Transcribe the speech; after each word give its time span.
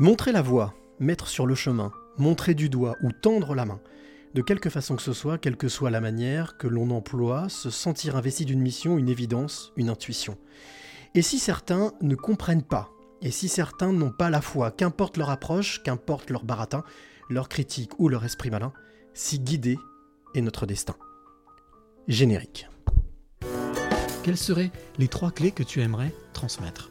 Montrer 0.00 0.32
la 0.32 0.40
voie, 0.40 0.72
mettre 0.98 1.28
sur 1.28 1.44
le 1.44 1.54
chemin, 1.54 1.92
montrer 2.16 2.54
du 2.54 2.70
doigt 2.70 2.96
ou 3.02 3.12
tendre 3.12 3.54
la 3.54 3.66
main. 3.66 3.82
De 4.32 4.40
quelque 4.40 4.70
façon 4.70 4.96
que 4.96 5.02
ce 5.02 5.12
soit, 5.12 5.36
quelle 5.36 5.58
que 5.58 5.68
soit 5.68 5.90
la 5.90 6.00
manière 6.00 6.56
que 6.56 6.66
l'on 6.66 6.88
emploie, 6.88 7.50
se 7.50 7.68
sentir 7.68 8.16
investi 8.16 8.46
d'une 8.46 8.62
mission, 8.62 8.96
une 8.96 9.10
évidence, 9.10 9.74
une 9.76 9.90
intuition. 9.90 10.38
Et 11.14 11.20
si 11.20 11.38
certains 11.38 11.92
ne 12.00 12.14
comprennent 12.14 12.62
pas, 12.62 12.88
et 13.20 13.30
si 13.30 13.46
certains 13.46 13.92
n'ont 13.92 14.10
pas 14.10 14.30
la 14.30 14.40
foi, 14.40 14.70
qu'importe 14.70 15.18
leur 15.18 15.28
approche, 15.28 15.82
qu'importe 15.82 16.30
leur 16.30 16.44
baratin, 16.44 16.82
leur 17.28 17.50
critique 17.50 17.92
ou 17.98 18.08
leur 18.08 18.24
esprit 18.24 18.48
malin, 18.48 18.72
si 19.12 19.38
guider 19.38 19.76
est 20.34 20.40
notre 20.40 20.64
destin. 20.64 20.96
Générique. 22.08 22.70
Quelles 24.22 24.38
seraient 24.38 24.72
les 24.96 25.08
trois 25.08 25.30
clés 25.30 25.52
que 25.52 25.62
tu 25.62 25.82
aimerais 25.82 26.14
transmettre? 26.32 26.90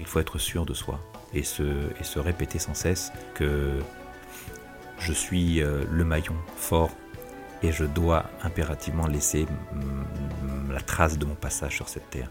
Il 0.00 0.06
faut 0.06 0.18
être 0.18 0.38
sûr 0.38 0.66
de 0.66 0.74
soi 0.74 0.98
et 1.32 1.42
se, 1.42 1.62
et 2.00 2.04
se 2.04 2.18
répéter 2.18 2.58
sans 2.58 2.74
cesse 2.74 3.12
que 3.34 3.78
je 4.98 5.12
suis 5.12 5.62
euh, 5.62 5.84
le 5.90 6.04
maillon 6.04 6.34
fort 6.56 6.90
et 7.62 7.70
je 7.70 7.84
dois 7.84 8.24
impérativement 8.42 9.06
laisser 9.06 9.46
la 10.70 10.80
trace 10.80 11.18
de 11.18 11.26
mon 11.26 11.34
passage 11.34 11.76
sur 11.76 11.88
cette 11.88 12.08
terre. 12.10 12.30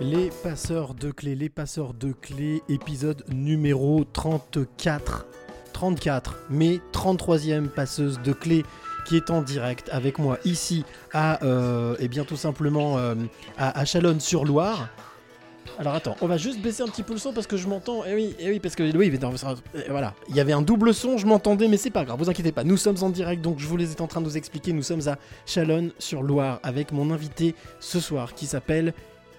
Les 0.00 0.30
passeurs 0.42 0.94
de 0.94 1.12
clés, 1.12 1.36
les 1.36 1.48
passeurs 1.48 1.94
de 1.94 2.12
clés, 2.12 2.62
épisode 2.68 3.24
numéro 3.32 4.04
34. 4.04 5.26
34, 5.72 6.38
mais 6.50 6.80
33e 6.92 7.68
passeuse 7.68 8.20
de 8.20 8.32
clés 8.32 8.64
qui 9.04 9.16
est 9.16 9.30
en 9.30 9.42
direct 9.42 9.88
avec 9.92 10.18
moi 10.18 10.38
ici 10.44 10.84
à, 11.12 11.42
euh, 11.44 11.96
eh 11.98 12.08
bien 12.08 12.24
tout 12.24 12.36
simplement 12.36 12.98
euh, 12.98 13.14
à, 13.58 13.84
Chalonne-sur-Loire. 13.84 14.88
Alors 15.78 15.94
attends, 15.94 16.16
on 16.20 16.26
va 16.26 16.36
juste 16.36 16.60
baisser 16.60 16.82
un 16.82 16.86
petit 16.86 17.02
peu 17.02 17.14
le 17.14 17.18
son 17.18 17.32
parce 17.32 17.46
que 17.46 17.56
je 17.56 17.66
m'entends. 17.66 18.02
Eh 18.06 18.14
oui, 18.14 18.34
eh 18.38 18.50
oui, 18.50 18.60
parce 18.60 18.74
que 18.74 18.82
oui, 18.96 19.18
non, 19.20 19.32
eh, 19.74 19.90
voilà, 19.90 20.14
il 20.28 20.36
y 20.36 20.40
avait 20.40 20.52
un 20.52 20.60
double 20.60 20.92
son, 20.92 21.16
je 21.16 21.26
m'entendais, 21.26 21.66
mais 21.68 21.76
c'est 21.78 21.90
pas 21.90 22.04
grave, 22.04 22.18
vous 22.18 22.28
inquiétez 22.28 22.52
pas. 22.52 22.64
Nous 22.64 22.76
sommes 22.76 22.98
en 23.00 23.08
direct, 23.08 23.40
donc 23.42 23.58
je 23.58 23.66
vous 23.66 23.76
les 23.76 23.90
étais 23.90 24.02
en 24.02 24.06
train 24.06 24.20
de 24.20 24.26
vous 24.26 24.36
expliquer. 24.36 24.72
Nous 24.72 24.82
sommes 24.82 25.08
à 25.08 25.16
Chalonne-sur-Loire 25.46 26.60
avec 26.62 26.92
mon 26.92 27.10
invité 27.10 27.54
ce 27.80 28.00
soir 28.00 28.34
qui 28.34 28.46
s'appelle 28.46 28.92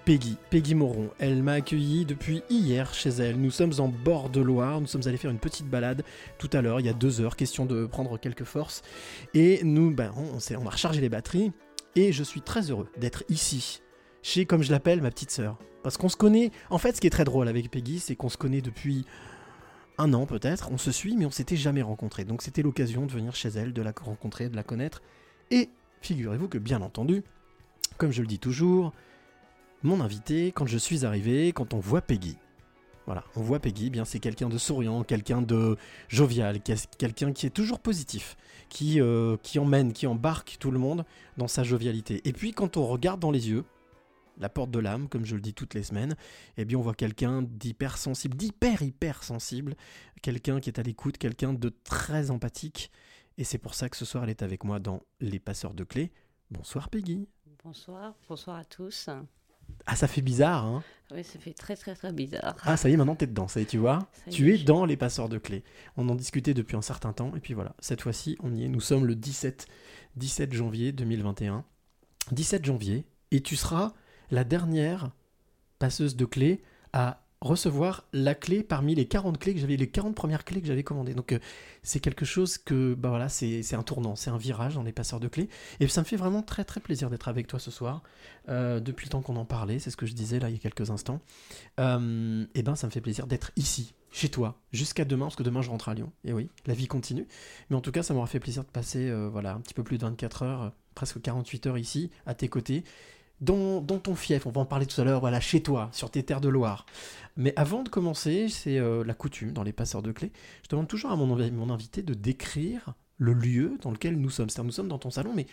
Peggy, 0.06 0.36
Peggy 0.50 0.76
Moron. 0.76 1.12
Elle 1.18 1.42
m'a 1.42 1.54
accueilli 1.54 2.04
depuis 2.04 2.44
hier 2.50 2.94
chez 2.94 3.10
elle. 3.10 3.40
Nous 3.40 3.52
sommes 3.52 3.72
en 3.78 3.88
bord 3.88 4.30
de 4.30 4.42
Loire. 4.42 4.82
Nous 4.82 4.88
sommes 4.88 5.04
allés 5.06 5.16
faire 5.18 5.32
une 5.32 5.40
petite 5.40 5.68
balade 5.68 6.04
tout 6.38 6.50
à 6.52 6.62
l'heure, 6.62 6.82
il 6.82 6.86
y 6.86 6.90
a 6.90 6.94
deux 6.94 7.22
heures, 7.22 7.38
question 7.38 7.66
de 7.66 7.86
prendre 7.86 8.20
quelques 8.20 8.44
forces. 8.44 8.82
Et 9.34 9.62
nous, 9.64 9.92
ben, 9.92 10.12
on, 10.18 10.38
on 10.38 10.68
a 10.68 10.92
les 10.92 11.10
batteries. 11.10 11.54
Et 11.96 12.12
je 12.12 12.24
suis 12.24 12.42
très 12.42 12.70
heureux 12.70 12.90
d'être 12.98 13.24
ici, 13.30 13.82
chez, 14.24 14.46
comme 14.46 14.64
je 14.64 14.72
l'appelle, 14.72 15.02
ma 15.02 15.10
petite 15.10 15.32
sœur. 15.32 15.58
Parce 15.84 15.96
qu'on 15.96 16.10
se 16.10 16.18
connaît. 16.18 16.52
En 16.70 16.80
fait, 16.80 16.96
ce 16.96 17.02
qui 17.02 17.08
est 17.08 17.12
très 17.12 17.24
drôle 17.24 17.48
avec 17.48 17.72
Peggy, 17.72 18.00
c'est 18.00 18.16
qu'on 18.16 18.30
se 18.30 18.38
connaît 18.38 18.62
depuis 18.62 19.06
un 19.98 20.14
an 20.14 20.26
peut-être. 20.26 20.70
On 20.72 20.78
se 20.78 20.92
suit, 20.92 21.16
mais 21.16 21.26
on 21.26 21.32
s'était 21.32 21.56
jamais 21.56 21.82
rencontrés. 21.82 22.26
Donc 22.26 22.42
c'était 22.42 22.62
l'occasion 22.62 23.06
de 23.06 23.12
venir 23.12 23.36
chez 23.36 23.50
elle, 23.50 23.72
de 23.72 23.82
la 23.82 23.94
rencontrer, 23.98 24.50
de 24.50 24.56
la 24.56 24.64
connaître. 24.64 25.02
Et 25.52 25.70
figurez-vous 26.02 26.50
que, 26.50 26.58
bien 26.58 26.82
entendu, 26.82 27.24
comme 27.98 28.12
je 28.12 28.22
le 28.22 28.28
dis 28.28 28.40
toujours, 28.40 28.92
mon 29.84 30.00
invité, 30.00 30.52
quand 30.52 30.66
je 30.66 30.78
suis 30.78 31.06
arrivé, 31.06 31.52
quand 31.52 31.74
on 31.74 31.80
voit 31.80 32.02
Peggy, 32.02 32.38
voilà, 33.06 33.26
on 33.36 33.42
voit 33.42 33.60
Peggy, 33.60 33.90
bien 33.90 34.06
c'est 34.06 34.20
quelqu'un 34.20 34.48
de 34.48 34.58
souriant, 34.58 35.04
quelqu'un 35.04 35.42
de 35.42 35.78
jovial, 36.08 36.62
quelqu'un 36.62 37.34
qui 37.34 37.46
est 37.46 37.54
toujours 37.54 37.80
positif, 37.80 38.38
qui, 38.70 39.02
euh, 39.02 39.36
qui 39.44 39.60
emmène, 39.60 39.92
qui 39.92 40.08
embarque 40.08 40.56
tout 40.58 40.72
le 40.72 40.80
monde 40.80 41.04
dans 41.38 41.50
sa 41.50 41.64
jovialité. 41.64 42.22
Et 42.24 42.32
puis 42.32 42.54
quand 42.54 42.78
on 42.78 42.88
regarde 42.88 43.20
dans 43.20 43.32
les 43.32 43.50
yeux, 43.50 43.66
la 44.40 44.50
porte 44.50 44.72
de 44.72 44.80
l'âme, 44.80 45.10
comme 45.10 45.26
je 45.26 45.36
le 45.36 45.42
dis 45.42 45.54
toutes 45.54 45.74
les 45.74 45.84
semaines, 45.84 46.16
eh 46.58 46.64
bien 46.64 46.78
on 46.78 46.82
voit 46.82 46.96
quelqu'un 46.96 47.42
d'hyper 47.42 47.98
sensible, 47.98 48.38
d'hyper 48.38 48.82
hyper 48.82 49.24
sensible, 49.24 49.76
quelqu'un 50.22 50.62
qui 50.62 50.70
est 50.70 50.80
à 50.80 50.84
l'écoute, 50.84 51.18
quelqu'un 51.18 51.54
de 51.54 51.70
très 51.84 52.32
empathique. 52.32 52.90
Et 53.38 53.44
c'est 53.44 53.58
pour 53.58 53.74
ça 53.74 53.90
que 53.90 53.98
ce 53.98 54.06
soir 54.06 54.24
elle 54.24 54.30
est 54.30 54.44
avec 54.44 54.64
moi 54.64 54.80
dans 54.80 55.02
Les 55.20 55.40
Passeurs 55.40 55.74
de 55.74 55.84
Clés. 55.84 56.12
Bonsoir 56.52 56.90
Peggy. 56.90 57.28
Bonsoir, 57.64 58.16
bonsoir 58.30 58.58
à 58.58 58.66
tous. 58.66 59.10
Ah 59.86 59.96
ça 59.96 60.08
fait 60.08 60.22
bizarre, 60.22 60.66
hein 60.66 60.84
Oui, 61.12 61.24
ça 61.24 61.40
fait 61.40 61.54
très 61.54 61.76
très 61.76 61.96
très 61.96 62.12
bizarre. 62.14 62.56
Ah, 62.64 62.78
ça 62.78 62.90
y 62.90 62.94
est, 62.94 62.98
maintenant 62.98 63.16
t'es 63.16 63.28
dedans, 63.28 63.48
ça 63.48 63.60
y 63.60 63.64
est, 63.64 63.66
tu 63.66 63.78
vois. 63.78 64.00
Ça 64.26 64.32
tu 64.32 64.52
est, 64.52 64.62
es 64.62 64.64
dans 64.64 64.86
les 64.86 64.98
passeurs 64.98 65.30
de 65.30 65.38
clés. 65.38 65.64
On 65.98 66.08
en 66.10 66.16
discutait 66.16 66.54
depuis 66.54 66.76
un 66.76 66.82
certain 66.82 67.14
temps, 67.14 67.36
et 67.36 67.40
puis 67.40 67.54
voilà, 67.54 67.76
cette 67.80 68.02
fois-ci, 68.02 68.38
on 68.42 68.54
y 68.54 68.64
est. 68.64 68.70
Nous 68.70 68.82
sommes 68.82 69.06
le 69.06 69.16
17, 69.16 69.68
17 70.16 70.54
janvier 70.54 70.92
2021. 70.92 71.66
17 72.32 72.66
janvier, 72.66 73.06
et 73.32 73.42
tu 73.42 73.56
seras 73.56 73.94
la 74.32 74.44
dernière 74.44 75.12
passeuse 75.80 76.16
de 76.16 76.26
clés 76.26 76.64
à 76.94 77.23
recevoir 77.44 78.06
la 78.14 78.36
clé 78.36 78.64
parmi 78.64 78.96
les 78.96 79.06
40 79.06 79.38
clés 79.38 79.54
que 79.54 79.60
j'avais, 79.60 79.76
les 79.76 79.90
40 79.90 80.16
premières 80.16 80.46
clés 80.46 80.62
que 80.62 80.68
j'avais 80.68 80.84
commandées. 80.84 81.14
Donc 81.14 81.34
euh, 81.34 81.40
c'est 81.84 82.00
quelque 82.00 82.26
chose 82.26 82.58
que, 82.58 82.94
bah 82.94 83.10
voilà, 83.10 83.30
c'est 83.30 83.74
un 83.74 83.84
tournant, 83.84 84.16
c'est 84.16 84.30
un 84.30 84.38
virage 84.38 84.76
dans 84.76 84.84
les 84.84 84.94
passeurs 84.94 85.20
de 85.20 85.28
clés. 85.28 85.50
Et 85.80 85.88
ça 85.88 86.02
me 86.02 86.06
fait 86.06 86.16
vraiment 86.16 86.42
très 86.42 86.64
très 86.64 86.80
plaisir 86.80 87.10
d'être 87.10 87.28
avec 87.28 87.48
toi 87.48 87.60
ce 87.60 87.72
soir. 87.72 88.02
Euh, 88.50 88.80
depuis 88.80 89.06
le 89.06 89.12
temps 89.12 89.22
qu'on 89.22 89.36
en 89.36 89.46
parlait, 89.46 89.80
c'est 89.80 89.92
ce 89.92 89.98
que 89.98 90.06
je 90.06 90.14
disais 90.14 90.40
là 90.40 90.50
il 90.50 90.54
y 90.54 90.56
a 90.56 90.60
quelques 90.60 90.90
instants. 90.90 91.20
Euh, 91.80 92.46
et 92.56 92.64
ben 92.64 92.76
ça 92.76 92.88
me 92.88 92.92
fait 92.92 93.02
plaisir 93.02 93.28
d'être 93.28 93.52
ici, 93.58 93.94
chez 94.12 94.30
toi, 94.30 94.60
jusqu'à 94.72 95.06
demain, 95.06 95.26
parce 95.26 95.36
que 95.36 95.44
demain 95.44 95.62
je 95.62 95.70
rentre 95.70 95.90
à 95.90 95.94
Lyon. 95.94 96.12
Et 96.24 96.32
oui, 96.32 96.50
la 96.66 96.74
vie 96.74 96.88
continue. 96.88 97.28
Mais 97.70 97.76
en 97.76 97.82
tout 97.82 97.92
cas, 97.92 98.04
ça 98.04 98.14
m'aura 98.14 98.28
fait 98.28 98.40
plaisir 98.40 98.64
de 98.64 98.70
passer 98.70 99.10
euh, 99.10 99.28
voilà, 99.30 99.54
un 99.54 99.60
petit 99.60 99.74
peu 99.74 99.84
plus 99.84 99.98
de 99.98 100.04
24 100.06 100.44
heures, 100.44 100.72
presque 100.96 101.22
48 101.22 101.68
heures 101.68 101.78
ici, 101.78 102.12
à 102.26 102.34
tes 102.34 102.48
côtés, 102.48 102.84
dans, 103.44 103.82
ton 103.82 104.16
fief. 104.16 104.46
On 104.46 104.52
va 104.52 104.62
en 104.62 104.66
parler 104.66 104.86
tout 104.86 105.00
à 105.00 105.04
l'heure, 105.04 105.20
voilà, 105.20 105.40
chez 105.40 105.62
toi, 105.62 105.90
sur 105.92 106.10
tes 106.10 106.24
terres 106.24 106.42
de 106.42 106.50
Loire. 106.50 106.86
Mais 107.36 107.54
avant 107.56 107.84
de 107.84 107.90
commencer, 107.90 108.48
c'est 108.50 108.78
euh, 108.80 109.04
la 109.04 109.14
coutume 109.14 109.52
dans 109.52 109.64
les 109.64 109.74
passeurs 109.74 110.02
de 110.02 110.12
clés. 110.12 110.32
Je 110.64 110.70
demande 110.70 110.88
toujours 110.88 111.12
à 111.12 111.16
mon, 111.16 111.28
mon 111.28 111.70
invité 111.70 112.02
de 112.02 112.14
décrire 112.14 112.94
le 113.18 113.34
lieu 113.34 113.78
dans 113.82 113.92
lequel 113.92 114.20
nous 114.20 114.30
sommes. 114.30 114.50
C'est-à-dire, 114.50 114.66
nous 114.66 114.72
sommes 114.72 114.88
dans 114.88 115.00
ton 115.00 115.10
salon, 115.10 115.34
mais 115.36 115.48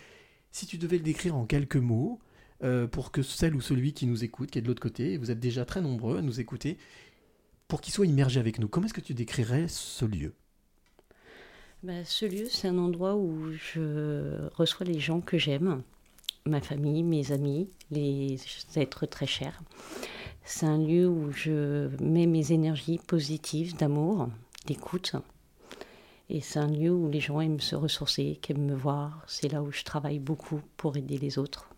si 0.52 0.66
tu 0.66 0.78
devais 0.78 0.98
le 0.98 1.02
décrire 1.02 1.36
en 1.36 1.46
quelques 1.46 1.76
mots, 1.76 2.20
euh, 2.62 2.86
pour 2.86 3.10
que 3.10 3.22
celle 3.22 3.54
ou 3.54 3.60
celui 3.60 3.92
qui 3.92 4.06
nous 4.06 4.22
écoute, 4.22 4.50
qui 4.50 4.58
est 4.58 4.62
de 4.62 4.68
l'autre 4.68 4.82
côté, 4.82 5.16
vous 5.16 5.30
êtes 5.30 5.40
déjà 5.40 5.64
très 5.64 5.80
nombreux 5.80 6.18
à 6.18 6.22
nous 6.22 6.40
écouter, 6.40 6.76
pour 7.68 7.80
qu'il 7.80 7.94
soit 7.94 8.06
immergé 8.06 8.38
avec 8.38 8.58
nous, 8.58 8.68
comment 8.68 8.86
est-ce 8.86 8.94
que 8.94 9.00
tu 9.00 9.14
décrirais 9.14 9.66
ce 9.68 10.04
lieu? 10.04 10.34
Ben, 11.82 12.04
ce 12.04 12.26
lieu, 12.26 12.46
c'est 12.50 12.68
un 12.68 12.76
endroit 12.76 13.16
où 13.16 13.52
je 13.52 14.48
reçois 14.54 14.84
les 14.84 15.00
gens 15.00 15.22
que 15.22 15.38
j'aime, 15.38 15.82
ma 16.46 16.60
famille, 16.60 17.02
mes 17.02 17.32
amis, 17.32 17.68
les 17.90 18.36
êtres 18.76 19.06
très 19.06 19.26
chers. 19.26 19.62
C'est 20.44 20.66
un 20.66 20.78
lieu 20.78 21.08
où 21.08 21.30
je 21.32 21.88
mets 22.02 22.26
mes 22.26 22.52
énergies 22.52 22.98
positives 23.06 23.76
d'amour, 23.76 24.28
d'écoute. 24.66 25.14
Et 26.28 26.40
c'est 26.40 26.58
un 26.58 26.68
lieu 26.68 26.92
où 26.92 27.08
les 27.08 27.20
gens 27.20 27.40
aiment 27.40 27.60
se 27.60 27.76
ressourcer, 27.76 28.38
qui 28.40 28.52
aiment 28.52 28.66
me 28.66 28.74
voir. 28.74 29.22
C'est 29.26 29.52
là 29.52 29.62
où 29.62 29.70
je 29.70 29.84
travaille 29.84 30.18
beaucoup 30.18 30.60
pour 30.76 30.96
aider 30.96 31.18
les 31.18 31.38
autres 31.38 31.68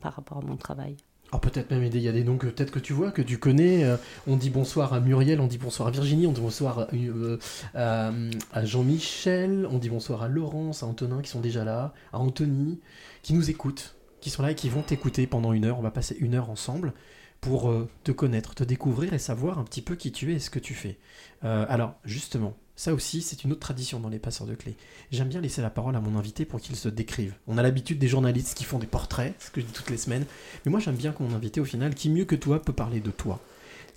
par 0.00 0.14
rapport 0.14 0.38
à 0.38 0.42
mon 0.42 0.56
travail. 0.56 0.96
Peut-être 1.40 1.70
même 1.70 1.84
il 1.84 1.98
y 1.98 2.08
a 2.08 2.12
des 2.12 2.24
noms 2.24 2.36
que 2.38 2.46
peut-être 2.46 2.70
que 2.70 2.78
tu 2.78 2.92
vois, 2.92 3.10
que 3.10 3.22
tu 3.22 3.38
connais. 3.38 3.84
euh, 3.84 3.96
on 4.26 4.36
dit 4.36 4.50
bonsoir 4.50 4.92
à 4.92 5.00
Muriel, 5.00 5.40
on 5.40 5.46
dit 5.46 5.58
bonsoir 5.58 5.88
à 5.88 5.90
Virginie, 5.90 6.26
on 6.26 6.32
dit 6.32 6.40
bonsoir 6.40 6.78
à, 6.80 6.88
euh, 6.94 7.38
à- 7.74 8.64
Jean-Michel, 8.64 9.66
on 9.70 9.78
dit 9.78 9.88
bonsoir 9.88 10.22
à 10.22 10.28
Laurence, 10.28 10.82
à 10.82 10.86
Antonin 10.86 11.22
qui 11.22 11.30
sont 11.30 11.40
déjà 11.40 11.64
là, 11.64 11.92
à 12.12 12.18
Anthony, 12.18 12.80
qui 13.22 13.34
nous 13.34 13.50
écoutent, 13.50 13.96
qui 14.20 14.30
sont 14.30 14.42
là 14.42 14.50
et 14.50 14.54
qui 14.54 14.68
vont 14.68 14.82
t'écouter 14.82 15.26
pendant 15.26 15.52
une 15.52 15.64
heure. 15.64 15.78
On 15.78 15.82
va 15.82 15.90
passer 15.90 16.16
une 16.20 16.34
heure 16.34 16.50
ensemble 16.50 16.92
pour 17.40 17.70
euh, 17.70 17.88
te 18.04 18.12
connaître, 18.12 18.54
te 18.54 18.64
découvrir 18.64 19.12
et 19.12 19.18
savoir 19.18 19.58
un 19.58 19.64
petit 19.64 19.82
peu 19.82 19.94
qui 19.94 20.10
tu 20.12 20.32
es 20.32 20.36
et 20.36 20.38
ce 20.38 20.50
que 20.50 20.58
tu 20.58 20.74
fais. 20.74 20.98
Euh, 21.44 21.66
alors 21.68 21.94
justement, 22.04 22.54
ça 22.76 22.94
aussi 22.94 23.22
c'est 23.22 23.42
une 23.42 23.52
autre 23.52 23.60
tradition 23.60 23.98
dans 23.98 24.08
les 24.08 24.18
passeurs 24.18 24.46
de 24.46 24.54
clés. 24.54 24.76
J'aime 25.10 25.28
bien 25.28 25.40
laisser 25.40 25.62
la 25.62 25.70
parole 25.70 25.96
à 25.96 26.00
mon 26.00 26.18
invité 26.18 26.44
pour 26.44 26.60
qu'il 26.60 26.76
se 26.76 26.88
décrive. 26.88 27.34
On 27.46 27.58
a 27.58 27.62
l'habitude 27.62 27.98
des 27.98 28.08
journalistes 28.08 28.56
qui 28.56 28.64
font 28.64 28.78
des 28.78 28.86
portraits, 28.86 29.34
ce 29.40 29.50
que 29.50 29.60
je 29.60 29.66
dis 29.66 29.72
toutes 29.72 29.90
les 29.90 29.96
semaines, 29.96 30.26
mais 30.64 30.70
moi 30.70 30.78
j'aime 30.78 30.96
bien 30.96 31.12
que 31.12 31.22
mon 31.22 31.34
invité 31.34 31.60
au 31.60 31.64
final, 31.64 31.94
qui 31.94 32.10
mieux 32.10 32.26
que 32.26 32.36
toi 32.36 32.60
peut 32.62 32.72
parler 32.74 33.00
de 33.00 33.10
toi. 33.10 33.40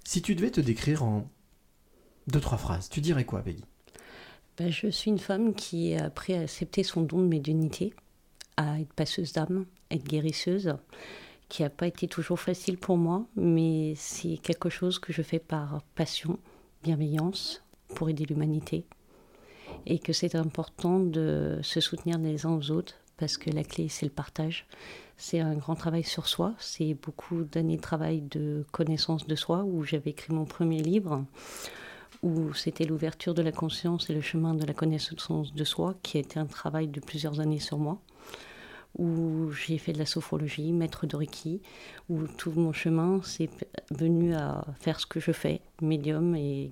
Si 0.05 0.21
tu 0.21 0.33
devais 0.33 0.49
te 0.49 0.61
décrire 0.61 1.03
en 1.03 1.29
deux, 2.27 2.39
trois 2.39 2.57
phrases, 2.57 2.89
tu 2.89 3.01
dirais 3.01 3.25
quoi, 3.25 3.41
Peggy? 3.41 3.63
Ben, 4.57 4.71
je 4.71 4.87
suis 4.87 5.11
une 5.11 5.19
femme 5.19 5.53
qui 5.53 5.95
a 5.95 6.05
appris 6.05 6.33
à 6.33 6.41
accepter 6.41 6.83
son 6.83 7.01
don 7.01 7.21
de 7.21 7.27
médiumnité, 7.27 7.93
à 8.57 8.79
être 8.79 8.93
passeuse 8.93 9.33
d'âme, 9.33 9.65
être 9.91 10.03
guérisseuse, 10.03 10.75
qui 11.47 11.63
n'a 11.63 11.69
pas 11.69 11.87
été 11.87 12.07
toujours 12.07 12.39
facile 12.39 12.77
pour 12.77 12.97
moi, 12.97 13.25
mais 13.35 13.93
c'est 13.95 14.37
quelque 14.37 14.69
chose 14.69 14.99
que 14.99 15.13
je 15.13 15.21
fais 15.21 15.39
par 15.39 15.81
passion, 15.95 16.39
bienveillance 16.83 17.63
pour 17.95 18.09
aider 18.09 18.25
l'humanité 18.25 18.85
et 19.85 19.99
que 19.99 20.13
c'est 20.13 20.35
important 20.35 20.99
de 20.99 21.59
se 21.61 21.79
soutenir 21.79 22.17
les 22.17 22.45
uns 22.45 22.55
aux 22.55 22.71
autres 22.71 22.95
parce 23.17 23.37
que 23.37 23.49
la 23.49 23.63
clé 23.63 23.89
c'est 23.89 24.05
le 24.05 24.11
partage. 24.11 24.65
C'est 25.17 25.39
un 25.39 25.55
grand 25.55 25.75
travail 25.75 26.03
sur 26.03 26.27
soi, 26.27 26.53
c'est 26.59 26.93
beaucoup 26.93 27.43
d'années 27.43 27.75
de 27.75 27.81
travail 27.81 28.21
de 28.21 28.65
connaissance 28.71 29.27
de 29.27 29.35
soi 29.35 29.63
où 29.63 29.83
j'avais 29.83 30.11
écrit 30.11 30.33
mon 30.33 30.45
premier 30.45 30.81
livre 30.81 31.25
où 32.21 32.53
c'était 32.53 32.85
l'ouverture 32.85 33.33
de 33.33 33.41
la 33.41 33.51
conscience 33.51 34.09
et 34.09 34.13
le 34.13 34.21
chemin 34.21 34.53
de 34.53 34.65
la 34.65 34.73
connaissance 34.73 35.53
de 35.53 35.63
soi 35.63 35.95
qui 36.03 36.17
a 36.17 36.21
été 36.21 36.39
un 36.39 36.45
travail 36.45 36.87
de 36.87 36.99
plusieurs 36.99 37.39
années 37.39 37.59
sur 37.59 37.77
moi 37.77 37.99
où 38.97 39.51
j'ai 39.51 39.77
fait 39.77 39.93
de 39.93 39.99
la 39.99 40.05
sophrologie, 40.05 40.71
maître 40.73 41.05
de 41.05 41.15
Reiki, 41.15 41.61
où 42.09 42.25
tout 42.27 42.51
mon 42.51 42.73
chemin 42.73 43.21
s'est 43.21 43.49
venu 43.91 44.33
à 44.33 44.65
faire 44.79 44.99
ce 44.99 45.05
que 45.05 45.19
je 45.19 45.31
fais, 45.31 45.61
médium 45.81 46.35
et 46.35 46.71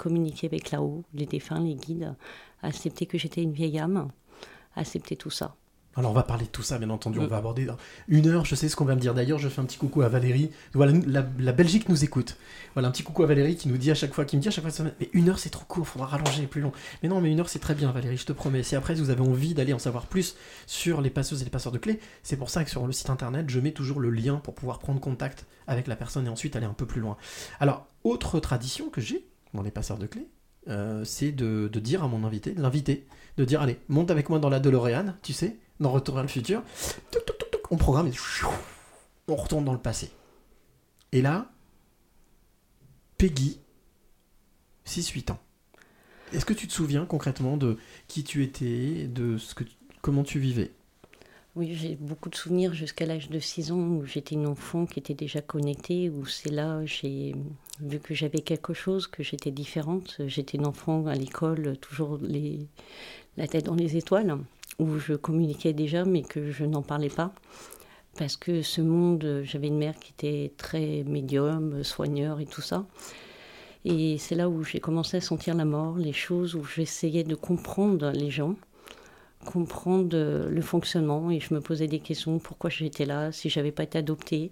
communiquer 0.00 0.46
avec 0.46 0.70
là-haut, 0.70 1.04
les 1.14 1.26
défunts, 1.26 1.60
les 1.60 1.74
guides, 1.74 2.14
accepter 2.62 3.06
que 3.06 3.18
j'étais 3.18 3.42
une 3.42 3.52
vieille 3.52 3.78
âme, 3.78 4.08
accepter 4.74 5.16
tout 5.16 5.30
ça. 5.30 5.54
Alors 5.96 6.12
on 6.12 6.14
va 6.14 6.22
parler 6.22 6.44
de 6.44 6.50
tout 6.50 6.62
ça, 6.62 6.78
bien 6.78 6.88
entendu. 6.88 7.18
On 7.18 7.24
Mm. 7.24 7.26
va 7.26 7.36
aborder 7.38 7.64
dans 7.64 7.76
une 8.06 8.28
heure. 8.28 8.44
Je 8.44 8.54
sais 8.54 8.68
ce 8.68 8.76
qu'on 8.76 8.84
va 8.84 8.94
me 8.94 9.00
dire. 9.00 9.12
D'ailleurs, 9.12 9.40
je 9.40 9.48
fais 9.48 9.60
un 9.60 9.64
petit 9.64 9.76
coucou 9.76 10.02
à 10.02 10.08
Valérie. 10.08 10.52
Voilà, 10.72 10.92
la, 11.04 11.26
la 11.40 11.50
Belgique 11.52 11.88
nous 11.88 12.04
écoute. 12.04 12.36
Voilà, 12.74 12.86
un 12.88 12.90
petit 12.92 13.02
coucou 13.02 13.24
à 13.24 13.26
Valérie 13.26 13.56
qui 13.56 13.68
nous 13.68 13.76
dit 13.76 13.90
à 13.90 13.96
chaque 13.96 14.14
fois, 14.14 14.24
qui 14.24 14.36
me 14.36 14.40
dit 14.40 14.46
à 14.46 14.52
chaque 14.52 14.64
fois, 14.70 14.86
mais 15.00 15.10
une 15.12 15.28
heure 15.28 15.40
c'est 15.40 15.50
trop 15.50 15.64
court, 15.64 15.88
faudra 15.88 16.06
rallonger 16.06 16.46
plus 16.46 16.60
long. 16.60 16.70
Mais 17.02 17.08
non, 17.08 17.20
mais 17.20 17.28
une 17.32 17.40
heure 17.40 17.48
c'est 17.48 17.58
très 17.58 17.74
bien, 17.74 17.90
Valérie, 17.90 18.16
je 18.16 18.24
te 18.24 18.32
promets. 18.32 18.62
Si 18.62 18.76
après 18.76 18.94
vous 18.94 19.10
avez 19.10 19.20
envie 19.20 19.52
d'aller 19.52 19.72
en 19.72 19.80
savoir 19.80 20.06
plus 20.06 20.36
sur 20.68 21.00
les 21.00 21.10
passeuses 21.10 21.42
et 21.42 21.44
les 21.44 21.50
passeurs 21.50 21.72
de 21.72 21.78
clés, 21.78 21.98
c'est 22.22 22.36
pour 22.36 22.50
ça 22.50 22.62
que 22.62 22.70
sur 22.70 22.86
le 22.86 22.92
site 22.92 23.10
internet, 23.10 23.50
je 23.50 23.58
mets 23.58 23.72
toujours 23.72 23.98
le 23.98 24.10
lien 24.10 24.36
pour 24.36 24.54
pouvoir 24.54 24.78
prendre 24.78 25.00
contact 25.00 25.44
avec 25.66 25.88
la 25.88 25.96
personne 25.96 26.24
et 26.26 26.30
ensuite 26.30 26.54
aller 26.54 26.66
un 26.66 26.72
peu 26.72 26.86
plus 26.86 27.00
loin. 27.00 27.16
Alors, 27.58 27.88
autre 28.04 28.38
tradition 28.38 28.90
que 28.90 29.00
j'ai 29.00 29.26
dans 29.54 29.62
les 29.62 29.70
passeurs 29.70 29.98
de 29.98 30.06
clés, 30.06 30.28
euh, 30.68 31.04
c'est 31.04 31.32
de, 31.32 31.68
dire 31.68 32.04
à 32.04 32.08
mon 32.08 32.24
invité, 32.24 32.52
de 32.52 32.60
l'inviter, 32.60 33.06
de 33.36 33.44
dire 33.44 33.62
allez, 33.62 33.78
monte 33.88 34.10
avec 34.10 34.28
moi 34.28 34.38
dans 34.38 34.50
la 34.50 34.60
DeLorean, 34.60 35.14
tu 35.22 35.32
sais, 35.32 35.58
dans 35.80 35.90
Retour 35.90 36.14
vers 36.14 36.24
le 36.24 36.28
futur. 36.28 36.62
On 37.70 37.76
programme 37.76 38.08
et 38.08 38.12
on 39.28 39.36
retourne 39.36 39.64
dans 39.64 39.72
le 39.72 39.78
passé. 39.78 40.10
Et 41.12 41.22
là, 41.22 41.50
Peggy, 43.16 43.60
6-8 44.86 45.32
ans. 45.32 45.40
Est-ce 46.32 46.44
que 46.44 46.52
tu 46.52 46.66
te 46.66 46.72
souviens 46.72 47.06
concrètement 47.06 47.56
de 47.56 47.76
qui 48.08 48.24
tu 48.24 48.42
étais, 48.42 49.06
de 49.06 49.38
ce 49.38 49.54
que 49.54 49.64
comment 50.00 50.22
tu 50.22 50.38
vivais? 50.38 50.72
Oui, 51.56 51.74
j'ai 51.74 51.96
beaucoup 51.96 52.28
de 52.28 52.36
souvenirs 52.36 52.74
jusqu'à 52.74 53.06
l'âge 53.06 53.28
de 53.28 53.40
6 53.40 53.72
ans 53.72 53.80
où 53.80 54.06
j'étais 54.06 54.36
une 54.36 54.46
enfant 54.46 54.86
qui 54.86 55.00
était 55.00 55.14
déjà 55.14 55.40
connectée, 55.40 56.08
où 56.08 56.24
c'est 56.24 56.52
là 56.52 56.84
j'ai 56.84 57.34
vu 57.80 57.98
que 57.98 58.14
j'avais 58.14 58.38
quelque 58.38 58.72
chose, 58.72 59.08
que 59.08 59.24
j'étais 59.24 59.50
différente. 59.50 60.20
J'étais 60.26 60.58
une 60.58 60.66
enfant 60.66 61.06
à 61.06 61.16
l'école, 61.16 61.76
toujours 61.78 62.20
la 63.36 63.48
tête 63.48 63.64
dans 63.64 63.74
les 63.74 63.96
étoiles, 63.96 64.38
où 64.78 64.98
je 64.98 65.14
communiquais 65.14 65.72
déjà 65.72 66.04
mais 66.04 66.22
que 66.22 66.52
je 66.52 66.64
n'en 66.64 66.82
parlais 66.82 67.08
pas. 67.08 67.34
Parce 68.16 68.36
que 68.36 68.62
ce 68.62 68.80
monde, 68.80 69.42
j'avais 69.42 69.66
une 69.66 69.78
mère 69.78 69.98
qui 69.98 70.12
était 70.12 70.52
très 70.56 71.02
médium, 71.02 71.82
soigneur 71.82 72.38
et 72.38 72.46
tout 72.46 72.62
ça. 72.62 72.86
Et 73.84 74.18
c'est 74.18 74.36
là 74.36 74.48
où 74.48 74.62
j'ai 74.62 74.78
commencé 74.78 75.16
à 75.16 75.20
sentir 75.20 75.56
la 75.56 75.64
mort, 75.64 75.96
les 75.96 76.12
choses 76.12 76.54
où 76.54 76.62
j'essayais 76.62 77.24
de 77.24 77.34
comprendre 77.34 78.12
les 78.12 78.30
gens 78.30 78.54
comprendre 79.44 80.10
euh, 80.14 80.48
le 80.48 80.60
fonctionnement. 80.62 81.30
Et 81.30 81.40
je 81.40 81.54
me 81.54 81.60
posais 81.60 81.86
des 81.86 81.98
questions. 82.00 82.38
Pourquoi 82.38 82.70
j'étais 82.70 83.06
là? 83.06 83.32
Si 83.32 83.48
j'avais 83.50 83.72
pas 83.72 83.82
été 83.84 83.98
adoptée 83.98 84.50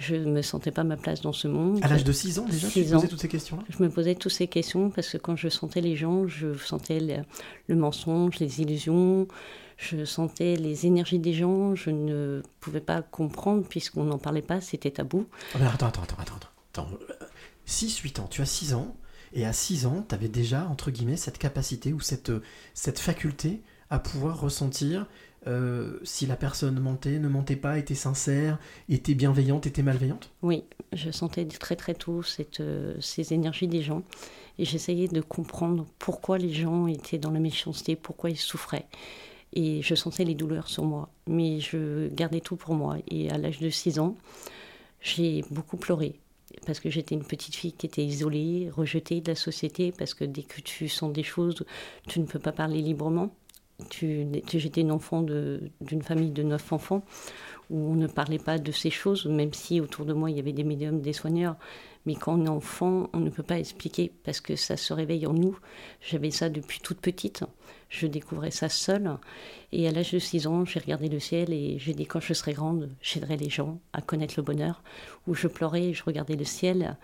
je 0.00 0.14
me 0.14 0.42
sentais 0.42 0.70
pas 0.70 0.84
ma 0.84 0.96
place 0.96 1.22
dans 1.22 1.32
ce 1.32 1.48
monde. 1.48 1.80
À 1.82 1.88
l'âge 1.88 2.04
de 2.04 2.12
6 2.12 2.38
ans 2.38 2.44
déjà, 2.44 2.68
tu 2.68 2.72
Six 2.74 2.84
te 2.84 2.92
posais 2.92 3.06
ans. 3.06 3.08
toutes 3.08 3.20
ces 3.20 3.28
questions-là? 3.28 3.64
Je 3.68 3.82
me 3.82 3.90
posais 3.90 4.14
toutes 4.14 4.30
ces 4.30 4.46
questions 4.46 4.90
parce 4.90 5.08
que 5.10 5.16
quand 5.16 5.34
je 5.34 5.48
sentais 5.48 5.80
les 5.80 5.96
gens 5.96 6.28
je 6.28 6.56
sentais 6.56 7.00
le, 7.00 7.16
le 7.66 7.74
mensonge 7.74 8.38
les 8.38 8.60
illusions. 8.60 9.26
Je 9.76 10.04
sentais 10.04 10.54
les 10.56 10.86
énergies 10.86 11.18
des 11.18 11.32
gens. 11.32 11.74
Je 11.74 11.90
ne 11.90 12.42
pouvais 12.60 12.80
pas 12.80 13.02
comprendre 13.02 13.64
puisqu'on 13.68 14.04
n'en 14.04 14.18
parlait 14.18 14.42
pas. 14.42 14.60
C'était 14.60 14.92
tabou. 14.92 15.26
Ah, 15.54 15.72
attends, 15.74 15.88
attends, 15.88 16.02
attends, 16.02 16.16
attends. 16.20 16.38
attends. 16.72 16.88
6-8 17.66 18.20
ans, 18.20 18.28
tu 18.28 18.40
as 18.40 18.46
6 18.46 18.74
ans, 18.74 18.96
et 19.32 19.44
à 19.44 19.52
6 19.52 19.86
ans, 19.86 20.04
tu 20.08 20.14
avais 20.14 20.28
déjà, 20.28 20.66
entre 20.70 20.90
guillemets, 20.90 21.16
cette 21.16 21.38
capacité 21.38 21.92
ou 21.92 22.00
cette, 22.00 22.32
cette 22.74 22.98
faculté 22.98 23.60
à 23.90 23.98
pouvoir 23.98 24.40
ressentir 24.40 25.06
euh, 25.46 25.98
si 26.02 26.26
la 26.26 26.36
personne 26.36 26.78
mentait, 26.80 27.18
ne 27.18 27.28
mentait 27.28 27.56
pas, 27.56 27.78
était 27.78 27.94
sincère, 27.94 28.58
était 28.88 29.14
bienveillante, 29.14 29.66
était 29.66 29.82
malveillante? 29.82 30.30
Oui, 30.42 30.64
je 30.92 31.10
sentais 31.10 31.46
très 31.46 31.76
très 31.76 31.94
tôt 31.94 32.22
euh, 32.60 32.94
ces 33.00 33.32
énergies 33.32 33.68
des 33.68 33.82
gens 33.82 34.02
et 34.58 34.64
j'essayais 34.64 35.08
de 35.08 35.20
comprendre 35.20 35.86
pourquoi 35.98 36.38
les 36.38 36.52
gens 36.52 36.86
étaient 36.86 37.18
dans 37.18 37.30
la 37.30 37.40
méchanceté, 37.40 37.96
pourquoi 37.96 38.30
ils 38.30 38.36
souffraient. 38.36 38.88
Et 39.54 39.80
je 39.80 39.94
sentais 39.94 40.24
les 40.24 40.34
douleurs 40.34 40.68
sur 40.68 40.84
moi, 40.84 41.08
mais 41.26 41.60
je 41.60 42.08
gardais 42.08 42.40
tout 42.40 42.56
pour 42.56 42.74
moi. 42.74 42.96
Et 43.08 43.30
à 43.30 43.38
l'âge 43.38 43.60
de 43.60 43.70
6 43.70 43.98
ans, 44.00 44.16
j'ai 45.00 45.44
beaucoup 45.50 45.76
pleuré 45.76 46.20
parce 46.66 46.80
que 46.80 46.90
j'étais 46.90 47.14
une 47.14 47.24
petite 47.24 47.54
fille 47.54 47.72
qui 47.72 47.86
était 47.86 48.04
isolée, 48.04 48.70
rejetée 48.74 49.20
de 49.20 49.30
la 49.30 49.34
société, 49.34 49.92
parce 49.96 50.14
que 50.14 50.24
dès 50.24 50.42
que 50.42 50.60
tu 50.60 50.88
sens 50.88 51.12
des 51.12 51.22
choses, 51.22 51.64
tu 52.08 52.20
ne 52.20 52.26
peux 52.26 52.38
pas 52.38 52.52
parler 52.52 52.82
librement. 52.82 53.34
J'étais 54.00 54.80
une 54.80 54.90
enfant 54.90 55.22
d'une 55.22 56.02
famille 56.02 56.32
de 56.32 56.42
neuf 56.42 56.72
enfants 56.72 57.04
où 57.70 57.92
on 57.92 57.94
ne 57.94 58.06
parlait 58.06 58.38
pas 58.38 58.58
de 58.58 58.72
ces 58.72 58.90
choses, 58.90 59.26
même 59.26 59.52
si 59.52 59.80
autour 59.80 60.04
de 60.04 60.12
moi 60.12 60.30
il 60.30 60.36
y 60.36 60.40
avait 60.40 60.52
des 60.52 60.64
médiums, 60.64 61.00
des 61.00 61.12
soigneurs. 61.12 61.56
Mais 62.06 62.14
quand 62.14 62.40
on 62.40 62.44
est 62.46 62.48
enfant, 62.48 63.08
on 63.12 63.20
ne 63.20 63.30
peut 63.30 63.42
pas 63.42 63.58
expliquer 63.58 64.10
parce 64.24 64.40
que 64.40 64.56
ça 64.56 64.76
se 64.76 64.92
réveille 64.92 65.26
en 65.26 65.34
nous. 65.34 65.58
J'avais 66.00 66.30
ça 66.30 66.48
depuis 66.48 66.80
toute 66.80 67.00
petite. 67.00 67.44
Je 67.88 68.06
découvrais 68.06 68.50
ça 68.50 68.68
seule. 68.68 69.16
Et 69.72 69.86
à 69.86 69.92
l'âge 69.92 70.12
de 70.12 70.18
6 70.18 70.46
ans, 70.46 70.64
j'ai 70.64 70.80
regardé 70.80 71.08
le 71.08 71.20
ciel 71.20 71.52
et 71.52 71.78
j'ai 71.78 71.92
dit 71.92 72.06
quand 72.06 72.20
je 72.20 72.32
serai 72.32 72.54
grande, 72.54 72.90
j'aiderai 73.02 73.36
les 73.36 73.50
gens 73.50 73.78
à 73.92 74.00
connaître 74.00 74.34
le 74.38 74.42
bonheur. 74.42 74.82
Où 75.26 75.34
je 75.34 75.46
pleurais 75.46 75.84
et 75.84 75.94
je 75.94 76.02
regardais 76.02 76.36
le 76.36 76.44
ciel. 76.44 76.96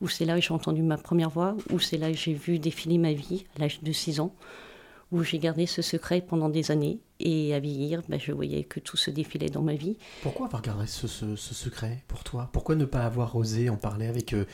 Où 0.00 0.08
c'est 0.08 0.24
là 0.24 0.34
que 0.34 0.42
j'ai 0.42 0.54
entendu 0.54 0.82
ma 0.82 0.98
première 0.98 1.30
voix. 1.30 1.56
Où 1.70 1.78
c'est 1.78 1.96
là 1.96 2.10
que 2.10 2.16
j'ai 2.16 2.34
vu 2.34 2.58
défiler 2.58 2.98
ma 2.98 3.12
vie 3.12 3.46
à 3.56 3.60
l'âge 3.60 3.80
de 3.82 3.92
6 3.92 4.20
ans 4.20 4.34
où 5.12 5.22
j'ai 5.22 5.38
gardé 5.38 5.66
ce 5.66 5.82
secret 5.82 6.20
pendant 6.20 6.48
des 6.48 6.70
années. 6.70 6.98
Et 7.20 7.54
à 7.54 7.60
vieillir, 7.60 8.02
ben, 8.08 8.20
je 8.20 8.30
voyais 8.32 8.64
que 8.64 8.78
tout 8.80 8.96
se 8.96 9.10
défilait 9.10 9.48
dans 9.48 9.62
ma 9.62 9.74
vie. 9.74 9.96
Pourquoi 10.22 10.46
avoir 10.46 10.62
gardé 10.62 10.86
ce, 10.86 11.06
ce- 11.06 11.34
ce 11.36 11.54
secret 11.54 12.04
pour 12.08 12.22
toi? 12.24 12.48
Pourquoi 12.52 12.74
ne 12.76 12.84
pas 12.84 13.04
avoir 13.04 13.34
osé 13.36 13.70
en 13.70 13.76
parler 13.76 14.06
avec, 14.06 14.32
euh, 14.34 14.44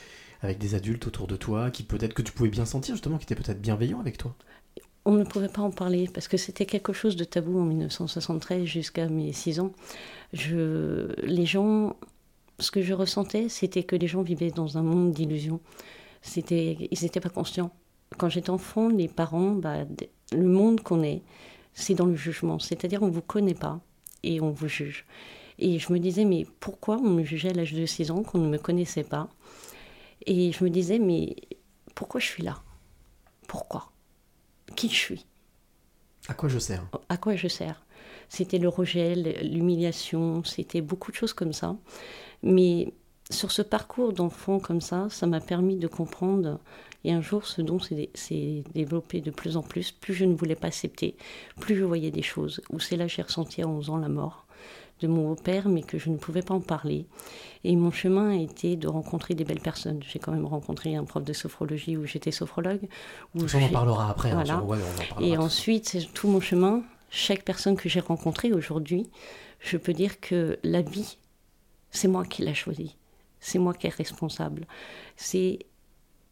avec 0.42 0.58
des 0.58 0.74
adultes 0.74 1.06
autour 1.06 1.26
de 1.26 1.36
toi 1.36 1.70
qui 1.70 1.82
peut-être 1.82 2.14
que 2.14 2.22
tu 2.22 2.32
pouvais 2.32 2.48
bien 2.48 2.64
sentir 2.64 2.94
justement, 2.94 3.18
qui 3.18 3.24
étaient 3.24 3.34
peut-être 3.34 3.60
bienveillants 3.60 4.00
avec 4.00 4.16
toi? 4.16 4.34
On 5.04 5.12
ne 5.12 5.24
pouvait 5.24 5.48
pas 5.48 5.60
en 5.60 5.70
parler 5.70 6.08
parce 6.12 6.28
que 6.28 6.38
c'était 6.38 6.64
quelque 6.64 6.94
chose 6.94 7.16
de 7.16 7.24
tabou 7.24 7.58
en 7.60 7.64
1973 7.64 8.64
jusqu'à 8.64 9.06
mes 9.08 9.32
6 9.34 9.60
ans. 9.60 9.72
Je, 10.32 11.12
les 11.22 11.44
gens, 11.46 11.96
ce 12.58 12.70
que 12.70 12.80
je 12.80 12.94
ressentais, 12.94 13.48
c'était 13.50 13.82
que 13.82 13.96
les 13.96 14.06
gens 14.06 14.22
vivaient 14.22 14.50
dans 14.50 14.78
un 14.78 14.82
monde 14.82 15.12
d'illusions. 15.12 15.60
C'était, 16.22 16.88
ils 16.90 16.98
n'étaient 17.02 17.20
pas 17.20 17.28
conscients. 17.28 17.70
Quand 18.18 18.28
j'étais 18.28 18.50
enfant, 18.50 18.88
les 18.88 19.08
parents, 19.08 19.52
bah, 19.52 19.84
le 20.32 20.46
monde 20.46 20.80
qu'on 20.80 21.02
est, 21.02 21.22
c'est 21.72 21.94
dans 21.94 22.06
le 22.06 22.16
jugement. 22.16 22.58
C'est-à-dire 22.58 23.02
on 23.02 23.08
ne 23.08 23.12
vous 23.12 23.22
connaît 23.22 23.54
pas 23.54 23.80
et 24.22 24.40
on 24.40 24.50
vous 24.50 24.68
juge. 24.68 25.06
Et 25.58 25.78
je 25.78 25.92
me 25.92 25.98
disais, 25.98 26.24
mais 26.24 26.46
pourquoi 26.60 26.96
on 26.96 27.10
me 27.10 27.22
jugeait 27.24 27.50
à 27.50 27.52
l'âge 27.52 27.74
de 27.74 27.86
6 27.86 28.10
ans, 28.10 28.22
qu'on 28.22 28.38
ne 28.38 28.48
me 28.48 28.58
connaissait 28.58 29.04
pas? 29.04 29.28
Et 30.26 30.52
je 30.52 30.64
me 30.64 30.70
disais, 30.70 30.98
mais 30.98 31.36
pourquoi 31.94 32.20
je 32.20 32.26
suis 32.26 32.42
là? 32.42 32.62
Pourquoi? 33.46 33.92
Qui 34.74 34.88
je 34.88 34.94
suis? 34.94 35.26
À 36.28 36.34
quoi 36.34 36.48
je 36.48 36.58
sers? 36.58 36.84
À 37.08 37.16
quoi 37.16 37.36
je 37.36 37.48
sers? 37.48 37.84
C'était 38.28 38.58
le 38.58 38.68
rejet, 38.68 39.14
l'humiliation, 39.14 40.42
c'était 40.44 40.80
beaucoup 40.80 41.10
de 41.10 41.16
choses 41.16 41.34
comme 41.34 41.52
ça. 41.52 41.76
Mais 42.42 42.92
sur 43.30 43.52
ce 43.52 43.62
parcours 43.62 44.12
d'enfant 44.12 44.58
comme 44.58 44.80
ça, 44.80 45.08
ça 45.10 45.26
m'a 45.26 45.40
permis 45.40 45.76
de 45.76 45.86
comprendre. 45.86 46.58
Et 47.04 47.12
un 47.12 47.20
jour, 47.20 47.46
ce 47.46 47.60
don 47.62 47.78
s'est 47.78 48.64
développé 48.74 49.20
de 49.20 49.30
plus 49.30 49.56
en 49.56 49.62
plus. 49.62 49.92
Plus 49.92 50.14
je 50.14 50.24
ne 50.24 50.34
voulais 50.34 50.54
pas 50.54 50.68
accepter, 50.68 51.16
plus 51.60 51.76
je 51.76 51.84
voyais 51.84 52.10
des 52.10 52.22
choses. 52.22 52.60
Où 52.70 52.80
c'est 52.80 52.96
là 52.96 53.06
que 53.06 53.12
j'ai 53.12 53.22
ressenti 53.22 53.62
à 53.62 53.68
11 53.68 53.90
ans 53.90 53.96
la 53.98 54.08
mort 54.08 54.46
de 55.00 55.08
mon 55.08 55.28
beau-père, 55.30 55.68
mais 55.68 55.82
que 55.82 55.98
je 55.98 56.08
ne 56.08 56.16
pouvais 56.16 56.40
pas 56.42 56.54
en 56.54 56.60
parler. 56.60 57.04
Et 57.64 57.74
mon 57.76 57.90
chemin 57.90 58.30
a 58.30 58.36
été 58.36 58.76
de 58.76 58.86
rencontrer 58.88 59.34
des 59.34 59.44
belles 59.44 59.60
personnes. 59.60 60.00
J'ai 60.08 60.18
quand 60.18 60.32
même 60.32 60.46
rencontré 60.46 60.94
un 60.96 61.04
prof 61.04 61.22
de 61.24 61.32
sophrologie 61.32 61.96
où 61.96 62.06
j'étais 62.06 62.30
sophrologue. 62.30 62.88
Où 63.34 63.46
Ça, 63.48 63.58
on 63.58 63.64
en 63.64 63.68
parlera 63.68 64.08
après. 64.10 64.30
hein, 64.30 64.34
Voilà. 64.44 64.62
ouais, 64.62 64.78
on 64.78 65.02
en 65.02 65.06
parlera. 65.08 65.20
et 65.34 65.36
ensuite, 65.36 65.88
c'est 65.88 66.12
tout 66.14 66.28
mon 66.28 66.40
chemin, 66.40 66.82
chaque 67.10 67.42
personne 67.42 67.76
que 67.76 67.88
j'ai 67.88 68.00
rencontrée 68.00 68.52
aujourd'hui, 68.52 69.10
je 69.60 69.76
peux 69.76 69.92
dire 69.92 70.20
que 70.20 70.58
la 70.62 70.80
vie, 70.80 71.18
c'est 71.90 72.08
moi 72.08 72.24
qui 72.24 72.42
l'ai 72.42 72.54
choisie. 72.54 72.96
C'est 73.40 73.58
moi 73.58 73.74
qui 73.74 73.88
est 73.88 73.94
responsable. 73.94 74.66
C'est, 75.16 75.58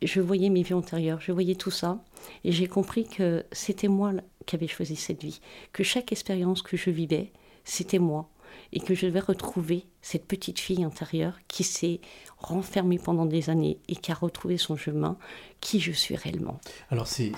je 0.06 0.20
voyais 0.20 0.50
mes 0.50 0.62
vies 0.62 0.74
antérieures, 0.74 1.20
je 1.20 1.32
voyais 1.32 1.54
tout 1.54 1.70
ça, 1.70 2.02
et 2.44 2.52
j'ai 2.52 2.66
compris 2.66 3.06
que 3.06 3.44
c'était 3.52 3.88
moi 3.88 4.12
qui 4.46 4.56
avais 4.56 4.66
choisi 4.66 4.96
cette 4.96 5.22
vie. 5.22 5.40
Que 5.72 5.84
chaque 5.84 6.12
expérience 6.12 6.62
que 6.62 6.76
je 6.76 6.90
vivais, 6.90 7.32
c'était 7.64 7.98
moi. 7.98 8.28
et 8.72 8.80
que 8.80 8.94
je 8.94 9.06
devais 9.06 9.20
retrouver 9.20 9.86
cette 10.00 10.26
petite 10.26 10.58
fille 10.58 10.84
intérieure 10.84 11.38
qui 11.48 11.64
s'est 11.64 12.00
renfermée 12.38 12.98
pendant 12.98 13.26
des 13.26 13.50
années 13.50 13.78
et 13.88 13.96
qui 13.96 14.10
a 14.10 14.14
retrouvé 14.14 14.56
son 14.58 14.76
chemin, 14.76 15.16
qui 15.60 15.80
je 15.80 15.92
suis 15.92 16.16
réellement. 16.16 16.60
Alors 16.90 17.06
c'est 17.06 17.32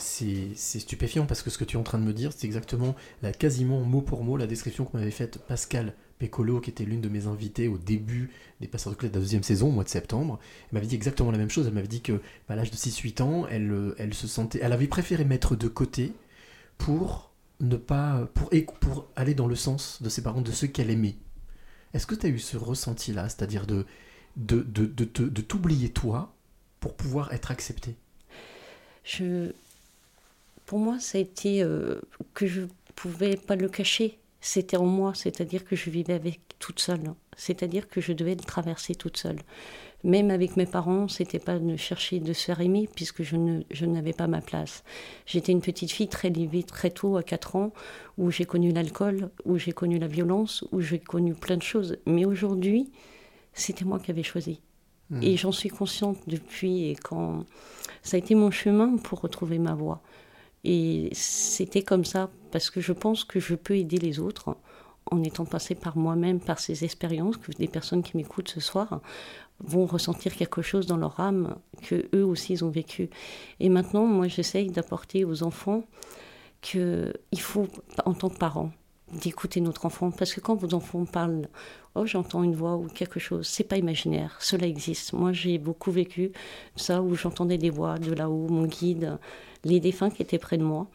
stupéfiant 0.55 1.27
parce 1.27 1.43
que 1.43 1.51
ce 1.51 1.59
que 1.59 1.65
tu 1.65 1.77
es 1.77 1.81
en 1.81 1.83
train 1.83 1.99
de 1.99 2.05
me 2.05 2.13
dire, 2.13 2.33
c'est 2.35 2.47
exactement, 2.47 2.95
la, 3.23 3.33
quasiment 3.33 3.81
mot 3.81 4.01
pour 4.01 4.25
mot, 4.25 4.37
la 4.37 4.47
description 4.47 4.85
que 4.85 4.97
m'avait 4.97 5.11
faite 5.11 5.39
Pascal 5.39 5.95
Pécolo, 6.19 6.61
qui 6.61 6.71
était 6.71 6.85
l'une 6.85 7.01
de 7.01 7.09
mes 7.09 7.27
invitées 7.27 7.69
au 7.69 7.79
début 7.79 8.31
des 8.61 8.69
Passeurs 8.69 8.93
de 8.93 8.99
clés 8.99 9.09
de 9.09 9.15
la 9.15 9.21
deuxième 9.21 9.43
saison, 9.43 9.69
au 9.69 9.73
mois 9.73 9.85
de 9.85 9.89
septembre. 9.89 10.39
Elle 10.65 10.77
m'avait 10.77 10.87
dit 10.87 10.95
exactement 10.95 11.31
la 11.31 11.39
même 11.39 11.51
chose. 11.51 11.67
Elle 11.67 11.75
m'avait 11.75 11.89
dit 11.89 12.03
que 12.03 12.13
bah, 12.13 12.55
à 12.55 12.57
l'âge 12.57 12.71
de 12.71 12.77
6-8 12.77 13.23
ans, 13.23 13.47
elle, 13.49 13.71
euh, 13.71 13.95
elle 13.99 14.15
se 14.15 14.27
sentait, 14.27 14.61
elle 14.63 14.73
avait 14.73 14.87
préféré 14.87 15.25
mettre 15.25 15.57
de 15.57 15.69
côté 15.69 16.13
pour 16.79 17.31
ne 17.61 17.77
pas, 17.77 18.29
pour, 18.35 18.51
pour 18.81 19.09
aller 19.17 19.35
dans 19.35 19.47
le 19.47 19.57
sens 19.57 20.03
de 20.03 20.09
ses 20.09 20.23
parents, 20.23 20.41
de 20.41 20.53
ceux 20.53 20.67
qu'elle 20.67 20.91
aimait. 20.91 21.17
Est-ce 21.93 22.07
que 22.07 22.15
tu 22.15 22.27
as 22.27 22.29
eu 22.29 22.39
ce 22.39 22.57
ressenti-là, 22.57 23.29
c'est-à-dire 23.29 23.67
de, 23.67 23.87
de, 24.37 24.63
de, 24.63 24.87
de, 24.87 25.05
de 25.05 25.41
t'oublier 25.43 25.91
toi 25.91 26.35
pour 26.81 26.95
pouvoir 26.95 27.33
être 27.33 27.51
accepté 27.51 27.95
Je, 29.05 29.53
pour 30.67 30.79
moi, 30.79 30.99
ça 30.99 31.19
a 31.19 31.21
été 31.21 31.63
euh, 31.63 32.01
que 32.35 32.47
je 32.47 32.63
pouvais 32.97 33.37
pas 33.37 33.57
le 33.57 33.69
cacher. 33.69 34.19
C'était 34.47 34.77
en 34.77 34.85
moi, 34.85 35.13
c'est-à-dire 35.15 35.65
que 35.65 35.75
je 35.75 35.89
vivais 35.89 36.13
avec 36.13 36.39
toute 36.59 36.79
seule. 36.79 37.15
C'est-à-dire 37.35 37.89
que 37.89 38.03
je 38.03 38.13
devais 38.13 38.35
le 38.35 38.43
traverser 38.43 38.95
toute 38.95 39.17
seule. 39.17 39.39
Même 40.05 40.31
avec 40.31 40.59
mes 40.59 40.67
parents, 40.67 41.09
c'était 41.09 41.39
pas 41.39 41.59
de 41.59 41.77
chercher 41.79 42.21
de 42.21 42.35
se 42.35 42.45
faire 42.45 42.61
aimer 42.61 42.87
puisque 42.95 43.23
je 43.23 43.37
ne 43.37 43.63
je 43.71 43.87
n'avais 43.87 44.13
pas 44.13 44.27
ma 44.27 44.43
place. 44.43 44.85
J'étais 45.25 45.53
une 45.53 45.63
petite 45.63 45.91
fille 45.91 46.09
très 46.09 46.29
élevée 46.29 46.63
très 46.63 46.91
tôt, 46.91 47.17
à 47.17 47.23
4 47.23 47.57
ans, 47.57 47.73
où 48.19 48.31
j'ai 48.31 48.45
connu 48.45 48.71
l'alcool, 48.71 49.31
où 49.47 49.57
j'ai 49.57 49.73
connu 49.73 49.99
la 49.99 50.09
violence, 50.09 50.63
où 50.73 50.83
j'ai 50.83 50.99
connu 50.99 51.33
plein 51.33 51.57
de 51.57 51.63
choses. 51.63 51.97
Mais 52.05 52.27
aujourd'hui, 52.27 52.93
c'était 53.55 53.87
moi 53.87 53.99
qui 53.99 54.11
avais 54.11 54.23
choisi. 54.23 54.61
Hmm. 55.09 55.23
Et 55.23 55.39
j'en 55.39 55.53
suis 55.53 55.71
consciente 55.71 56.19
depuis 56.27 56.91
et 56.91 56.97
quand 56.97 57.47
ça 58.03 58.19
a 58.19 58.19
été 58.19 58.35
mon 58.35 58.51
chemin 58.51 58.99
pour 58.99 59.23
retrouver 59.23 59.59
ma 59.59 59.75
voie. 59.75 60.03
Et 60.65 61.11
c'était 61.13 61.83
comme 61.83 62.05
ça 62.05 62.31
parce 62.51 62.71
que 62.71 62.81
je 62.81 62.93
pense 62.93 63.25
que 63.25 63.41
je 63.41 63.55
peux 63.55 63.77
aider 63.77 63.99
les 63.99 64.19
autres 64.19 64.57
en 65.11 65.23
étant 65.23 65.45
passé 65.45 65.75
par 65.75 65.97
moi-même, 65.97 66.41
par 66.41 66.59
ces 66.59 66.85
expériences, 66.85 67.37
que 67.37 67.53
des 67.53 67.69
personnes 67.69 68.03
qui 68.03 68.17
m'écoutent 68.17 68.49
ce 68.49 68.61
soir 68.61 69.01
vont 69.61 69.87
ressentir 69.87 70.35
quelque 70.35 70.63
chose 70.63 70.87
dans 70.87 70.97
leur 70.97 71.21
âme 71.21 71.57
que 71.83 72.09
eux 72.15 72.25
aussi 72.25 72.55
ils 72.55 72.65
ont 72.65 72.71
vécu. 72.71 73.11
Et 73.61 73.69
maintenant, 73.69 74.07
moi, 74.07 74.27
j'essaye 74.29 74.71
d'apporter 74.71 75.25
aux 75.25 75.43
enfants 75.43 75.85
que 76.63 77.13
il 77.31 77.41
faut, 77.41 77.69
en 78.05 78.15
tant 78.15 78.31
que 78.31 78.39
parent, 78.39 78.71
d'écouter 79.13 79.61
notre 79.61 79.87
enfant. 79.87 80.11
Parce 80.11 80.33
que 80.33 80.41
quand 80.41 80.55
vos 80.55 80.75
enfants 80.75 81.05
parlent 81.05 81.49
oh 81.95 82.07
j'entends 82.07 82.43
une 82.43 82.55
voix 82.55 82.77
ou 82.77 82.87
quelque 82.89 83.21
chose 83.21 83.47
c'est 83.47 83.65
pas 83.65 83.77
imaginaire 83.77 84.37
cela 84.41 84.67
existe. 84.67 85.13
Moi 85.13 85.33
j'ai 85.33 85.59
beaucoup 85.59 85.91
vécu 85.91 86.33
ça 86.77 87.03
où 87.03 87.15
j'entendais 87.15 87.59
des 87.59 87.71
voix 87.71 87.99
de 87.99 88.13
là-haut 88.13 88.49
mon 88.49 88.67
guide 88.67 89.19
les 89.65 89.81
défunts 89.81 90.11
qui 90.11 90.23
étaient 90.23 90.39
près 90.39 90.59
de 90.59 90.65
moi. 90.65 90.89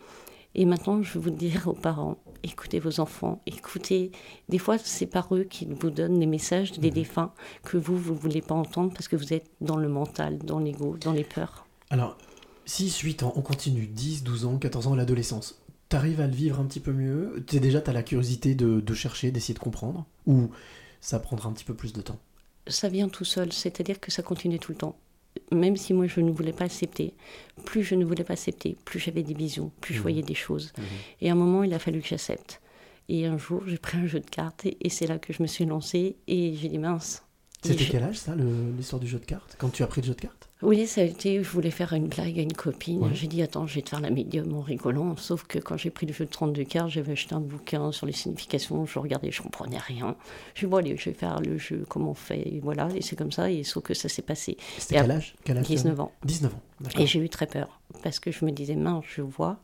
Et 0.55 0.65
maintenant 0.65 1.01
je 1.03 1.13
veux 1.13 1.19
vous 1.19 1.29
dire 1.29 1.67
aux 1.67 1.73
parents 1.73 2.17
écoutez 2.43 2.79
vos 2.79 2.99
enfants 2.99 3.41
écoutez. 3.45 4.11
Des 4.49 4.57
fois 4.57 4.77
c'est 4.77 5.05
par 5.05 5.33
eux 5.35 5.43
qu'ils 5.43 5.73
vous 5.73 5.89
donnent 5.89 6.19
les 6.19 6.25
messages 6.25 6.73
des 6.79 6.91
défunts 6.91 7.31
que 7.63 7.77
vous 7.77 7.97
vous 7.97 8.15
voulez 8.15 8.41
pas 8.41 8.55
entendre 8.55 8.91
parce 8.91 9.07
que 9.07 9.15
vous 9.15 9.33
êtes 9.33 9.49
dans 9.61 9.77
le 9.77 9.87
mental 9.87 10.39
dans 10.39 10.59
l'ego 10.59 10.97
dans 10.99 11.13
les 11.13 11.23
peurs. 11.23 11.65
Alors, 11.91 12.17
6, 12.69 12.99
8 12.99 13.23
ans, 13.23 13.33
on 13.35 13.41
continue, 13.41 13.87
10, 13.87 14.23
12 14.23 14.45
ans, 14.45 14.57
14 14.59 14.85
ans, 14.85 14.95
l'adolescence. 14.95 15.59
T'arrives 15.89 16.21
à 16.21 16.27
le 16.27 16.33
vivre 16.33 16.59
un 16.59 16.65
petit 16.65 16.79
peu 16.79 16.93
mieux 16.93 17.43
T'es 17.47 17.59
déjà, 17.59 17.81
t'as 17.81 17.93
la 17.93 18.03
curiosité 18.03 18.55
de, 18.55 18.79
de 18.79 18.93
chercher, 18.93 19.31
d'essayer 19.31 19.53
de 19.55 19.59
comprendre 19.59 20.05
Ou 20.27 20.49
ça 21.01 21.19
prendra 21.19 21.49
un 21.49 21.53
petit 21.53 21.65
peu 21.65 21.73
plus 21.73 21.93
de 21.93 22.01
temps? 22.01 22.19
Ça 22.67 22.89
vient 22.89 23.09
tout 23.09 23.25
seul, 23.25 23.51
c'est-à-dire 23.51 23.99
que 23.99 24.11
ça 24.11 24.21
continue 24.21 24.59
tout 24.59 24.71
le 24.71 24.77
temps. 24.77 24.95
Même 25.51 25.77
si 25.77 25.93
moi 25.93 26.05
je 26.07 26.19
ne 26.21 26.29
voulais 26.31 26.53
pas 26.53 26.65
accepter, 26.65 27.13
plus 27.65 27.81
je 27.83 27.95
ne 27.95 28.05
voulais 28.05 28.23
pas 28.23 28.33
accepter, 28.33 28.77
plus 28.85 28.99
j'avais 28.99 29.23
des 29.23 29.33
visions, 29.33 29.71
plus 29.81 29.93
je 29.93 29.99
Mhm. 29.99 30.03
voyais 30.03 30.21
des 30.21 30.35
choses. 30.35 30.73
Et 31.21 31.29
à 31.29 31.33
un 31.33 31.35
moment, 31.35 31.63
il 31.63 31.73
a 31.73 31.79
fallu 31.79 32.01
que 32.01 32.07
j'accepte. 32.07 32.61
Et 33.07 33.25
un 33.25 33.37
jour, 33.39 33.63
j'ai 33.65 33.77
pris 33.79 33.97
un 33.97 34.05
jeu 34.05 34.19
de 34.19 34.29
cartes 34.29 34.65
et, 34.67 34.77
et 34.81 34.89
c'est 34.89 35.07
là 35.07 35.17
que 35.17 35.33
je 35.33 35.41
me 35.41 35.47
suis 35.47 35.65
lancée 35.65 36.17
et 36.27 36.53
j'ai 36.55 36.67
dit 36.69 36.77
mince. 36.77 37.23
C'était 37.61 37.85
quel 37.85 38.03
âge 38.03 38.17
ça, 38.17 38.33
l'histoire 38.77 38.99
du 38.99 39.07
jeu 39.07 39.19
de 39.19 39.25
cartes? 39.25 39.55
Quand 39.57 39.69
tu 39.69 39.83
as 39.83 39.87
pris 39.87 40.01
le 40.01 40.07
jeu 40.07 40.13
de 40.13 40.21
cartes? 40.21 40.49
Oui, 40.61 40.87
ça 40.87 41.01
a 41.01 41.03
été, 41.05 41.41
je 41.41 41.49
voulais 41.49 41.71
faire 41.71 41.93
une 41.93 42.07
blague 42.07 42.37
à 42.37 42.41
une 42.41 42.53
copine. 42.53 42.99
Ouais. 43.03 43.09
J'ai 43.13 43.27
dit, 43.27 43.41
attends, 43.41 43.65
je 43.65 43.75
vais 43.75 43.81
te 43.81 43.89
faire 43.89 44.01
la 44.01 44.09
médium 44.09 44.53
en 44.53 44.61
rigolant. 44.61 45.15
Sauf 45.15 45.43
que 45.43 45.57
quand 45.57 45.77
j'ai 45.77 45.89
pris 45.89 46.05
le 46.05 46.11
jeu 46.11 46.25
de 46.25 46.29
32 46.29 46.63
cartes, 46.65 46.89
j'avais 46.89 47.13
acheté 47.13 47.33
un 47.33 47.39
bouquin 47.39 47.93
sur 47.93 48.05
les 48.05 48.11
significations. 48.11 48.85
Je 48.85 48.99
regardais, 48.99 49.31
je 49.31 49.41
comprenais 49.41 49.77
rien. 49.77 50.15
Je 50.55 50.61
dis, 50.61 50.69
bon, 50.69 50.77
allez, 50.77 50.97
je 50.97 51.05
vais 51.05 51.15
faire 51.15 51.39
le 51.39 51.57
jeu, 51.57 51.85
comment 51.87 52.11
on 52.11 52.15
fait. 52.15 52.41
Et 52.45 52.59
voilà, 52.61 52.89
et 52.93 53.01
c'est 53.01 53.15
comme 53.15 53.31
ça. 53.31 53.49
Et 53.49 53.63
sauf 53.63 53.83
que 53.83 53.93
ça 53.93 54.09
s'est 54.09 54.21
passé. 54.21 54.57
C'était 54.77 54.95
quel 54.95 55.11
âge? 55.11 55.35
Quel 55.45 55.57
âge 55.57 55.67
19 55.67 55.99
ans. 55.99 56.11
19 56.25 56.53
ans. 56.53 56.61
Et 56.97 57.07
j'ai 57.07 57.19
eu 57.19 57.29
très 57.29 57.47
peur 57.47 57.78
parce 58.03 58.19
que 58.19 58.31
je 58.31 58.45
me 58.45 58.51
disais, 58.51 58.75
mince, 58.75 59.03
je 59.07 59.21
vois. 59.21 59.57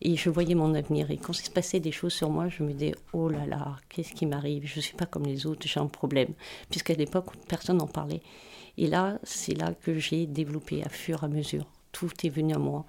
Et 0.00 0.16
je 0.16 0.30
voyais 0.30 0.54
mon 0.54 0.74
avenir. 0.74 1.10
Et 1.10 1.16
quand 1.18 1.38
il 1.38 1.44
se 1.44 1.50
passait 1.50 1.80
des 1.80 1.92
choses 1.92 2.12
sur 2.14 2.30
moi, 2.30 2.48
je 2.48 2.62
me 2.62 2.72
disais, 2.72 2.94
oh 3.12 3.28
là 3.28 3.46
là, 3.46 3.76
qu'est-ce 3.88 4.12
qui 4.14 4.26
m'arrive? 4.26 4.66
Je 4.66 4.76
ne 4.76 4.82
suis 4.82 4.96
pas 4.96 5.06
comme 5.06 5.24
les 5.26 5.46
autres, 5.46 5.66
j'ai 5.66 5.80
un 5.80 5.86
problème. 5.86 6.30
Puisqu'à 6.70 6.94
l'époque, 6.94 7.26
personne 7.48 7.76
n'en 7.78 7.86
parlait. 7.86 8.22
Et 8.78 8.86
là, 8.86 9.18
c'est 9.22 9.54
là 9.54 9.72
que 9.74 9.98
j'ai 9.98 10.26
développé 10.26 10.82
à 10.84 10.88
fur 10.88 11.22
et 11.22 11.26
à 11.26 11.28
mesure. 11.28 11.64
Tout 11.92 12.10
est 12.24 12.28
venu 12.30 12.54
à 12.54 12.58
moi. 12.58 12.84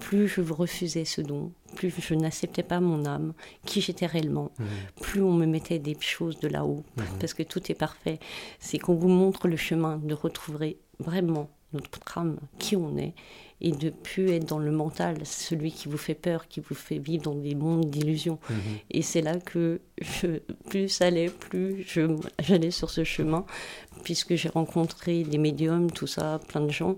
Plus 0.00 0.28
je 0.28 0.40
refusais 0.42 1.04
ce 1.04 1.20
don, 1.20 1.50
plus 1.74 1.92
je 1.98 2.14
n'acceptais 2.14 2.62
pas 2.62 2.78
mon 2.78 3.04
âme, 3.04 3.32
qui 3.66 3.80
j'étais 3.80 4.06
réellement, 4.06 4.52
Mhm. 4.58 4.66
plus 5.00 5.22
on 5.22 5.32
me 5.32 5.44
mettait 5.44 5.80
des 5.80 5.96
choses 5.98 6.38
de 6.38 6.46
là-haut, 6.46 6.84
Mhm. 6.96 7.04
parce 7.18 7.34
que 7.34 7.42
tout 7.42 7.72
est 7.72 7.74
parfait. 7.74 8.20
C'est 8.60 8.78
qu'on 8.78 8.94
vous 8.94 9.08
montre 9.08 9.48
le 9.48 9.56
chemin 9.56 9.96
de 9.96 10.14
retrouver 10.14 10.78
vraiment 11.00 11.48
notre 11.72 12.16
âme, 12.16 12.38
qui 12.60 12.76
on 12.76 12.96
est, 12.96 13.12
et 13.60 13.72
de 13.72 13.90
plus 13.90 14.30
être 14.30 14.46
dans 14.46 14.58
le 14.58 14.70
mental, 14.70 15.18
celui 15.24 15.72
qui 15.72 15.88
vous 15.88 15.98
fait 15.98 16.14
peur, 16.14 16.46
qui 16.48 16.60
vous 16.60 16.74
fait 16.74 16.98
vivre 16.98 17.24
dans 17.24 17.34
des 17.34 17.54
mondes 17.54 17.90
d'illusions. 17.90 18.38
Mhm. 18.48 18.56
Et 18.90 19.02
c'est 19.02 19.20
là 19.20 19.36
que 19.38 19.80
je, 20.00 20.38
plus 20.68 20.88
ça 20.88 21.06
allait, 21.06 21.28
plus 21.28 21.84
j'allais 22.38 22.70
sur 22.70 22.90
ce 22.90 23.04
chemin, 23.04 23.44
puisque 24.02 24.34
j'ai 24.34 24.48
rencontré 24.48 25.22
des 25.24 25.38
médiums, 25.38 25.90
tout 25.90 26.06
ça, 26.06 26.40
plein 26.48 26.60
de 26.60 26.70
gens, 26.70 26.96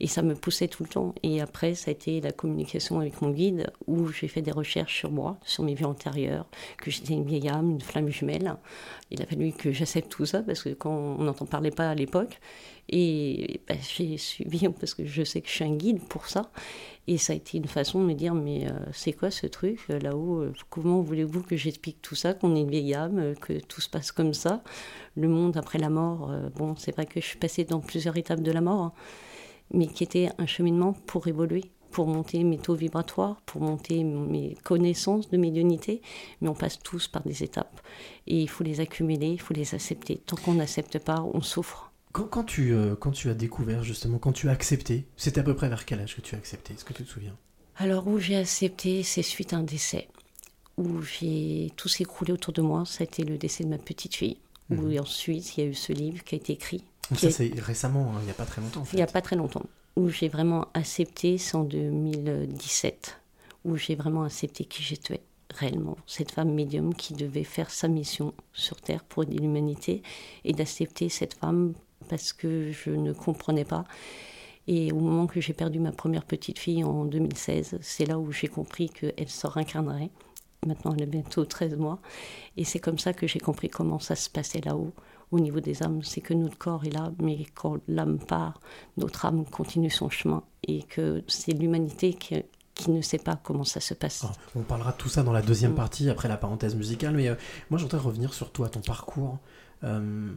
et 0.00 0.06
ça 0.06 0.22
me 0.22 0.34
poussait 0.34 0.68
tout 0.68 0.82
le 0.82 0.88
temps. 0.88 1.14
Et 1.22 1.40
après, 1.40 1.74
ça 1.74 1.90
a 1.90 1.92
été 1.92 2.20
la 2.20 2.32
communication 2.32 3.00
avec 3.00 3.20
mon 3.22 3.30
guide, 3.30 3.70
où 3.86 4.08
j'ai 4.08 4.28
fait 4.28 4.42
des 4.42 4.52
recherches 4.52 4.98
sur 4.98 5.10
moi, 5.10 5.38
sur 5.44 5.64
mes 5.64 5.74
vies 5.74 5.84
antérieures, 5.84 6.46
que 6.78 6.90
j'étais 6.90 7.14
une 7.14 7.24
vieille 7.24 7.48
âme, 7.48 7.70
une 7.70 7.80
flamme 7.80 8.08
jumelle. 8.08 8.56
Il 9.10 9.22
a 9.22 9.26
fallu 9.26 9.52
que 9.52 9.72
j'accepte 9.72 10.10
tout 10.10 10.26
ça, 10.26 10.42
parce 10.42 10.62
que 10.62 10.70
quand 10.70 11.16
on 11.18 11.24
n'en 11.24 11.32
parlait 11.32 11.70
pas 11.70 11.90
à 11.90 11.94
l'époque, 11.94 12.38
et 12.90 13.60
ben, 13.68 13.76
j'ai 13.80 14.16
suivi, 14.16 14.68
parce 14.80 14.94
que 14.94 15.04
je 15.04 15.22
sais 15.22 15.40
que 15.40 15.48
je 15.48 15.54
suis 15.54 15.64
un 15.64 15.76
guide 15.76 16.02
pour 16.08 16.26
ça. 16.28 16.50
Et 17.10 17.16
ça 17.16 17.32
a 17.32 17.36
été 17.36 17.56
une 17.56 17.66
façon 17.66 18.02
de 18.02 18.04
me 18.04 18.12
dire, 18.12 18.34
mais 18.34 18.68
euh, 18.68 18.72
c'est 18.92 19.14
quoi 19.14 19.30
ce 19.30 19.46
truc 19.46 19.80
euh, 19.88 19.98
là-haut 19.98 20.42
euh, 20.42 20.52
Comment 20.68 21.00
voulez-vous 21.00 21.42
que 21.42 21.56
j'explique 21.56 22.02
tout 22.02 22.14
ça, 22.14 22.34
qu'on 22.34 22.54
est 22.54 22.60
une 22.60 22.70
vieille 22.70 22.92
âme, 22.92 23.34
que 23.40 23.60
tout 23.60 23.80
se 23.80 23.88
passe 23.88 24.12
comme 24.12 24.34
ça? 24.34 24.62
Le 25.16 25.26
monde 25.26 25.56
après 25.56 25.78
la 25.78 25.88
mort, 25.88 26.30
bon, 26.54 26.76
c'est 26.76 26.94
vrai 26.94 27.06
que 27.06 27.18
je 27.18 27.24
suis 27.24 27.38
passée 27.38 27.64
dans 27.64 27.80
plusieurs 27.80 28.18
étapes 28.18 28.42
de 28.42 28.52
la 28.52 28.60
mort, 28.60 28.82
hein, 28.82 28.92
mais 29.72 29.86
qui 29.86 30.04
était 30.04 30.28
un 30.36 30.44
cheminement 30.44 30.92
pour 31.06 31.26
évoluer, 31.28 31.64
pour 31.92 32.06
monter 32.08 32.44
mes 32.44 32.58
taux 32.58 32.74
vibratoires, 32.74 33.40
pour 33.46 33.62
monter 33.62 34.04
mes 34.04 34.54
connaissances 34.62 35.30
de 35.30 35.38
médiumnité, 35.38 36.02
mais 36.42 36.48
on 36.48 36.54
passe 36.54 36.78
tous 36.78 37.08
par 37.08 37.22
des 37.22 37.42
étapes. 37.42 37.80
Et 38.26 38.42
il 38.42 38.50
faut 38.50 38.64
les 38.64 38.80
accumuler, 38.80 39.28
il 39.28 39.40
faut 39.40 39.54
les 39.54 39.74
accepter. 39.74 40.18
Tant 40.18 40.36
qu'on 40.36 40.54
n'accepte 40.54 40.98
pas, 40.98 41.26
on 41.32 41.40
souffre. 41.40 41.90
Quand, 42.12 42.24
quand 42.24 42.44
tu, 42.44 42.72
euh, 42.72 42.94
quand 42.96 43.10
tu 43.12 43.28
as 43.28 43.34
découvert, 43.34 43.82
justement, 43.84 44.18
quand 44.18 44.32
tu 44.32 44.48
as 44.48 44.52
accepté, 44.52 45.06
c'était 45.16 45.40
à 45.40 45.44
peu 45.44 45.54
près 45.54 45.68
vers 45.68 45.84
quel 45.84 46.00
âge 46.00 46.16
que 46.16 46.20
tu 46.20 46.34
as 46.34 46.38
accepté? 46.38 46.74
Est-ce 46.74 46.84
que 46.84 46.92
tu 46.94 47.04
te 47.04 47.08
souviens? 47.10 47.36
Alors 47.76 48.08
où 48.08 48.18
j'ai 48.18 48.36
accepté, 48.36 49.02
c'est 49.02 49.22
suite 49.22 49.52
à 49.52 49.58
un 49.58 49.62
décès, 49.62 50.08
où 50.76 51.00
j'ai 51.02 51.70
tout 51.76 51.88
s'écroulé 51.88 52.32
autour 52.32 52.52
de 52.52 52.62
moi. 52.62 52.84
Ça 52.86 53.02
a 53.02 53.04
été 53.04 53.24
le 53.24 53.36
décès 53.38 53.62
de 53.64 53.68
ma 53.68 53.78
petite 53.78 54.16
fille. 54.16 54.38
Où 54.70 54.74
Mhm. 54.74 55.00
ensuite, 55.00 55.56
il 55.56 55.64
y 55.64 55.66
a 55.66 55.70
eu 55.70 55.74
ce 55.74 55.92
livre 55.94 56.22
qui 56.24 56.34
a 56.34 56.38
été 56.38 56.52
écrit, 56.52 56.82
Donc 57.10 57.20
ça, 57.20 57.28
est- 57.28 57.30
c'est 57.30 57.52
récemment, 57.60 58.12
hein, 58.14 58.18
il 58.20 58.24
n'y 58.26 58.30
a 58.30 58.34
pas 58.34 58.44
très 58.44 58.60
longtemps, 58.60 58.80
en 58.80 58.84
fait. 58.84 58.92
il 58.94 58.96
n'y 58.96 59.02
a 59.02 59.06
pas 59.06 59.22
très 59.22 59.34
longtemps, 59.36 59.64
où 59.96 60.10
j'ai 60.10 60.28
vraiment 60.28 60.66
accepté, 60.74 61.38
c'est 61.38 61.54
en 61.56 61.64
2017, 61.64 63.18
où 63.64 63.76
j'ai 63.76 63.94
vraiment 63.94 64.24
accepté 64.24 64.64
qui 64.66 64.82
j'étais 64.82 65.20
réellement, 65.50 65.96
cette 66.06 66.32
femme 66.32 66.52
médium 66.52 66.94
qui 66.94 67.14
devait 67.14 67.44
faire 67.44 67.70
sa 67.70 67.88
mission 67.88 68.34
sur 68.52 68.76
Terre 68.80 69.04
pour 69.04 69.22
aider 69.22 69.38
l'humanité, 69.38 70.02
et 70.44 70.52
d'accepter 70.52 71.08
cette 71.08 71.32
femme 71.34 71.72
parce 72.08 72.32
que 72.32 72.72
je 72.72 72.90
ne 72.90 73.12
comprenais 73.12 73.64
pas. 73.64 73.84
Et 74.66 74.92
au 74.92 75.00
moment 75.00 75.26
que 75.26 75.40
j'ai 75.40 75.54
perdu 75.54 75.80
ma 75.80 75.92
première 75.92 76.24
petite 76.24 76.58
fille 76.58 76.84
en 76.84 77.04
2016, 77.04 77.78
c'est 77.80 78.04
là 78.04 78.18
où 78.18 78.32
j'ai 78.32 78.48
compris 78.48 78.90
qu'elle 78.90 79.28
se 79.28 79.46
réincarnerait. 79.46 80.10
Maintenant, 80.66 80.92
elle 80.96 81.04
a 81.04 81.06
bientôt 81.06 81.44
13 81.44 81.76
mois. 81.76 82.00
Et 82.56 82.64
c'est 82.64 82.78
comme 82.78 82.98
ça 82.98 83.12
que 83.12 83.26
j'ai 83.26 83.38
compris 83.38 83.68
comment 83.70 83.98
ça 83.98 84.14
se 84.16 84.28
passait 84.28 84.60
là-haut, 84.60 84.92
au 85.30 85.40
niveau 85.40 85.60
des 85.60 85.82
âmes. 85.82 86.02
C'est 86.02 86.20
que 86.20 86.34
notre 86.34 86.58
corps 86.58 86.84
est 86.84 86.90
là, 86.90 87.12
mais 87.22 87.46
quand 87.54 87.78
l'âme 87.88 88.18
part, 88.18 88.60
notre 88.96 89.24
âme 89.24 89.44
continue 89.46 89.90
son 89.90 90.10
chemin. 90.10 90.42
Et 90.66 90.82
que 90.82 91.22
c'est 91.28 91.52
l'humanité 91.52 92.12
qui, 92.12 92.42
qui 92.74 92.90
ne 92.90 93.00
sait 93.00 93.18
pas 93.18 93.36
comment 93.42 93.64
ça 93.64 93.80
se 93.80 93.94
passe. 93.94 94.26
Ah, 94.26 94.32
on 94.54 94.62
parlera 94.62 94.92
de 94.92 94.96
tout 94.96 95.08
ça 95.08 95.22
dans 95.22 95.32
la 95.32 95.42
deuxième 95.42 95.72
Mm. 95.72 95.76
partie, 95.76 96.10
après 96.10 96.28
la 96.28 96.36
parenthèse 96.36 96.74
musicale, 96.74 97.14
mais 97.14 97.28
euh, 97.28 97.34
moi 97.70 97.78
je 97.78 97.84
voudrais 97.84 97.98
revenir 97.98 98.34
sur 98.34 98.52
toi, 98.52 98.68
ton 98.68 98.80
parcours. 98.80 99.38
Euh, 99.84 100.32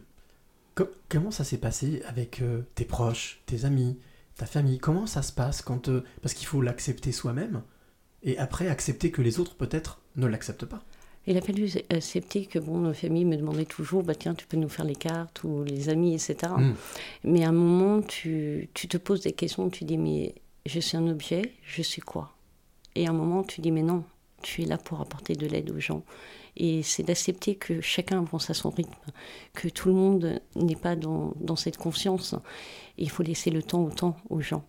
comment 1.08 1.30
ça 1.30 1.44
s'est 1.44 1.58
passé 1.58 2.02
avec 2.06 2.40
euh, 2.42 2.62
tes 2.74 2.84
proches, 2.84 3.40
tes 3.46 3.64
amis, 3.64 3.98
ta 4.36 4.46
famille? 4.46 4.78
Comment 4.78 5.06
ça 5.06 5.22
se 5.22 5.32
passe 5.32 5.62
quand... 5.62 5.88
euh, 5.88 6.02
parce 6.22 6.34
qu'il 6.34 6.46
faut 6.46 6.62
l'accepter 6.62 7.12
soi-même, 7.12 7.62
et 8.22 8.38
après 8.38 8.68
accepter 8.68 9.10
que 9.10 9.22
les 9.22 9.40
autres 9.40 9.54
peut-être 9.54 10.00
ne 10.16 10.26
l'acceptent 10.26 10.66
pas? 10.66 10.82
Il 11.26 11.36
a 11.36 11.40
fallu 11.40 11.70
accepter 11.90 12.46
que 12.46 12.58
bon, 12.58 12.78
nos 12.78 12.94
familles 12.94 13.24
me 13.24 13.36
demandaient 13.36 13.64
toujours, 13.64 14.02
bah 14.02 14.14
tiens, 14.14 14.34
tu 14.34 14.46
peux 14.46 14.56
nous 14.56 14.68
faire 14.68 14.84
les 14.84 14.96
cartes 14.96 15.44
ou 15.44 15.62
les 15.62 15.88
amis, 15.88 16.14
etc. 16.14 16.52
Mm. 16.56 16.72
Mais 17.24 17.44
à 17.44 17.50
un 17.50 17.52
moment, 17.52 18.02
tu, 18.02 18.68
tu 18.74 18.88
te 18.88 18.96
poses 18.96 19.20
des 19.20 19.32
questions, 19.32 19.70
tu 19.70 19.84
dis, 19.84 19.98
mais 19.98 20.34
je 20.66 20.80
suis 20.80 20.96
un 20.96 21.06
objet, 21.06 21.52
je 21.64 21.82
suis 21.82 22.02
quoi? 22.02 22.34
Et 22.96 23.06
à 23.06 23.10
un 23.10 23.14
moment, 23.14 23.44
tu 23.44 23.60
dis, 23.60 23.70
mais 23.70 23.82
non, 23.82 24.04
tu 24.42 24.62
es 24.62 24.64
là 24.64 24.78
pour 24.78 25.00
apporter 25.00 25.34
de 25.34 25.46
l'aide 25.46 25.70
aux 25.70 25.78
gens. 25.78 26.04
Et 26.56 26.82
c'est 26.82 27.02
d'accepter 27.02 27.54
que 27.54 27.80
chacun 27.80 28.20
avance 28.20 28.50
à 28.50 28.54
son 28.54 28.70
rythme, 28.70 28.92
que 29.54 29.68
tout 29.68 29.88
le 29.88 29.94
monde 29.94 30.40
n'est 30.54 30.76
pas 30.76 30.96
dans, 30.96 31.56
cette 31.56 31.78
conscience. 31.78 32.34
Il 32.98 33.10
faut 33.10 33.22
laisser 33.22 33.50
le 33.50 33.62
temps 33.62 33.82
au 33.82 33.90
temps 33.90 34.16
aux 34.28 34.40
gens. 34.40 34.64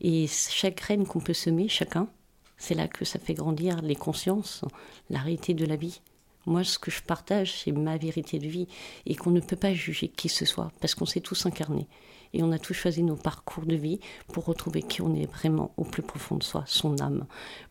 Et 0.00 0.26
chaque 0.26 0.78
graine 0.78 1.06
qu'on 1.06 1.20
peut 1.20 1.34
semer, 1.34 1.68
chacun, 1.68 2.08
c'est 2.56 2.74
là 2.74 2.88
que 2.88 3.04
ça 3.04 3.18
fait 3.18 3.34
grandir 3.34 3.82
les 3.82 3.96
consciences, 3.96 4.64
la 5.10 5.20
réalité 5.20 5.54
de 5.54 5.66
la 5.66 5.76
vie. 5.76 6.00
Moi, 6.46 6.64
ce 6.64 6.78
que 6.78 6.90
je 6.90 7.02
partage, 7.02 7.52
c'est 7.52 7.72
ma 7.72 7.98
vérité 7.98 8.38
de 8.38 8.48
vie 8.48 8.68
et 9.04 9.14
qu'on 9.14 9.30
ne 9.30 9.40
peut 9.40 9.56
pas 9.56 9.74
juger 9.74 10.08
qui 10.08 10.28
ce 10.28 10.46
soit 10.46 10.72
parce 10.80 10.94
qu'on 10.94 11.04
s'est 11.04 11.20
tous 11.20 11.44
incarnés 11.44 11.88
et 12.34 12.42
on 12.42 12.52
a 12.52 12.58
tous 12.58 12.74
choisi 12.74 13.02
nos 13.02 13.16
parcours 13.16 13.64
de 13.64 13.74
vie 13.76 14.00
pour 14.28 14.44
retrouver 14.44 14.82
qui 14.82 15.02
on 15.02 15.14
est 15.14 15.26
vraiment 15.26 15.72
au 15.76 15.84
plus 15.84 16.02
profond 16.02 16.36
de 16.36 16.42
soi, 16.42 16.64
son 16.66 16.98
âme. 17.00 17.26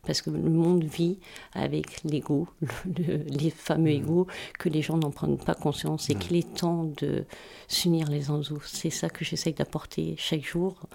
Parce 0.05 0.21
que 0.21 0.29
le 0.29 0.49
monde 0.49 0.83
vit 0.83 1.19
avec 1.53 2.03
l'ego, 2.03 2.47
le- 2.61 2.67
le- 3.03 3.23
les 3.23 3.49
fameux 3.49 3.91
égos, 3.91 4.27
que 4.59 4.69
les 4.69 4.81
gens 4.81 4.97
n'en 4.97 5.11
prennent 5.11 5.37
pas 5.37 5.55
conscience 5.55 6.09
et 6.09 6.15
qu'il 6.15 6.35
est 6.35 6.53
temps 6.55 6.85
de 7.01 7.25
s'unir 7.67 8.09
les 8.09 8.29
uns 8.29 8.35
aux 8.35 8.51
autres. 8.53 8.67
C'est 8.67 8.89
ça 8.89 9.09
que 9.09 9.23
j'essaye 9.25 9.53
d'apporter 9.53 10.15
chaque 10.17 10.43
jour 10.45 10.87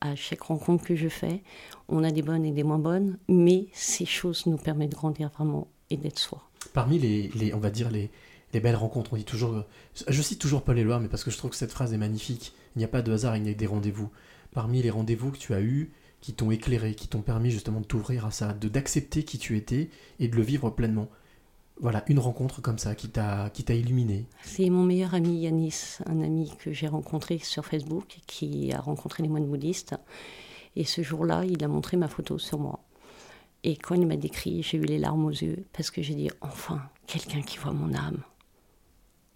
à 0.00 0.14
chaque 0.14 0.42
rencontre 0.42 0.84
que 0.84 0.94
je 0.94 1.08
fais. 1.08 1.42
On 1.88 2.04
a 2.04 2.10
des 2.10 2.22
bonnes 2.22 2.44
et 2.44 2.52
des 2.52 2.62
moins 2.62 2.78
bonnes, 2.78 3.18
mais 3.28 3.66
ces 3.72 4.04
choses 4.06 4.46
nous 4.46 4.56
permettent 4.58 4.90
de 4.90 4.96
grandir 4.96 5.30
vraiment 5.30 5.66
et 5.90 5.96
d'être 5.96 6.18
soi. 6.20 6.42
Parmi 6.72 6.98
les, 6.98 7.28
les- 7.34 7.52
on 7.54 7.58
va 7.58 7.70
dire, 7.70 7.90
les, 7.90 8.10
les 8.52 8.60
belles 8.60 8.76
rencontres, 8.76 9.12
on 9.14 9.16
dit 9.16 9.24
toujours... 9.24 9.64
Je 10.06 10.22
cite 10.22 10.38
toujours 10.40 10.62
Paul 10.62 10.78
Éluard, 10.78 11.00
mais 11.00 11.08
parce 11.08 11.24
que 11.24 11.30
je 11.30 11.36
trouve 11.38 11.50
que 11.50 11.56
cette 11.56 11.72
phrase 11.72 11.92
est 11.92 11.98
magnifique. 11.98 12.52
Il 12.74 12.78
n'y 12.78 12.84
a 12.84 12.88
pas 12.88 13.02
de 13.02 13.12
hasard, 13.12 13.36
il 13.36 13.42
n'y 13.42 13.50
a 13.50 13.54
des 13.54 13.66
rendez-vous. 13.66 14.10
Parmi 14.52 14.82
les 14.82 14.90
rendez-vous 14.90 15.30
que 15.30 15.38
tu 15.38 15.54
as 15.54 15.60
eus, 15.60 15.92
qui 16.20 16.32
t'ont 16.32 16.50
éclairé, 16.50 16.94
qui 16.94 17.08
t'ont 17.08 17.22
permis 17.22 17.50
justement 17.50 17.80
de 17.80 17.86
t'ouvrir 17.86 18.26
à 18.26 18.30
ça, 18.30 18.52
de 18.52 18.68
d'accepter 18.68 19.22
qui 19.22 19.38
tu 19.38 19.56
étais 19.56 19.90
et 20.18 20.28
de 20.28 20.36
le 20.36 20.42
vivre 20.42 20.70
pleinement. 20.70 21.08
Voilà, 21.80 22.04
une 22.08 22.18
rencontre 22.18 22.60
comme 22.60 22.78
ça 22.78 22.96
qui 22.96 23.08
t'a 23.08 23.50
qui 23.50 23.62
t'a 23.62 23.74
illuminé. 23.74 24.26
C'est 24.42 24.68
mon 24.68 24.82
meilleur 24.82 25.14
ami 25.14 25.42
Yanis, 25.42 25.98
un 26.06 26.22
ami 26.22 26.52
que 26.58 26.72
j'ai 26.72 26.88
rencontré 26.88 27.38
sur 27.38 27.64
Facebook, 27.64 28.18
qui 28.26 28.72
a 28.72 28.80
rencontré 28.80 29.22
les 29.22 29.28
moines 29.28 29.46
bouddhistes. 29.46 29.94
Et 30.74 30.84
ce 30.84 31.02
jour-là, 31.02 31.44
il 31.44 31.62
a 31.62 31.68
montré 31.68 31.96
ma 31.96 32.08
photo 32.08 32.38
sur 32.38 32.58
moi. 32.58 32.80
Et 33.62 33.76
quand 33.76 33.94
il 33.94 34.06
m'a 34.06 34.16
décrit, 34.16 34.62
j'ai 34.62 34.78
eu 34.78 34.84
les 34.84 34.98
larmes 34.98 35.24
aux 35.24 35.30
yeux 35.30 35.64
parce 35.72 35.90
que 35.90 36.02
j'ai 36.02 36.14
dit 36.14 36.30
enfin, 36.40 36.82
quelqu'un 37.06 37.42
qui 37.42 37.58
voit 37.58 37.72
mon 37.72 37.94
âme. 37.94 38.22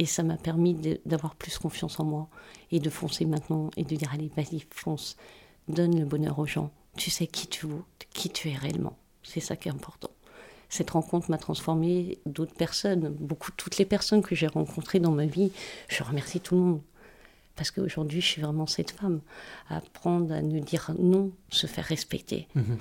Et 0.03 0.05
ça 0.05 0.25
m'a 0.25 0.37
permis 0.37 0.75
d'avoir 1.07 1.37
plus 1.37 1.59
confiance 1.59 2.01
en 2.01 2.05
moi 2.05 2.29
et 2.73 2.81
de 2.81 2.91
foncer 2.91 3.25
maintenant 3.25 3.71
et 3.77 3.85
de 3.85 3.95
dire 3.95 4.11
allez, 4.13 4.33
vas-y, 4.37 4.67
fonce, 4.75 5.17
donne 5.69 5.97
le 5.97 6.05
bonheur 6.05 6.41
aux 6.41 6.47
gens. 6.47 6.73
Tu 6.97 7.09
sais 7.09 7.29
qui 7.29 7.47
tu 7.47 7.67
vaux, 7.67 7.85
qui 8.13 8.29
tu 8.29 8.51
es 8.51 8.57
réellement. 8.57 8.99
C'est 9.23 9.39
ça 9.39 9.55
qui 9.55 9.69
est 9.69 9.71
important. 9.71 10.11
Cette 10.69 10.91
rencontre 10.91 11.31
m'a 11.31 11.39
transformé 11.39 12.19
d'autres 12.27 12.57
personnes, 12.57 13.11
beaucoup 13.11 13.53
toutes 13.57 13.79
les 13.79 13.85
personnes 13.85 14.23
que 14.23 14.35
j'ai 14.35 14.49
rencontrées 14.49 14.99
dans 14.99 15.13
ma 15.13 15.27
vie. 15.27 15.53
Je 15.87 16.03
remercie 16.03 16.41
tout 16.41 16.57
le 16.57 16.61
monde. 16.63 16.81
Parce 17.55 17.71
qu'aujourd'hui, 17.71 18.21
je 18.21 18.27
suis 18.27 18.43
vraiment 18.43 18.67
cette 18.67 18.91
femme. 18.91 19.21
Apprendre 19.69 20.35
à 20.35 20.43
ne 20.43 20.59
dire 20.59 20.91
non, 20.99 21.31
se 21.49 21.69
faire 21.69 21.85
respecter. 21.85 22.49
Mhm. 22.57 22.79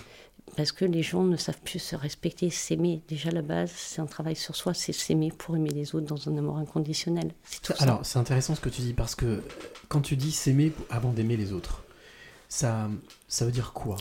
Parce 0.58 0.72
que 0.72 0.84
les 0.86 1.02
gens 1.02 1.24
ne 1.24 1.38
savent 1.38 1.62
plus 1.64 1.80
se 1.80 1.96
respecter, 1.96 2.50
s'aimer. 2.50 3.02
Déjà, 3.08 3.32
la 3.32 3.42
base, 3.42 3.72
c'est 3.74 4.02
un 4.02 4.06
travail 4.06 4.36
sur 4.36 4.56
soi, 4.56 4.74
c'est 4.74 4.92
s'aimer 4.94 5.32
pour 5.32 5.56
aimer 5.56 5.70
les 5.70 5.96
autres 5.96 6.06
dans 6.08 6.30
un 6.30 6.38
amour 6.38 6.58
inconditionnel. 6.58 7.32
Tout. 7.64 7.74
Alors, 7.80 8.06
c'est 8.06 8.20
intéressant 8.20 8.56
ce 8.56 8.62
que 8.62 8.70
tu 8.70 8.82
dis 8.82 8.94
parce 8.94 9.16
que 9.16 9.42
quand 9.88 10.02
tu 10.02 10.16
dis 10.18 10.32
s'aimer 10.32 10.74
avant 10.90 11.12
d'aimer 11.14 11.38
les 11.38 11.54
autres, 11.54 11.84
ça, 12.50 12.90
ça 13.28 13.46
veut 13.46 13.52
dire 13.52 13.72
quoi? 13.74 13.96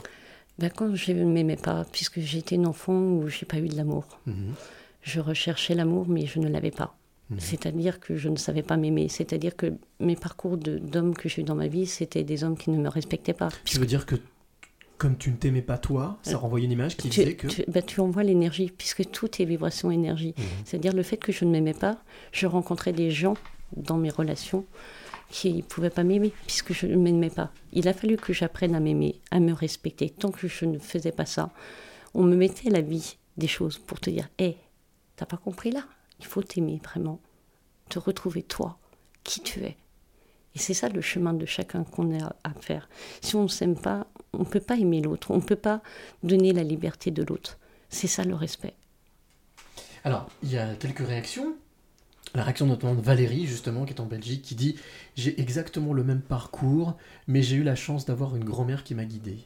Ben, 0.58 0.70
quand 0.70 0.94
je 0.94 1.12
ne 1.12 1.24
m'aimais 1.24 1.56
pas, 1.56 1.84
puisque 1.92 2.20
j'étais 2.20 2.56
une 2.56 2.66
enfant 2.66 2.92
où 2.94 3.28
j'ai 3.28 3.46
pas 3.46 3.58
eu 3.58 3.68
de 3.68 3.76
l'amour, 3.76 4.04
Mhm. 4.26 4.54
je 5.02 5.20
recherchais 5.20 5.74
l'amour, 5.74 6.06
mais 6.08 6.26
je 6.26 6.38
ne 6.40 6.48
l'avais 6.48 6.72
pas. 6.72 6.96
Mhm. 7.30 7.38
C'est-à-dire 7.40 8.00
que 8.00 8.16
je 8.16 8.28
ne 8.28 8.36
savais 8.36 8.62
pas 8.62 8.76
m'aimer. 8.76 9.08
C'est-à-dire 9.08 9.54
que 9.56 9.72
mes 10.00 10.16
parcours 10.16 10.56
de- 10.58 10.78
d'hommes 10.78 11.14
que 11.14 11.28
j'ai 11.28 11.42
eu 11.42 11.44
dans 11.44 11.54
ma 11.54 11.68
vie, 11.68 11.86
c'était 11.86 12.24
des 12.24 12.42
hommes 12.44 12.56
qui 12.58 12.70
ne 12.70 12.78
me 12.78 12.88
respectaient 12.88 13.32
pas. 13.34 13.50
Tu 13.64 13.78
veux 13.78 13.86
dire 13.86 14.04
que 14.04 14.16
comme 15.00 15.16
tu 15.16 15.30
ne 15.30 15.36
t'aimais 15.36 15.62
pas 15.62 15.78
toi, 15.78 16.18
ça 16.22 16.32
Euh, 16.32 16.36
renvoyait 16.36 16.66
une 16.66 16.72
image 16.72 16.96
qui 16.98 17.08
tu, 17.08 17.20
disait 17.20 17.34
que... 17.34 17.46
tu- 17.46 17.64
bah, 17.68 17.80
tu 17.80 18.00
envoies 18.00 18.22
l'énergie, 18.22 18.70
puisque 18.76 19.10
tout 19.10 19.30
est 19.40 19.46
vibration 19.46 19.90
énergie. 19.90 20.34
Mhm. 20.36 20.44
C'est-à-dire 20.66 20.92
le 20.92 21.02
fait 21.02 21.16
que 21.16 21.32
je 21.32 21.46
ne 21.46 21.50
m'aimais 21.50 21.72
pas, 21.74 21.96
je 22.32 22.46
rencontrais 22.46 22.92
des 22.92 23.10
gens 23.10 23.34
dans 23.76 23.96
mes 23.96 24.10
relations 24.10 24.66
qui 25.30 25.54
ne 25.54 25.62
pouvaient 25.62 25.88
pas 25.90 26.04
m'aimer, 26.04 26.32
puisque 26.46 26.74
je 26.74 26.86
ne 26.86 26.96
m'aimais 26.96 27.30
pas. 27.30 27.50
Il 27.72 27.88
a 27.88 27.94
fallu 27.94 28.16
que 28.18 28.32
j'apprenne 28.34 28.74
à 28.74 28.80
m'aimer, 28.80 29.20
à 29.30 29.40
me 29.40 29.52
respecter. 29.54 30.10
Tant 30.10 30.30
que 30.30 30.46
je 30.48 30.64
ne 30.66 30.78
faisais 30.78 31.12
pas 31.12 31.24
ça, 31.26 31.50
on 32.12 32.24
me 32.24 32.36
mettait 32.36 32.68
à 32.68 32.72
la 32.72 32.80
vie 32.82 33.16
des 33.38 33.46
choses 33.48 33.78
pour 33.78 34.00
te 34.00 34.10
dire 34.10 34.28
Hé, 34.38 34.56
t'as 35.16 35.24
pas 35.26 35.38
compris 35.38 35.70
là? 35.70 35.84
Il 36.18 36.26
faut 36.26 36.42
t'aimer 36.42 36.78
vraiment, 36.84 37.20
te 37.88 37.98
retrouver 37.98 38.42
toi, 38.42 38.78
qui 39.24 39.40
tu 39.40 39.60
es. 39.60 39.76
Et 40.54 40.58
c'est 40.58 40.74
ça 40.74 40.88
le 40.88 41.00
chemin 41.00 41.32
de 41.32 41.46
chacun 41.46 41.84
qu'on 41.84 42.18
a 42.18 42.34
à 42.44 42.52
faire. 42.60 42.88
Si 43.20 43.36
on 43.36 43.44
ne 43.44 43.48
s'aime 43.48 43.76
pas, 43.76 44.06
on 44.32 44.40
ne 44.40 44.44
peut 44.44 44.60
pas 44.60 44.76
aimer 44.76 45.00
l'autre, 45.00 45.30
on 45.30 45.36
ne 45.36 45.42
peut 45.42 45.56
pas 45.56 45.82
donner 46.22 46.52
la 46.52 46.64
liberté 46.64 47.10
de 47.10 47.22
l'autre. 47.22 47.58
C'est 47.88 48.08
ça 48.08 48.24
le 48.24 48.34
respect. 48.34 48.74
Alors, 50.04 50.28
il 50.42 50.52
y 50.52 50.58
a 50.58 50.74
quelques 50.74 51.06
réactions. 51.06 51.54
La 52.34 52.44
réaction 52.44 52.66
notamment 52.66 52.94
de 52.94 53.00
Valérie, 53.00 53.46
justement, 53.46 53.84
qui 53.84 53.92
est 53.92 54.00
en 54.00 54.06
Belgique, 54.06 54.42
qui 54.42 54.54
dit 54.54 54.76
J'ai 55.16 55.40
exactement 55.40 55.92
le 55.92 56.04
même 56.04 56.20
parcours, 56.20 56.96
mais 57.26 57.42
j'ai 57.42 57.56
eu 57.56 57.62
la 57.62 57.74
chance 57.74 58.06
d'avoir 58.06 58.36
une 58.36 58.44
grand-mère 58.44 58.84
qui 58.84 58.94
m'a 58.94 59.04
guidé. 59.04 59.38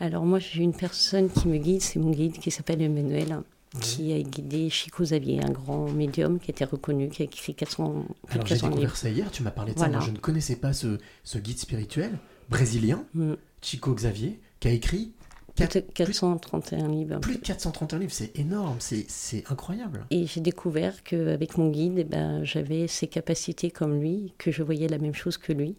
Alors 0.00 0.24
moi 0.24 0.38
j'ai 0.38 0.62
une 0.62 0.74
personne 0.74 1.28
qui 1.28 1.48
me 1.48 1.56
guide, 1.56 1.82
c'est 1.82 1.98
mon 1.98 2.10
guide 2.10 2.38
qui 2.38 2.52
s'appelle 2.52 2.80
Emmanuel, 2.80 3.42
qui 3.80 4.12
a 4.12 4.20
guidé 4.22 4.70
Chico 4.70 5.02
Xavier, 5.02 5.40
un 5.44 5.50
grand 5.50 5.88
médium 5.90 6.38
qui 6.38 6.50
était 6.50 6.64
reconnu, 6.64 7.08
qui 7.10 7.22
a 7.22 7.24
écrit 7.26 7.54
400, 7.54 8.04
plus 8.26 8.34
de 8.34 8.34
Alors, 8.34 8.46
j'ai 8.46 8.54
400 8.54 8.68
découvert 8.70 8.96
ça 8.96 9.10
hier, 9.10 9.30
tu 9.30 9.42
m'as 9.42 9.50
parlé 9.50 9.74
de 9.74 9.78
ça. 9.78 9.88
Moi, 9.88 10.00
je 10.00 10.10
ne 10.10 10.16
connaissais 10.18 10.56
pas 10.56 10.72
ce, 10.72 10.98
ce 11.24 11.38
guide 11.38 11.58
spirituel 11.58 12.18
brésilien, 12.48 13.04
Mm. 13.14 13.34
Chico 13.60 13.92
Xavier, 13.94 14.40
qui 14.60 14.68
a 14.68 14.70
écrit 14.70 15.12
Plus 15.54 15.66
quatre- 15.66 15.86
de 15.86 15.92
431 15.92 16.88
livres. 16.88 17.18
plus 17.20 17.34
de 17.36 17.40
431 17.42 17.98
livres. 17.98 18.12
C'est 18.12 18.38
énorme, 18.38 18.76
c'est 18.80 19.44
incroyable. 19.50 20.06
Et 20.10 20.26
j'ai 20.26 20.40
découvert 20.40 21.02
qu'avec 21.02 21.58
mon 21.58 21.68
guide, 21.70 21.94
eh 21.98 22.04
ben, 22.04 22.44
j'avais 22.44 22.86
ces 22.86 23.06
capacités 23.08 23.70
comme 23.70 24.00
lui, 24.00 24.32
que 24.38 24.50
je 24.52 24.62
voyais 24.62 24.86
la 24.88 24.98
même 24.98 25.14
chose 25.14 25.36
que 25.36 25.52
lui. 25.52 25.76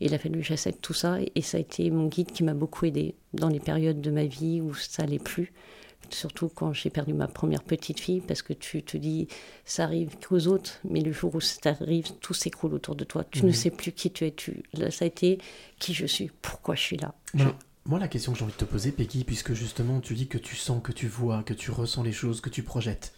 Et 0.00 0.06
il 0.06 0.14
a 0.14 0.18
fallu 0.18 0.38
que 0.40 0.44
j'accepte 0.46 0.80
tout 0.80 0.94
ça. 0.94 1.18
Et 1.34 1.42
ça 1.42 1.56
a 1.56 1.60
été 1.60 1.90
mon 1.90 2.06
guide 2.06 2.30
qui 2.30 2.44
m'a 2.44 2.54
beaucoup 2.54 2.84
aidé 2.86 3.14
dans 3.34 3.48
les 3.48 3.60
périodes 3.60 4.00
de 4.00 4.10
ma 4.10 4.24
vie 4.24 4.60
où 4.60 4.72
ça 4.74 5.02
allait 5.02 5.18
plus. 5.18 5.52
Surtout 6.10 6.48
quand 6.48 6.72
j'ai 6.72 6.88
perdu 6.88 7.12
ma 7.14 7.26
première 7.26 7.64
petite 7.64 7.98
fille, 7.98 8.20
parce 8.20 8.40
que 8.42 8.52
tu 8.52 8.82
te 8.82 8.96
dis, 8.96 9.26
ça 9.64 9.84
arrive 9.84 10.16
qu'aux 10.18 10.46
autres, 10.46 10.78
mais 10.88 11.00
le 11.00 11.10
jour 11.12 11.34
où 11.34 11.40
ça 11.40 11.58
t'arrive, 11.60 12.12
tout 12.20 12.32
s'écroule 12.34 12.74
autour 12.74 12.94
de 12.94 13.02
toi. 13.04 13.24
Tu 13.24 13.42
ne 13.42 13.48
Mhm. 13.48 13.54
sais 13.54 13.70
plus 13.70 13.90
qui 13.92 14.12
tu 14.12 14.24
es. 14.24 14.30
Tu... 14.30 14.62
Là, 14.74 14.90
ça 14.92 15.04
a 15.04 15.08
été 15.08 15.38
qui 15.80 15.94
je 15.94 16.06
suis, 16.06 16.30
pourquoi 16.42 16.76
je 16.76 16.82
suis 16.82 16.96
là. 16.96 17.14
Moi, 17.34 17.56
moi, 17.86 17.98
la 17.98 18.08
question 18.08 18.32
que 18.32 18.38
j'ai 18.38 18.44
envie 18.44 18.52
de 18.52 18.58
te 18.58 18.64
poser, 18.64 18.92
Peggy, 18.92 19.24
puisque 19.24 19.52
justement 19.52 20.00
tu 20.00 20.14
dis 20.14 20.28
que 20.28 20.38
tu 20.38 20.54
sens, 20.56 20.80
que 20.82 20.92
tu 20.92 21.06
vois, 21.08 21.42
que 21.42 21.54
tu 21.54 21.70
ressens 21.72 22.02
les 22.04 22.12
choses, 22.12 22.40
que 22.40 22.50
tu 22.50 22.62
projettes, 22.62 23.12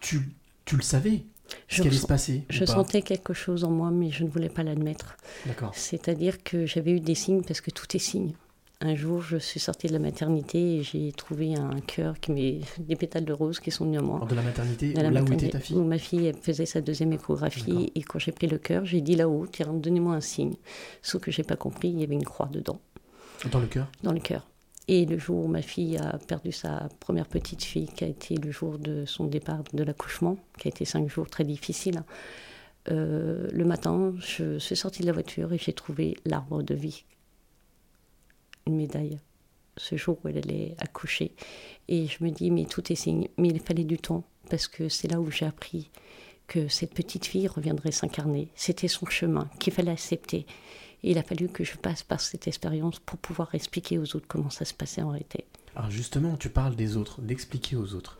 tu, 0.00 0.20
tu 0.64 0.76
le 0.76 0.82
savais 0.82 1.24
ce 1.68 1.82
qui 1.82 1.88
allait 1.88 1.96
se 1.96 2.06
passer 2.06 2.44
je 2.48 2.64
sentais 2.64 3.02
quelque 3.02 3.34
chose 3.34 3.64
en 3.64 3.70
moi, 3.70 3.90
mais 3.90 4.10
je 4.10 4.24
ne 4.24 4.30
voulais 4.30 4.48
pas 4.48 4.62
l'admettre. 4.62 5.16
D'accord. 5.46 5.72
C'est-à-dire 5.74 6.42
que 6.42 6.64
j'avais 6.66 6.92
eu 6.92 7.00
des 7.00 7.14
signes 7.14 7.42
parce 7.42 7.60
que 7.60 7.70
tout 7.70 7.84
est 7.94 7.98
signe. 8.00 8.32
Un 8.80 8.94
jour, 8.94 9.22
je 9.22 9.36
suis 9.36 9.60
sortie 9.60 9.86
de 9.86 9.92
la 9.92 9.98
maternité 9.98 10.76
et 10.76 10.82
j'ai 10.82 11.12
trouvé 11.12 11.54
un 11.54 11.80
cœur 11.80 12.20
qui 12.20 12.32
met 12.32 12.60
des 12.78 12.96
pétales 12.96 13.24
de 13.24 13.32
rose 13.32 13.60
qui 13.60 13.70
sont 13.70 13.84
venus 13.84 14.00
à 14.00 14.02
moi. 14.02 14.16
Alors, 14.16 14.28
de 14.28 14.34
la 14.34 14.42
maternité, 14.42 14.92
De 14.92 15.00
la 15.00 15.02
là 15.04 15.08
où 15.08 15.12
maternité, 15.12 15.46
était 15.46 15.58
ta 15.58 15.60
fille 15.60 15.76
où 15.76 15.84
ma 15.84 15.98
fille 15.98 16.26
elle 16.26 16.36
faisait 16.36 16.66
sa 16.66 16.80
deuxième 16.80 17.12
échographie 17.12 17.92
et 17.94 18.02
quand 18.02 18.18
j'ai 18.18 18.32
pris 18.32 18.46
le 18.46 18.58
cœur, 18.58 18.84
j'ai 18.84 19.00
dit 19.00 19.16
là-haut, 19.16 19.46
tiens, 19.50 19.72
donnez-moi 19.72 20.14
un 20.14 20.20
signe. 20.20 20.56
Sauf 21.02 21.22
que 21.22 21.30
j'ai 21.30 21.44
pas 21.44 21.56
compris, 21.56 21.88
il 21.88 22.00
y 22.00 22.04
avait 22.04 22.14
une 22.14 22.24
croix 22.24 22.48
dedans, 22.52 22.80
Dans 23.50 23.60
le 23.60 23.66
cœur 23.66 23.86
dans 24.02 24.12
le 24.12 24.20
cœur. 24.20 24.46
Et 24.86 25.06
le 25.06 25.18
jour 25.18 25.44
où 25.44 25.48
ma 25.48 25.62
fille 25.62 25.96
a 25.96 26.18
perdu 26.18 26.52
sa 26.52 26.88
première 27.00 27.26
petite 27.26 27.62
fille, 27.62 27.88
qui 27.88 28.04
a 28.04 28.08
été 28.08 28.36
le 28.36 28.50
jour 28.50 28.78
de 28.78 29.06
son 29.06 29.24
départ 29.24 29.62
de 29.72 29.82
l'accouchement, 29.82 30.36
qui 30.58 30.68
a 30.68 30.70
été 30.70 30.84
cinq 30.84 31.08
jours 31.08 31.28
très 31.28 31.44
difficiles, 31.44 32.02
euh, 32.90 33.48
le 33.50 33.64
matin, 33.64 34.12
je 34.18 34.58
suis 34.58 34.76
sortie 34.76 35.00
de 35.00 35.06
la 35.06 35.12
voiture 35.12 35.54
et 35.54 35.58
j'ai 35.58 35.72
trouvé 35.72 36.18
l'arbre 36.26 36.62
de 36.62 36.74
vie, 36.74 37.04
une 38.66 38.76
médaille. 38.76 39.18
ce 39.76 39.96
jour 39.96 40.18
où 40.22 40.28
elle 40.28 40.38
allait 40.38 40.74
accoucher. 40.78 41.32
Et 41.88 42.06
je 42.06 42.22
me 42.22 42.30
dis, 42.30 42.50
mais 42.50 42.64
tout 42.64 42.92
est 42.92 42.96
signe. 42.96 43.28
Mais 43.38 43.48
il 43.48 43.60
fallait 43.60 43.84
du 43.84 43.98
temps, 43.98 44.24
parce 44.50 44.68
que 44.68 44.88
c'est 44.88 45.08
là 45.08 45.20
où 45.20 45.30
j'ai 45.30 45.46
appris 45.46 45.90
que 46.46 46.68
cette 46.68 46.94
petite 46.94 47.26
fille 47.26 47.48
reviendrait 47.48 47.92
s'incarner. 47.92 48.48
C'était 48.54 48.88
son 48.88 49.06
chemin 49.06 49.48
qu'il 49.58 49.72
fallait 49.72 49.92
accepter. 49.92 50.46
Et 51.02 51.10
il 51.10 51.18
a 51.18 51.22
fallu 51.22 51.48
que 51.48 51.64
je 51.64 51.76
passe 51.76 52.02
par 52.02 52.20
cette 52.20 52.46
expérience 52.46 52.98
pour 53.00 53.18
pouvoir 53.18 53.54
expliquer 53.54 53.98
aux 53.98 54.16
autres 54.16 54.26
comment 54.28 54.50
ça 54.50 54.64
se 54.64 54.74
passait 54.74 55.02
en 55.02 55.10
réalité. 55.10 55.44
Alors 55.74 55.90
justement, 55.90 56.36
tu 56.36 56.50
parles 56.50 56.76
des 56.76 56.96
autres, 56.96 57.20
d'expliquer 57.20 57.76
aux 57.76 57.94
autres. 57.94 58.18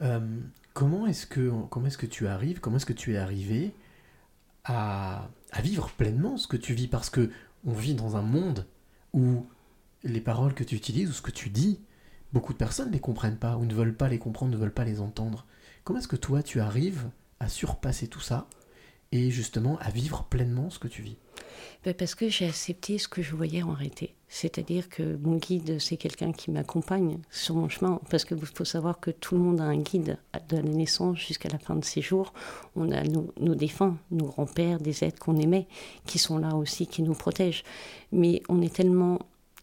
Euh, 0.00 0.20
comment 0.74 1.06
est-ce 1.06 1.26
que 1.26 1.52
est-ce 1.86 1.98
que 1.98 2.06
tu 2.06 2.26
arrives, 2.26 2.60
comment 2.60 2.76
est-ce 2.76 2.86
que 2.86 2.92
tu 2.92 3.14
es 3.14 3.18
arrivé 3.18 3.72
à, 4.64 5.28
à 5.52 5.62
vivre 5.62 5.90
pleinement 5.90 6.36
ce 6.36 6.48
que 6.48 6.56
tu 6.56 6.74
vis? 6.74 6.88
Parce 6.88 7.08
que 7.08 7.30
on 7.64 7.72
vit 7.72 7.94
dans 7.94 8.16
un 8.16 8.22
monde 8.22 8.66
où 9.12 9.46
les 10.04 10.20
paroles 10.20 10.54
que 10.54 10.64
tu 10.64 10.74
utilises 10.74 11.10
ou 11.10 11.12
ce 11.12 11.22
que 11.22 11.30
tu 11.30 11.50
dis, 11.50 11.80
beaucoup 12.32 12.52
de 12.52 12.58
personnes 12.58 12.88
ne 12.88 12.92
les 12.92 13.00
comprennent 13.00 13.38
pas 13.38 13.56
ou 13.56 13.64
ne 13.64 13.74
veulent 13.74 13.96
pas 13.96 14.08
les 14.08 14.18
comprendre, 14.18 14.52
ne 14.52 14.56
veulent 14.56 14.72
pas 14.72 14.84
les 14.84 15.00
entendre. 15.00 15.46
Comment 15.84 15.98
est-ce 15.98 16.08
que 16.08 16.16
toi 16.16 16.42
tu 16.42 16.60
arrives 16.60 17.08
à 17.40 17.48
surpasser 17.48 18.08
tout 18.08 18.20
ça 18.20 18.48
et 19.10 19.30
justement 19.30 19.78
à 19.80 19.90
vivre 19.90 20.24
pleinement 20.24 20.70
ce 20.70 20.78
que 20.78 20.88
tu 20.88 21.02
vis? 21.02 21.16
Ben, 21.84 21.94
Parce 21.94 22.14
que 22.14 22.28
j'ai 22.28 22.46
accepté 22.46 22.98
ce 22.98 23.08
que 23.08 23.22
je 23.22 23.34
voyais 23.34 23.62
en 23.62 23.72
réalité. 23.72 24.14
C'est-à-dire 24.28 24.88
que 24.88 25.16
mon 25.16 25.36
guide, 25.36 25.78
c'est 25.78 25.96
quelqu'un 25.96 26.32
qui 26.32 26.50
m'accompagne 26.50 27.18
sur 27.30 27.54
mon 27.54 27.68
chemin. 27.68 28.00
Parce 28.08 28.24
qu'il 28.24 28.38
faut 28.38 28.64
savoir 28.64 29.00
que 29.00 29.10
tout 29.10 29.34
le 29.34 29.42
monde 29.42 29.60
a 29.60 29.64
un 29.64 29.76
guide 29.76 30.16
de 30.48 30.56
la 30.56 30.62
naissance 30.62 31.18
jusqu'à 31.18 31.50
la 31.50 31.58
fin 31.58 31.74
de 31.74 31.84
ses 31.84 32.00
jours. 32.00 32.32
On 32.76 32.90
a 32.92 33.02
nos, 33.02 33.32
nos 33.38 33.54
défunts, 33.54 33.98
nos 34.10 34.26
grands-pères, 34.26 34.78
des 34.78 35.04
êtres 35.04 35.18
qu'on 35.18 35.36
aimait, 35.36 35.66
qui 36.06 36.18
sont 36.18 36.38
là 36.38 36.54
aussi, 36.54 36.86
qui 36.86 37.02
nous 37.02 37.14
protègent. 37.14 37.64
Mais 38.10 38.42
on 38.48 38.62
est 38.62 38.74
tellement. 38.74 39.18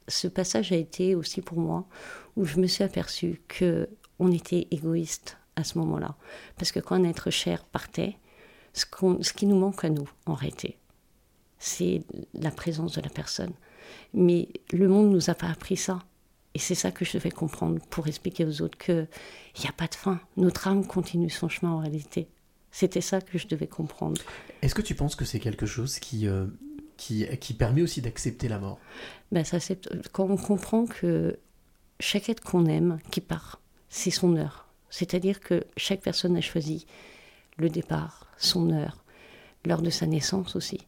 Ce 0.10 0.28
passage 0.28 0.72
a 0.72 0.76
été 0.76 1.16
aussi 1.16 1.42
pour 1.42 1.60
moi 1.60 1.88
où 2.36 2.44
je 2.44 2.60
me 2.60 2.68
suis 2.68 2.84
aperçue 2.84 3.42
que 3.48 3.88
on 4.20 4.32
était 4.32 4.68
égoïste 4.72 5.38
à 5.56 5.64
ce 5.64 5.78
moment-là. 5.78 6.16
Parce 6.58 6.72
que 6.72 6.80
quand 6.80 6.96
un 6.96 7.06
être 7.06 7.30
cher 7.30 7.64
partait, 7.64 8.18
ce, 8.74 8.86
ce 9.22 9.34
qui 9.34 9.46
nous 9.46 9.58
manque 9.58 9.86
à 9.86 9.90
nous, 9.90 10.10
en 10.26 10.34
réalité, 10.34 10.78
c'est 11.58 12.04
la 12.34 12.52
présence 12.52 12.94
de 12.94 13.02
la 13.02 13.10
personne. 13.10 13.54
Mais 14.14 14.50
le 14.72 14.88
monde 14.88 15.08
ne 15.08 15.14
nous 15.14 15.30
a 15.30 15.36
pas 15.36 15.48
appris 15.48 15.78
ça. 15.78 16.00
Et 16.56 16.60
c'est 16.60 16.76
ça 16.76 16.92
que 16.92 17.06
je 17.06 17.14
devais 17.14 17.32
comprendre 17.32 17.80
pour 17.90 18.08
expliquer 18.08 18.46
aux 18.46 18.62
autres 18.62 18.78
qu'il 18.78 19.08
n'y 19.62 19.70
a 19.70 19.74
pas 19.74 19.88
de 19.88 19.96
fin. 19.96 20.20
Notre 20.36 20.68
âme 20.68 20.86
continue 20.86 21.30
son 21.30 21.48
chemin 21.48 21.74
en 21.74 21.80
réalité. 21.80 22.28
C'était 22.72 23.02
ça 23.02 23.22
que 23.22 23.38
je 23.38 23.48
devais 23.48 23.68
comprendre. 23.68 24.22
Est-ce 24.62 24.76
que 24.76 24.82
tu 24.82 24.96
penses 24.96 25.16
que 25.16 25.26
c'est 25.26 25.40
quelque 25.40 25.66
chose 25.66 26.00
qui, 26.00 26.28
euh, 26.28 26.48
qui, 27.00 27.54
permet 27.54 27.82
aussi 27.82 28.02
d'accepter 28.02 28.48
la 28.48 28.60
mort 28.60 28.80
Ben, 29.32 29.44
ça, 29.44 29.58
quand 30.12 30.30
on 30.30 30.38
comprend 30.38 30.86
que 30.86 31.40
chaque 32.00 32.30
être 32.30 32.44
qu'on 32.44 32.66
aime 32.66 33.00
qui 33.12 33.22
part, 33.22 33.62
c'est 33.90 34.12
son 34.12 34.36
heure. 34.36 34.68
C'est-à-dire 34.90 35.40
que 35.40 35.66
chaque 35.78 36.02
personne 36.02 36.36
a 36.36 36.42
choisi 36.42 36.86
le 37.58 37.70
départ, 37.70 38.28
son 38.38 38.72
heure, 38.72 39.04
l'heure 39.66 39.82
de 39.82 39.90
sa 39.90 40.06
naissance 40.06 40.56
aussi. 40.56 40.80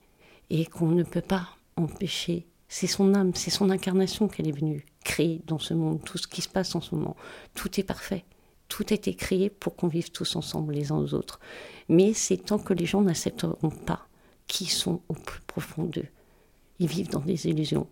Et 0.50 0.66
qu'on 0.66 0.90
ne 0.90 1.04
peut 1.04 1.22
pas 1.22 1.48
empêcher. 1.78 2.46
C'est 2.68 2.88
son 2.88 3.14
âme, 3.14 3.34
c'est 3.36 3.50
son 3.50 3.70
incarnation 3.70 4.28
qu'elle 4.28 4.48
est 4.48 4.60
venue 4.60 4.86
créer 5.04 5.42
dans 5.48 5.60
ce 5.60 5.74
monde. 5.74 6.04
Tout 6.04 6.18
ce 6.18 6.28
qui 6.28 6.42
se 6.42 6.50
passe 6.50 6.76
en 6.76 6.82
ce 6.82 6.96
moment, 6.96 7.16
tout 7.56 7.80
est 7.80 7.84
parfait. 7.84 8.26
Tout 8.68 8.86
a 8.90 8.94
été 8.94 9.14
créé 9.14 9.50
pour 9.50 9.76
qu'on 9.76 9.88
vive 9.88 10.12
tous 10.12 10.36
ensemble 10.36 10.74
les 10.74 10.92
uns 10.92 10.98
aux 10.98 11.14
autres. 11.14 11.40
Mais 11.90 12.14
c'est 12.14 12.38
tant 12.38 12.60
que 12.60 12.74
les 12.74 12.86
gens 12.86 13.02
n'accepteront 13.02 13.70
pas 13.70 14.08
qui 14.52 14.66
sont 14.66 15.00
au 15.08 15.14
plus 15.14 15.40
profond 15.48 15.84
d'eux. 15.84 16.10
Ils 16.80 16.88
vivent 16.88 17.10
dans 17.10 17.22
des 17.22 17.48
illusions. 17.48 17.88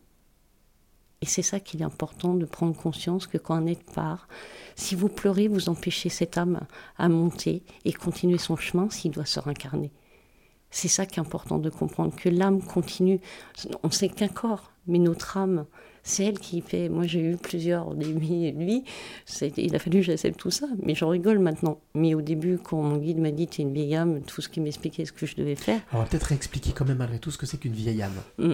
Et 1.22 1.26
c'est 1.26 1.42
ça 1.42 1.62
qu'il 1.62 1.80
est 1.80 1.86
important 1.86 2.34
de 2.34 2.46
prendre 2.46 2.76
conscience 2.76 3.28
que 3.28 3.38
quand 3.38 3.56
un 3.56 3.66
être 3.66 3.90
part, 3.94 4.28
si 4.76 4.94
vous 4.94 5.08
pleurez, 5.08 5.48
vous 5.48 5.70
empêchez 5.70 6.10
cette 6.10 6.38
âme 6.38 6.60
à 6.98 7.08
monter 7.08 7.64
et 7.86 7.94
continuer 7.94 8.38
son 8.38 8.58
chemin 8.58 8.90
s'il 8.90 9.12
doit 9.12 9.24
se 9.24 9.40
réincarner. 9.40 9.90
C'est 10.70 10.90
ça 10.90 11.06
qui 11.06 11.16
est 11.16 11.22
important 11.22 11.60
de 11.60 11.70
comprendre, 11.70 12.14
que 12.14 12.28
l'âme 12.28 12.62
continue. 12.62 13.22
On 13.82 13.90
sait 13.90 14.10
qu'un 14.10 14.28
corps, 14.28 14.74
mais 14.86 15.00
notre 15.00 15.38
âme, 15.38 15.66
c'est 16.10 16.26
elle 16.26 16.40
qui 16.40 16.62
fait. 16.62 16.90
Moi, 16.90 17.06
j'ai 17.08 17.22
eu 17.22 17.38
plusieurs 17.38 17.94
lui 17.94 18.46
et 18.46 18.52
lui. 18.52 18.84
Il 19.58 19.76
a 19.76 19.80
fallu 19.80 20.00
que 20.00 20.06
j'accepte 20.06 20.40
tout 20.40 20.52
ça, 20.52 20.68
mais 20.84 20.96
j'en 20.96 21.10
rigole 21.10 21.40
maintenant. 21.40 21.80
Mais 21.94 22.14
au 22.16 22.22
début, 22.22 22.58
quand 22.58 22.82
mon 22.82 22.98
guide 22.98 23.20
m'a 23.20 23.32
dit 23.32 23.48
T'es 23.48 23.62
une 23.62 23.74
vieille 23.74 23.96
âme, 23.96 24.22
tout 24.22 24.42
ce 24.42 24.50
qu'il 24.50 24.64
m'expliquait, 24.64 25.06
ce 25.06 25.12
que 25.12 25.26
je 25.26 25.36
devais 25.36 25.56
faire, 25.56 25.82
Alors, 25.92 26.02
on 26.02 26.04
va 26.04 26.06
peut-être 26.06 26.24
réexpliquer 26.24 26.72
quand 26.74 26.86
même 26.86 26.98
malgré 26.98 27.20
tout 27.20 27.32
ce 27.32 27.38
que 27.38 27.46
c'est 27.46 27.58
qu'une 27.58 27.74
vieille 27.74 28.02
âme, 28.02 28.12
Mm. 28.38 28.54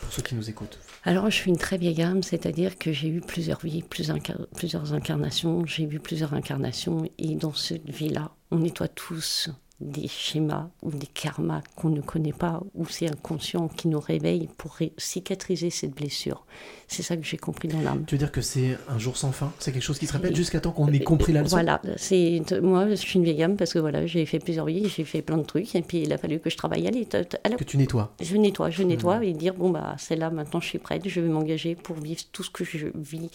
pour 0.00 0.12
ceux 0.12 0.22
qui 0.22 0.34
nous 0.34 0.48
écoutent. 0.48 0.78
Alors, 1.04 1.28
je 1.30 1.34
suis 1.36 1.50
une 1.50 1.58
très 1.58 1.78
vieille 1.78 2.02
âme, 2.02 2.22
c'est-à-dire 2.22 2.78
que 2.78 2.92
j'ai 2.92 3.08
eu 3.08 3.20
plusieurs 3.20 3.60
vies, 3.60 3.82
plus 3.82 4.10
plusieurs 4.56 4.92
incarnations, 4.94 5.64
j'ai 5.66 5.86
vu 5.86 6.00
plusieurs 6.00 6.34
incarnations, 6.34 7.04
et 7.18 7.34
dans 7.34 7.52
cette 7.52 7.88
vie-là, 7.90 8.30
on 8.50 8.58
nettoie 8.58 8.88
tous 8.88 9.50
des 9.80 10.06
schémas 10.06 10.68
ou 10.82 10.90
des 10.92 11.06
karmas 11.08 11.60
qu'on 11.74 11.90
ne 11.90 12.00
connaît 12.00 12.32
pas, 12.32 12.62
ou 12.74 12.86
c'est 12.86 13.10
inconscient 13.10 13.66
qui 13.68 13.88
nous 13.88 13.98
réveille 13.98 14.48
pour 14.56 14.72
ré- 14.72 14.92
cicatriser 14.96 15.68
cette 15.68 15.90
blessure. 15.94 16.46
C'est 16.86 17.02
ça 17.02 17.16
que 17.16 17.24
j'ai 17.24 17.36
compris 17.36 17.66
dans 17.68 17.80
l'âme. 17.80 18.04
Tu 18.06 18.14
veux 18.14 18.18
dire 18.20 18.30
que 18.30 18.40
c'est 18.40 18.78
un 18.88 18.98
jour 18.98 19.16
sans 19.16 19.32
fin? 19.32 19.52
C'est 19.58 19.72
quelque 19.72 19.82
chose 19.82 19.98
qui 19.98 20.06
se 20.06 20.12
répète 20.12 20.36
jusqu'à 20.36 20.60
temps 20.60 20.70
qu'on 20.70 20.86
ait 20.92 21.00
compris 21.00 21.32
la 21.32 21.42
leçon? 21.42 21.56
Voilà, 21.56 21.82
c'est 21.96 22.40
moi, 22.62 22.88
je 22.88 22.94
suis 22.94 23.18
une 23.18 23.24
vieille 23.24 23.42
âme 23.42 23.56
parce 23.56 23.72
que 23.72 23.80
voilà, 23.80 24.06
j'ai 24.06 24.24
fait 24.26 24.38
plusieurs 24.38 24.66
vies, 24.66 24.88
j'ai 24.88 25.04
fait 25.04 25.22
plein 25.22 25.38
de 25.38 25.42
trucs, 25.42 25.74
et 25.74 25.82
puis 25.82 26.02
il 26.02 26.12
a 26.12 26.18
fallu 26.18 26.38
que 26.38 26.50
je 26.50 26.56
travaille. 26.56 26.86
Allez, 26.86 27.06
allez, 27.42 27.56
Que 27.56 27.64
tu 27.64 27.76
nettoies. 27.76 28.14
je 28.20 28.36
nettoie, 28.36 28.70
je 28.70 28.84
nettoie 28.84 29.16
Mhm. 29.18 29.22
et 29.24 29.32
dire 29.32 29.54
bon 29.54 29.70
bah 29.70 29.96
c'est 29.98 30.16
là 30.16 30.30
maintenant 30.30 30.60
je 30.60 30.66
suis 30.68 30.78
prête, 30.78 31.06
je 31.08 31.20
vais 31.20 31.28
m'engager 31.28 31.74
pour 31.74 31.96
vivre 31.96 32.20
tout 32.32 32.44
ce 32.44 32.50
que 32.50 32.64
je 32.64 32.86
vis 32.94 33.28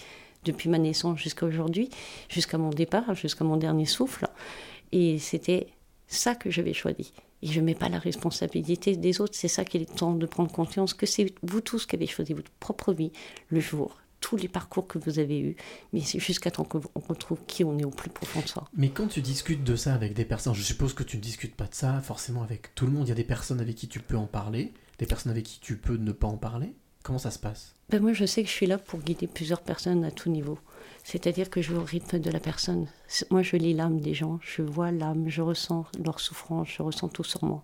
depuis 0.46 0.70
ma 0.70 0.78
naissance 0.78 1.20
jusqu'à 1.20 1.46
aujourd'hui, 1.46 1.90
jusqu'à 2.30 2.58
mon 2.58 2.70
départ, 2.70 3.14
jusqu'à 3.14 3.44
mon 3.44 3.58
dernier 3.58 3.86
souffle. 3.86 4.26
Et 4.94 5.20
c'était 5.20 5.68
ça 6.10 6.36
que 6.36 6.50
j'avais 6.50 6.74
choisi. 6.74 7.14
Et 7.42 7.48
je 7.48 7.62
ne 7.62 7.66
mets 7.66 7.76
pas 7.76 7.88
la 7.88 8.00
responsabilité 8.00 8.98
des 8.98 9.22
autres. 9.22 9.36
C'est 9.36 9.48
ça 9.48 9.64
qu'il 9.64 9.82
est 9.82 9.96
temps 9.96 10.14
de 10.14 10.26
prendre 10.26 10.52
conscience 10.52 10.94
que 10.94 11.06
c'est 11.06 11.34
vous 11.42 11.62
tous 11.62 11.86
qui 11.86 11.96
avez 11.96 12.08
choisi 12.08 12.34
votre 12.34 12.52
propre 12.60 12.94
vie, 12.94 13.12
le 13.50 13.60
jour, 13.60 13.98
tous 14.20 14.36
les 14.36 14.48
parcours 14.48 14.88
que 14.88 14.98
vous 14.98 15.20
avez 15.20 15.40
eus, 15.40 15.56
mais 15.94 16.02
c'est 16.02 16.20
jusqu'à 16.20 16.52
temps 16.52 16.66
qu'on 16.66 16.82
retrouve 17.08 17.40
qui 17.48 17.64
on 17.64 17.78
est 17.78 17.86
au 17.86 17.90
plus 17.90 18.10
profond 18.10 18.42
de 18.42 18.48
soi. 18.48 18.68
Mais 18.76 18.90
quand 18.90 19.08
tu 19.08 19.22
discutes 19.22 19.64
de 19.64 19.76
ça 19.76 19.94
avec 19.94 20.14
des 20.14 20.26
personnes, 20.26 20.56
je 20.56 20.62
suppose 20.62 20.94
que 20.94 21.04
tu 21.04 21.18
ne 21.18 21.22
discutes 21.22 21.56
pas 21.56 21.66
de 21.66 21.76
ça 21.76 22.02
forcément 22.02 22.44
avec 22.44 22.76
tout 22.76 22.86
le 22.86 22.92
monde. 22.92 23.08
Il 23.08 23.10
y 23.10 23.14
a 23.14 23.16
des 23.16 23.24
personnes 23.24 23.62
avec 23.62 23.76
qui 23.76 23.88
tu 23.88 24.00
peux 24.00 24.18
en 24.18 24.28
parler, 24.28 24.74
des 24.98 25.06
personnes 25.06 25.32
avec 25.32 25.46
qui 25.46 25.60
tu 25.60 25.78
peux 25.78 25.96
ne 25.96 26.12
pas 26.12 26.28
en 26.28 26.38
parler. 26.38 26.74
Comment 27.04 27.20
ça 27.20 27.32
se 27.32 27.40
passe? 27.40 27.76
Ben 27.90 28.02
moi, 28.02 28.14
je 28.14 28.26
sais 28.26 28.44
que 28.44 28.50
je 28.50 28.54
suis 28.54 28.66
là 28.66 28.78
pour 28.78 29.00
guider 29.00 29.26
plusieurs 29.26 29.62
personnes 29.62 30.04
à 30.04 30.12
tout 30.12 30.30
niveau. 30.30 30.60
C'est-à-dire 31.12 31.50
que 31.50 31.60
je 31.60 31.74
vais 31.74 31.80
au 31.80 31.84
rythme 31.84 32.20
de 32.20 32.30
la 32.30 32.40
personne. 32.40 32.86
Moi, 33.32 33.42
je 33.42 33.56
lis 33.56 33.74
l'âme 33.74 34.00
des 34.00 34.14
gens, 34.14 34.38
je 34.44 34.62
vois 34.62 34.92
l'âme, 34.92 35.28
je 35.28 35.42
ressens 35.42 35.88
leur 36.06 36.20
souffrance, 36.20 36.68
je 36.70 36.84
ressens 36.84 37.10
tout 37.10 37.24
sur 37.24 37.44
moi. 37.44 37.64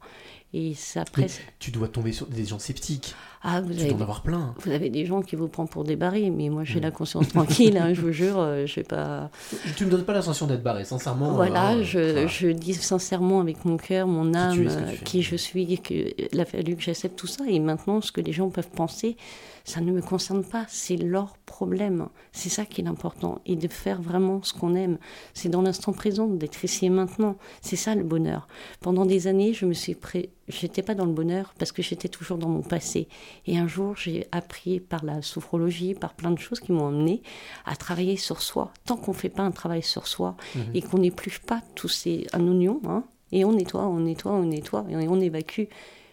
Et. 0.56 0.74
Mais 1.18 1.28
tu 1.60 1.72
dois 1.72 1.90
tomber 1.90 2.14
sur 2.14 2.28
des 2.28 2.46
gens 2.46 2.60
sceptiques. 2.60 3.14
Ah, 3.44 3.62
vous 3.62 3.74
Tu 3.74 3.82
avez, 3.82 3.90
dois 3.90 3.98
en 3.98 4.02
avoir 4.02 4.24
plein. 4.24 4.56
vous 4.58 4.72
avez 4.72 4.90
des 4.90 5.06
gens 5.06 5.22
qui 5.22 5.36
vous 5.36 5.48
prennent 5.48 5.68
pour 5.68 5.84
des 5.84 5.96
barils, 5.96 6.32
mais 6.32 6.50
moi, 6.50 6.64
j'ai 6.64 6.80
la 6.80 6.92
conscience 6.92 7.28
tranquille, 7.28 7.78
hein, 7.78 7.94
je 7.94 8.02
vous 8.02 8.12
jure, 8.24 8.40
euh, 8.40 8.66
je 8.66 8.76
vais 8.78 8.84
pas. 8.84 9.30
Tu 9.76 9.86
me 9.86 9.92
donnes 9.92 10.06
pas 10.06 10.14
l'impression 10.14 10.48
d'être 10.48 10.64
barré, 10.64 10.86
sincèrement. 10.86 11.34
Voilà, 11.34 11.74
euh, 11.74 11.84
je, 11.84 12.00
voilà. 12.00 12.28
je 12.28 12.48
dis 12.48 12.74
sincèrement 12.74 13.42
avec 13.42 13.66
mon 13.66 13.78
cœur, 13.78 14.08
mon 14.08 14.34
âme, 14.34 14.64
es, 14.64 14.72
euh, 14.72 14.96
qui 15.04 15.22
je 15.22 15.36
suis, 15.36 15.78
que 15.80 15.94
il 15.94 16.40
a 16.40 16.46
fallu 16.46 16.76
que 16.76 16.82
j'accepte 16.82 17.18
tout 17.20 17.28
ça. 17.28 17.44
Et 17.48 17.60
maintenant, 17.60 18.02
ce 18.02 18.12
que 18.12 18.22
les 18.22 18.32
gens 18.32 18.50
peuvent 18.50 18.72
penser, 18.72 19.18
ça 19.66 19.82
ne 19.82 19.92
me 19.92 20.02
concerne 20.02 20.44
pas. 20.44 20.66
C'est 20.70 20.96
leur 20.96 21.38
problème. 21.46 22.08
C'est 22.32 22.50
ça 22.50 22.66
qui 22.66 22.82
est 22.82 22.88
important. 22.88 23.42
Et 23.46 23.56
de 23.56 23.68
faire 23.68 24.02
vraiment 24.02 24.42
ce 24.44 24.54
qu'on 24.54 24.76
aime. 24.76 24.98
C'est 25.34 25.50
dans 25.50 25.62
l'instant 25.62 25.92
présent, 25.92 26.28
d'être 26.28 26.64
ici 26.64 26.86
et 26.86 26.90
maintenant. 26.90 27.36
C'est 27.62 27.76
ça 27.76 27.96
le 27.96 28.04
bonheur. 28.04 28.48
Pendant 28.80 29.06
des 29.06 29.28
années, 29.28 29.54
je 29.54 29.66
me 29.66 29.74
suis 29.74 29.96
pré... 29.96 30.30
J'étais 30.48 30.84
pas 30.84 30.94
dans 30.94 31.06
le 31.06 31.12
bonheur 31.12 31.54
parce 31.58 31.72
que 31.72 31.82
j'étais 31.82 32.08
toujours 32.08 32.38
dans 32.38 32.50
mon 32.50 32.62
passé. 32.62 33.08
Et 33.48 33.58
un 33.58 33.68
jour, 33.68 33.96
j'ai 33.98 34.28
appris 34.32 34.80
par 34.80 35.04
la 35.04 35.22
sophrologie, 35.24 35.96
par 35.96 36.14
plein 36.14 36.30
de 36.32 36.38
choses 36.40 36.60
qui 36.60 36.72
m'ont 36.72 36.88
amené 36.88 37.24
à 37.66 37.76
travailler 37.76 38.16
sur 38.16 38.42
soi. 38.42 38.72
Tant 38.86 38.96
qu'on 38.98 39.14
fait 39.14 39.30
pas 39.30 39.42
un 39.44 39.52
travail 39.52 39.82
sur 39.82 40.06
soi 40.08 40.36
Mhm. 40.56 40.62
et 40.76 40.82
qu'on 40.84 41.00
n'épluche 41.00 41.40
pas 41.40 41.62
tous 41.74 41.88
ces 41.90 42.28
un 42.34 42.48
oignon, 42.48 42.80
hein, 42.88 43.04
et 43.32 43.44
on 43.44 43.54
nettoie, 43.54 43.88
on 43.88 44.00
nettoie, 44.02 44.34
on 44.34 44.44
nettoie, 44.46 44.86
et 44.90 44.96
on 45.08 45.20
évacue 45.20 45.64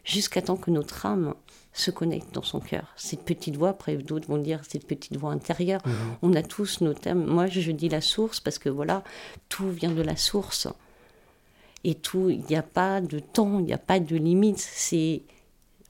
jusqu'à 0.04 0.40
temps 0.42 0.56
que 0.56 0.70
notre 0.70 1.04
âme 1.06 1.34
se 1.74 1.90
connecte 1.90 2.34
dans 2.34 2.42
son 2.42 2.60
cœur. 2.60 2.92
Cette 2.96 3.24
petite 3.24 3.56
voix, 3.56 3.70
après 3.70 3.96
d'autres 3.96 4.28
vont 4.28 4.36
dire 4.38 4.60
cette 4.68 4.86
petite 4.86 5.16
voix 5.16 5.32
intérieure. 5.32 5.80
Mhm. 5.86 5.92
On 6.22 6.34
a 6.34 6.42
tous 6.42 6.80
nos 6.80 6.92
thèmes. 6.94 7.24
Moi, 7.24 7.46
je 7.46 7.70
dis 7.70 7.88
la 7.88 8.00
source 8.00 8.40
parce 8.40 8.58
que 8.58 8.68
voilà, 8.68 9.04
tout 9.48 9.68
vient 9.70 9.90
de 9.92 10.02
la 10.02 10.16
source. 10.16 10.68
Et 11.84 11.94
tout, 11.94 12.30
il 12.30 12.42
n'y 12.48 12.56
a 12.56 12.62
pas 12.62 13.00
de 13.00 13.18
temps, 13.18 13.58
il 13.58 13.64
n'y 13.64 13.72
a 13.72 13.78
pas 13.78 13.98
de 14.00 14.16
limite. 14.16 14.58
C'est 14.58 15.22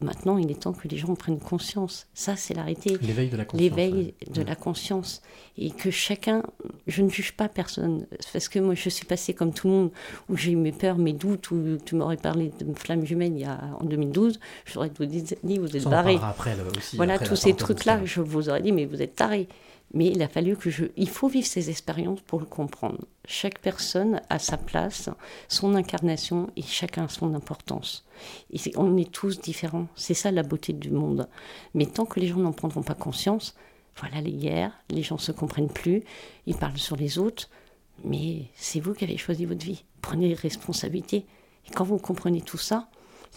maintenant, 0.01 0.37
il 0.39 0.51
est 0.51 0.61
temps 0.61 0.73
que 0.73 0.89
les 0.89 0.97
gens 0.97 1.15
prennent 1.15 1.39
conscience. 1.39 2.07
Ça, 2.15 2.35
c'est 2.35 2.55
l'arrêté 2.55 2.97
L'éveil 3.03 3.29
de 3.29 3.37
la 3.37 3.45
conscience. 3.45 3.61
l'éveil 3.63 3.93
ouais. 3.93 4.15
de 4.33 4.43
Mm. 4.43 4.47
la 4.47 4.57
conscience 4.57 5.23
et 5.59 5.71
que 5.71 5.91
chacun, 5.93 6.43
je 6.87 7.03
ne 7.03 7.09
juge 7.09 7.33
pas 7.37 7.49
personne 7.49 8.07
parce 8.33 8.49
que 8.49 8.59
moi 8.59 8.75
je 8.75 8.89
suis 8.89 9.05
passée 9.05 9.33
comme 9.35 9.53
tout 9.53 9.69
le 9.69 9.75
monde 9.75 9.91
où 10.29 10.37
j'ai 10.37 10.53
eu 10.53 10.57
mes 10.57 10.73
peurs, 10.73 10.97
mes 10.99 11.13
doutes, 11.13 11.51
où 11.53 11.77
tu 11.85 11.95
m'aurais 11.95 12.17
parlé 12.17 12.51
de 12.59 12.73
flamme 12.77 13.05
jumelle 13.07 13.33
il 13.35 13.41
y 13.41 13.45
a 13.45 13.61
en 13.79 13.85
2012, 13.85 14.41
j'aurais 14.65 14.89
tout 14.89 15.05
dit, 15.05 15.23
vous 15.59 15.77
êtes 15.77 15.85
barré. 15.85 16.17
Voilà 16.95 17.15
après 17.15 17.27
tous 17.27 17.37
ces 17.37 17.55
trucs-là, 17.55 18.01
je 18.05 18.21
vous 18.23 18.49
aurais 18.49 18.63
dit 18.63 18.73
mais 18.73 18.87
vous 18.87 19.01
êtes 19.03 19.15
taré. 19.15 19.47
Mais 19.95 20.07
il 20.07 20.23
a 20.23 20.29
fallu 20.29 20.57
que 20.57 20.71
je. 20.71 20.87
Il 20.97 21.09
faut 21.09 21.29
vivre 21.29 21.47
ces 21.47 21.69
expériences 21.69 22.21
pour 22.23 22.41
le 22.41 22.47
comprendre. 22.47 23.01
Chaque 23.27 23.59
personne 23.59 24.21
a 24.31 24.39
sa 24.39 24.57
place, 24.57 25.11
son 25.49 25.75
incarnation 25.75 26.51
et 26.57 26.63
chacun 26.63 27.05
a 27.05 27.09
son 27.09 27.35
importance. 27.35 28.07
Et 28.51 28.59
on 28.77 28.97
est 28.97 29.11
tous 29.11 29.41
différents. 29.41 29.89
C'est 29.95 30.15
ça 30.15 30.33
la 30.33 30.43
beauté 30.43 30.73
du 30.73 30.91
monde. 30.91 31.29
Mais 31.75 31.87
tant 31.87 32.07
que 32.07 32.21
les 32.21 32.29
gens 32.29 32.39
n'en 32.39 32.53
prendront 32.53 32.83
pas 32.83 32.95
conscience, 32.95 33.55
voilà 33.97 34.23
les 34.23 34.33
guerres, 34.33 34.73
les 34.89 35.03
gens 35.03 35.19
se 35.19 35.33
comprennent 35.33 35.71
plus, 35.71 36.03
ils 36.47 36.57
parlent 36.57 36.79
sur 36.79 36.97
les 36.97 37.19
autres. 37.19 37.51
Mais 38.05 38.47
c'est 38.55 38.81
vous 38.81 38.95
qui 38.95 39.05
avez 39.05 39.19
choisi 39.19 39.45
votre 39.45 39.65
vie. 39.65 39.85
Prenez 40.01 40.29
les 40.29 40.35
responsabilités. 40.35 41.27
Et 41.67 41.71
quand 41.75 41.85
vous 41.85 41.99
comprenez 41.99 42.41
tout 42.41 42.59
ça, 42.59 42.89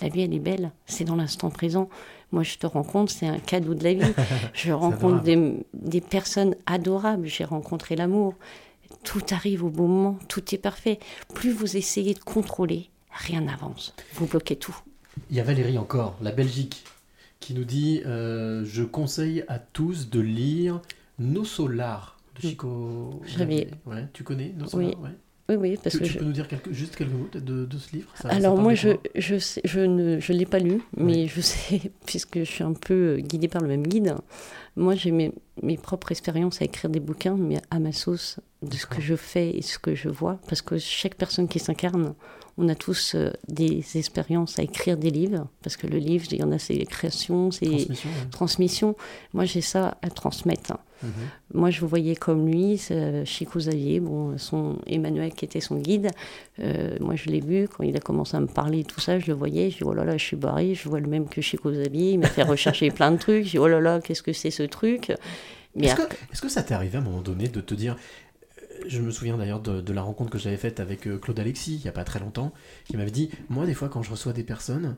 la 0.02 0.10
vie, 0.10 0.22
elle 0.22 0.34
est 0.34 0.40
belle. 0.40 0.72
C'est 0.86 1.04
dans 1.06 1.16
l'instant 1.16 1.50
présent. 1.50 1.90
Moi, 2.32 2.44
je 2.44 2.58
te 2.58 2.68
rencontre, 2.68 3.12
c'est 3.12 3.28
un 3.28 3.40
cadeau 3.40 3.74
de 3.76 3.84
la 3.84 3.94
vie. 3.94 4.14
Je 4.54 4.72
rencontre 4.72 5.22
des, 5.24 5.54
des 5.74 6.02
personnes 6.02 6.56
adorables. 6.66 7.28
J'ai 7.28 7.46
rencontré 7.46 7.96
l'amour. 7.96 8.34
Tout 9.04 9.22
arrive 9.32 9.64
au 9.64 9.70
bon 9.70 9.88
moment. 9.88 10.20
Tout 10.28 10.44
est 10.54 10.58
parfait. 10.58 11.00
Plus 11.34 11.52
vous 11.52 11.78
essayez 11.78 12.14
de 12.14 12.20
contrôler, 12.20 12.90
rien 13.12 13.42
n'avance. 13.42 13.94
Vous 14.14 14.26
bloquez 14.26 14.56
tout. 14.58 14.76
Il 15.30 15.38
y 15.38 15.40
a 15.40 15.44
Valérie 15.44 15.78
encore, 15.78 16.18
la 16.22 16.32
Belgique, 16.32 16.84
qui 17.40 17.54
nous 17.54 17.64
dit 17.64 18.02
euh, 18.06 18.64
Je 18.66 18.84
conseille 18.84 19.44
à 19.48 19.60
tous 19.60 20.10
de 20.10 20.20
lire 20.20 20.82
Nos 21.20 21.46
Solars 21.46 22.18
de 22.36 22.42
Chico. 22.42 23.22
J'avais- 23.26 23.70
Ouais, 23.86 24.08
tu 24.12 24.24
connais 24.24 24.52
Nos 24.58 24.66
Oui, 24.66 24.70
Solars 24.92 25.02
ouais. 25.02 25.10
Oui, 25.48 25.56
oui, 25.58 25.78
parce 25.82 25.94
Tu, 25.96 26.00
que 26.02 26.06
tu 26.08 26.14
je- 26.14 26.18
peux 26.20 26.26
nous 26.26 26.32
dire 26.32 26.48
quelque- 26.48 26.74
juste 26.74 26.96
quelques 26.96 27.12
mots 27.12 27.30
de, 27.34 27.66
de 27.66 27.78
ce 27.78 27.96
livre 27.96 28.10
Ça- 28.16 28.24
ça 28.30 28.36
Alors 28.36 28.54
parle 28.54 28.64
moi, 28.64 28.74
je 28.74 28.90
je 29.14 29.38
sais- 29.38 29.62
je 29.64 29.80
ne 29.80 30.20
je 30.20 30.34
l'ai 30.34 30.46
pas 30.48 30.58
lu, 30.60 30.82
mais 30.98 31.28
je 31.28 31.40
sais 31.42 31.82
puisque 32.08 32.40
je 32.40 32.44
suis 32.46 32.64
un 32.64 32.74
peu 32.74 33.18
guidée 33.20 33.48
par 33.48 33.62
le 33.62 33.68
même 33.68 33.86
guide. 33.86 34.16
Moi, 34.76 34.96
j'ai 34.96 35.12
mes, 35.12 35.32
mes 35.62 35.78
propres 35.78 36.12
expériences 36.12 36.62
à 36.62 36.66
écrire 36.66 36.90
des 36.90 37.00
bouquins, 37.00 37.36
mais 37.38 37.62
à 37.72 37.80
ma 37.80 37.92
sauce 37.92 38.40
de 38.62 38.76
ce 38.76 38.86
que 38.86 39.02
je 39.02 39.16
fais 39.16 39.52
et 39.52 39.62
ce 39.62 39.80
que 39.80 39.96
je 39.96 40.10
vois, 40.10 40.40
parce 40.48 40.62
que 40.62 40.78
chaque 40.78 41.16
personne 41.16 41.48
qui 41.48 41.60
s'incarne, 41.60 42.14
on 42.58 42.70
a 42.70 42.76
tous 42.76 43.16
euh, 43.16 43.32
des 43.48 43.84
expériences 43.96 44.60
à 44.60 44.64
écrire 44.64 44.98
des 44.98 45.12
livres, 45.12 45.48
parce 45.62 45.76
que 45.76 45.88
le 45.88 45.98
livre, 45.98 46.26
il 46.32 46.40
y 46.40 46.44
en 46.44 46.52
a, 46.52 46.60
c'est 46.60 46.78
création, 46.86 47.52
c'est 47.52 47.66
Transmission, 47.66 48.10
ouais. 48.10 48.30
transmission. 48.32 48.96
Moi, 49.34 49.46
j'ai 49.46 49.62
ça 49.62 49.98
à 50.02 50.10
transmettre. 50.10 50.78
Mhm. 51.04 51.10
Moi, 51.54 51.70
je 51.70 51.82
vous 51.82 51.88
voyais 51.88 52.16
comme 52.16 52.48
lui, 52.48 52.82
Chico 53.26 53.60
Xavier, 53.60 54.00
bon, 54.00 54.38
son 54.38 54.78
Emmanuel 54.88 55.34
qui 55.34 55.46
était 55.46 55.60
son 55.60 55.78
guide. 55.78 56.10
Euh, 56.60 56.98
moi, 57.00 57.16
je 57.16 57.30
l'ai 57.30 57.42
vu 57.42 57.68
quand 57.68 57.84
il 57.84 57.96
a 57.96 58.00
commencé 58.00 58.38
à 58.38 58.40
me 58.40 58.48
parler 58.48 58.84
tout 58.84 59.00
ça, 59.00 59.20
je 59.20 59.28
le 59.28 59.34
voyais. 59.34 59.70
Je 59.70 59.78
dis 59.78 59.84
oh 59.84 59.94
là 59.94 60.06
là, 60.06 60.18
je 60.18 60.24
suis 60.24 60.38
barré, 60.38 60.74
je 60.74 60.88
vois 60.88 61.00
le 61.00 61.08
même 61.08 61.28
que 61.28 61.42
Chico 61.42 61.70
Xavier. 61.72 62.12
Il 62.12 62.20
m'a 62.20 62.28
fait 62.28 62.44
rechercher 62.44 62.92
plein 62.92 63.12
de 63.12 63.18
trucs. 63.18 63.46
Je 63.46 63.52
dis 63.52 63.60
oh 63.60 63.68
là 63.68 63.80
là, 63.80 64.00
qu'est-ce 64.00 64.24
que 64.24 64.34
c'est 64.34 64.52
ce 64.52 64.64
truc? 64.64 65.14
Est-ce 65.80 66.42
que, 66.42 66.50
ça 66.50 66.64
t'est 66.64 66.74
arrivé 66.74 66.98
à 66.98 67.02
un 67.02 67.04
moment 67.04 67.22
donné 67.22 67.48
de 67.48 67.62
te 67.62 67.74
dire 67.74 67.96
euh, 68.60 68.84
je 68.88 69.02
me 69.02 69.12
souviens 69.12 69.38
d'ailleurs 69.38 69.60
de, 69.60 69.82
de 69.82 69.94
la 69.94 70.02
rencontre 70.02 70.32
que 70.32 70.38
j'avais 70.38 70.58
faite 70.58 70.80
avec 70.80 71.08
euh, 71.08 71.18
Claude 71.18 71.40
Alexis 71.40 71.76
il 71.76 71.82
n'y 71.82 71.88
a 71.88 71.92
pas 71.92 72.04
très 72.04 72.20
longtemps, 72.20 72.54
qui 72.86 72.98
m'avait 72.98 73.12
dit 73.12 73.30
Moi, 73.50 73.66
des 73.66 73.74
fois, 73.74 73.90
quand 73.90 74.02
je 74.02 74.12
reçois 74.12 74.34
des 74.34 74.44
personnes, 74.44 74.96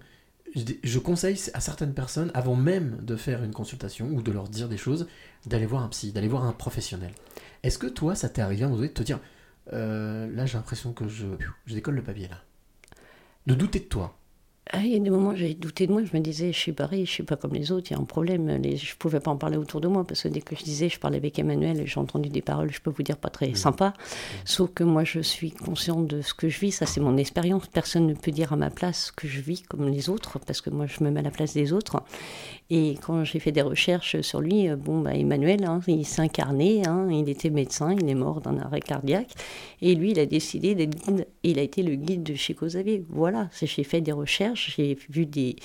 je 0.55 0.99
conseille 0.99 1.39
à 1.53 1.59
certaines 1.59 1.93
personnes, 1.93 2.31
avant 2.33 2.55
même 2.55 2.97
de 3.01 3.15
faire 3.15 3.43
une 3.43 3.53
consultation 3.53 4.07
ou 4.07 4.21
de 4.21 4.31
leur 4.31 4.47
dire 4.47 4.69
des 4.69 4.77
choses, 4.77 5.07
d'aller 5.45 5.65
voir 5.65 5.83
un 5.83 5.89
psy, 5.89 6.11
d'aller 6.11 6.27
voir 6.27 6.45
un 6.45 6.53
professionnel. 6.53 7.11
Est-ce 7.63 7.77
que 7.77 7.87
toi, 7.87 8.15
ça 8.15 8.29
t'est 8.29 8.41
arrivé 8.41 8.63
à 8.63 8.65
un 8.65 8.69
moment 8.69 8.77
donné 8.77 8.89
de 8.89 8.93
te 8.93 9.03
dire 9.03 9.19
Euh, 9.73 10.27
Là, 10.33 10.45
j'ai 10.45 10.57
l'impression 10.57 10.93
que 10.93 11.07
je, 11.07 11.27
je 11.65 11.73
décolle 11.73 11.95
le 11.95 12.03
papier, 12.03 12.27
là? 12.27 12.41
De 13.45 13.55
douter 13.55 13.79
de 13.79 13.85
toi 13.85 14.16
Ah, 14.71 14.79
il 14.83 14.91
y 14.91 14.95
a 14.95 14.99
des 14.99 15.09
moments 15.09 15.29
où 15.29 15.35
j'ai 15.35 15.53
douté 15.53 15.87
de 15.87 15.93
moi, 15.93 16.03
je 16.03 16.15
me 16.17 16.21
disais, 16.21 16.51
je 16.51 16.57
suis 16.57 16.71
barré, 16.73 17.05
je 17.05 17.11
suis 17.11 17.23
pas 17.23 17.37
comme 17.37 17.53
les 17.53 17.71
autres, 17.71 17.87
il 17.89 17.93
y 17.93 17.97
a 17.97 17.99
un 17.99 18.05
problème. 18.05 18.47
Les, 18.61 18.75
je 18.75 18.95
pouvais 18.97 19.19
pas 19.19 19.31
en 19.31 19.37
parler 19.37 19.55
autour 19.55 19.79
de 19.79 19.87
moi, 19.87 20.03
parce 20.05 20.23
que 20.23 20.27
dès 20.27 20.41
que 20.41 20.55
je 20.55 20.63
disais, 20.63 20.89
je 20.89 20.99
parlais 20.99 21.17
avec 21.17 21.39
Emmanuel, 21.39 21.79
et 21.79 21.87
j'ai 21.87 21.99
entendu 21.99 22.29
des 22.29 22.41
paroles, 22.41 22.71
je 22.71 22.81
peux 22.81 22.89
vous 22.89 23.03
dire, 23.03 23.17
pas 23.17 23.29
très 23.29 23.53
sympas. 23.55 23.93
Sauf 24.43 24.71
que 24.73 24.83
moi, 24.83 25.03
je 25.03 25.21
suis 25.21 25.51
consciente 25.51 26.07
de 26.07 26.21
ce 26.21 26.33
que 26.33 26.49
je 26.49 26.59
vis, 26.59 26.71
ça 26.71 26.85
c'est 26.85 26.99
mon 26.99 27.15
expérience. 27.17 27.67
Personne 27.67 28.07
ne 28.07 28.13
peut 28.13 28.31
dire 28.31 28.51
à 28.51 28.57
ma 28.57 28.69
place 28.69 29.05
ce 29.05 29.11
que 29.11 29.27
je 29.27 29.39
vis 29.39 29.63
comme 29.63 29.87
les 29.87 30.09
autres, 30.09 30.39
parce 30.39 30.59
que 30.61 30.69
moi, 30.69 30.85
je 30.85 31.03
me 31.03 31.11
mets 31.11 31.21
à 31.21 31.23
la 31.23 31.31
place 31.31 31.53
des 31.53 31.71
autres. 31.71 32.03
Et 32.69 32.95
quand 33.01 33.23
j'ai 33.23 33.39
fait 33.39 33.53
des 33.53 33.61
recherches 33.61 34.19
sur 34.21 34.41
lui, 34.41 34.67
euh, 34.67 34.75
bon, 34.75 34.99
bah, 34.99 35.15
Emmanuel, 35.15 35.63
hein, 35.63 35.79
il 35.87 36.05
incarné, 36.17 36.85
hein, 36.85 37.07
il 37.09 37.29
était 37.29 37.49
médecin, 37.49 37.93
il 37.93 38.09
est 38.09 38.15
mort 38.15 38.41
d'un 38.41 38.57
arrêt 38.57 38.81
cardiaque, 38.81 39.31
et 39.81 39.95
lui, 39.95 40.11
il 40.11 40.19
a 40.19 40.25
décidé 40.25 40.75
d'être 40.75 40.97
guide, 41.05 41.27
il 41.43 41.59
a 41.59 41.61
été 41.61 41.81
le 41.81 41.95
guide 41.95 42.23
de 42.23 42.35
Chico 42.35 42.65
Xavier. 42.65 43.05
Voilà, 43.09 43.49
j'ai 43.61 43.83
fait 43.83 44.01
des 44.01 44.11
recherches, 44.11 44.75
j'ai 44.75 44.97
vu 45.09 45.25
des, 45.25 45.55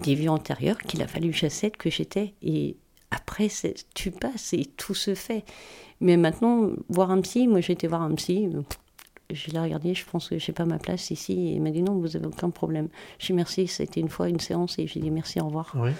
des 0.00 0.14
vies 0.14 0.28
antérieures 0.28 0.78
qu'il 0.78 1.02
a 1.02 1.06
fallu 1.06 1.32
j'accepte 1.32 1.76
que 1.76 1.90
j'étais, 1.90 2.34
et 2.42 2.76
après, 3.12 3.48
tu 3.94 4.10
passes 4.10 4.52
et 4.52 4.64
tout 4.64 4.94
se 4.94 5.14
fait. 5.14 5.44
Mais 6.00 6.16
maintenant, 6.16 6.70
voir 6.88 7.10
un 7.10 7.20
psy, 7.20 7.46
moi 7.46 7.60
j'ai 7.60 7.74
été 7.74 7.86
voir 7.86 8.02
un 8.02 8.14
psy, 8.14 8.48
euh, 8.52 8.62
je 9.32 9.50
l'ai 9.50 9.60
regardé, 9.60 9.94
je 9.94 10.04
pense 10.04 10.28
que 10.28 10.38
j'ai 10.38 10.52
pas 10.52 10.64
ma 10.64 10.78
place 10.78 11.12
ici, 11.12 11.32
et 11.32 11.52
il 11.52 11.62
m'a 11.62 11.70
dit 11.70 11.82
non, 11.82 11.98
vous 11.98 12.16
avez 12.16 12.26
aucun 12.26 12.50
problème. 12.50 12.88
J'ai 13.20 13.28
dit 13.28 13.32
merci, 13.34 13.68
c'était 13.68 14.00
une 14.00 14.08
fois 14.08 14.28
une 14.28 14.40
séance, 14.40 14.80
et 14.80 14.88
j'ai 14.88 14.98
dit 14.98 15.10
merci, 15.10 15.40
au 15.40 15.46
revoir. 15.46 15.76
Ouais. 15.76 15.92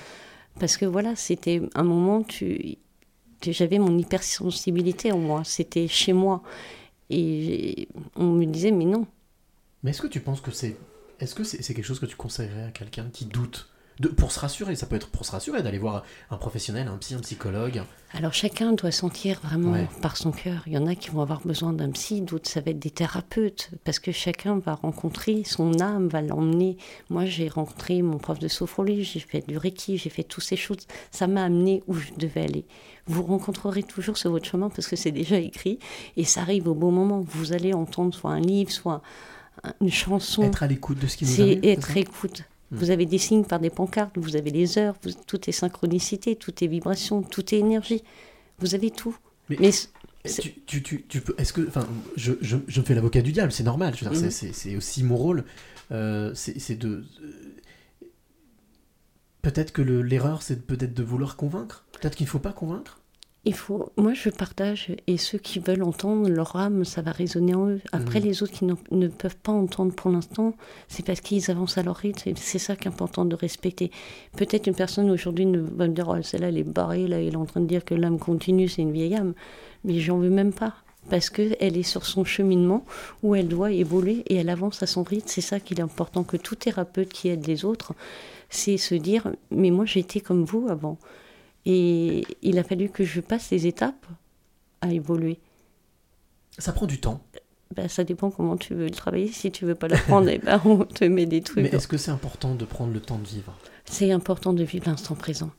Parce 0.61 0.77
que 0.77 0.85
voilà, 0.85 1.17
c'était 1.17 1.63
un 1.75 1.83
moment, 1.83 2.23
tu, 2.23 2.77
j'avais 3.43 3.79
mon 3.79 3.97
hypersensibilité 3.99 5.11
en 5.11 5.19
moi, 5.19 5.43
c'était 5.43 5.89
chez 5.89 6.13
moi. 6.13 6.43
Et 7.09 7.89
on 8.15 8.27
me 8.27 8.45
disait, 8.45 8.71
mais 8.71 8.85
non. 8.85 9.07
Mais 9.83 9.91
est-ce 9.91 10.03
que 10.03 10.07
tu 10.07 10.21
penses 10.21 10.43
que 10.43 10.51
c'est. 10.51 10.77
Est-ce 11.19 11.35
que 11.35 11.45
c'est 11.45 11.75
quelque 11.75 11.85
chose 11.85 11.99
que 11.99 12.07
tu 12.07 12.15
conseillerais 12.17 12.65
à 12.65 12.71
quelqu'un 12.71 13.09
qui 13.11 13.25
doute? 13.25 13.71
De, 14.01 14.09
Pour 14.09 14.33
se 14.33 14.41
rassurer, 14.41 14.75
ça 14.77 14.87
peut 14.87 14.97
être 14.97 15.09
pour 15.09 15.25
se 15.27 15.31
rassurer 15.31 15.63
d'aller 15.63 15.79
voir 15.79 16.05
un 16.31 16.37
professionnel, 16.39 16.89
un 16.89 16.97
psy, 16.97 17.15
un 17.15 17.21
psychologue. 17.21 17.83
Alors 18.15 18.33
chacun 18.35 18.73
doit 18.73 18.91
sentir 18.91 19.39
vraiment 19.45 19.73
Ouais. 19.73 19.87
par 20.03 20.17
son 20.17 20.33
cœur. 20.33 20.63
Il 20.67 20.73
y 20.73 20.79
en 20.79 20.87
a 20.87 20.95
qui 20.97 21.11
vont 21.11 21.21
avoir 21.21 21.41
besoin 21.47 21.73
d'un 21.73 21.91
psy, 21.91 22.23
d'autres 22.23 22.49
ça 22.51 22.61
va 22.61 22.71
être 22.73 22.79
des 22.79 22.91
thérapeutes, 22.91 23.71
parce 23.85 23.99
que 23.99 24.11
chacun 24.11 24.59
va 24.59 24.75
rencontrer 24.75 25.45
son 25.45 25.79
âme, 25.81 26.09
va 26.09 26.23
l'emmener. 26.23 26.77
Moi 27.11 27.27
j'ai 27.27 27.49
rencontré 27.49 28.01
mon 28.03 28.17
prof 28.19 28.39
de 28.39 28.49
sophrologie, 28.49 29.05
j'ai 29.05 29.21
fait 29.21 29.47
du 29.47 29.59
reiki, 29.59 29.99
j'ai 29.99 30.11
fait 30.11 30.25
toutes 30.25 30.45
ces 30.45 30.57
choses. 30.57 30.87
Ça 31.11 31.27
m'a 31.27 31.45
amené 31.45 31.83
où 31.87 31.95
je 31.95 32.13
devais 32.17 32.41
aller. 32.43 32.65
Vous 33.07 33.23
rencontrerez 33.23 33.83
toujours 33.83 34.17
sur 34.17 34.31
votre 34.31 34.47
chemin 34.49 34.71
parce 34.71 34.89
que 34.89 34.97
c'est 34.97 35.13
déjà 35.13 35.37
écrit 35.39 35.79
et 36.17 36.25
ça 36.25 36.41
arrive 36.41 36.69
au 36.69 36.75
bon 36.75 36.91
moment. 36.91 37.21
Vous 37.21 37.53
allez 37.53 37.75
entendre 37.75 38.15
soit 38.15 38.31
un 38.33 38.41
livre, 38.41 38.71
soit 38.73 39.03
un- 39.63 39.75
une 39.83 39.91
chanson. 39.93 40.43
Être 40.43 40.63
à 40.63 40.67
l'écoute 40.67 40.99
de 40.99 41.07
ce 41.07 41.17
qui 41.19 41.27
nous 41.27 41.31
C'est 41.31 41.43
arrive. 41.43 41.61
être 41.65 41.87
c'est 41.87 41.93
ça? 41.93 42.01
écoute. 42.01 42.43
Hmm. 42.71 42.77
Vous 42.77 42.91
avez 42.91 43.07
des 43.07 43.19
signes 43.19 43.45
par 43.45 43.59
des 43.61 43.71
pancartes, 43.71 44.17
vous 44.19 44.37
avez 44.37 44.51
les 44.51 44.79
heures, 44.79 44.95
vous- 45.03 45.11
tout 45.27 45.49
est 45.49 45.53
synchronicité, 45.53 46.37
tout 46.37 46.53
est 46.63 46.69
vibration, 46.69 47.23
tout 47.23 47.55
est 47.55 47.59
énergie. 47.59 48.03
Vous 48.61 48.75
avez 48.75 48.91
tout. 48.91 49.17
Mais- 49.49 49.57
Tu, 50.43 50.53
tu, 50.67 50.83
tu, 50.83 51.03
tu 51.09 51.21
peux. 51.23 51.35
Est-ce 51.39 51.53
que. 51.53 51.67
Enfin, 51.67 51.87
je, 52.17 52.35
je, 52.43 52.59
je 52.69 52.81
me 52.81 52.85
fais 52.85 52.95
l'avocat 52.95 53.23
du 53.23 53.33
diable, 53.33 53.51
c'est 53.53 53.65
normal. 53.65 53.95
Dire, 53.95 54.13
Mhm. 54.13 54.31
c'est- 54.31 54.77
aussi 54.77 55.03
mon 55.03 55.17
rôle. 55.17 55.45
Euh, 55.93 56.33
c'est 56.35 56.77
de. 56.79 56.89
euh, 57.23 58.07
Peut-être 59.43 59.73
que 59.73 59.81
le- 59.83 60.03
l'erreur, 60.03 60.43
c'est 60.43 60.67
peut-être 60.67 60.93
de 60.93 61.03
vouloir 61.03 61.37
convaincre. 61.37 61.85
Peut-être 61.93 62.15
qu'il 62.15 62.27
ne 62.27 62.31
faut 62.31 62.39
pas 62.39 62.53
convaincre. 62.53 63.00
Il 63.47 63.55
faut. 63.55 63.91
Moi, 63.97 64.13
je 64.13 64.29
partage 64.29 64.95
et 65.07 65.17
ceux 65.17 65.39
qui 65.39 65.61
veulent 65.61 65.83
entendre 65.83 66.29
leur 66.29 66.57
âme, 66.57 66.85
ça 66.85 67.01
va 67.01 67.11
résonner 67.11 67.55
en 67.55 67.69
eux. 67.69 67.81
Après, 67.93 68.21
Mhm. 68.21 68.27
les 68.27 68.43
autres 68.43 68.53
qui 68.53 68.67
ne 68.67 69.09
peuvent 69.09 69.37
pas 69.37 69.53
entendre 69.53 69.95
pour 69.95 70.11
l'instant, 70.11 70.53
c'est 70.89 71.05
parce 71.05 71.21
qu'ils 71.23 71.51
avancent 71.51 71.79
à 71.79 71.83
leur 71.83 71.97
rythme. 71.97 72.29
et 72.29 72.35
C'est 72.37 72.59
ça 72.59 72.77
qui 72.77 72.85
est 72.85 72.89
important 72.91 73.25
de 73.25 73.35
respecter. 73.35 73.91
Peut-être 74.37 74.67
une 74.67 74.75
personne 74.75 75.09
aujourd'hui 75.11 75.47
va 75.47 75.89
me 75.89 75.95
dire, 75.95 76.09
oh, 76.09 76.21
celle-là, 76.23 76.49
elle 76.49 76.59
est 76.59 76.65
barrée, 76.65 77.09
là, 77.09 77.19
elle 77.21 77.33
est 77.33 77.37
en 77.37 77.47
train 77.47 77.61
de 77.63 77.67
dire 77.67 77.85
que 77.85 77.95
l'âme 77.95 78.19
continue, 78.19 78.69
c'est 78.69 78.83
une 78.83 78.93
vieille 78.93 79.15
âme. 79.15 79.33
Mais 79.85 79.99
j'en 80.01 80.19
veux 80.19 80.29
même 80.31 80.53
pas. 80.53 80.75
Parce 81.09 81.31
qu'elle 81.31 81.57
est 81.79 81.83
sur 81.83 82.05
son 82.05 82.25
cheminement 82.25 82.85
où 83.23 83.35
elle 83.35 83.49
doit 83.49 83.73
évoluer 83.73 84.23
et 84.29 84.35
elle 84.37 84.51
avance 84.51 84.83
à 84.83 84.87
son 84.87 85.03
rythme. 85.03 85.27
C'est 85.29 85.41
ça 85.41 85.59
qu'il 85.59 85.79
est 85.79 85.83
important 85.83 86.25
que 86.25 86.37
tout 86.37 86.57
thérapeute 86.57 87.09
qui 87.09 87.29
aide 87.31 87.47
les 87.47 87.65
autres, 87.65 87.95
c'est 88.51 88.77
se 88.77 88.95
dire 88.95 89.33
Mais 89.51 89.71
moi 89.71 89.87
j'étais 89.87 90.21
comme 90.21 90.45
vous 90.45 90.67
avant. 90.69 90.99
Et 91.67 92.25
il 92.43 92.59
a 92.59 92.65
fallu 92.65 92.89
que 92.89 93.05
je 93.05 93.21
passe 93.21 93.51
les 93.51 93.67
étapes 93.67 94.07
à 94.81 94.93
évoluer. 94.93 95.39
Ça 96.59 96.73
prend 96.73 96.87
du 96.87 97.01
temps. 97.01 97.21
Ben, 97.75 97.89
ça 97.89 98.03
dépend 98.03 98.31
comment 98.31 98.57
tu 98.57 98.75
veux 98.75 98.87
le 98.87 98.91
travailler. 98.91 99.29
Si 99.29 99.51
tu 99.53 99.65
veux 99.65 99.77
pas 99.77 99.87
l'apprendre, 99.87 100.29
eh 100.33 100.39
ben, 100.39 100.61
on 100.65 100.85
te 100.85 101.05
met 101.05 101.27
des 101.27 101.41
trucs. 101.41 101.63
Mais 101.63 101.71
est-ce 101.71 101.87
que 101.87 101.97
c'est 101.97 102.11
important 102.11 102.55
de 102.55 102.65
prendre 102.65 102.93
le 102.93 103.01
temps 103.01 103.19
de 103.19 103.27
vivre? 103.27 103.57
C'est 103.85 104.11
important 104.11 104.53
de 104.53 104.65
vivre 104.65 104.89
l'instant 104.89 105.15
présent, 105.15 105.51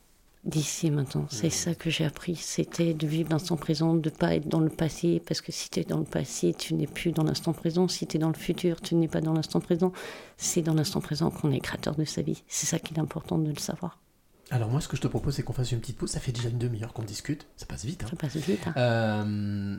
d'ici 0.44 0.88
et 0.88 0.92
maintenant. 0.92 1.26
C'est 1.30 1.50
ça 1.50 1.74
que 1.74 1.90
j'ai 1.90 2.04
appris. 2.04 2.36
C'était 2.36 2.94
de 2.94 3.08
vivre 3.08 3.30
l'instant 3.32 3.56
présent, 3.56 3.94
de 3.96 4.10
pas 4.10 4.36
être 4.36 4.48
dans 4.48 4.60
le 4.60 4.70
passé. 4.70 5.22
Parce 5.26 5.40
que 5.40 5.54
si 5.54 5.70
tu 5.70 5.80
es 5.80 5.84
dans 5.86 6.00
le 6.00 6.04
passé, 6.04 6.54
tu 6.54 6.74
n'es 6.74 6.88
plus 6.88 7.14
dans 7.14 7.24
l'instant 7.24 7.54
présent. 7.54 7.88
Si 7.88 8.06
tu 8.08 8.18
es 8.18 8.20
dans 8.20 8.30
le 8.30 8.34
futur, 8.34 8.82
tu 8.82 8.96
n'es 8.96 9.08
pas 9.08 9.22
dans 9.22 9.34
l'instant 9.34 9.62
présent. 9.62 9.94
C'est 10.36 10.62
dans 10.62 10.74
l'instant 10.74 11.00
présent 11.00 11.32
qu'on 11.32 11.52
est 11.52 11.62
créateur 11.62 11.96
de 11.96 12.04
sa 12.04 12.22
vie. 12.22 12.44
C'est 12.48 12.66
ça 12.66 12.78
qu'il 12.78 12.98
est 12.98 13.02
important 13.02 13.38
de 13.38 13.50
le 13.50 13.60
savoir. 13.60 13.98
Alors, 14.52 14.70
moi, 14.70 14.82
ce 14.82 14.88
que 14.88 14.96
je 14.98 15.02
te 15.02 15.08
propose, 15.08 15.36
c'est 15.36 15.44
qu'on 15.44 15.54
fasse 15.54 15.72
une 15.72 15.80
petite 15.80 15.98
pause. 15.98 16.10
Ça 16.12 16.20
fait 16.20 16.32
déjà 16.32 16.50
une 16.50 16.58
demi-heure 16.60 16.94
qu'on 16.94 17.04
discute. 17.04 17.48
Ça 17.58 17.66
passe 17.66 17.86
vite. 17.86 18.04
hein. 18.04 18.08
Ça 18.10 18.16
passe 18.18 18.36
vite. 18.36 18.60
hein. 18.68 18.74
Euh, 18.78 19.78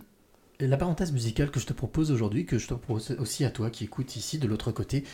la 0.60 0.76
parenthèse 0.76 1.12
musicale 1.12 1.50
que 1.50 1.60
je 1.60 1.66
te 1.66 1.72
propose 1.72 2.10
aujourd'hui, 2.10 2.46
que 2.46 2.56
je 2.58 2.68
te 2.68 2.74
propose 2.74 3.10
aussi 3.18 3.44
à 3.44 3.50
toi 3.50 3.68
qui 3.70 3.84
écoutes 3.84 4.16
ici 4.16 4.38
de 4.38 4.46
l'autre 4.46 4.70
côté, 4.72 5.04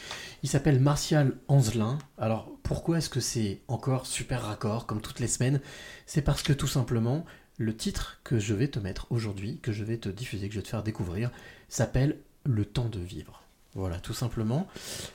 il 0.43 0.49
s'appelle 0.49 0.79
Martial 0.79 1.37
Anzelin. 1.49 1.99
Alors 2.19 2.51
pourquoi 2.63 2.99
est-ce 2.99 3.09
que 3.09 3.21
c'est 3.21 3.61
encore 3.67 4.07
super 4.07 4.43
raccord 4.43 4.85
comme 4.87 5.01
toutes 5.01 5.21
les 5.21 5.27
semaines? 5.29 5.61
C'est 6.07 6.23
parce 6.23 6.43
que 6.43 6.53
tout 6.53 6.67
simplement, 6.67 7.25
Le 7.57 7.75
titre 7.77 8.21
que 8.23 8.39
je 8.39 8.55
vais 8.55 8.69
te 8.69 8.79
mettre 8.79 9.07
aujourd'hui, 9.11 9.59
que 9.61 9.73
je 9.73 9.83
vais 9.85 9.97
te 9.97 10.09
diffuser, 10.09 10.49
que 10.49 10.55
je 10.55 10.61
vais 10.61 10.65
te 10.65 10.69
faire 10.69 10.83
découvrir, 10.85 11.31
s'appelle 11.69 12.19
Le 12.45 12.65
temps 12.65 12.89
de 12.89 13.01
vivre. 13.01 13.43
Voilà, 13.75 14.01
tout 14.01 14.15
simplement. 14.15 14.67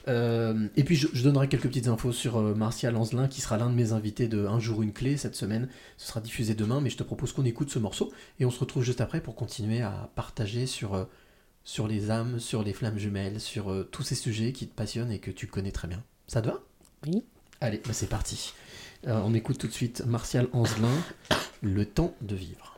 Euh, 0.08 0.68
et 0.76 0.84
puis 0.84 0.96
je, 0.96 1.08
je 1.12 1.24
donnerai 1.24 1.50
quelques 1.50 1.68
petites 1.68 1.88
infos 1.88 2.12
sur 2.14 2.38
euh, 2.38 2.54
Martial 2.54 2.96
Anzelin, 2.96 3.28
qui 3.28 3.42
sera 3.42 3.58
l'un 3.58 3.70
de 3.70 3.76
mes 3.76 3.92
invités 3.94 4.28
de 4.28 4.46
Un 4.46 4.60
jour 4.60 4.84
une 4.84 4.94
clé 4.94 5.18
cette 5.18 5.36
semaine. 5.36 5.68
Ce 5.98 6.08
sera 6.08 6.22
diffusé 6.22 6.54
demain, 6.54 6.80
mais 6.80 6.90
je 6.90 6.98
te 6.98 7.04
propose 7.04 7.34
qu'on 7.34 7.46
écoute 7.46 7.72
ce 7.72 7.80
morceau 7.80 8.14
et 8.40 8.46
on 8.46 8.52
se 8.52 8.60
retrouve 8.60 8.84
juste 8.84 9.02
après 9.02 9.22
pour 9.22 9.36
continuer 9.36 9.82
à 9.82 10.10
partager 10.16 10.68
sur, 10.68 10.94
euh, 10.94 11.06
sur 11.64 11.88
les 11.88 12.12
âmes, 12.12 12.40
sur 12.40 12.64
les 12.64 12.74
flammes 12.74 13.00
jumelles, 13.00 13.42
sur 13.42 13.88
tous 13.92 14.04
ces 14.04 14.16
sujets 14.16 14.54
qui 14.54 14.68
te 14.68 14.76
passionnent 14.76 15.12
et 15.12 15.20
que 15.20 15.32
tu 15.32 15.48
connais 15.48 15.72
très 15.72 15.88
bien. 15.88 16.04
Ça 16.28 16.42
te 16.42 16.48
va? 16.48 16.62
Oui. 17.08 17.24
Allez, 17.60 17.82
bah 17.86 17.94
c'est 17.94 18.08
parti. 18.08 18.54
On 19.06 19.34
écoute 19.34 19.58
tout 19.58 19.68
de 19.68 19.74
suite 19.74 20.06
Martial 20.06 20.48
Anzelin, 20.54 20.88
Le 21.62 21.86
temps 21.86 22.16
de 22.22 22.36
vivre. 22.36 22.73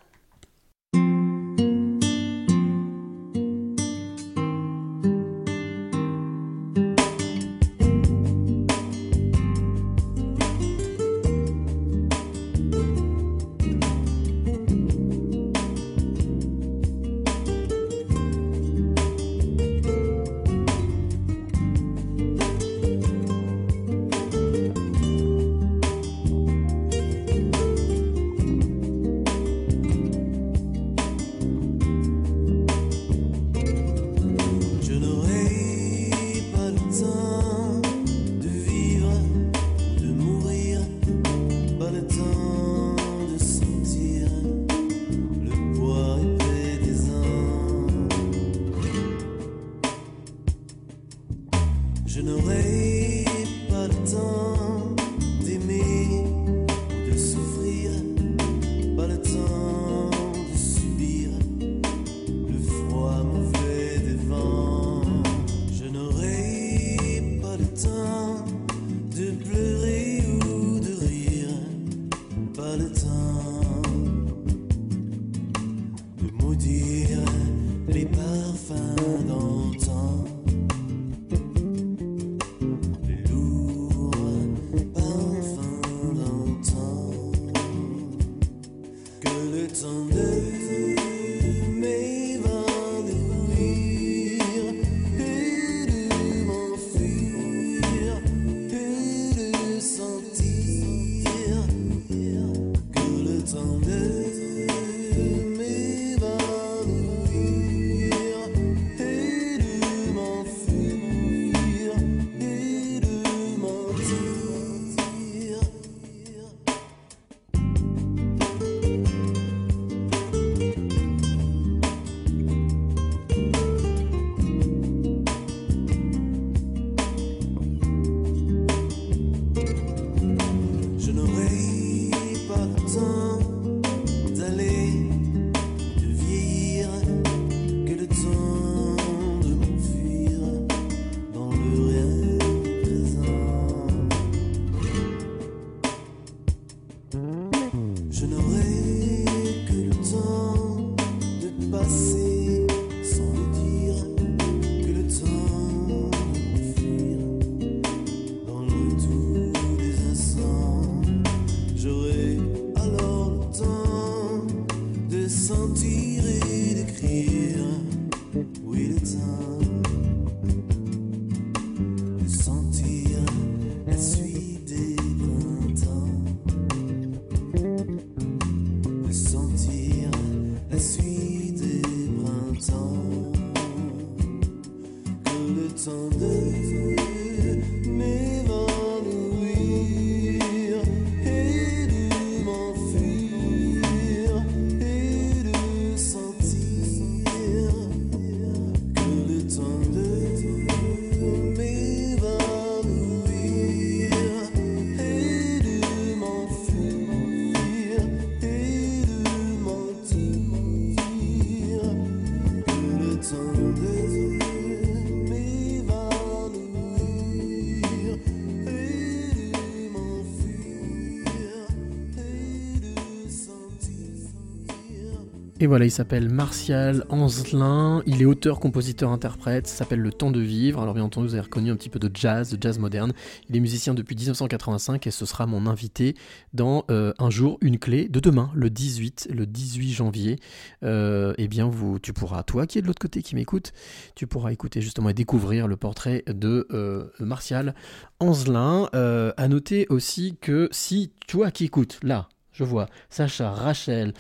Et 225.66 225.68
voilà, 225.68 225.86
il 225.86 225.92
s'appelle 225.92 226.30
Martial 226.30 227.06
Anzelin, 227.10 228.04
il 228.06 228.22
est 228.22 228.26
auteur, 228.26 228.60
compositeur, 228.60 229.10
interprète, 229.10 229.66
s'appelle 229.66 230.00
Le 230.00 230.12
Temps 230.12 230.30
de 230.30 230.40
Vivre, 230.40 230.80
alors 230.80 230.94
bien 230.94 231.04
entendu 231.04 231.30
vous 231.30 231.34
avez 231.34 231.42
reconnu 231.42 231.72
un 231.72 231.76
petit 231.76 231.90
peu 231.90 231.98
de 231.98 232.08
jazz, 232.14 232.52
de 232.52 232.62
jazz 232.62 232.78
moderne, 232.78 233.14
il 233.50 233.56
est 233.56 233.60
musicien 233.60 233.96
depuis 233.96 234.16
1985 234.16 235.08
et 235.08 235.10
ce 235.10 235.26
sera 235.26 235.48
mon 235.48 235.66
invité 235.66 236.16
dans 236.54 236.86
euh, 236.92 237.14
Un 237.18 237.32
jour, 237.32 237.58
une 237.62 237.80
clé 237.80 238.08
de 238.08 238.20
demain, 238.20 238.52
le 238.54 238.70
18, 238.70 239.30
le 239.34 239.48
18 239.48 239.92
janvier. 239.92 240.36
Euh, 240.84 241.34
eh 241.40 241.48
bien, 241.48 241.68
vous, 241.68 241.98
tu 241.98 242.14
pourras, 242.14 242.44
toi 242.44 242.68
qui 242.68 242.78
es 242.78 242.84
de 242.84 242.86
l'autre 242.86 243.02
côté, 243.02 243.24
qui 243.24 243.34
m'écoute, 243.34 243.74
tu 244.14 244.28
pourras 244.28 244.52
écouter 244.52 244.82
justement 244.82 245.10
et 245.10 245.16
découvrir 245.16 245.68
le 245.68 245.78
portrait 245.78 246.24
de 246.28 246.68
euh, 246.74 247.08
Martial 247.20 247.74
Anzelin. 248.20 248.88
Euh, 248.94 249.34
à 249.36 249.48
noter 249.48 249.88
aussi 249.90 250.38
que 250.40 250.70
si 250.72 251.12
toi 251.26 251.50
qui 251.50 251.66
écoutes, 251.66 251.98
là, 252.04 252.30
je 252.56 252.64
vois 252.64 252.88
Sacha, 253.10 253.52
Rachel, 253.52 254.14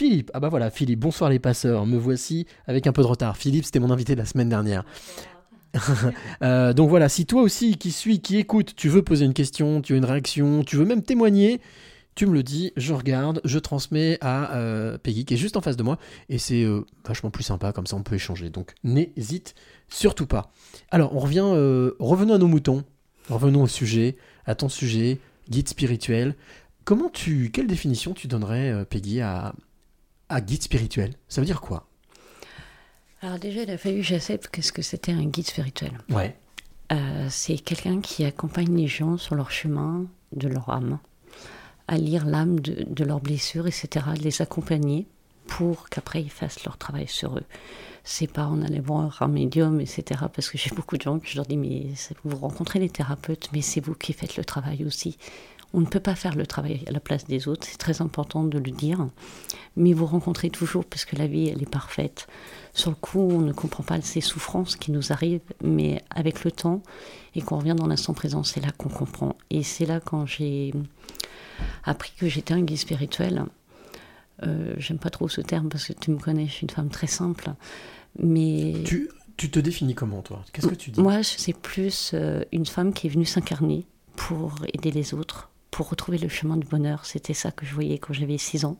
Philippe, 0.00 0.30
ah 0.32 0.40
bah 0.40 0.48
voilà, 0.48 0.70
Philippe, 0.70 1.00
bonsoir 1.00 1.28
les 1.28 1.38
passeurs, 1.38 1.84
me 1.84 1.98
voici 1.98 2.46
avec 2.66 2.86
un 2.86 2.92
peu 2.92 3.02
de 3.02 3.06
retard. 3.06 3.36
Philippe, 3.36 3.66
c'était 3.66 3.80
mon 3.80 3.90
invité 3.90 4.14
de 4.14 4.18
la 4.18 4.24
semaine 4.24 4.48
dernière. 4.48 4.82
Euh, 6.42 6.72
donc 6.72 6.88
voilà, 6.88 7.10
si 7.10 7.26
toi 7.26 7.42
aussi 7.42 7.76
qui 7.76 7.92
suis, 7.92 8.20
qui 8.20 8.38
écoute, 8.38 8.74
tu 8.74 8.88
veux 8.88 9.02
poser 9.02 9.26
une 9.26 9.34
question, 9.34 9.82
tu 9.82 9.92
as 9.92 9.96
une 9.98 10.06
réaction, 10.06 10.64
tu 10.64 10.76
veux 10.76 10.86
même 10.86 11.02
témoigner, 11.02 11.60
tu 12.14 12.24
me 12.26 12.32
le 12.32 12.42
dis, 12.42 12.72
je 12.78 12.94
regarde, 12.94 13.42
je 13.44 13.58
transmets 13.58 14.16
à 14.22 14.56
euh, 14.56 14.96
Peggy 14.96 15.26
qui 15.26 15.34
est 15.34 15.36
juste 15.36 15.58
en 15.58 15.60
face 15.60 15.76
de 15.76 15.82
moi 15.82 15.98
et 16.30 16.38
c'est 16.38 16.64
euh, 16.64 16.86
vachement 17.06 17.30
plus 17.30 17.44
sympa 17.44 17.72
comme 17.72 17.86
ça 17.86 17.94
on 17.94 18.02
peut 18.02 18.14
échanger. 18.14 18.48
Donc 18.48 18.72
n'hésite 18.82 19.54
surtout 19.90 20.26
pas. 20.26 20.50
Alors 20.90 21.14
on 21.14 21.18
revient, 21.18 21.44
revenons 21.98 22.34
à 22.34 22.38
nos 22.38 22.48
moutons, 22.48 22.84
revenons 23.28 23.64
au 23.64 23.68
sujet, 23.68 24.16
à 24.46 24.54
ton 24.54 24.70
sujet, 24.70 25.18
guide 25.50 25.68
spirituel. 25.68 26.36
Comment 26.84 27.10
tu, 27.10 27.50
quelle 27.52 27.66
définition 27.66 28.14
tu 28.14 28.28
donnerais 28.28 28.86
Peggy 28.86 29.20
à, 29.20 29.54
à 30.30 30.40
guide 30.40 30.62
spirituel 30.62 31.14
Ça 31.28 31.40
veut 31.40 31.46
dire 31.46 31.60
quoi 31.60 31.86
Alors 33.20 33.38
déjà, 33.38 33.62
il 33.62 33.70
a 33.70 33.76
fallu 33.76 33.98
que 33.98 34.02
j'accepte 34.02 34.48
qu'est-ce 34.48 34.72
que 34.72 34.82
c'était 34.82 35.12
un 35.12 35.24
guide 35.24 35.46
spirituel. 35.46 35.92
Ouais. 36.08 36.36
Euh, 36.92 37.26
c'est 37.28 37.58
quelqu'un 37.58 38.00
qui 38.00 38.24
accompagne 38.24 38.74
les 38.74 38.88
gens 38.88 39.16
sur 39.16 39.34
leur 39.34 39.50
chemin 39.50 40.06
de 40.32 40.48
leur 40.48 40.70
âme, 40.70 40.98
à 41.86 41.96
lire 41.96 42.24
l'âme 42.24 42.60
de, 42.60 42.84
de 42.88 43.04
leurs 43.04 43.20
blessures, 43.20 43.66
etc., 43.66 44.06
les 44.20 44.40
accompagner 44.40 45.06
pour 45.46 45.88
qu'après 45.88 46.22
ils 46.22 46.30
fassent 46.30 46.64
leur 46.64 46.78
travail 46.78 47.08
sur 47.08 47.36
eux. 47.36 47.44
C'est 48.02 48.32
pas 48.32 48.46
en 48.46 48.62
allant 48.62 48.80
voir 48.80 49.22
un 49.22 49.28
médium, 49.28 49.80
etc., 49.80 50.22
parce 50.32 50.48
que 50.48 50.56
j'ai 50.56 50.70
beaucoup 50.70 50.96
de 50.96 51.02
gens 51.02 51.18
que 51.18 51.28
je 51.28 51.36
leur 51.36 51.46
dis, 51.46 51.56
mais 51.56 51.88
vous 52.24 52.36
rencontrez 52.36 52.78
les 52.78 52.88
thérapeutes, 52.88 53.50
mais 53.52 53.60
c'est 53.60 53.80
vous 53.80 53.94
qui 53.94 54.12
faites 54.12 54.36
le 54.36 54.44
travail 54.44 54.84
aussi. 54.84 55.18
On 55.72 55.80
ne 55.80 55.86
peut 55.86 56.00
pas 56.00 56.16
faire 56.16 56.34
le 56.34 56.46
travail 56.46 56.82
à 56.88 56.90
la 56.90 56.98
place 57.00 57.26
des 57.26 57.46
autres, 57.46 57.66
c'est 57.70 57.78
très 57.78 58.02
important 58.02 58.42
de 58.44 58.58
le 58.58 58.70
dire, 58.72 59.06
mais 59.76 59.92
vous 59.92 60.06
rencontrez 60.06 60.50
toujours, 60.50 60.84
parce 60.84 61.04
que 61.04 61.14
la 61.14 61.28
vie, 61.28 61.48
elle 61.48 61.62
est 61.62 61.70
parfaite. 61.70 62.26
Sur 62.72 62.90
le 62.90 62.96
coup, 62.96 63.20
on 63.20 63.40
ne 63.40 63.52
comprend 63.52 63.84
pas 63.84 64.00
ces 64.00 64.20
souffrances 64.20 64.74
qui 64.76 64.90
nous 64.90 65.12
arrivent, 65.12 65.40
mais 65.62 66.02
avec 66.10 66.42
le 66.44 66.50
temps 66.50 66.82
et 67.36 67.42
qu'on 67.42 67.58
revient 67.58 67.76
dans 67.76 67.86
l'instant 67.86 68.14
présent, 68.14 68.42
c'est 68.42 68.60
là 68.60 68.72
qu'on 68.76 68.88
comprend. 68.88 69.36
Et 69.50 69.62
c'est 69.62 69.86
là 69.86 70.00
quand 70.00 70.26
j'ai 70.26 70.72
appris 71.84 72.12
que 72.18 72.28
j'étais 72.28 72.54
un 72.54 72.62
guide 72.62 72.78
spirituel. 72.78 73.44
Euh, 74.42 74.74
J'aime 74.78 74.98
pas 74.98 75.10
trop 75.10 75.28
ce 75.28 75.40
terme 75.40 75.68
parce 75.68 75.84
que 75.86 75.92
tu 75.92 76.10
me 76.10 76.18
connais, 76.18 76.46
je 76.46 76.52
suis 76.52 76.62
une 76.64 76.70
femme 76.70 76.88
très 76.88 77.06
simple. 77.06 77.52
Mais 78.18 78.74
Tu, 78.84 79.08
tu 79.36 79.50
te 79.50 79.60
définis 79.60 79.94
comment 79.94 80.22
toi? 80.22 80.44
Qu'est-ce 80.52 80.66
que 80.66 80.74
tu 80.74 80.90
dis? 80.90 81.00
Moi, 81.00 81.22
c'est 81.22 81.52
plus 81.56 82.10
euh, 82.14 82.42
une 82.50 82.66
femme 82.66 82.92
qui 82.92 83.06
est 83.06 83.10
venue 83.10 83.24
s'incarner 83.26 83.86
pour 84.16 84.54
aider 84.72 84.90
les 84.90 85.14
autres, 85.14 85.50
pour 85.70 85.88
retrouver 85.88 86.18
le 86.18 86.28
chemin 86.28 86.56
du 86.56 86.66
bonheur. 86.66 87.04
C'était 87.06 87.34
ça 87.34 87.50
que 87.50 87.64
je 87.64 87.74
voyais 87.74 87.98
quand 87.98 88.12
j'avais 88.12 88.38
6 88.38 88.64
ans. 88.64 88.76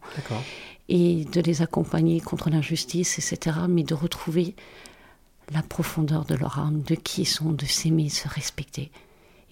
Et 0.88 1.24
de 1.24 1.41
les 1.41 1.62
accompagner 1.62 2.20
contre 2.20 2.51
l'injustice, 2.51 3.18
etc. 3.18 3.59
Mais 3.68 3.84
de 3.84 3.95
retrouver 3.95 4.55
la 5.53 5.62
profondeur 5.62 6.24
de 6.24 6.34
leur 6.34 6.59
âme, 6.59 6.82
de 6.82 6.95
qui 6.95 7.22
ils 7.22 7.26
sont, 7.26 7.53
de 7.53 7.64
s'aimer, 7.64 8.09
se 8.09 8.28
respecter. 8.28 8.91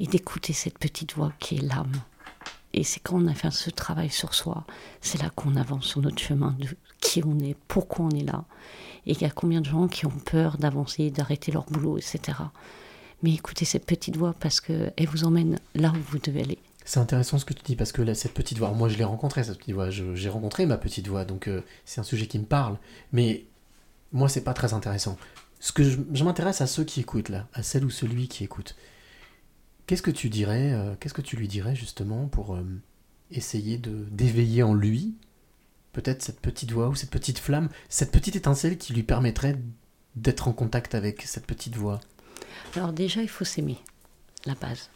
Et 0.01 0.07
d'écouter 0.07 0.53
cette 0.53 0.78
petite 0.78 1.14
voix 1.14 1.32
qui 1.39 1.57
est 1.57 1.62
l'âme. 1.62 1.93
Et 2.74 2.84
c'est 2.84 3.01
quand 3.01 3.16
on 3.22 3.26
a 3.26 3.34
fait 3.34 3.51
ce 3.51 3.70
travail 3.70 4.11
sur 4.11 4.34
soi, 4.34 4.64
c'est 5.01 5.22
là 5.22 5.30
qu'on 5.30 5.57
avance 5.57 5.86
sur 5.86 6.01
notre 6.01 6.18
chemin 6.18 6.55
de 6.59 6.68
qui 7.01 7.22
on 7.24 7.39
est, 7.39 7.57
pourquoi 7.66 8.07
on 8.07 8.11
est 8.11 8.24
là. 8.24 8.45
Et 9.07 9.12
il 9.12 9.20
y 9.20 9.24
a 9.24 9.30
combien 9.30 9.61
de 9.61 9.66
gens 9.66 9.89
qui 9.89 10.07
ont 10.07 10.11
peur 10.11 10.59
d'avancer, 10.59 11.11
d'arrêter 11.11 11.51
leur 11.51 11.64
boulot, 11.64 11.99
etc. 11.99 12.39
Mais 13.22 13.32
écoutez 13.32 13.64
cette 13.64 13.86
petite 13.86 14.16
voix 14.16 14.34
parce 14.39 14.61
qu'elle 14.61 15.09
vous 15.11 15.24
emmène 15.24 15.59
là 15.74 15.91
où 15.91 16.01
vous 16.11 16.18
devez 16.18 16.43
aller. 16.43 16.59
C'est 16.89 17.01
intéressant 17.01 17.39
ce 17.39 17.45
que 17.45 17.53
tu 17.53 17.62
dis 17.62 17.76
parce 17.76 17.93
que 17.93 18.01
là, 18.01 18.14
cette 18.14 18.32
petite 18.32 18.57
voix, 18.57 18.70
moi 18.70 18.89
je 18.89 18.97
l'ai 18.97 19.05
rencontrée, 19.05 19.45
cette 19.45 19.59
petite 19.59 19.74
voix, 19.74 19.91
j'ai 19.91 20.28
rencontré 20.30 20.64
ma 20.64 20.78
petite 20.78 21.07
voix, 21.07 21.26
donc 21.26 21.47
euh, 21.47 21.61
c'est 21.84 22.01
un 22.01 22.03
sujet 22.03 22.26
qui 22.26 22.39
me 22.39 22.47
parle. 22.47 22.78
Mais 23.12 23.45
moi, 24.11 24.30
c'est 24.30 24.41
pas 24.41 24.55
très 24.55 24.72
intéressant. 24.72 25.18
Ce 25.61 25.70
que 25.70 25.84
je, 25.84 25.99
je 26.14 26.24
m'intéresse 26.24 26.62
à 26.62 26.66
ceux 26.66 26.84
qui 26.84 27.01
écoutent 27.01 27.28
là, 27.28 27.47
à 27.53 27.62
celle 27.62 27.84
ou 27.84 27.91
celui 27.91 28.26
qui 28.26 28.43
écoute. 28.43 28.74
Qu'est-ce 29.86 30.01
que 30.01 30.11
tu 30.11 30.30
dirais, 30.30 30.72
euh, 30.72 30.95
qu'est-ce 30.99 31.12
que 31.12 31.20
tu 31.20 31.36
lui 31.36 31.47
dirais 31.47 31.76
justement 31.76 32.26
pour 32.26 32.55
euh, 32.55 32.64
essayer 33.30 33.76
de 33.76 34.07
d'éveiller 34.11 34.62
en 34.62 34.72
lui 34.72 35.14
peut-être 35.93 36.22
cette 36.22 36.41
petite 36.41 36.72
voix 36.72 36.89
ou 36.89 36.95
cette 36.95 37.11
petite 37.11 37.39
flamme, 37.39 37.68
cette 37.91 38.12
petite 38.12 38.36
étincelle 38.36 38.78
qui 38.78 38.95
lui 38.95 39.03
permettrait 39.03 39.59
d'être 40.16 40.49
en 40.49 40.55
contact 40.55 40.95
avec 40.95 41.20
cette 41.20 41.47
petite 41.47 41.76
voix? 41.76 42.01
Alors 42.76 42.95
déjà, 42.95 43.20
il 43.20 43.28
faut 43.28 43.45
s'aimer, 43.45 43.76
la 44.47 44.55
base. 44.55 44.89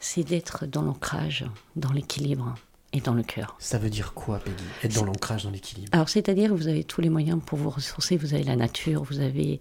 C'est 0.00 0.24
d'être 0.24 0.66
dans 0.66 0.82
l'ancrage, 0.82 1.44
dans 1.76 1.92
l'équilibre 1.92 2.54
et 2.92 3.00
dans 3.00 3.14
le 3.14 3.22
cœur. 3.22 3.56
Ça 3.58 3.78
veut 3.78 3.90
dire 3.90 4.14
quoi, 4.14 4.38
Peggy 4.38 4.64
Être 4.82 4.94
dans 4.94 5.04
l'ancrage, 5.04 5.44
dans 5.44 5.50
l'équilibre? 5.50 5.88
Alors, 5.92 6.08
c'est-à-dire 6.08 6.50
que 6.50 6.54
vous 6.54 6.68
avez 6.68 6.84
tous 6.84 7.00
les 7.00 7.10
moyens 7.10 7.40
pour 7.44 7.58
vous 7.58 7.70
ressourcer. 7.70 8.16
Vous 8.16 8.34
avez 8.34 8.42
la 8.44 8.56
nature, 8.56 9.04
vous 9.04 9.20
avez 9.20 9.60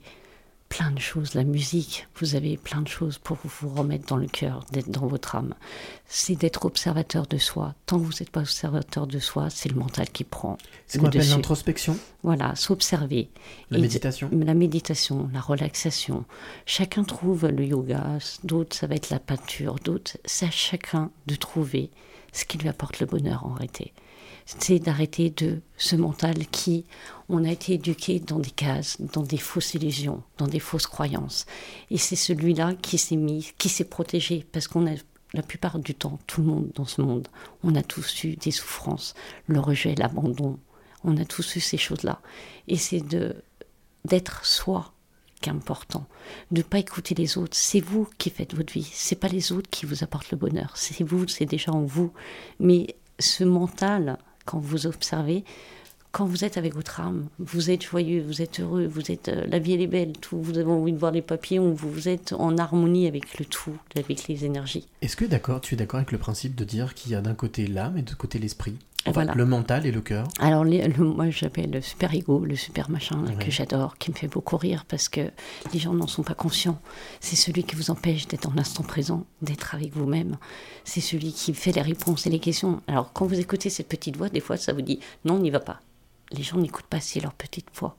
plein 0.69 0.91
de 0.91 0.99
choses, 0.99 1.33
la 1.33 1.43
musique, 1.43 2.07
vous 2.19 2.35
avez 2.35 2.55
plein 2.55 2.81
de 2.81 2.87
choses 2.87 3.17
pour 3.17 3.37
vous 3.43 3.69
remettre 3.69 4.05
dans 4.05 4.17
le 4.17 4.27
cœur, 4.27 4.63
d'être 4.71 4.89
dans 4.91 5.07
votre 5.07 5.35
âme. 5.35 5.55
C'est 6.05 6.35
d'être 6.35 6.65
observateur 6.65 7.25
de 7.25 7.37
soi. 7.39 7.73
Tant 7.87 7.97
que 7.99 8.03
vous 8.03 8.13
n'êtes 8.19 8.29
pas 8.29 8.41
observateur 8.41 9.07
de 9.07 9.17
soi, 9.19 9.49
c'est 9.49 9.69
le 9.69 9.75
mental 9.79 10.07
qui 10.09 10.23
prend. 10.23 10.57
C'est 10.85 10.99
qu'on 10.99 11.07
appelle 11.07 11.27
l'introspection, 11.27 11.97
Voilà, 12.21 12.55
s'observer. 12.55 13.29
la 13.71 13.79
Et- 13.79 13.81
méditation. 13.81 14.29
La 14.31 14.53
méditation, 14.53 15.29
la 15.33 15.41
relaxation. 15.41 16.23
Chacun 16.67 17.03
trouve 17.03 17.47
le 17.47 17.65
yoga, 17.65 18.19
d'autres 18.43 18.75
ça 18.75 18.85
va 18.87 18.93
être 18.95 19.09
la 19.09 19.19
peinture, 19.19 19.75
d'autres 19.83 20.17
c'est 20.25 20.45
à 20.45 20.51
chacun 20.51 21.09
de 21.25 21.35
trouver 21.35 21.89
ce 22.31 22.45
qui 22.45 22.59
lui 22.59 22.69
apporte 22.69 22.99
le 22.99 23.07
bonheur 23.07 23.43
en 23.45 23.53
réalité. 23.53 23.91
C'est 24.57 24.79
d'arrêter 24.79 25.29
de 25.29 25.61
ce 25.77 25.95
mental 25.95 26.47
qui, 26.47 26.85
on 27.29 27.45
a 27.45 27.51
été 27.51 27.73
éduqué 27.73 28.19
dans 28.19 28.39
des 28.39 28.49
cases, 28.49 28.99
dans 28.99 29.21
des 29.21 29.37
fausses 29.37 29.75
illusions, 29.75 30.23
dans 30.39 30.47
des 30.47 30.59
fausses 30.59 30.87
croyances. 30.87 31.45
Et 31.91 31.99
c'est 31.99 32.15
celui-là 32.15 32.73
qui 32.73 32.97
s'est 32.97 33.15
mis, 33.15 33.51
qui 33.59 33.69
s'est 33.69 33.83
protégé, 33.83 34.47
parce 34.51 34.67
qu'on 34.67 34.87
a 34.87 34.95
la 35.33 35.43
plupart 35.43 35.77
du 35.77 35.93
temps, 35.93 36.17
tout 36.25 36.41
le 36.41 36.47
monde 36.47 36.71
dans 36.73 36.85
ce 36.85 37.01
monde, 37.01 37.27
on 37.63 37.75
a 37.75 37.83
tous 37.83 38.23
eu 38.23 38.37
des 38.37 38.49
souffrances, 38.49 39.13
le 39.45 39.59
rejet, 39.59 39.93
l'abandon, 39.93 40.57
on 41.03 41.15
a 41.17 41.25
tous 41.25 41.55
eu 41.55 41.59
ces 41.59 41.77
choses-là. 41.77 42.19
Et 42.67 42.77
c'est 42.77 43.01
de 43.01 43.35
d'être 44.05 44.45
soi 44.45 44.93
qui 45.41 45.49
est 45.49 45.53
important, 45.53 46.07
de 46.49 46.59
ne 46.59 46.63
pas 46.63 46.79
écouter 46.79 47.13
les 47.13 47.37
autres. 47.37 47.55
C'est 47.55 47.81
vous 47.81 48.09
qui 48.17 48.31
faites 48.31 48.55
votre 48.55 48.73
vie, 48.73 48.89
c'est 48.91 49.19
pas 49.19 49.27
les 49.27 49.51
autres 49.51 49.69
qui 49.69 49.85
vous 49.85 50.03
apportent 50.03 50.31
le 50.31 50.37
bonheur. 50.37 50.71
C'est 50.75 51.03
vous, 51.03 51.27
c'est 51.27 51.45
déjà 51.45 51.71
en 51.71 51.83
vous. 51.83 52.11
Mais 52.59 52.95
ce 53.19 53.43
mental, 53.43 54.17
quand 54.49 54.57
vous 54.57 54.87
observez, 54.87 55.43
quand 56.11 56.25
vous 56.25 56.43
êtes 56.43 56.57
avec 56.57 56.73
votre 56.73 57.01
âme, 57.01 57.27
vous 57.37 57.69
êtes 57.69 57.83
joyeux, 57.83 58.23
vous 58.25 58.41
êtes 58.41 58.59
heureux, 58.59 58.87
vous 58.87 59.11
êtes 59.11 59.29
euh, 59.29 59.45
la 59.47 59.59
vie 59.59 59.73
elle 59.73 59.81
est 59.81 59.87
belle, 59.87 60.13
tout, 60.13 60.41
vous 60.41 60.57
avez 60.57 60.71
envie 60.71 60.91
de 60.91 60.97
voir 60.97 61.11
les 61.11 61.21
papillons, 61.21 61.71
vous, 61.71 62.09
êtes 62.09 62.33
en 62.33 62.57
harmonie 62.57 63.05
avec 63.05 63.37
le 63.37 63.45
tout, 63.45 63.77
avec 63.95 64.27
les 64.27 64.45
énergies. 64.45 64.87
Est-ce 65.03 65.15
que 65.15 65.25
d'accord, 65.25 65.61
tu 65.61 65.75
es 65.75 65.77
d'accord 65.77 65.99
avec 65.99 66.11
le 66.11 66.17
principe 66.17 66.55
de 66.55 66.63
dire 66.63 66.95
qu'il 66.95 67.11
y 67.11 67.15
a 67.15 67.21
d'un 67.21 67.35
côté 67.35 67.67
l'âme 67.67 67.95
et 67.99 68.01
de 68.01 68.15
côté 68.15 68.39
l'esprit? 68.39 68.75
Voilà. 69.07 69.33
Le 69.33 69.45
mental 69.45 69.85
et 69.85 69.91
le 69.91 70.01
cœur 70.01 70.27
Alors, 70.39 70.63
les- 70.65 70.87
le- 70.87 71.03
moi, 71.05 71.29
j'appelle 71.29 71.71
le 71.71 71.81
super 71.81 72.13
ego, 72.13 72.43
le 72.45 72.55
super 72.55 72.89
machin, 72.91 73.23
là, 73.25 73.33
que 73.33 73.49
j'adore, 73.49 73.97
qui 73.97 74.11
me 74.11 74.15
fait 74.15 74.27
beaucoup 74.27 74.57
rire 74.57 74.85
parce 74.87 75.07
que 75.09 75.31
les 75.73 75.79
gens 75.79 75.93
n'en 75.93 76.05
sont 76.07 76.21
pas 76.23 76.33
conscients. 76.35 76.79
C'est 77.21 77.35
celui 77.37 77.63
qui 77.63 77.75
vous 77.75 77.91
empêche 77.91 78.27
d'être 78.27 78.47
en 78.49 78.53
l'instant 78.53 78.83
présent, 78.83 79.25
d'être 79.41 79.73
avec 79.73 79.93
vous-même. 79.95 80.37
C'est 80.83 81.01
celui 81.01 81.31
qui 81.33 81.53
fait 81.53 81.71
les 81.71 81.81
réponses 81.81 82.27
et 82.27 82.29
les 82.29 82.39
questions. 82.39 82.81
Alors, 82.87 83.13
quand 83.13 83.25
vous 83.25 83.39
écoutez 83.39 83.69
cette 83.69 83.87
petite 83.87 84.17
voix, 84.17 84.29
des 84.29 84.41
fois, 84.41 84.57
ça 84.57 84.73
vous 84.73 84.81
dit 84.81 84.99
non, 85.25 85.35
on 85.35 85.39
n'y 85.39 85.49
va 85.49 85.59
pas. 85.61 85.79
Les 86.31 86.43
gens 86.43 86.57
n'écoutent 86.57 86.85
pas, 86.85 86.99
c'est 86.99 87.19
leur 87.21 87.33
petite 87.33 87.67
voix. 87.73 87.95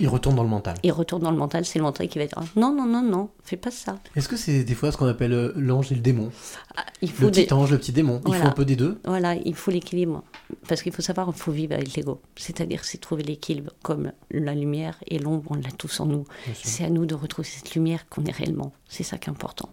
Il 0.00 0.08
retourne 0.08 0.34
dans 0.34 0.42
le 0.42 0.48
mental. 0.48 0.76
Ils 0.82 0.92
retournent 0.92 1.22
dans 1.22 1.30
le 1.30 1.36
mental, 1.36 1.64
c'est 1.64 1.78
le 1.78 1.84
mental 1.84 2.08
qui 2.08 2.18
va 2.18 2.26
dire 2.26 2.38
non, 2.56 2.74
non, 2.74 2.86
non, 2.86 3.02
non, 3.02 3.28
fais 3.44 3.56
pas 3.56 3.70
ça. 3.70 3.98
Est-ce 4.16 4.28
que 4.28 4.36
c'est 4.36 4.64
des 4.64 4.74
fois 4.74 4.90
ce 4.90 4.96
qu'on 4.96 5.06
appelle 5.06 5.32
euh, 5.32 5.52
l'ange 5.56 5.92
et 5.92 5.94
le 5.94 6.00
démon 6.00 6.30
Ah, 6.76 6.84
il 7.02 7.10
faut 7.10 7.26
Le 7.26 7.30
petit 7.30 7.52
ange, 7.52 7.70
le 7.70 7.78
petit 7.78 7.92
démon. 7.92 8.20
Il 8.26 8.34
faut 8.34 8.46
un 8.46 8.52
peu 8.52 8.64
des 8.64 8.76
deux 8.76 8.98
Voilà, 9.04 9.34
il 9.34 9.54
faut 9.54 9.70
l'équilibre. 9.70 10.22
Parce 10.68 10.82
qu'il 10.82 10.92
faut 10.92 11.02
savoir, 11.02 11.28
il 11.28 11.38
faut 11.38 11.52
vivre 11.52 11.74
avec 11.74 11.94
l'ego. 11.94 12.20
C'est-à-dire, 12.36 12.84
c'est 12.84 12.98
trouver 12.98 13.22
l'équilibre. 13.22 13.72
Comme 13.82 14.12
la 14.30 14.54
lumière 14.54 14.96
et 15.06 15.18
l'ombre, 15.18 15.50
on 15.50 15.54
l'a 15.54 15.70
tous 15.76 16.00
en 16.00 16.06
nous. 16.06 16.24
C'est 16.54 16.84
à 16.84 16.90
nous 16.90 17.06
de 17.06 17.14
retrouver 17.14 17.46
cette 17.48 17.74
lumière 17.74 18.08
qu'on 18.08 18.24
est 18.24 18.32
réellement. 18.32 18.72
C'est 18.88 19.02
ça 19.04 19.18
qui 19.18 19.28
est 19.28 19.32
important. 19.32 19.70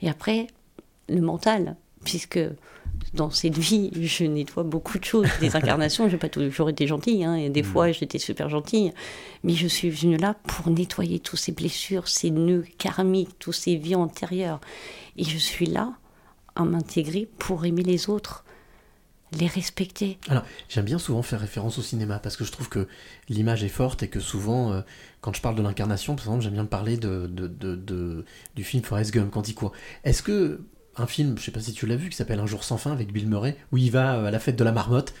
Et 0.00 0.08
après, 0.08 0.48
le 1.08 1.20
mental, 1.20 1.76
puisque 2.04 2.40
dans 3.14 3.30
cette 3.30 3.58
vie, 3.58 3.90
je 4.00 4.24
nettoie 4.24 4.62
beaucoup 4.62 4.98
de 4.98 5.04
choses. 5.04 5.28
Des 5.40 5.54
incarnations, 5.56 6.08
j'ai 6.08 6.16
pas 6.16 6.28
toujours 6.28 6.70
été 6.70 6.86
gentille, 6.86 7.24
hein, 7.24 7.34
et 7.34 7.50
des 7.50 7.62
fois 7.62 7.92
j'étais 7.92 8.18
super 8.18 8.48
gentille. 8.48 8.92
Mais 9.44 9.52
je 9.54 9.66
suis 9.66 9.90
venue 9.90 10.16
là 10.16 10.34
pour 10.46 10.70
nettoyer 10.70 11.18
toutes 11.18 11.38
ces 11.40 11.52
blessures, 11.52 12.08
ces 12.08 12.30
nœuds 12.30 12.64
karmiques, 12.78 13.38
toutes 13.38 13.54
ces 13.54 13.76
vies 13.76 13.94
antérieures. 13.96 14.60
Et 15.16 15.24
je 15.24 15.36
suis 15.38 15.66
là 15.66 15.92
à 16.54 16.64
m'intégrer 16.64 17.28
pour 17.38 17.64
aimer 17.66 17.82
les 17.82 18.08
autres, 18.08 18.44
les 19.38 19.46
respecter. 19.46 20.18
Alors, 20.28 20.44
j'aime 20.68 20.84
bien 20.84 20.98
souvent 20.98 21.22
faire 21.22 21.40
référence 21.40 21.78
au 21.78 21.82
cinéma 21.82 22.18
parce 22.18 22.36
que 22.36 22.44
je 22.44 22.52
trouve 22.52 22.68
que 22.68 22.86
l'image 23.30 23.64
est 23.64 23.68
forte 23.68 24.02
et 24.02 24.08
que 24.08 24.20
souvent, 24.20 24.72
euh, 24.72 24.80
quand 25.22 25.34
je 25.34 25.40
parle 25.40 25.54
de 25.54 25.62
l'incarnation, 25.62 26.14
par 26.16 26.26
exemple, 26.26 26.42
j'aime 26.42 26.52
bien 26.52 26.66
parler 26.66 26.96
de, 26.98 27.26
de- 27.26 27.46
de- 27.48 27.76
de- 27.76 28.24
du 28.56 28.64
film 28.64 28.82
Forrest 28.82 29.10
Gump 29.12 29.30
quand 29.30 29.48
il 29.48 29.54
court. 29.54 29.72
Est-ce 30.04 30.22
que 30.22 30.60
un 30.96 31.06
film, 31.06 31.38
je 31.38 31.44
sais 31.44 31.50
pas 31.50 31.60
si 31.60 31.72
tu 31.72 31.86
l'as 31.86 31.96
vu, 31.96 32.08
qui 32.10 32.16
s'appelle 32.16 32.40
Un 32.40 32.46
jour 32.46 32.64
sans 32.64 32.76
fin 32.76 32.92
avec 32.92 33.12
Bill 33.12 33.28
Murray, 33.28 33.56
où 33.72 33.78
il 33.78 33.90
va 33.90 34.26
à 34.26 34.30
la 34.30 34.38
fête 34.38 34.56
de 34.56 34.64
la 34.64 34.72
marmotte, 34.72 35.14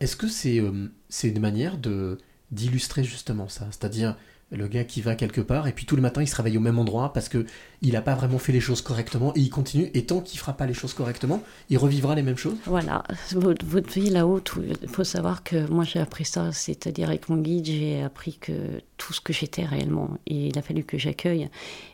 est-ce 0.00 0.16
que 0.16 0.28
c'est 0.28 0.60
euh, 0.60 0.88
c'est 1.08 1.28
une 1.28 1.40
manière 1.40 1.78
de 1.78 2.18
d'illustrer 2.50 3.04
justement 3.04 3.48
ça? 3.48 3.66
C'est-à-dire 3.70 4.16
le 4.50 4.68
gars 4.68 4.84
qui 4.84 5.00
va 5.00 5.14
quelque 5.14 5.40
part 5.40 5.66
et 5.66 5.72
puis 5.72 5.86
tout 5.86 5.96
le 5.96 6.02
matin 6.02 6.22
il 6.22 6.28
se 6.28 6.36
réveille 6.36 6.56
au 6.56 6.60
même 6.60 6.78
endroit 6.78 7.12
parce 7.12 7.28
que 7.28 7.46
il 7.84 7.92
n'a 7.92 8.00
pas 8.00 8.14
vraiment 8.14 8.38
fait 8.38 8.52
les 8.52 8.60
choses 8.60 8.80
correctement 8.80 9.32
et 9.36 9.40
il 9.40 9.50
continue 9.50 9.90
et 9.92 10.06
tant 10.06 10.20
qu'il 10.20 10.38
fera 10.38 10.54
pas 10.54 10.66
les 10.66 10.72
choses 10.72 10.94
correctement, 10.94 11.42
il 11.68 11.76
revivra 11.76 12.14
les 12.14 12.22
mêmes 12.22 12.38
choses. 12.38 12.56
Voilà, 12.64 13.04
votre, 13.32 13.64
votre 13.66 13.92
vie 13.92 14.08
là-haut, 14.08 14.40
il 14.82 14.88
faut 14.88 15.04
savoir 15.04 15.42
que 15.42 15.68
moi 15.70 15.84
j'ai 15.84 15.98
appris 15.98 16.24
ça, 16.24 16.50
c'est-à-dire 16.52 17.08
avec 17.08 17.28
mon 17.28 17.36
guide, 17.36 17.66
j'ai 17.66 18.02
appris 18.02 18.38
que 18.38 18.52
tout 18.96 19.12
ce 19.12 19.20
que 19.20 19.34
j'étais 19.34 19.64
réellement, 19.64 20.16
et 20.26 20.46
il 20.48 20.58
a 20.58 20.62
fallu 20.62 20.82
que 20.84 20.96
j'accueille, 20.96 21.50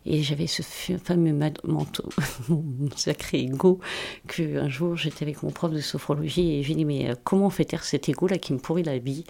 et 0.06 0.22
j'avais 0.22 0.46
ce 0.46 0.62
fameux 1.02 1.36
manteau, 1.64 2.08
mon 2.48 2.90
sacré 2.94 3.40
ego, 3.40 3.80
que 4.28 4.58
un 4.58 4.68
jour 4.68 4.96
j'étais 4.96 5.24
avec 5.24 5.42
mon 5.42 5.50
prof 5.50 5.72
de 5.72 5.80
sophrologie 5.80 6.52
et 6.52 6.62
j'ai 6.62 6.74
dit 6.74 6.84
mais 6.84 7.10
euh, 7.10 7.14
comment 7.24 7.46
on 7.46 7.50
fait 7.50 7.64
taire 7.64 7.84
cet 7.84 8.08
ego 8.08 8.28
là 8.28 8.38
qui 8.38 8.52
me 8.52 8.58
pourrit 8.58 8.84
la 8.84 8.98
vie? 8.98 9.24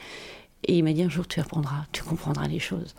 Et 0.65 0.79
il 0.79 0.85
m'a 0.85 0.93
dit 0.93 1.03
un 1.03 1.09
jour 1.09 1.27
tu 1.27 1.41
apprendras, 1.41 1.87
tu 1.93 2.03
comprendras 2.03 2.47
les 2.49 2.59
choses. 2.59 2.95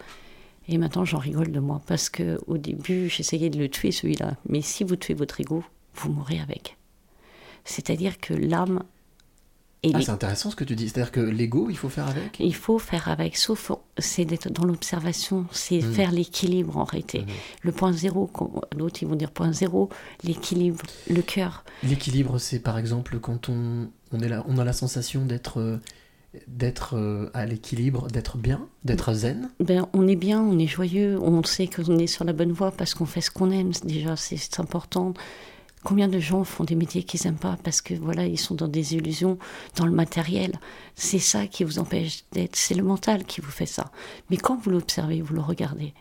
Et 0.67 0.77
maintenant 0.77 1.05
j'en 1.05 1.17
rigole 1.19 1.51
de 1.51 1.59
moi 1.59 1.81
parce 1.87 2.09
que 2.09 2.39
au 2.47 2.57
début 2.57 3.09
j'essayais 3.09 3.49
de 3.49 3.59
le 3.59 3.69
tuer 3.69 3.91
celui-là, 3.91 4.35
mais 4.47 4.61
si 4.61 4.83
vous 4.83 4.95
tuez 4.95 5.13
votre 5.13 5.39
ego, 5.41 5.63
vous 5.95 6.11
mourrez 6.11 6.39
avec. 6.39 6.77
C'est-à-dire 7.65 8.19
que 8.19 8.33
l'âme 8.33 8.83
Ah, 9.83 9.97
les- 9.97 10.03
c'est 10.05 10.11
intéressant 10.11 10.51
ce 10.51 10.55
que 10.55 10.63
tu 10.63 10.75
dis, 10.75 10.89
c'est-à-dire 10.89 11.11
que 11.11 11.19
l'ego, 11.19 11.67
il 11.71 11.75
faut 11.77 11.89
faire 11.89 12.07
avec? 12.07 12.37
il 12.39 12.53
faut 12.53 12.77
faire 12.77 13.07
avec, 13.09 13.35
sauf 13.35 13.71
c'est 13.97 14.25
d'être 14.25 14.51
dans 14.51 14.63
l'observation, 14.63 15.45
c'est 15.51 15.81
Mhm. 15.81 15.93
faire 15.93 16.11
l'équilibre 16.11 16.77
en 16.77 16.83
réalité. 16.83 17.25
Le 17.63 17.71
point 17.71 17.91
zéro, 17.91 18.29
d'autres 18.77 19.01
ils 19.01 19.07
vont 19.07 19.15
dire 19.15 19.31
point 19.31 19.51
zéro, 19.51 19.89
l'équilibre, 20.23 20.81
le 21.09 21.21
cœur. 21.23 21.63
L'équilibre, 21.83 22.37
c'est 22.37 22.59
par 22.59 22.77
exemple 22.77 23.19
quand 23.19 23.49
on, 23.49 23.89
on, 24.11 24.19
est 24.19 24.29
là, 24.29 24.43
on 24.47 24.57
a 24.59 24.63
la 24.63 24.73
sensation 24.73 25.25
d'être 25.25 25.59
euh, 25.59 25.77
d'être 26.47 26.95
euh, 26.95 27.29
à 27.33 27.45
l'équilibre, 27.45 28.07
d'être 28.07 28.37
bien, 28.37 28.67
d'être 28.85 29.13
zen. 29.13 29.49
Ben, 29.59 29.87
on 29.93 30.07
est 30.07 30.15
bien, 30.15 30.41
on 30.41 30.57
est 30.59 30.67
joyeux, 30.67 31.19
on 31.21 31.43
sait 31.43 31.67
qu'on 31.67 31.97
est 31.97 32.07
sur 32.07 32.23
la 32.23 32.33
bonne 32.33 32.51
voie 32.51 32.71
parce 32.71 32.93
qu'on 32.93 33.05
fait 33.05 33.21
ce 33.21 33.31
qu'on 33.31 33.51
aime. 33.51 33.71
Déjà, 33.83 34.15
c'est 34.15 34.59
important. 34.59 35.13
Combien 35.83 36.07
de 36.07 36.19
gens 36.19 36.43
font 36.43 36.63
des 36.63 36.75
métiers 36.75 37.03
qu'ils 37.03 37.21
n'aiment 37.25 37.39
pas 37.39 37.57
parce 37.63 37.81
que 37.81 37.95
voilà, 37.95 38.25
ils 38.27 38.39
sont 38.39 38.53
dans 38.53 38.67
des 38.67 38.93
illusions, 38.93 39.39
dans 39.77 39.85
le 39.85 39.91
matériel? 39.91 40.59
C'est 40.95 41.19
ça 41.19 41.47
qui 41.47 41.63
vous 41.63 41.79
empêche 41.79 42.23
d'être. 42.31 42.55
C'est 42.55 42.75
le 42.75 42.83
mental 42.83 43.25
qui 43.25 43.41
vous 43.41 43.51
fait 43.51 43.65
ça. 43.65 43.91
Mais 44.29 44.37
quand 44.37 44.61
vous 44.61 44.69
l'observez, 44.69 45.21
vous 45.21 45.33
le 45.33 45.41
regardez, 45.41 45.93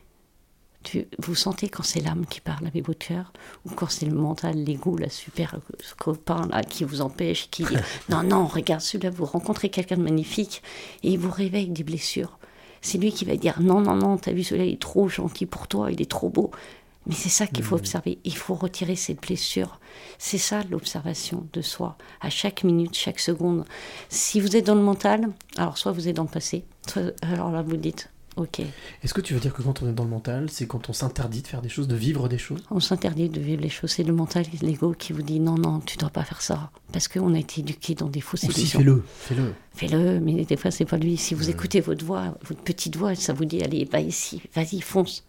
tu, 0.82 1.06
vous 1.18 1.34
sentez 1.34 1.68
quand 1.68 1.82
c'est 1.82 2.00
l'âme 2.00 2.24
qui 2.26 2.40
parle 2.40 2.66
avec 2.66 2.86
votre 2.86 3.06
cœur 3.06 3.32
ou 3.66 3.70
quand 3.70 3.90
c'est 3.90 4.06
le 4.06 4.14
mental, 4.14 4.56
l'ego, 4.56 4.96
la 4.96 5.10
super 5.10 5.58
copain 5.98 6.48
là 6.50 6.62
qui 6.62 6.84
vous 6.84 7.00
empêche, 7.00 7.50
qui 7.50 7.64
dit 7.64 7.76
non 8.08 8.22
non 8.22 8.46
regarde 8.46 8.80
celui-là, 8.80 9.10
vous 9.10 9.26
rencontrez 9.26 9.68
quelqu'un 9.68 9.96
de 9.96 10.02
magnifique 10.02 10.62
et 11.02 11.10
il 11.10 11.18
vous 11.18 11.30
réveille 11.30 11.68
des 11.68 11.84
blessures. 11.84 12.38
C'est 12.82 12.96
lui 12.96 13.12
qui 13.12 13.26
va 13.26 13.36
dire 13.36 13.60
non 13.60 13.80
non 13.80 13.94
non, 13.94 14.16
t'as 14.16 14.32
vu 14.32 14.42
celui-là, 14.42 14.66
il 14.66 14.74
est 14.74 14.80
trop 14.80 15.08
gentil 15.08 15.46
pour 15.46 15.68
toi, 15.68 15.92
il 15.92 16.00
est 16.00 16.10
trop 16.10 16.30
beau. 16.30 16.50
Mais 17.06 17.14
c'est 17.14 17.30
ça 17.30 17.46
qu'il 17.46 17.64
faut 17.64 17.76
observer. 17.76 18.18
Il 18.24 18.36
faut 18.36 18.54
retirer 18.54 18.94
ces 18.94 19.14
blessures. 19.14 19.80
C'est 20.18 20.38
ça 20.38 20.62
l'observation 20.70 21.46
de 21.52 21.62
soi. 21.62 21.96
À 22.20 22.28
chaque 22.28 22.62
minute, 22.62 22.94
chaque 22.94 23.20
seconde. 23.20 23.64
Si 24.10 24.38
vous 24.38 24.54
êtes 24.54 24.66
dans 24.66 24.74
le 24.74 24.82
mental, 24.82 25.30
alors 25.56 25.78
soit 25.78 25.92
vous 25.92 26.08
êtes 26.08 26.16
dans 26.16 26.24
le 26.24 26.28
passé, 26.28 26.64
soit 26.86 27.14
alors 27.22 27.50
là 27.50 27.62
vous 27.62 27.78
dites 27.78 28.09
ok. 28.36 28.60
Est-ce 29.02 29.14
que 29.14 29.20
tu 29.20 29.34
veux 29.34 29.40
dire 29.40 29.52
que 29.52 29.62
quand 29.62 29.82
on 29.82 29.88
est 29.88 29.92
dans 29.92 30.04
le 30.04 30.10
mental, 30.10 30.48
c'est 30.50 30.66
quand 30.66 30.88
on 30.88 30.92
s'interdit 30.92 31.42
de 31.42 31.46
faire 31.46 31.62
des 31.62 31.68
choses, 31.68 31.88
de 31.88 31.96
vivre 31.96 32.28
des 32.28 32.38
choses? 32.38 32.62
On 32.70 32.80
s'interdit 32.80 33.28
de 33.28 33.40
vivre 33.40 33.62
les 33.62 33.68
choses. 33.68 33.90
C'est 33.90 34.02
le 34.02 34.12
mental, 34.12 34.44
l'ego 34.62 34.92
qui 34.92 35.12
vous 35.12 35.22
dit 35.22 35.40
non, 35.40 35.56
non, 35.56 35.80
tu 35.80 35.96
dois 35.96 36.10
pas 36.10 36.24
faire 36.24 36.42
ça. 36.42 36.70
Parce 36.92 37.08
qu'on 37.08 37.34
a 37.34 37.38
été 37.38 37.60
éduqué 37.60 37.94
dans 37.94 38.08
des 38.08 38.20
fausses 38.20 38.44
illusions. 38.44 38.80
fais-le, 38.80 39.04
fais-le. 39.06 39.54
Fais-le, 39.74 40.20
mais 40.20 40.44
des 40.44 40.56
fois, 40.56 40.70
c'est 40.70 40.84
pas 40.84 40.96
lui. 40.96 41.16
Si 41.16 41.34
vous 41.34 41.50
écoutez 41.50 41.80
votre 41.80 42.04
voix, 42.04 42.36
votre 42.42 42.62
petite 42.62 42.96
voix, 42.96 43.14
ça 43.14 43.32
vous 43.32 43.44
dit 43.44 43.62
allez, 43.62 43.84
va 43.84 44.00
ici, 44.00 44.42
vas-y, 44.54 44.80
fonce. 44.80 45.24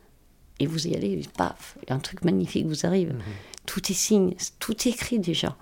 Et 0.59 0.67
vous 0.67 0.87
y 0.87 0.95
allez, 0.95 1.21
paf, 1.37 1.77
un 1.89 1.99
truc 1.99 2.23
magnifique 2.23 2.67
vous 2.67 2.85
arrive. 2.85 3.15
Tout 3.65 3.81
est 3.91 3.95
signe, 3.95 4.35
tout 4.59 4.75
est 4.87 4.91
écrit 4.91 5.19
déjà. 5.19 5.55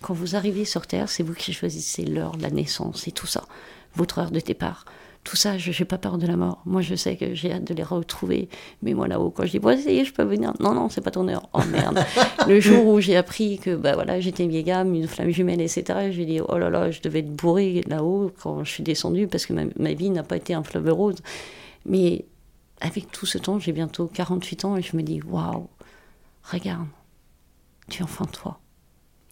Quand 0.00 0.14
vous 0.14 0.36
arrivez 0.36 0.64
sur 0.64 0.86
Terre, 0.86 1.08
c'est 1.08 1.22
vous 1.22 1.34
qui 1.34 1.52
choisissez 1.52 2.04
l'heure, 2.04 2.36
la 2.36 2.50
naissance 2.50 3.08
et 3.08 3.12
tout 3.12 3.26
ça. 3.26 3.44
Votre 3.96 4.18
heure 4.18 4.30
de 4.30 4.40
départ. 4.40 4.84
Tout 5.24 5.36
ça, 5.36 5.56
je 5.56 5.70
n'ai 5.70 5.86
pas 5.86 5.96
peur 5.96 6.18
de 6.18 6.26
la 6.26 6.36
mort. 6.36 6.60
Moi, 6.66 6.82
je 6.82 6.94
sais 6.94 7.16
que 7.16 7.34
j'ai 7.34 7.50
hâte 7.50 7.64
de 7.64 7.72
les 7.72 7.82
retrouver. 7.82 8.50
Mais 8.82 8.92
moi, 8.92 9.08
là-haut, 9.08 9.30
quand 9.30 9.46
je 9.46 9.52
dis, 9.52 9.58
bon, 9.58 9.76
ça 9.82 9.90
y 9.90 9.98
est, 9.98 10.04
je 10.04 10.12
peux 10.12 10.22
venir. 10.22 10.52
Non, 10.60 10.74
non, 10.74 10.90
c'est 10.90 11.00
pas 11.00 11.10
ton 11.10 11.26
heure. 11.28 11.48
Oh 11.54 11.62
merde. 11.70 12.04
le 12.46 12.60
jour 12.60 12.86
où 12.86 13.00
j'ai 13.00 13.16
appris 13.16 13.58
que, 13.58 13.74
bah 13.74 13.94
voilà, 13.94 14.20
j'étais 14.20 14.46
vieille 14.46 14.64
gamme, 14.64 14.94
une 14.94 15.08
flamme 15.08 15.30
jumelle, 15.30 15.62
etc., 15.62 16.10
j'ai 16.10 16.26
dit, 16.26 16.40
oh 16.46 16.58
là 16.58 16.68
là, 16.68 16.90
je 16.90 17.00
devais 17.00 17.20
être 17.20 17.32
bourré 17.32 17.82
là-haut 17.88 18.32
quand 18.42 18.64
je 18.64 18.70
suis 18.70 18.82
descendue 18.82 19.26
parce 19.26 19.46
que 19.46 19.54
ma, 19.54 19.62
ma 19.78 19.94
vie 19.94 20.10
n'a 20.10 20.22
pas 20.22 20.36
été 20.36 20.52
un 20.52 20.62
fleuve 20.62 20.92
rose. 20.92 21.16
Mais 21.86 22.26
avec 22.80 23.10
tout 23.10 23.26
ce 23.26 23.38
temps, 23.38 23.58
j'ai 23.58 23.72
bientôt 23.72 24.06
48 24.06 24.64
ans 24.66 24.76
et 24.76 24.82
je 24.82 24.94
me 24.94 25.02
dis, 25.02 25.22
waouh, 25.22 25.68
regarde, 26.42 26.86
tu 27.88 28.00
es 28.00 28.04
enfant 28.04 28.26
de 28.26 28.30
toi. 28.30 28.60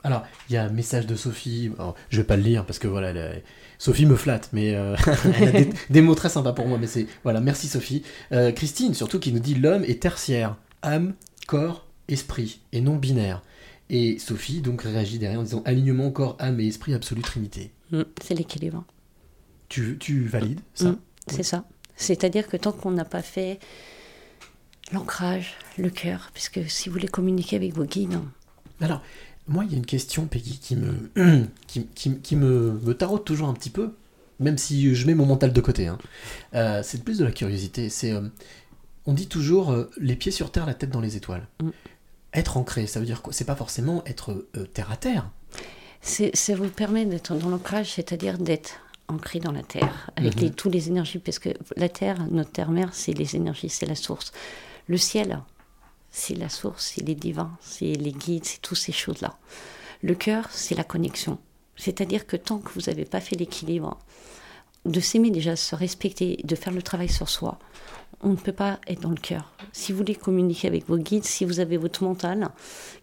Alors, 0.04 0.24
il 0.48 0.54
y 0.54 0.56
a 0.56 0.64
un 0.64 0.68
message 0.70 1.06
de 1.06 1.14
Sophie. 1.14 1.70
Alors, 1.78 1.94
je 2.10 2.16
vais 2.18 2.24
pas 2.24 2.36
le 2.36 2.42
lire 2.42 2.64
parce 2.66 2.78
que 2.78 2.88
voilà, 2.88 3.12
Sophie 3.78 4.06
me 4.06 4.16
flatte, 4.16 4.48
mais 4.52 4.74
euh, 4.74 4.96
elle 5.36 5.48
a 5.48 5.52
des, 5.52 5.70
des 5.90 6.00
mots 6.02 6.14
très 6.14 6.28
sympas 6.28 6.52
pour 6.52 6.66
moi. 6.66 6.78
Mais 6.78 6.86
c'est 6.86 7.06
voilà, 7.22 7.40
merci 7.40 7.68
Sophie. 7.68 8.02
Euh, 8.32 8.52
Christine, 8.52 8.94
surtout, 8.94 9.18
qui 9.20 9.32
nous 9.32 9.40
dit 9.40 9.54
l'homme 9.54 9.84
est 9.84 10.02
tertiaire, 10.02 10.56
âme, 10.82 11.14
corps, 11.46 11.86
esprit, 12.08 12.60
et 12.72 12.80
non 12.80 12.96
binaire. 12.96 13.42
Et 13.90 14.18
Sophie 14.18 14.60
donc 14.60 14.82
réagit 14.82 15.18
derrière 15.18 15.40
en 15.40 15.42
disant 15.44 15.62
alignement 15.64 16.10
corps, 16.10 16.36
âme 16.38 16.58
et 16.60 16.66
esprit, 16.66 16.94
absolue 16.94 17.22
trinité. 17.22 17.72
Mm, 17.90 18.02
C'est 18.22 18.34
l'équilibre. 18.34 18.84
Tu, 19.68 19.96
tu 19.98 20.24
valides 20.26 20.60
ça 20.74 20.90
Mm, 20.90 20.98
c'est 21.28 21.42
ça. 21.42 21.64
C'est-à-dire 21.96 22.48
que 22.48 22.56
tant 22.56 22.72
qu'on 22.72 22.90
n'a 22.90 23.04
pas 23.04 23.22
fait 23.22 23.58
l'ancrage, 24.92 25.54
le 25.78 25.90
cœur, 25.90 26.30
puisque 26.34 26.60
si 26.68 26.88
vous 26.88 26.94
voulez 26.94 27.08
communiquer 27.08 27.56
avec 27.56 27.74
vos 27.74 27.84
guides, 27.84 28.18
Alors, 28.80 29.02
moi, 29.48 29.64
il 29.64 29.72
y 29.72 29.74
a 29.74 29.78
une 29.78 29.86
question, 29.86 30.26
Peggy, 30.26 30.58
qui 30.58 30.76
me, 30.76 31.10
qui, 31.66 31.86
qui- 31.94 32.18
qui 32.18 32.36
me, 32.36 32.72
me 32.82 32.94
taraude 32.94 33.24
toujours 33.24 33.48
un 33.48 33.54
petit 33.54 33.70
peu, 33.70 33.92
même 34.40 34.58
si 34.58 34.94
je 34.94 35.06
mets 35.06 35.14
mon 35.14 35.26
mental 35.26 35.52
de 35.52 35.60
côté. 35.60 35.86
hein. 35.88 35.98
Euh, 36.54 36.80
c'est 36.84 37.02
plus 37.04 37.18
de 37.18 37.24
la 37.24 37.32
curiosité. 37.32 37.88
C'est, 37.88 38.12
euh, 38.12 38.22
on 39.06 39.12
dit 39.14 39.26
toujours 39.28 39.72
euh, 39.72 39.90
les 39.98 40.16
pieds 40.16 40.32
sur 40.32 40.50
terre, 40.52 40.66
la 40.66 40.74
tête 40.74 40.90
dans 40.90 41.00
les 41.00 41.16
étoiles. 41.16 41.46
Mm. 41.62 41.70
Être 42.34 42.56
ancré, 42.56 42.86
ça 42.86 42.98
veut 43.00 43.06
dire 43.06 43.20
quoi? 43.20 43.32
C'est 43.32 43.44
pas 43.44 43.56
forcément 43.56 44.02
être 44.06 44.46
terre 44.72 44.90
à 44.90 44.96
terre. 44.96 45.28
c'est- 46.00 46.34
ça 46.34 46.54
vous 46.56 46.68
permet 46.68 47.04
d'être 47.04 47.34
dans 47.34 47.48
l'ancrage, 47.50 47.92
c'est-à-dire 47.92 48.38
d'être 48.38 48.70
ancré 49.08 49.38
dans 49.38 49.52
la 49.52 49.62
terre, 49.62 50.10
avec 50.16 50.40
les, 50.40 50.50
tous 50.50 50.70
les 50.70 50.88
énergies, 50.88 51.18
parce 51.18 51.38
que 51.38 51.50
la 51.76 51.88
terre, 51.88 52.16
notre 52.30 52.50
terre-mère, 52.50 52.88
c'est 52.92 53.12
les 53.12 53.36
énergies, 53.36 53.68
c'est 53.68 53.84
la 53.86 53.94
source. 53.94 54.32
Le 54.88 54.96
ciel, 54.96 55.40
c'est 56.12 56.34
la 56.34 56.48
source, 56.48 56.92
c'est 56.94 57.04
les 57.04 57.16
divins, 57.16 57.56
c'est 57.60 57.94
les 57.94 58.12
guides, 58.12 58.44
c'est 58.44 58.60
toutes 58.60 58.78
ces 58.78 58.92
choses-là. 58.92 59.38
Le 60.02 60.14
cœur, 60.14 60.46
c'est 60.50 60.76
la 60.76 60.84
connexion. 60.84 61.38
C'est-à-dire 61.74 62.26
que 62.26 62.36
tant 62.36 62.58
que 62.58 62.70
vous 62.74 62.82
n'avez 62.82 63.06
pas 63.06 63.20
fait 63.20 63.34
l'équilibre, 63.34 63.98
de 64.84 65.00
s'aimer 65.00 65.30
déjà, 65.30 65.56
se 65.56 65.74
respecter, 65.74 66.38
de 66.44 66.54
faire 66.54 66.72
le 66.72 66.82
travail 66.82 67.08
sur 67.08 67.28
soi, 67.28 67.58
on 68.20 68.30
ne 68.30 68.36
peut 68.36 68.52
pas 68.52 68.78
être 68.86 69.00
dans 69.00 69.10
le 69.10 69.16
cœur. 69.16 69.52
Si 69.72 69.90
vous 69.90 69.98
voulez 69.98 70.14
communiquer 70.14 70.68
avec 70.68 70.86
vos 70.86 70.98
guides, 70.98 71.24
si 71.24 71.44
vous 71.44 71.60
avez 71.60 71.76
votre 71.76 72.04
mental 72.04 72.50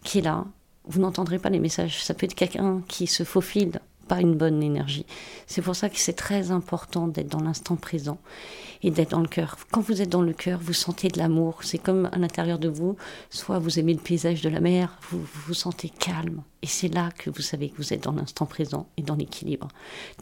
qui 0.04 0.18
est 0.18 0.22
là, 0.22 0.46
vous 0.84 1.00
n'entendrez 1.00 1.38
pas 1.38 1.50
les 1.50 1.58
messages. 1.58 2.02
Ça 2.02 2.14
peut 2.14 2.24
être 2.24 2.34
quelqu'un 2.34 2.82
qui 2.88 3.06
se 3.06 3.24
faufile, 3.24 3.80
pas 4.10 4.20
une 4.20 4.34
bonne 4.34 4.60
énergie. 4.60 5.06
C'est 5.46 5.62
pour 5.62 5.76
ça 5.76 5.88
que 5.88 5.96
c'est 5.96 6.14
très 6.14 6.50
important 6.50 7.06
d'être 7.06 7.28
dans 7.28 7.44
l'instant 7.44 7.76
présent 7.76 8.18
et 8.82 8.90
d'être 8.90 9.12
dans 9.12 9.20
le 9.20 9.28
cœur. 9.28 9.56
Quand 9.70 9.82
vous 9.82 10.02
êtes 10.02 10.08
dans 10.08 10.20
le 10.20 10.32
cœur, 10.32 10.58
vous 10.60 10.72
sentez 10.72 11.06
de 11.06 11.16
l'amour. 11.16 11.60
C'est 11.62 11.78
comme 11.78 12.08
à 12.10 12.18
l'intérieur 12.18 12.58
de 12.58 12.68
vous, 12.68 12.96
soit 13.30 13.60
vous 13.60 13.78
aimez 13.78 13.94
le 13.94 14.00
paysage 14.00 14.42
de 14.42 14.48
la 14.48 14.58
mer, 14.58 14.98
vous 15.08 15.20
vous, 15.20 15.40
vous 15.46 15.54
sentez 15.54 15.90
calme. 15.90 16.42
Et 16.62 16.66
c'est 16.66 16.88
là 16.88 17.10
que 17.16 17.30
vous 17.30 17.40
savez 17.40 17.68
que 17.70 17.76
vous 17.76 17.92
êtes 17.92 18.02
dans 18.02 18.12
l'instant 18.12 18.46
présent 18.46 18.88
et 18.96 19.02
dans 19.02 19.14
l'équilibre. 19.14 19.68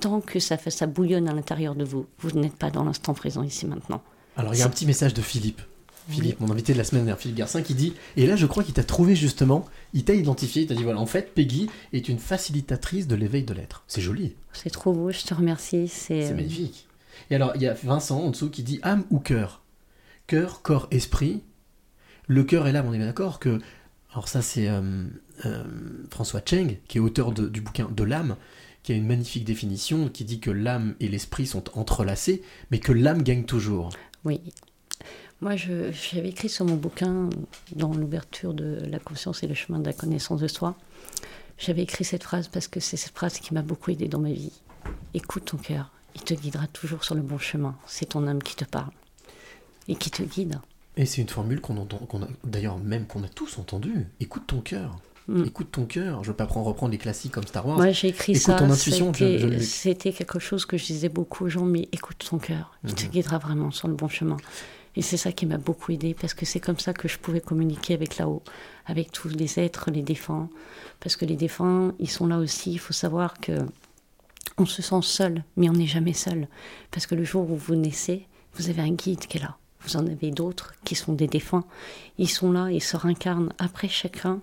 Tant 0.03 0.20
que 0.20 0.39
ça, 0.39 0.59
fait, 0.59 0.70
ça 0.70 0.86
bouillonne 0.86 1.26
à 1.26 1.32
l'intérieur 1.32 1.74
de 1.74 1.84
vous, 1.84 2.05
vous 2.18 2.32
n'êtes 2.32 2.57
pas 2.57 2.70
dans 2.70 2.84
l'instant 2.84 3.14
présent 3.14 3.43
ici 3.43 3.64
maintenant. 3.64 4.03
Alors, 4.36 4.53
il 4.55 4.59
y 4.59 4.62
a 4.62 4.66
un 4.66 4.70
petit 4.70 4.86
message 4.86 5.14
de 5.14 5.22
Philippe. 5.22 5.62
Philippe, 6.09 6.40
mon 6.40 6.50
invité 6.50 6.72
de 6.72 6.78
la 6.78 6.84
semaine 6.84 7.02
dernière, 7.04 7.20
Philippe 7.20 7.36
Garcin, 7.36 7.62
qui 7.62 7.74
dit 7.74 7.94
Et 8.16 8.26
là, 8.26 8.34
je 8.36 8.46
crois 8.46 8.64
qu'il 8.64 8.74
t'a 8.74 8.84
trouvé 8.84 9.14
justement, 9.14 9.66
il 9.92 10.04
t'a 10.04 10.14
identifié, 10.14 10.62
il 10.62 10.68
t'a 10.68 10.74
dit 10.74 10.82
voilà, 10.82 10.98
en 11.00 11.06
fait, 11.06 11.34
Peggy 11.34 11.68
est 11.92 12.09
une 12.09 12.18
facilitatrice 12.18 13.06
de 13.06 13.14
l'éveil 13.14 13.42
de 13.44 13.52
l'être. 13.54 13.84
C'est 13.88 14.00
joli. 14.00 14.34
C'est 14.52 14.70
trop 14.70 14.92
beau, 14.92 15.11
je 15.11 15.22
te 15.22 15.34
remercie. 15.34 15.86
C'est 15.88 16.22
C'est 16.22 16.32
euh, 16.32 16.36
magnifique. 16.36 16.86
Et 17.30 17.34
alors, 17.34 17.52
il 17.56 17.62
y 17.62 17.66
a 17.66 17.74
Vincent 17.74 18.20
en 18.20 18.30
dessous 18.30 18.48
qui 18.50 18.62
dit 18.62 18.80
âme 18.82 19.04
ou 19.11 19.18
cœur? 19.18 19.62
Cœur, 20.26 20.62
corps, 20.62 20.88
esprit. 20.90 21.42
Le 22.26 22.44
cœur 22.44 22.66
et 22.66 22.72
l'âme, 22.72 22.86
on 22.88 22.92
est 22.92 22.98
bien 22.98 23.06
d'accord 23.06 23.38
que. 23.38 23.61
Alors, 24.12 24.28
ça, 24.28 24.40
c'est 24.42 24.68
euh, 24.68 25.04
euh, 25.44 25.64
François 26.11 26.40
Cheng, 26.44 26.78
qui 26.88 26.98
est 26.98 27.00
auteur 27.00 27.32
de- 27.32 27.48
du 27.48 27.61
bouquin 27.61 27.88
De 27.94 28.02
l'âme, 28.04 28.36
qui 28.82 28.92
a 28.92 28.94
une 28.94 29.06
magnifique 29.06 29.44
définition 29.44 30.09
qui 30.09 30.24
dit 30.24 30.40
que 30.40 30.50
l'âme 30.50 30.94
et 31.00 31.09
l'esprit 31.09 31.46
sont 31.46 31.64
entrelacés, 31.78 32.42
mais 32.70 32.78
que 32.78 32.92
l'âme 32.92 33.22
gagne 33.22 33.44
toujours. 33.44 33.90
Oui. 34.24 34.40
Moi, 35.41 35.55
j'avais 35.57 36.28
écrit 36.30 36.49
sur 36.49 36.64
mon 36.64 36.74
bouquin, 36.74 37.30
dans 37.76 37.93
l'ouverture 37.95 38.55
de 38.55 38.80
la 38.89 38.99
conscience 38.99 39.43
et 39.43 39.47
le 39.47 39.55
chemin 39.55 39.78
de 39.78 39.86
la 39.86 39.93
connaissance 39.93 40.41
de 40.41 40.49
soi, 40.49 40.76
j'avais 41.59 41.82
écrit 41.82 42.05
cette 42.05 42.24
phrase 42.24 42.49
parce 42.49 42.66
que 42.66 42.80
c'est 42.80 42.97
cette 42.97 43.14
phrase 43.14 43.39
qui 43.39 43.55
m'a 43.55 43.62
beaucoup 43.62 43.91
aidé 43.91 44.09
dans 44.09 44.18
ma 44.20 44.32
vie. 44.32 44.53
Écoute 45.14 45.45
ton 45.47 45.57
cœur, 45.57 45.91
il 46.16 46.22
te 46.22 46.34
guidera 46.34 46.66
toujours 46.68 47.05
sur 47.05 47.14
le 47.14 47.20
bon 47.22 47.39
chemin. 47.39 47.76
C'est 47.86 48.07
ton 48.11 48.26
âme 48.26 48.43
qui 48.43 48.57
te 48.57 48.64
parle. 48.64 48.91
et 49.91 49.95
qui 49.97 50.11
te 50.11 50.22
guide. 50.22 50.61
Et 50.99 51.07
c'est 51.07 51.22
une 51.22 51.28
formule 51.28 51.61
qu'on 51.62 51.78
entend, 51.78 51.97
qu'on 51.99 52.22
a, 52.22 52.28
d'ailleurs 52.45 52.76
même 52.78 53.07
qu'on 53.07 53.22
a 53.22 53.28
tous 53.28 53.57
entendu. 53.59 54.07
Écoute 54.20 54.43
ton 54.47 54.61
cœur. 54.61 54.99
Mm. 55.28 55.45
Écoute 55.45 55.68
ton 55.72 55.86
cœur. 55.86 56.22
Je 56.24 56.28
veux 56.30 56.36
pas 56.36 56.45
prendre, 56.47 56.66
reprendre 56.66 56.93
les 56.93 56.99
classiques 56.99 57.32
comme 57.32 57.47
Star 57.47 57.66
Wars. 57.66 57.76
Moi, 57.78 57.91
j'ai 57.93 58.09
écrit 58.09 58.32
Écoute 58.32 58.43
ça. 58.43 58.55
ton 58.59 58.70
intuition, 58.70 59.12
C'était 59.61 60.12
quelque 60.12 60.39
chose 60.41 60.66
que 60.66 60.76
je 60.76 60.84
disais 60.84 61.09
beaucoup 61.09 61.45
aux 61.45 61.49
gens, 61.49 61.64
mais 61.64 61.89
écoute 61.93 62.26
ton 62.28 62.39
cœur. 62.39 62.76
Il 62.84 62.95
te 62.95 63.05
Mhm. 63.05 63.11
guidera 63.12 63.39
vraiment 63.39 63.70
sur 63.70 63.89
le 63.89 63.95
bon 63.95 64.09
chemin. 64.09 64.36
Et 64.99 65.03
c'est 65.03 65.16
ça 65.16 65.30
qui 65.30 65.46
m'a 65.46 65.59
beaucoup 65.59 65.92
aidé 65.92 66.12
parce 66.12 66.34
que 66.34 66.44
c'est 66.44 66.59
comme 66.59 66.80
ça 66.80 66.92
que 66.92 67.07
je 67.07 67.20
pouvais 67.20 67.40
communiquer 67.40 67.94
avec 67.94 68.18
là-haut, 68.18 68.42
avec 68.84 69.12
tous 69.12 69.28
les 69.28 69.61
êtres, 69.61 69.92
les 69.92 70.03
défunts. 70.03 70.49
Parce 70.99 71.14
que 71.14 71.24
les 71.24 71.36
défunts, 71.36 71.94
ils 72.01 72.11
sont 72.11 72.26
là 72.26 72.38
aussi. 72.38 72.72
Il 72.72 72.80
faut 72.80 72.92
savoir 72.92 73.38
que 73.38 73.61
on 74.57 74.66
se 74.66 74.82
sent 74.82 75.03
seul, 75.03 75.44
mais 75.57 75.70
on 75.70 75.74
n'est 75.74 75.86
jamais 75.86 76.14
seul. 76.14 76.49
Parce 76.90 77.07
que 77.07 77.14
le 77.14 77.22
jour 77.22 77.49
où 77.49 77.55
vous 77.55 77.76
naissez, 77.76 78.26
vous 78.55 78.70
avez 78.70 78.82
un 78.82 78.90
guide 78.90 79.20
qui 79.20 79.38
est 79.38 79.40
là. 79.40 79.57
Vous 79.82 79.96
en 79.96 80.05
avez 80.05 80.32
d'autres 80.32 80.74
qui 80.82 80.96
sont 80.96 81.12
des 81.12 81.28
défunts. 81.28 81.64
Ils 82.18 82.28
sont 82.28 82.51
là, 82.51 82.68
ils 82.72 82.82
se 82.82 82.96
réincarnent. 82.96 83.53
Après, 83.59 83.86
chacun 83.86 84.40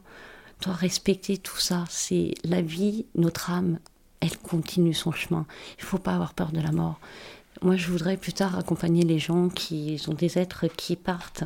doit 0.61 0.73
respecter 0.73 1.37
tout 1.37 1.57
ça. 1.57 1.83
C'est 1.89 2.33
la 2.45 2.61
vie, 2.61 3.07
notre 3.15 3.49
âme, 3.49 3.79
elle 4.21 4.37
continue 4.37 4.93
son 4.93 5.11
chemin. 5.11 5.45
Il 5.77 5.81
ne 5.81 5.87
faut 5.87 5.97
pas 5.97 6.13
avoir 6.13 6.33
peur 6.33 6.53
de 6.53 6.61
la 6.61 6.71
mort. 6.71 7.01
Moi, 7.61 7.75
je 7.77 7.89
voudrais 7.89 8.17
plus 8.17 8.33
tard 8.33 8.57
accompagner 8.57 9.03
les 9.03 9.19
gens 9.19 9.49
qui 9.49 10.01
ont 10.07 10.13
des 10.13 10.37
êtres 10.37 10.67
qui 10.67 10.95
partent. 10.95 11.43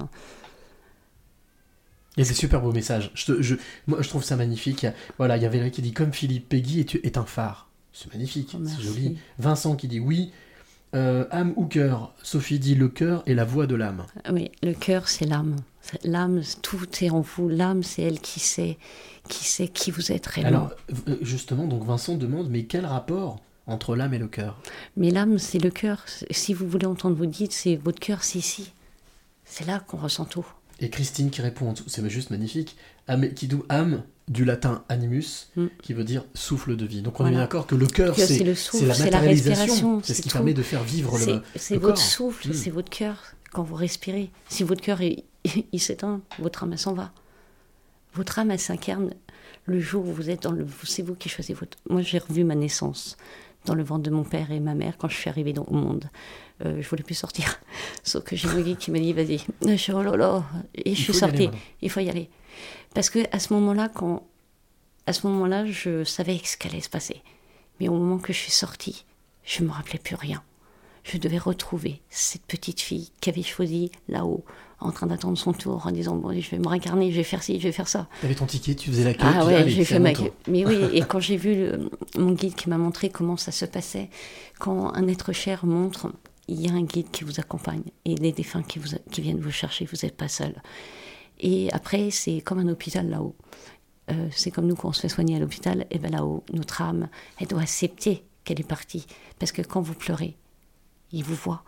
Il 2.18 2.24
y 2.24 2.26
a 2.26 2.30
des 2.30 2.36
super 2.36 2.62
beaux 2.62 2.74
messages. 2.74 3.12
Je, 3.14 3.26
te- 3.28 3.42
je- 3.42 3.56
moi, 3.88 4.02
je 4.02 4.10
trouve 4.10 4.24
ça 4.24 4.36
magnifique. 4.36 4.86
Voilà, 5.18 5.38
il 5.38 5.44
y 5.44 5.46
a 5.46 5.50
Valérie 5.50 5.72
qui 5.72 5.82
dit 5.82 5.94
comme 5.94 6.12
Philippe, 6.14 6.50
Peggy 6.50 6.80
est, 6.82 6.96
est 7.06 7.18
un 7.18 7.26
phare. 7.26 7.70
C'est 7.94 8.12
magnifique, 8.14 8.56
Oh, 8.60 8.64
c'est 8.66 8.82
joli. 8.82 9.18
Vincent 9.38 9.76
qui 9.76 9.88
dit 9.88 10.00
oui. 10.00 10.32
Euh, 10.96 11.26
âme 11.30 11.54
ou 11.56 11.68
cœur 11.68 12.16
Sophie 12.24 12.58
dit 12.58 12.74
le 12.74 12.90
cœur 12.90 13.22
est 13.28 13.36
la 13.36 13.46
voix 13.46 13.68
de 13.68 13.76
l'âme. 13.76 14.08
Oui, 14.32 14.50
le 14.64 14.74
cœur, 14.74 15.08
c'est 15.08 15.26
l'âme. 15.26 15.56
L'âme, 16.04 16.42
tout 16.64 16.80
est 17.02 17.12
en 17.12 17.22
vous. 17.22 17.48
L'âme, 17.48 17.84
c'est 17.84 18.02
elle 18.02 18.20
qui 18.20 18.40
sait, 18.40 18.80
qui 19.28 19.46
sait 19.46 19.68
qui 19.68 19.92
vous 19.92 20.12
êtes 20.12 20.26
réellement. 20.26 20.58
Alors, 20.58 20.72
euh, 21.08 21.18
justement, 21.22 21.68
donc 21.68 21.84
Vincent 21.86 22.16
demande 22.16 22.50
mais 22.50 22.64
quel 22.64 22.88
rapport 22.88 23.40
entre 23.70 23.96
l'âme 23.96 24.14
et 24.14 24.18
le 24.20 24.28
cœur 24.28 24.60
Mais 24.98 25.12
l'âme, 25.12 25.38
c'est 25.38 25.60
le 25.60 25.70
cœur. 25.70 26.04
Si 26.32 26.54
vous 26.54 26.68
voulez 26.68 26.86
entendre 26.86 27.16
vous 27.16 27.26
dites, 27.26 27.52
c'est 27.54 27.76
votre 27.76 28.00
cœur, 28.00 28.24
c'est 28.24 28.40
ici. 28.40 28.72
C'est 29.46 29.66
là 29.66 29.80
qu'on 29.80 29.98
ressent 29.98 30.26
tout. 30.26 30.46
Et 30.80 30.90
Christine 30.90 31.30
qui 31.30 31.42
répond 31.42 31.74
c'est 31.88 32.08
juste 32.10 32.30
magnifique. 32.32 32.76
Qui 33.36 33.48
dit 33.48 33.58
âme 33.70 34.04
du 34.28 34.46
latin 34.46 34.84
animus, 34.90 35.50
Mm. 35.56 35.66
qui 35.82 35.94
veut 35.94 36.04
dire 36.04 36.24
souffle 36.36 36.76
de 36.76 36.86
vie. 36.86 37.02
Donc 37.02 37.20
on 37.20 37.26
est 37.26 37.32
bien 37.32 37.40
d'accord 37.40 37.66
que 37.66 37.74
le 37.74 37.88
cœur, 37.88 38.16
c'est 38.16 38.44
le 38.44 38.54
souffle, 38.54 38.86
la 38.86 38.94
c'est 38.94 39.06
la 39.06 39.18
matérialisation, 39.18 39.64
respiration, 39.64 40.02
c'est 40.04 40.14
ce 40.14 40.22
qui 40.22 40.30
tout. 40.30 40.34
permet 40.34 40.54
de 40.54 40.62
faire 40.62 40.84
vivre 40.84 41.18
C'est 41.18 41.34
le, 41.34 41.42
c'est 41.56 41.74
le 41.74 41.80
votre 41.80 41.96
corps. 41.96 42.04
souffle, 42.04 42.50
Mm. 42.50 42.54
c'est 42.54 42.70
votre 42.70 42.90
cœur 42.92 43.18
quand 43.52 43.64
vous 43.64 43.74
respirez. 43.76 44.30
Si 44.48 44.62
votre 44.64 44.82
cœur 44.82 45.00
il 45.72 45.80
s'éteint, 45.80 46.22
votre 46.38 46.64
âme 46.64 46.74
elle 46.74 46.78
s'en 46.80 46.94
va. 46.94 47.12
Votre 48.14 48.38
âme 48.40 48.52
elle 48.52 48.60
s'incarne 48.60 49.14
le 49.66 49.80
jour 49.80 50.08
où 50.08 50.14
vous 50.14 50.30
êtes 50.30 50.44
dans 50.44 50.52
le. 50.52 50.68
C'est 50.84 51.02
vous 51.02 51.16
qui 51.16 51.30
choisissez 51.30 51.54
votre. 51.56 51.78
Moi 51.90 52.04
j'ai 52.04 52.20
revu 52.20 52.44
ma 52.44 52.54
naissance 52.56 53.18
dans 53.66 53.76
le 53.76 53.84
ventre 53.84 54.04
de 54.04 54.10
mon 54.10 54.24
père 54.24 54.52
et 54.52 54.60
ma 54.60 54.74
mère 54.74 54.98
quand 54.98 55.10
je 55.10 55.16
suis 55.16 55.30
arrivée 55.30 55.54
dans, 55.54 55.64
au 55.64 55.74
monde. 55.74 56.10
Euh, 56.66 56.82
je 56.82 56.90
voulais 56.90 57.04
plus 57.04 57.16
sortir. 57.16 57.60
Sauf 58.04 58.24
que 58.24 58.36
j'ai 58.36 58.48
mon 58.48 58.62
guide 58.62 58.78
qui 58.78 58.92
m'a 58.92 59.00
dit 59.00 59.14
vas-y. 59.14 59.40
Je 59.66 59.76
suis 59.76 59.94
oh 59.94 60.02
là 60.02 60.16
là. 60.16 60.44
Et 60.76 60.96
je 60.96 61.12
suis 61.12 61.24
aller, 61.24 61.48
sortie. 61.48 61.50
Il 61.82 61.90
faut 61.90 62.00
y 62.00 62.10
aller. 62.10 62.30
Parce 62.94 63.10
que 63.10 63.20
à 63.32 63.40
ce 63.40 63.54
moment-là, 63.54 63.90
quand 63.90 64.24
à 65.06 65.14
ce 65.14 65.26
moment-là, 65.28 65.66
je 65.66 66.04
savais 66.04 66.40
ce 66.44 66.58
qu'allait 66.58 66.82
se 66.82 66.90
passer. 66.90 67.22
Mais 67.80 67.88
au 67.88 67.94
moment 67.94 68.20
que 68.20 68.34
je 68.34 68.38
suis 68.38 68.52
sortie, 68.52 69.06
je 69.44 69.64
me 69.64 69.72
rappelais 69.72 70.00
plus 70.00 70.16
rien. 70.16 70.44
Je 71.04 71.18
devais 71.18 71.38
retrouver 71.38 72.02
cette 72.10 72.44
petite 72.44 72.82
fille 72.82 73.10
qui 73.20 73.30
avait 73.30 73.42
choisi 73.42 73.92
là-haut, 74.08 74.44
en 74.82 74.92
train 74.92 75.08
d'attendre 75.08 75.38
son 75.38 75.54
tour, 75.54 75.86
en 75.86 75.92
disant 75.92 76.16
bon, 76.16 76.32
je 76.40 76.50
vais 76.52 76.60
me 76.60 76.68
réincarner, 76.68 77.12
je 77.12 77.18
vais 77.18 77.24
faire 77.24 77.44
ci, 77.44 77.60
je 77.60 77.64
vais 77.68 77.72
faire 77.72 77.88
ça. 77.88 78.08
T'avais 78.22 78.36
ton 78.36 78.46
ticket, 78.46 78.76
tu 78.76 78.90
faisais 78.90 79.04
la 79.04 79.14
queue. 79.14 79.24
Ah 79.26 79.46
ouais, 79.46 79.68
j'ai 79.70 79.84
fait 79.86 80.00
ma 80.00 80.14
queue. 80.14 80.32
Mais 80.48 80.66
oui, 80.66 80.78
et 80.94 81.02
quand 81.02 81.20
j'ai 81.20 81.38
vu 81.38 81.56
le- 81.56 81.90
mon 82.18 82.32
guide 82.32 82.56
qui 82.56 82.70
m'a 82.70 82.78
montré 82.78 83.10
comment 83.10 83.38
ça 83.38 83.52
se 83.52 83.66
passait, 83.66 84.10
quand 84.60 84.94
un 84.96 85.08
être 85.08 85.34
cher 85.34 85.66
montre, 85.66 86.12
il 86.48 86.62
y 86.62 86.70
a 86.70 86.74
un 86.74 86.82
guide 86.84 87.12
qui 87.12 87.24
vous 87.24 87.40
accompagne 87.40 87.84
et 88.06 88.16
des 88.16 88.32
défunts 88.32 88.64
qui, 88.64 88.80
vous, 88.80 88.88
qui 89.12 89.22
viennent 89.22 89.40
vous 89.40 89.52
chercher, 89.52 89.86
vous 89.86 89.98
n'êtes 90.04 90.16
pas 90.18 90.28
seul. 90.30 90.56
Et 91.40 91.72
après, 91.72 92.10
c'est 92.12 92.42
comme 92.42 92.60
un 92.60 92.68
hôpital 92.70 93.10
là-haut. 93.10 93.36
Euh, 94.12 94.28
c'est 94.32 94.50
comme 94.50 94.66
nous 94.66 94.76
quand 94.76 94.90
on 94.90 94.94
se 94.94 95.02
fait 95.02 95.10
soigner 95.10 95.36
à 95.36 95.40
l'hôpital, 95.40 95.86
et 95.92 96.00
bien 96.00 96.10
là-haut, 96.10 96.44
notre 96.54 96.82
âme, 96.82 97.10
elle 97.40 97.48
doit 97.48 97.62
accepter 97.62 98.24
qu'elle 98.44 98.60
est 98.60 98.68
partie. 98.68 99.06
Parce 99.38 99.52
que 99.52 99.62
quand 99.62 99.82
vous 99.82 99.94
pleurez, 99.94 100.36
ils 101.12 101.24
vous 101.24 101.36
voient. 101.36 101.64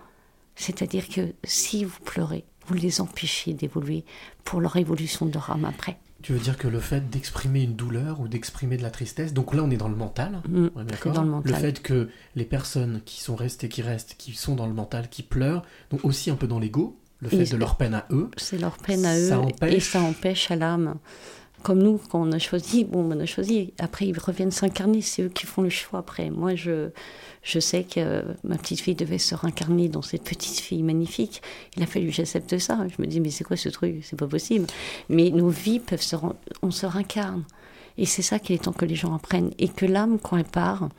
C'est-à-dire 0.55 1.07
que 1.07 1.33
si 1.43 1.85
vous 1.85 1.99
pleurez, 2.03 2.43
vous 2.67 2.73
les 2.75 3.01
empêchez 3.01 3.53
d'évoluer 3.53 4.03
pour 4.43 4.61
leur 4.61 4.75
évolution 4.77 5.25
de 5.25 5.33
leur 5.33 5.49
âme 5.51 5.65
après. 5.65 5.97
Tu 6.21 6.33
veux 6.33 6.39
dire 6.39 6.55
que 6.57 6.67
le 6.67 6.79
fait 6.79 7.09
d'exprimer 7.09 7.63
une 7.63 7.73
douleur 7.75 8.19
ou 8.19 8.27
d'exprimer 8.27 8.77
de 8.77 8.83
la 8.83 8.91
tristesse, 8.91 9.33
donc 9.33 9.55
là 9.55 9.63
on 9.63 9.71
est 9.71 9.77
dans 9.77 9.89
le 9.89 9.95
mental, 9.95 10.41
Mm, 10.47 10.67
on 10.75 10.81
est 10.81 10.83
c'est 10.83 10.91
d'accord 10.91 11.13
dans 11.13 11.23
le 11.23 11.29
mental. 11.31 11.55
fait 11.55 11.81
que 11.81 12.09
les 12.35 12.45
personnes 12.45 13.01
qui 13.05 13.21
sont 13.21 13.35
restées, 13.35 13.69
qui 13.69 13.81
restent, 13.81 14.13
qui 14.19 14.33
sont 14.33 14.53
dans 14.55 14.67
le 14.67 14.73
mental, 14.73 15.09
qui 15.09 15.23
pleurent, 15.23 15.63
donc 15.89 16.05
aussi 16.05 16.29
un 16.29 16.35
peu 16.35 16.45
dans 16.47 16.59
l'ego, 16.59 16.95
le 17.21 17.29
fait 17.29 17.37
Et 17.43 17.49
de 17.49 17.57
leur 17.57 17.75
peine 17.75 17.95
à 17.95 18.05
eux, 18.11 18.29
C'est 18.37 18.57
leur 18.59 18.77
peine 18.77 19.03
à 19.05 19.17
eux 19.17 19.29
Ça 19.29 19.35
et 19.35 19.39
empêche- 19.39 19.89
ça 19.91 20.01
empêche 20.01 20.51
à 20.51 20.55
l'âme. 20.55 20.95
Comme 21.63 21.83
nous, 21.83 21.99
quand 22.09 22.21
on 22.21 22.31
a 22.31 22.39
choisi, 22.39 22.83
bon, 22.83 23.11
on 23.11 23.19
a 23.19 23.25
choisi. 23.25 23.73
Après, 23.77 24.07
ils 24.07 24.17
reviennent 24.17 24.51
s'incarner, 24.51 25.01
c'est 25.01 25.23
eux 25.23 25.29
qui 25.29 25.45
font 25.45 25.61
le 25.61 25.69
choix 25.69 25.99
après. 25.99 26.29
Moi, 26.29 26.55
je, 26.55 26.89
je 27.43 27.59
sais 27.59 27.83
que 27.83 28.23
ma 28.43 28.57
petite 28.57 28.79
fille 28.79 28.95
devait 28.95 29.17
se 29.17 29.35
réincarner 29.35 29.87
dans 29.87 30.01
cette 30.01 30.23
petite 30.23 30.59
fille 30.59 30.83
magnifique. 30.83 31.41
Il 31.77 31.83
a 31.83 31.85
fallu 31.85 32.07
que 32.07 32.13
j'accepte 32.13 32.57
ça. 32.57 32.79
Je 32.87 33.01
me 33.01 33.07
dis, 33.07 33.19
mais 33.19 33.29
c'est 33.29 33.43
quoi 33.43 33.57
ce 33.57 33.69
truc? 33.69 34.03
C'est 34.03 34.17
pas 34.17 34.27
possible. 34.27 34.65
Mais 35.09 35.29
nos 35.29 35.49
vies 35.49 35.79
peuvent 35.79 36.01
se. 36.01 36.15
On 36.61 36.71
se 36.71 36.85
réincarne. 36.85 37.43
Et 37.97 38.05
c'est 38.05 38.21
ça 38.21 38.39
qu'il 38.39 38.55
est 38.55 38.63
temps 38.63 38.73
que 38.73 38.85
les 38.85 38.95
gens 38.95 39.13
apprennent. 39.13 39.51
Et 39.59 39.67
que 39.67 39.85
l'âme, 39.85 40.17
quand 40.19 40.37
elle 40.37 40.45
part, 40.45 40.89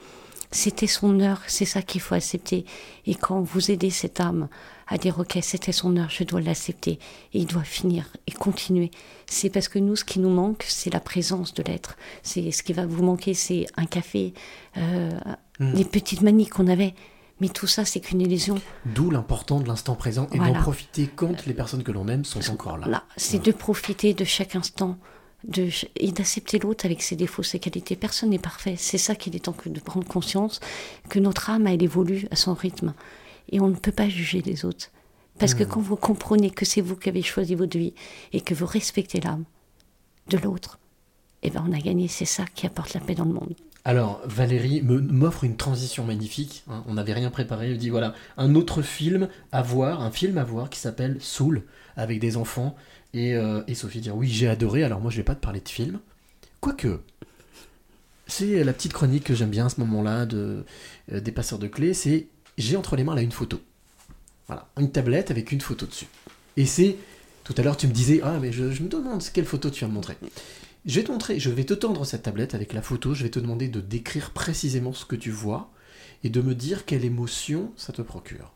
c'était 0.52 0.86
son 0.86 1.18
heure, 1.20 1.40
c'est 1.46 1.64
ça 1.64 1.82
qu'il 1.82 2.00
faut 2.00 2.14
accepter. 2.14 2.66
Et 3.06 3.14
quand 3.14 3.40
vous 3.40 3.70
aidez 3.70 3.90
cette 3.90 4.20
âme 4.20 4.48
à 4.93 4.99
dire 4.99 5.18
ok, 5.18 5.38
c'était 5.43 5.72
son 5.72 5.97
heure, 5.97 6.11
je 6.11 6.22
dois 6.24 6.40
l'accepter, 6.40 6.93
et 7.32 7.38
il 7.40 7.47
doit 7.47 7.64
finir 7.64 8.09
et 8.26 8.32
continuer. 8.32 8.90
C'est 9.26 9.49
parce 9.51 9.68
que 9.68 9.78
nous, 9.78 9.97
ce 9.97 10.05
qui 10.05 10.18
nous 10.20 10.28
manque, 10.30 10.64
c'est 10.68 10.93
la 10.93 11.01
présence 11.01 11.55
de 11.55 11.62
l'être. 11.62 11.97
C'est 12.22 12.51
ce 12.53 12.62
qui 12.62 12.72
va 12.74 12.84
vous 12.86 13.03
manquer, 13.03 13.32
c'est 13.34 13.66
un 13.76 13.86
café, 13.86 14.34
euh, 14.76 15.11
Mm. 15.61 15.72
les 15.74 15.84
petites 15.84 16.22
manies 16.22 16.47
qu'on 16.49 16.66
avait. 16.66 16.95
Mais 17.40 17.49
tout 17.49 17.66
ça, 17.66 17.84
c'est 17.84 18.01
qu'une 18.01 18.20
illusion. 18.20 18.61
d'où 18.86 19.11
l'important 19.11 19.61
de 19.61 19.66
l'instant 19.66 19.95
présent 19.95 20.28
et 20.32 20.36
Voilà. 20.38 20.53
d'en 20.55 20.61
profiter 20.61 21.09
quand 21.14 21.47
les 21.47 21.55
personnes 21.55 21.82
que 21.82 21.90
l'on 21.93 22.07
aime 22.09 22.24
sont 22.24 22.51
encore 22.51 22.78
là. 22.78 22.86
Là, 22.88 23.05
c'est 23.16 23.43
de 23.43 23.53
profiter 23.53 24.14
de 24.14 24.24
chaque 24.24 24.55
instant 24.57 24.97
de, 25.45 25.68
et 25.97 26.12
d'accepter 26.12 26.59
l'autre 26.61 26.84
avec 26.86 27.03
ses 27.03 27.16
défauts, 27.16 27.43
ses 27.43 27.59
qualités. 27.59 27.97
Personne 27.97 28.30
n'est 28.30 28.38
parfait. 28.38 28.76
C'est 28.78 28.99
ça 28.99 29.14
qu'il 29.16 29.34
est 29.36 29.40
temps 29.40 29.53
que 29.53 29.68
de 29.68 29.80
prendre 29.80 30.07
conscience 30.07 30.61
que 31.09 31.18
notre 31.18 31.51
âme, 31.51 31.66
elle 31.66 31.82
évolue 31.82 32.28
à 32.30 32.36
son 32.36 32.55
rythme. 32.55 32.95
Et 33.51 33.61
on 33.61 33.68
ne 33.68 33.74
peut 33.74 33.93
pas 33.93 34.09
juger 34.09 34.43
les 34.43 34.64
autres. 34.64 34.90
Parce 35.38 35.55
que 35.55 35.64
Hmm. 35.64 35.68
quand 35.68 35.80
vous 35.80 35.97
comprenez 35.97 36.51
que 36.51 36.64
c'est 36.64 36.80
vous 36.80 36.97
qui 36.97 37.09
avez 37.09 37.22
choisi 37.22 37.55
votre 37.55 37.76
vie 37.78 37.95
et 38.32 38.40
que 38.40 38.55
vous 38.55 38.66
respectez 38.66 39.20
l'âme 39.20 39.45
de 40.28 40.38
l'autre, 40.38 40.78
eh 41.43 41.51
ben 41.51 41.64
on 41.68 41.72
a 41.72 41.78
gagné. 41.80 42.07
C'est 42.09 42.24
ça 42.26 42.45
qui 42.55 42.66
apporte 42.66 42.95
la 42.95 43.01
paix 43.01 43.14
dans 43.14 43.24
le 43.24 43.32
monde. 43.32 43.55
Alors, 43.84 44.20
Valérie 44.26 44.80
m'offre 44.82 45.43
une 45.43 45.57
transition 45.57 46.05
magnifique. 46.05 46.62
hein, 46.68 46.84
on 46.86 46.95
n'avait 46.95 47.14
rien 47.14 47.30
préparé. 47.30 47.70
Elle 47.72 47.78
dit 47.78 47.90
voilà, 47.90 48.14
un 48.36 48.55
autre 48.55 48.80
film 48.82 49.28
à 49.51 49.62
voir, 49.62 50.03
un 50.03 50.12
film 50.12 50.38
à 50.38 50.45
voir 50.45 50.70
qui 50.70 50.78
s'appelle 50.78 51.16
Soul, 51.20 51.64
avec 51.97 52.20
des 52.20 52.36
enfants. 52.36 52.76
Et, 53.12 53.34
euh, 53.34 53.62
et 53.66 53.74
Sophie 53.74 54.01
dit 54.01 54.11
oui, 54.11 54.28
j'ai 54.28 54.49
adoré. 54.49 54.84
Alors, 54.84 55.01
moi, 55.01 55.11
je 55.11 55.16
vais 55.16 55.24
pas 55.24 55.34
te 55.34 55.40
parler 55.40 55.61
de 55.61 55.68
film. 55.68 55.99
Quoique, 56.61 57.01
c'est 58.28 58.62
la 58.64 58.72
petite 58.72 58.93
chronique 58.93 59.24
que 59.24 59.34
j'aime 59.34 59.51
bien 59.51 59.66
à 59.66 59.68
ce 59.68 59.80
moment-là 59.80 60.26
de, 60.26 60.64
euh, 61.12 61.20
des 61.20 61.32
passeurs 61.32 61.59
de 61.59 61.66
clés. 61.66 61.93
C'est 61.93 62.28
j'ai 62.59 62.76
entre 62.76 62.96
les 62.96 63.05
mains 63.05 63.14
là 63.14 63.22
une 63.22 63.32
photo. 63.32 63.61
Voilà, 64.46 64.68
une 64.78 64.90
tablette 64.90 65.30
avec 65.30 65.53
une 65.53 65.61
photo 65.61 65.86
dessus. 65.86 66.07
Et 66.57 66.66
c'est. 66.66 66.96
Tout 67.44 67.55
à 67.57 67.62
l'heure, 67.62 67.76
tu 67.76 67.88
me 67.88 67.92
disais 67.92 68.20
Ah, 68.22 68.38
mais 68.40 68.53
je, 68.53 68.64
me 68.64 68.88
demande 68.88 69.22
quelle 69.32 69.44
photo 69.44 69.70
tu 69.70 69.84
vas 69.84 69.88
me 69.88 69.94
montrer. 69.94 70.16
Je 70.84 71.00
vais 71.00 71.05
te 71.05 71.12
montrer, 71.12 71.40
je 71.40 71.50
vais 71.50 71.64
te 71.64 71.74
tendre 71.74 72.05
cette 72.05 72.22
tablette 72.22 72.55
avec 72.55 72.72
la 72.72 72.82
photo, 72.82 73.14
je 73.14 73.22
vais 73.22 73.30
te 73.30 73.40
demander 73.40 73.68
de 73.68 73.80
décrire 73.80 74.30
précisément 74.30 74.92
ce 74.92 75.05
que 75.05 75.16
tu 75.16 75.30
vois 75.30 75.70
et 76.24 76.28
de 76.28 76.40
me 76.40 76.55
dire 76.55 76.84
quelle 76.84 77.05
émotion 77.05 77.72
ça 77.76 77.92
te 77.92 78.03
procure. 78.03 78.53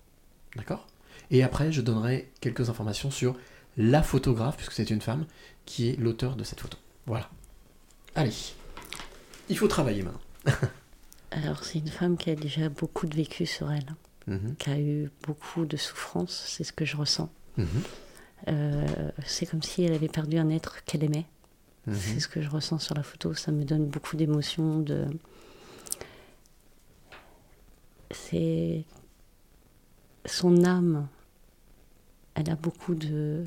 D'accord? 0.57 0.87
Et 1.31 1.43
après, 1.43 1.73
je 1.73 1.81
donnerai 1.81 2.31
quelques 2.41 2.69
informations 2.69 3.11
sur 3.11 3.37
la 3.77 4.03
photographe, 4.03 4.57
puisque 4.57 4.73
c'est 4.73 4.91
une 4.91 5.01
femme, 5.01 5.27
qui 5.67 5.89
est 5.89 5.97
l'auteur 5.99 6.37
de 6.37 6.45
cette 6.45 6.61
photo. 6.61 6.79
Voilà. 7.07 7.29
Allez. 8.15 8.33
Il 9.49 9.59
faut 9.59 9.69
travailler 9.69 10.03
maintenant. 10.03 10.21
Alors, 11.37 11.63
c'est 11.65 11.79
une 11.79 11.89
femme 11.89 12.17
qui 12.17 12.31
a 12.31 12.35
déjà 12.35 12.69
beaucoup 12.69 13.07
de 13.07 13.15
vécu 13.15 13.47
sur 13.47 13.71
elle, 13.71 13.95
Mhm, 14.27 14.57
qui 14.57 14.71
a 14.71 14.81
eu 14.81 15.11
beaucoup 15.23 15.65
de 15.67 15.77
souffrances. 15.77 16.45
C'est 16.49 16.65
ce 16.65 16.73
que 16.73 16.85
je 16.85 16.97
ressens. 16.97 17.31
mhm, 17.57 17.67
Euh, 18.49 19.11
c'est 19.25 19.47
comme 19.47 19.63
si 19.63 19.83
elle 19.85 19.93
avait 19.95 20.09
perdu 20.09 20.37
un 20.39 20.51
être 20.51 20.83
qu'elle 20.85 21.05
aimait. 21.05 21.27
mhm. 21.87 21.95
C'est 21.95 22.21
ce 22.21 22.29
que 22.29 22.41
je 22.43 22.49
ressens 22.51 22.79
sur 22.81 22.95
la 22.95 23.03
photo. 23.03 23.35
Ça 23.35 23.53
me 23.53 23.65
donne 23.65 23.87
beaucoup 23.87 24.17
d'émotions. 24.17 24.81
De... 24.81 25.07
C'est 28.11 28.85
son 30.25 30.65
âme 30.65 31.09
elle 32.35 32.51
a 32.51 32.55
beaucoup 32.57 32.95
de 32.95 33.47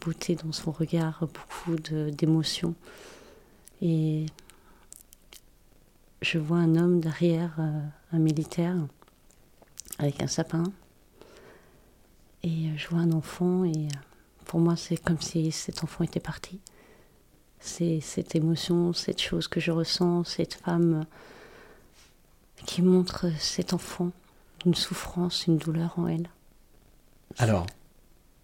beauté 0.00 0.34
dans 0.34 0.52
son 0.52 0.70
regard, 0.72 1.26
beaucoup 1.26 1.76
de- 1.76 2.08
d'émotion. 2.08 2.74
Et 3.82 4.24
je 6.22 6.38
vois 6.38 6.58
un 6.58 6.76
homme 6.76 7.00
derrière, 7.00 7.54
euh, 7.58 7.80
un 8.12 8.18
militaire, 8.18 8.76
avec 9.98 10.22
un 10.22 10.26
sapin. 10.26 10.64
Et 12.42 12.68
euh, 12.68 12.76
je 12.76 12.88
vois 12.88 13.00
un 13.00 13.12
enfant 13.12 13.64
et 13.64 13.70
euh, 13.70 13.98
pour 14.46 14.60
moi 14.60 14.76
c'est 14.76 14.96
comme 14.96 15.20
si 15.20 15.52
cet 15.52 15.84
enfant 15.84 16.04
était 16.04 16.20
parti. 16.20 16.60
C'est 17.58 18.00
cette 18.00 18.34
émotion, 18.34 18.92
cette 18.92 19.20
chose 19.20 19.46
que 19.46 19.60
je 19.60 19.70
ressens, 19.70 20.24
cette 20.24 20.54
femme 20.54 21.04
qui 22.64 22.80
montre 22.80 23.26
cet 23.38 23.74
enfant, 23.74 24.12
une 24.64 24.74
souffrance, 24.74 25.46
une 25.46 25.58
douleur 25.58 25.98
en 25.98 26.06
elle. 26.06 26.28
Alors, 27.38 27.66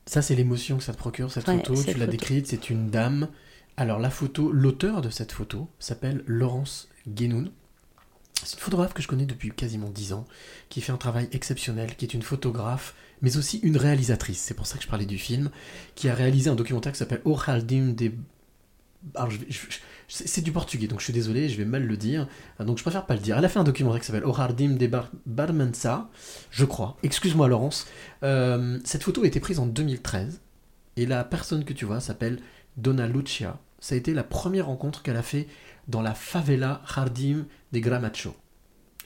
ça 0.05 0.21
c'est 0.21 0.35
l'émotion 0.35 0.77
que 0.77 0.85
ça 0.85 0.93
te 0.93 0.99
procure, 0.99 1.31
cette 1.33 1.49
Ouais, 1.49 1.59
photo, 1.59 1.75
cette 1.77 1.95
tu 1.95 2.01
l'as 2.01 2.07
décrite, 2.07 2.47
c'est 2.47 2.69
une 2.69 2.91
dame. 2.91 3.29
Alors 3.79 3.99
la 3.99 4.11
photo, 4.11 4.53
l'auteur 4.53 5.01
de 5.01 5.11
cette 5.11 5.33
photo 5.33 5.69
s'appelle 5.79 6.23
Laurence 6.27 6.89
Guénoun. 7.09 7.51
C'est 8.45 8.57
une 8.57 8.63
photographe 8.63 8.95
que 8.95 9.03
je 9.03 9.09
connais 9.09 9.27
depuis 9.27 9.51
quasiment 9.51 9.91
10 9.91 10.13
ans, 10.13 10.27
qui 10.69 10.81
fait 10.81 10.93
un 10.93 10.97
travail 10.97 11.29
exceptionnel, 11.33 11.97
qui 11.97 12.05
est 12.05 12.15
une 12.15 12.23
photographe, 12.23 12.95
mais 13.23 13.37
aussi 13.37 13.59
une 13.59 13.77
réalisatrice. 13.77 14.41
C'est 14.41 14.55
pour 14.55 14.67
ça 14.67 14.77
que 14.77 14.85
je 14.85 14.89
parlais 14.89 15.07
du 15.07 15.19
film, 15.19 15.51
qui 15.95 16.09
a 16.09 16.15
réalisé 16.15 16.51
un 16.51 16.55
documentaire 16.55 16.93
qui 16.93 16.99
s'appelle 16.99 17.23
O 17.25 17.37
Jardim 17.37 17.93
de... 17.93 18.13
Alors, 19.15 19.31
c'est 20.09 20.41
du 20.41 20.53
portugais, 20.53 20.87
donc 20.87 21.01
je 21.01 21.05
suis 21.05 21.13
désolé, 21.13 21.49
je 21.49 21.57
vais 21.57 21.65
mal 21.65 21.85
le 21.85 21.97
dire. 21.97 22.29
Donc 22.61 22.79
je 22.79 22.83
préfère 22.83 23.07
pas 23.07 23.15
le 23.15 23.21
dire. 23.21 23.37
Elle 23.37 23.45
a 23.45 23.49
fait 23.49 23.59
un 23.59 23.65
documentaire 23.65 24.01
qui 24.01 24.07
s'appelle 24.07 24.25
O 24.25 24.33
Jardim 24.33 24.71
de 24.77 24.87
Bar 24.87 25.11
Barmensa, 25.27 26.09
je 26.51 26.65
crois. 26.65 26.97
Excuse-moi 27.03 27.49
Laurence. 27.49 27.87
Euh, 28.23 28.79
cette 28.85 29.03
photo 29.03 29.25
a 29.25 29.27
été 29.27 29.41
prise 29.41 29.59
en 29.59 29.67
2013 29.67 30.41
et 30.97 31.07
la 31.07 31.25
personne 31.25 31.65
que 31.65 31.73
tu 31.73 31.85
vois 31.85 32.01
s'appelle 32.01 32.39
Donna 32.77 33.07
Lucia. 33.07 33.59
Ça 33.81 33.95
a 33.95 33.99
été 33.99 34.15
la 34.15 34.25
première 34.25 34.67
rencontre 34.67 35.03
qu'elle 35.03 35.17
a 35.17 35.23
fait 35.23 35.49
dans 35.89 36.03
la 36.03 36.15
favela 36.15 36.83
Jardim 36.93 37.47
de 37.73 37.79
Gramacho, 37.79 38.35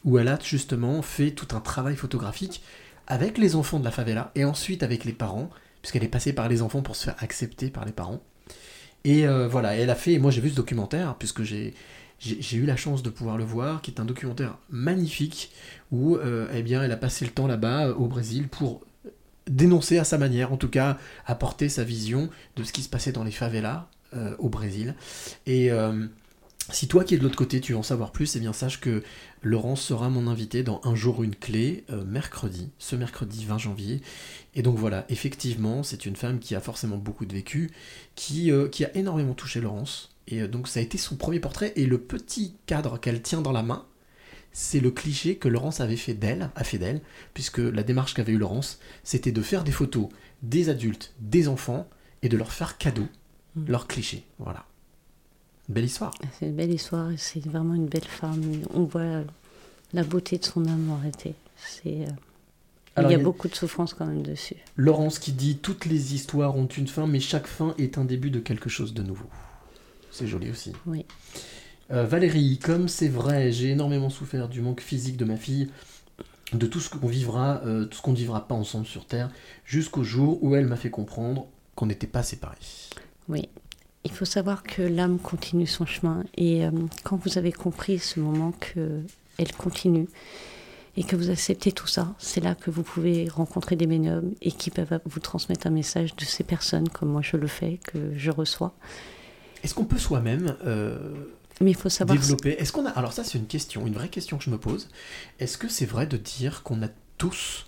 où 0.04 0.18
elle 0.18 0.28
a 0.28 0.38
justement 0.42 1.02
fait 1.02 1.32
tout 1.32 1.54
un 1.54 1.60
travail 1.60 1.96
photographique 1.96 2.62
avec 3.06 3.38
les 3.38 3.56
enfants 3.56 3.80
de 3.80 3.84
la 3.84 3.90
favela 3.90 4.30
et 4.34 4.44
ensuite 4.44 4.82
avec 4.82 5.04
les 5.04 5.12
parents, 5.12 5.50
puisqu'elle 5.82 6.04
est 6.04 6.08
passée 6.08 6.32
par 6.32 6.48
les 6.48 6.62
enfants 6.62 6.82
pour 6.82 6.96
se 6.96 7.04
faire 7.04 7.16
accepter 7.18 7.70
par 7.70 7.84
les 7.84 7.92
parents. 7.92 8.22
Et 9.04 9.26
euh, 9.26 9.48
voilà, 9.48 9.74
elle 9.74 9.90
a 9.90 9.94
fait, 9.94 10.18
moi 10.18 10.30
j'ai 10.30 10.40
vu 10.40 10.50
ce 10.50 10.54
documentaire, 10.54 11.16
puisque 11.16 11.42
j'ai 11.42 11.74
eu 12.20 12.66
la 12.66 12.76
chance 12.76 13.02
de 13.02 13.10
pouvoir 13.10 13.36
le 13.36 13.44
voir, 13.44 13.82
qui 13.82 13.90
est 13.90 14.00
un 14.00 14.04
documentaire 14.04 14.58
magnifique, 14.68 15.52
où 15.90 16.16
euh, 16.16 16.48
eh 16.54 16.62
bien, 16.62 16.82
elle 16.82 16.92
a 16.92 16.96
passé 16.96 17.24
le 17.24 17.30
temps 17.30 17.46
là-bas, 17.46 17.88
euh, 17.88 17.94
au 17.94 18.06
Brésil, 18.06 18.48
pour 18.48 18.82
dénoncer 19.48 19.98
à 19.98 20.04
sa 20.04 20.18
manière, 20.18 20.52
en 20.52 20.56
tout 20.56 20.68
cas, 20.68 20.98
apporter 21.26 21.68
sa 21.68 21.82
vision 21.82 22.28
de 22.56 22.62
ce 22.62 22.72
qui 22.72 22.82
se 22.82 22.88
passait 22.88 23.12
dans 23.12 23.24
les 23.24 23.32
favelas 23.32 23.88
au 24.38 24.48
Brésil. 24.48 24.96
Et 25.46 25.70
si 26.74 26.88
toi 26.88 27.04
qui 27.04 27.14
es 27.14 27.18
de 27.18 27.22
l'autre 27.22 27.36
côté, 27.36 27.60
tu 27.60 27.72
veux 27.72 27.78
en 27.78 27.82
savoir 27.82 28.12
plus, 28.12 28.36
eh 28.36 28.40
bien 28.40 28.52
sache 28.52 28.80
que 28.80 29.02
Laurence 29.42 29.80
sera 29.82 30.08
mon 30.08 30.26
invité 30.26 30.62
dans 30.62 30.80
Un 30.84 30.94
jour 30.94 31.22
une 31.22 31.34
clé, 31.34 31.84
euh, 31.90 32.04
mercredi, 32.04 32.70
ce 32.78 32.96
mercredi 32.96 33.44
20 33.44 33.58
janvier. 33.58 34.00
Et 34.54 34.62
donc 34.62 34.76
voilà, 34.76 35.04
effectivement, 35.08 35.82
c'est 35.82 36.06
une 36.06 36.16
femme 36.16 36.38
qui 36.38 36.54
a 36.54 36.60
forcément 36.60 36.96
beaucoup 36.96 37.26
de 37.26 37.32
vécu, 37.32 37.70
qui, 38.14 38.50
euh, 38.50 38.68
qui 38.68 38.84
a 38.84 38.96
énormément 38.96 39.34
touché 39.34 39.60
Laurence. 39.60 40.16
Et 40.28 40.42
euh, 40.42 40.48
donc 40.48 40.68
ça 40.68 40.80
a 40.80 40.82
été 40.82 40.98
son 40.98 41.16
premier 41.16 41.40
portrait, 41.40 41.72
et 41.76 41.86
le 41.86 41.98
petit 41.98 42.54
cadre 42.66 42.98
qu'elle 42.98 43.22
tient 43.22 43.42
dans 43.42 43.52
la 43.52 43.62
main, 43.62 43.86
c'est 44.52 44.80
le 44.80 44.90
cliché 44.90 45.36
que 45.36 45.48
Laurence 45.48 45.80
avait 45.80 45.96
fait 45.96 46.14
d'elle, 46.14 46.50
a 46.56 46.64
fait 46.64 46.78
d'elle, 46.78 47.00
puisque 47.34 47.58
la 47.58 47.82
démarche 47.82 48.14
qu'avait 48.14 48.32
eu 48.32 48.38
Laurence, 48.38 48.80
c'était 49.04 49.32
de 49.32 49.42
faire 49.42 49.64
des 49.64 49.72
photos 49.72 50.08
des 50.42 50.68
adultes, 50.68 51.14
des 51.20 51.48
enfants, 51.48 51.88
et 52.22 52.28
de 52.28 52.36
leur 52.36 52.52
faire 52.52 52.76
cadeau 52.76 53.06
Mm. 53.56 53.64
leur 53.68 53.86
cliché. 53.86 54.24
Voilà. 54.38 54.64
Belle 55.70 55.84
histoire. 55.84 56.12
C'est 56.38 56.46
une 56.46 56.54
belle 56.56 56.72
histoire, 56.72 57.10
c'est 57.16 57.44
vraiment 57.46 57.74
une 57.74 57.86
belle 57.86 58.04
femme. 58.04 58.42
On 58.74 58.84
voit 58.84 59.22
la 59.92 60.02
beauté 60.04 60.38
de 60.38 60.44
son 60.44 60.66
âme 60.66 60.92
réalité. 61.00 61.34
C'est, 61.56 62.02
euh, 62.02 62.10
Alors, 62.96 63.10
il 63.10 63.14
y 63.14 63.16
a 63.16 63.18
il 63.18 63.20
y 63.20 63.20
a- 63.20 63.24
beaucoup 63.24 63.48
de 63.48 63.54
souffrance 63.54 63.94
quand 63.94 64.06
même 64.06 64.22
dessus. 64.22 64.56
Laurence 64.76 65.18
qui 65.18 65.32
dit 65.32 65.58
Toutes 65.58 65.86
les 65.86 66.14
histoires 66.14 66.56
ont 66.56 66.66
une 66.66 66.88
fin, 66.88 67.06
mais 67.06 67.20
chaque 67.20 67.46
fin 67.46 67.74
est 67.78 67.98
un 67.98 68.04
début 68.04 68.30
de 68.30 68.40
quelque 68.40 68.68
chose 68.68 68.94
de 68.94 69.02
nouveau. 69.02 69.26
C'est 70.10 70.26
joli 70.26 70.50
aussi. 70.50 70.72
Oui. 70.86 71.04
Euh, 71.92 72.04
Valérie, 72.04 72.58
comme 72.58 72.88
c'est 72.88 73.08
vrai, 73.08 73.52
j'ai 73.52 73.70
énormément 73.70 74.10
souffert 74.10 74.48
du 74.48 74.60
manque 74.62 74.80
physique 74.80 75.16
de 75.16 75.24
ma 75.24 75.36
fille, 75.36 75.70
de 76.52 76.66
tout 76.66 76.80
ce 76.80 76.90
qu'on 76.90 77.06
vivra, 77.06 77.60
euh, 77.64 77.84
tout 77.84 77.96
ce 77.98 78.02
qu'on 78.02 78.12
ne 78.12 78.16
vivra 78.16 78.48
pas 78.48 78.54
ensemble 78.56 78.86
sur 78.86 79.06
Terre, 79.06 79.30
jusqu'au 79.64 80.02
jour 80.02 80.42
où 80.42 80.56
elle 80.56 80.66
m'a 80.66 80.76
fait 80.76 80.90
comprendre 80.90 81.46
qu'on 81.76 81.86
n'était 81.86 82.08
pas 82.08 82.24
séparés. 82.24 82.56
Oui. 83.28 83.48
Il 84.04 84.10
faut 84.12 84.24
savoir 84.24 84.62
que 84.62 84.80
l'âme 84.82 85.18
continue 85.18 85.66
son 85.66 85.84
chemin 85.84 86.24
et 86.36 86.64
euh, 86.64 86.70
quand 87.04 87.16
vous 87.16 87.36
avez 87.36 87.52
compris 87.52 87.98
ce 87.98 88.18
moment 88.18 88.52
que 88.52 89.02
elle 89.38 89.52
continue 89.52 90.08
et 90.96 91.04
que 91.04 91.16
vous 91.16 91.30
acceptez 91.30 91.72
tout 91.72 91.86
ça, 91.86 92.14
c'est 92.18 92.40
là 92.40 92.54
que 92.54 92.70
vous 92.70 92.82
pouvez 92.82 93.28
rencontrer 93.28 93.76
des 93.76 93.86
médiums 93.86 94.34
et 94.40 94.52
qui 94.52 94.70
peuvent 94.70 95.00
vous 95.04 95.20
transmettre 95.20 95.66
un 95.66 95.70
message 95.70 96.16
de 96.16 96.24
ces 96.24 96.44
personnes 96.44 96.88
comme 96.88 97.10
moi 97.10 97.22
je 97.22 97.36
le 97.36 97.46
fais, 97.46 97.78
que 97.84 98.12
je 98.16 98.30
reçois. 98.30 98.74
Est-ce 99.62 99.74
qu'on 99.74 99.84
peut 99.84 99.98
soi-même 99.98 100.56
euh, 100.64 101.14
Mais 101.60 101.70
il 101.70 101.76
faut 101.76 101.90
savoir 101.90 102.18
développer? 102.18 102.50
Est-ce 102.58 102.72
qu'on 102.72 102.86
a 102.86 102.90
Alors 102.90 103.12
ça 103.12 103.22
c'est 103.22 103.38
une 103.38 103.46
question, 103.46 103.86
une 103.86 103.94
vraie 103.94 104.08
question 104.08 104.38
que 104.38 104.44
je 104.44 104.50
me 104.50 104.58
pose. 104.58 104.88
Est-ce 105.38 105.58
que 105.58 105.68
c'est 105.68 105.86
vrai 105.86 106.06
de 106.06 106.16
dire 106.16 106.62
qu'on 106.62 106.82
a 106.82 106.88
tous, 107.18 107.66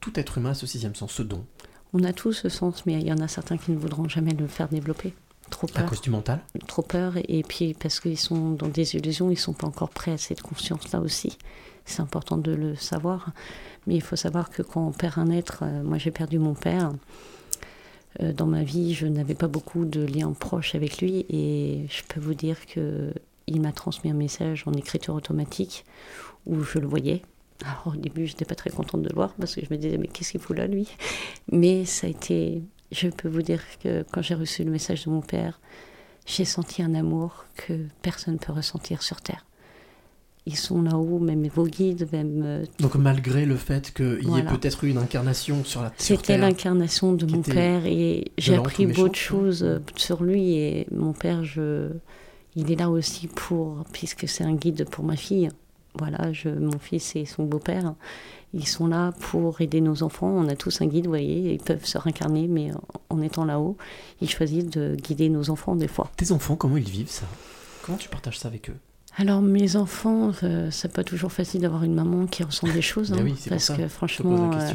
tout 0.00 0.18
être 0.18 0.38
humain 0.38 0.50
à 0.50 0.54
ce 0.54 0.66
sixième 0.66 0.94
sens, 0.94 1.12
ce 1.12 1.22
don, 1.22 1.44
On 1.92 2.04
a 2.04 2.12
tous 2.12 2.32
ce 2.32 2.48
sens, 2.48 2.86
mais 2.86 2.94
il 2.94 3.06
y 3.06 3.12
en 3.12 3.18
a 3.18 3.28
certains 3.28 3.56
qui 3.56 3.72
ne 3.72 3.76
voudront 3.76 4.08
jamais 4.08 4.32
le 4.32 4.46
faire 4.46 4.68
développer. 4.68 5.12
Trop 5.50 5.66
à 5.74 5.80
peur. 5.80 5.88
cause 5.90 6.00
du 6.00 6.10
mental 6.10 6.40
Trop 6.68 6.82
peur, 6.82 7.14
et 7.16 7.42
puis 7.42 7.74
parce 7.74 7.98
qu'ils 7.98 8.18
sont 8.18 8.50
dans 8.52 8.68
des 8.68 8.94
illusions, 8.94 9.30
ils 9.30 9.38
sont 9.38 9.52
pas 9.52 9.66
encore 9.66 9.90
prêts 9.90 10.12
à 10.12 10.18
cette 10.18 10.42
conscience-là 10.42 11.00
aussi. 11.00 11.36
C'est 11.84 12.00
important 12.00 12.36
de 12.36 12.52
le 12.52 12.76
savoir. 12.76 13.32
Mais 13.86 13.96
il 13.96 14.02
faut 14.02 14.16
savoir 14.16 14.50
que 14.50 14.62
quand 14.62 14.86
on 14.86 14.92
perd 14.92 15.18
un 15.18 15.30
être, 15.30 15.60
euh, 15.62 15.82
moi 15.82 15.98
j'ai 15.98 16.10
perdu 16.10 16.38
mon 16.38 16.54
père. 16.54 16.92
Euh, 18.20 18.32
dans 18.32 18.46
ma 18.46 18.62
vie, 18.62 18.94
je 18.94 19.06
n'avais 19.06 19.34
pas 19.34 19.48
beaucoup 19.48 19.84
de 19.84 20.04
liens 20.04 20.32
proches 20.32 20.74
avec 20.74 21.00
lui, 21.00 21.26
et 21.28 21.86
je 21.88 22.02
peux 22.04 22.20
vous 22.20 22.34
dire 22.34 22.66
que 22.66 23.12
il 23.46 23.60
m'a 23.60 23.72
transmis 23.72 24.10
un 24.10 24.14
message 24.14 24.62
en 24.66 24.72
écriture 24.72 25.14
automatique 25.14 25.84
où 26.46 26.62
je 26.62 26.78
le 26.78 26.86
voyais. 26.86 27.22
Alors 27.64 27.94
au 27.94 27.96
début, 27.96 28.26
je 28.26 28.32
n'étais 28.32 28.44
pas 28.44 28.54
très 28.54 28.70
contente 28.70 29.02
de 29.02 29.08
le 29.08 29.14
voir 29.14 29.34
parce 29.34 29.54
que 29.54 29.60
je 29.64 29.72
me 29.72 29.78
disais 29.78 29.98
mais 29.98 30.06
qu'est-ce 30.08 30.32
qu'il 30.32 30.40
fout 30.40 30.56
là 30.56 30.66
lui? 30.66 30.88
Mais 31.52 31.84
ça 31.84 32.06
a 32.06 32.10
été, 32.10 32.62
je 32.92 33.08
peux 33.08 33.28
vous 33.28 33.42
dire 33.42 33.62
que 33.82 34.04
quand 34.12 34.22
j'ai 34.22 34.34
reçu 34.34 34.64
le 34.64 34.70
message 34.70 35.04
de 35.04 35.10
mon 35.10 35.20
père, 35.20 35.60
j'ai 36.26 36.44
senti 36.44 36.82
un 36.82 36.94
amour 36.94 37.44
que 37.56 37.72
personne 38.02 38.34
ne 38.34 38.38
peut 38.38 38.52
ressentir 38.52 39.02
sur 39.02 39.20
Terre. 39.20 39.44
Ils 40.46 40.56
sont 40.56 40.80
là-haut, 40.82 41.18
même 41.18 41.46
vos 41.48 41.66
guides, 41.66 42.08
même. 42.12 42.42
euh, 42.44 42.64
Donc 42.80 42.94
malgré 42.94 43.44
le 43.44 43.56
fait 43.56 43.92
qu'il 43.92 44.26
y 44.28 44.38
ait 44.38 44.42
peut-être 44.42 44.84
eu 44.84 44.88
une 44.88 44.98
incarnation 44.98 45.64
sur 45.64 45.82
la 45.82 45.88
sur 45.98 46.16
C'était 46.16 46.22
Terre, 46.28 46.40
l'incarnation 46.40 47.12
de 47.12 47.26
mon 47.26 47.42
père 47.42 47.84
et 47.84 48.32
j'ai 48.38 48.54
appris 48.54 48.86
ou 48.86 48.92
beaucoup 48.92 49.08
de 49.10 49.14
choses 49.16 49.62
euh, 49.62 49.78
sur 49.96 50.22
lui 50.24 50.54
et 50.54 50.86
mon 50.92 51.12
père, 51.12 51.44
je, 51.44 51.90
il 52.56 52.72
est 52.72 52.76
là 52.76 52.88
aussi 52.90 53.26
pour, 53.28 53.84
puisque 53.92 54.26
c'est 54.28 54.42
un 54.44 54.54
guide 54.54 54.88
pour 54.88 55.04
ma 55.04 55.14
fille. 55.16 55.50
Voilà, 55.98 56.32
je, 56.32 56.48
mon 56.48 56.78
fils 56.78 57.16
et 57.16 57.24
son 57.24 57.44
beau-père, 57.44 57.94
ils 58.54 58.66
sont 58.66 58.86
là 58.86 59.12
pour 59.18 59.60
aider 59.60 59.80
nos 59.80 60.02
enfants. 60.02 60.28
On 60.28 60.48
a 60.48 60.54
tous 60.56 60.80
un 60.82 60.86
guide, 60.86 61.04
vous 61.04 61.10
voyez, 61.10 61.54
ils 61.54 61.58
peuvent 61.60 61.84
se 61.84 61.98
réincarner, 61.98 62.46
mais 62.48 62.70
en- 63.10 63.22
étant 63.22 63.44
là-haut, 63.44 63.76
ils 64.20 64.30
choisissent 64.30 64.70
de 64.70 64.94
guider 64.96 65.28
nos 65.28 65.50
enfants 65.50 65.74
des 65.76 65.88
fois. 65.88 66.10
Tes 66.16 66.32
enfants, 66.32 66.56
comment 66.56 66.76
ils 66.76 66.88
vivent 66.88 67.10
ça? 67.10 67.26
Comment 67.82 67.98
tu 67.98 68.08
partages 68.08 68.38
ça 68.38 68.48
avec 68.48 68.70
eux? 68.70 68.76
Alors 69.16 69.42
mes 69.42 69.74
enfants, 69.76 70.30
euh, 70.44 70.70
c'est 70.70 70.92
pas 70.92 71.02
toujours 71.02 71.32
facile 71.32 71.60
d'avoir 71.62 71.82
une 71.82 71.94
maman 71.94 72.26
qui 72.26 72.44
ressent 72.44 72.68
des 72.68 72.82
choses, 72.82 73.12
hein, 73.12 73.18
oui, 73.22 73.34
parce 73.48 73.64
ça 73.64 73.74
que 73.76 73.82
Je 73.82 73.86
te 73.86 73.88
pose 73.88 73.92
franchement, 73.92 74.50
euh. 74.54 74.72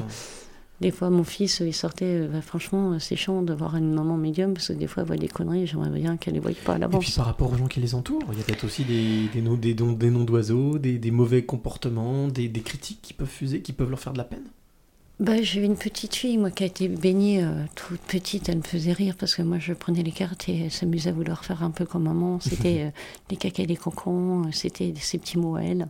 Des 0.82 0.92
fois 0.92 1.10
mon 1.10 1.24
fils 1.24 1.62
il 1.66 1.74
sortait, 1.74 2.06
euh, 2.06 2.28
bah, 2.28 2.42
franchement 2.42 2.94
euh, 2.94 3.00
c'est 3.00 3.16
chiant 3.16 3.42
d'avoir 3.42 3.76
une 3.78 3.94
maman 3.94 4.18
médium 4.18 4.54
parce 4.54 4.68
que 4.68 4.74
des 4.74 4.88
fois 4.88 5.04
elle 5.04 5.08
voit 5.08 5.18
des 5.18 5.28
conneries, 5.28 5.68
j'aimerais 5.68 5.90
bien 5.90 6.18
qu'elle 6.18 6.34
les 6.34 6.40
voie 6.40 6.52
pas 6.66 6.74
à 6.74 6.76
Et 6.76 6.80
puis 6.80 6.82
l'avance. 6.82 7.16
par 7.16 7.26
rapport 7.26 7.52
aux 7.52 7.58
gens 7.58 7.68
qui 7.68 7.80
les 7.80 7.96
entourent, 7.96 8.24
il 8.32 8.38
y 8.38 8.42
a 8.42 8.44
peut-être 8.44 8.66
aussi 8.66 8.84
des, 8.84 9.28
des, 9.34 9.42
noms, 9.42 9.56
des, 9.56 9.74
des 9.74 10.10
noms 10.10 10.24
d'oiseaux, 10.24 10.78
des, 10.78 10.98
des 10.98 11.12
mauvais 11.12 11.44
comportements, 11.44 12.28
des, 12.28 12.50
critiques 12.62 13.00
qui 13.02 13.14
peuvent 13.14 13.28
fuser, 13.28 13.62
qui 13.62 13.74
peuvent 13.74 13.90
leur 13.90 14.00
faire 14.00 14.14
de 14.14 14.18
la 14.18 14.24
peine? 14.24 14.44
Bah, 15.20 15.42
j'ai 15.42 15.62
eu 15.62 15.64
une 15.64 15.78
petite 15.78 16.14
fille 16.14 16.38
moi 16.38 16.52
qui 16.52 16.64
a 16.64 16.66
été 16.66 16.90
baignée 16.90 17.42
euh, 17.42 17.64
toute 17.76 18.02
petite, 18.02 18.50
elle 18.50 18.58
me 18.58 18.64
faisait 18.64 18.92
rire 18.92 19.16
parce 19.18 19.34
que 19.36 19.42
moi 19.44 19.60
je 19.60 19.72
prenais 19.72 20.04
les 20.04 20.12
cartes 20.12 20.50
et 20.50 20.66
elle 20.66 20.72
s'amusait 20.72 21.10
à 21.12 21.14
vouloir 21.14 21.46
faire 21.46 21.64
un 21.64 21.72
peu 21.72 21.86
comme 21.86 22.04
maman. 22.04 22.42
C'était 22.42 22.82
euh, 22.88 22.90
les 23.30 23.38
caca 23.38 23.64
et 23.64 23.66
les 23.66 23.78
concons, 23.78 24.52
c'était 24.52 24.94
ses 25.00 25.18
petits 25.18 25.38
mots 25.38 25.56
à 25.56 25.64
elle. 25.64 25.88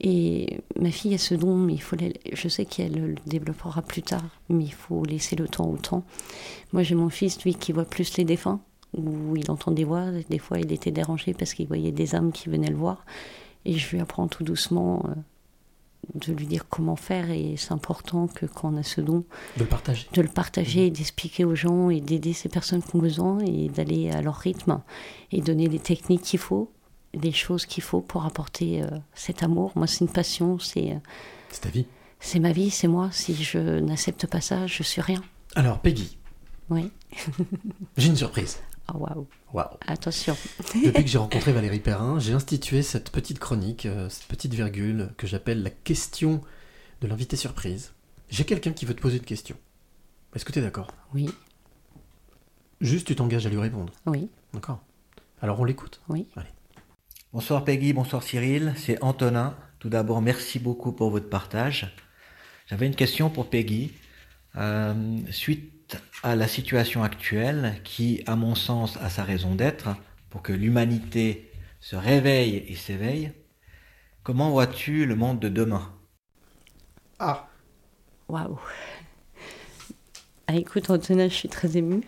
Et 0.00 0.60
ma 0.80 0.90
fille 0.92 1.14
a 1.14 1.18
ce 1.18 1.34
don, 1.34 1.56
mais 1.56 1.74
il 1.74 1.82
faut 1.82 1.96
la- 1.96 2.08
je 2.32 2.48
sais 2.48 2.64
qu'elle 2.64 2.92
le 2.92 3.14
développera 3.26 3.82
plus 3.82 4.02
tard, 4.02 4.22
mais 4.48 4.64
il 4.64 4.72
faut 4.72 5.04
laisser 5.04 5.34
le 5.34 5.48
temps 5.48 5.68
au 5.68 5.76
temps. 5.76 6.04
Moi 6.72 6.82
j'ai 6.84 6.94
mon 6.94 7.08
fils, 7.08 7.42
lui, 7.44 7.54
qui 7.54 7.72
voit 7.72 7.84
plus 7.84 8.16
les 8.16 8.24
défunts, 8.24 8.60
où 8.96 9.34
il 9.36 9.50
entend 9.50 9.72
des 9.72 9.84
voix. 9.84 10.06
Des 10.30 10.38
fois 10.38 10.60
il 10.60 10.72
était 10.72 10.92
dérangé 10.92 11.34
parce 11.34 11.52
qu'il 11.52 11.66
voyait 11.66 11.90
des 11.92 12.14
âmes 12.14 12.30
qui 12.30 12.48
venaient 12.48 12.70
le 12.70 12.76
voir. 12.76 13.04
Et 13.64 13.72
je 13.74 13.90
lui 13.90 14.00
apprends 14.00 14.28
tout 14.28 14.44
doucement 14.44 15.04
euh, 15.08 15.14
de 16.14 16.32
lui 16.32 16.46
dire 16.46 16.68
comment 16.68 16.94
faire 16.96 17.28
et 17.32 17.56
c'est 17.58 17.72
important 17.72 18.28
que 18.28 18.46
quand 18.46 18.72
on 18.72 18.76
a 18.76 18.84
ce 18.84 19.00
don, 19.00 19.24
De 19.56 19.64
le 19.64 19.68
partager. 19.68 20.06
de 20.12 20.22
le 20.22 20.28
partager 20.28 20.86
et 20.86 20.90
d'expliquer 20.90 21.44
aux 21.44 21.56
gens 21.56 21.90
et 21.90 22.00
d'aider 22.00 22.32
ces 22.34 22.48
personnes 22.48 22.82
qui 22.82 22.94
ont 22.94 23.00
besoin 23.00 23.40
et 23.40 23.68
d'aller 23.68 24.10
à 24.10 24.22
leur 24.22 24.36
rythme 24.36 24.80
et 25.32 25.40
donner 25.40 25.66
les 25.68 25.80
techniques 25.80 26.22
qu'il 26.22 26.38
faut, 26.38 26.70
les 27.14 27.32
choses 27.32 27.66
qu'il 27.66 27.82
faut 27.82 28.00
pour 28.00 28.24
apporter 28.26 28.82
euh, 28.82 28.88
cet 29.14 29.42
amour. 29.42 29.72
Moi, 29.76 29.86
c'est 29.86 30.00
une 30.04 30.12
passion, 30.12 30.58
c'est 30.58 30.92
euh, 30.92 30.98
C'est 31.50 31.60
ta 31.62 31.68
vie. 31.70 31.86
c'est 32.20 32.38
ma 32.38 32.52
vie, 32.52 32.70
c'est 32.70 32.88
moi. 32.88 33.10
Si 33.12 33.34
je 33.42 33.58
n'accepte 33.80 34.26
pas 34.26 34.40
ça, 34.40 34.66
je 34.66 34.82
suis 34.82 35.00
rien. 35.00 35.22
Alors, 35.54 35.80
Peggy, 35.80 36.18
Oui. 36.70 36.90
j'ai 37.96 38.08
une 38.08 38.16
surprise. 38.16 38.58
Oh, 38.92 38.98
waouh. 38.98 39.26
Waouh. 39.52 39.76
Attention. 39.86 40.36
Depuis 40.84 41.04
que 41.04 41.10
j'ai 41.10 41.18
rencontré 41.26 41.52
Valérie 41.52 41.80
Perrin, 41.80 42.18
j'ai 42.18 42.32
institué 42.32 42.82
cette 42.82 43.10
petite 43.10 43.38
chronique, 43.38 43.86
euh, 43.86 44.08
cette 44.08 44.24
petite 44.26 44.54
virgule 44.54 45.10
que 45.16 45.26
j'appelle 45.26 45.62
la 45.62 45.70
question 45.70 46.40
de 47.00 47.06
l'invité 47.06 47.36
surprise. 47.36 47.92
J'ai 48.30 48.44
quelqu'un 48.44 48.72
qui 48.72 48.84
veut 48.84 48.94
te 48.94 49.00
poser 49.00 49.16
une 49.18 49.24
question. 49.24 49.56
Est-ce 50.34 50.44
que 50.44 50.52
tu 50.52 50.58
es 50.58 50.62
d'accord? 50.62 50.88
Oui, 51.14 51.30
Juste, 52.80 53.08
tu 53.08 53.16
t'engages 53.16 53.44
à 53.46 53.48
lui 53.48 53.58
répondre. 53.58 53.92
oui, 54.06 54.28
D'accord? 54.54 54.80
Alors, 55.42 55.58
on 55.60 55.64
l'écoute 55.64 56.00
oui. 56.08 56.26
Bonsoir 57.34 57.62
Peggy, 57.62 57.92
bonsoir 57.92 58.22
Cyril, 58.22 58.72
c'est 58.78 59.02
Antonin. 59.04 59.54
Tout 59.80 59.90
d'abord, 59.90 60.22
merci 60.22 60.58
beaucoup 60.58 60.92
pour 60.92 61.10
votre 61.10 61.28
partage. 61.28 61.94
J'avais 62.66 62.86
une 62.86 62.94
question 62.94 63.28
pour 63.28 63.50
Peggy. 63.50 63.92
Euh, 64.56 65.18
suite 65.30 65.98
à 66.22 66.36
la 66.36 66.48
situation 66.48 67.02
actuelle, 67.02 67.82
qui, 67.84 68.22
à 68.26 68.34
mon 68.34 68.54
sens, 68.54 68.96
a 69.02 69.10
sa 69.10 69.24
raison 69.24 69.54
d'être, 69.54 69.90
pour 70.30 70.40
que 70.40 70.54
l'humanité 70.54 71.52
se 71.80 71.96
réveille 71.96 72.64
et 72.66 72.74
s'éveille, 72.74 73.32
comment 74.22 74.50
vois-tu 74.50 75.04
le 75.04 75.14
monde 75.14 75.38
de 75.38 75.50
demain? 75.50 75.92
Ah 77.18 77.46
Waouh. 78.30 78.58
Ah, 80.46 80.56
écoute, 80.56 80.88
Antonin, 80.88 81.28
je 81.28 81.34
suis 81.34 81.50
très 81.50 81.76
émue. 81.76 82.04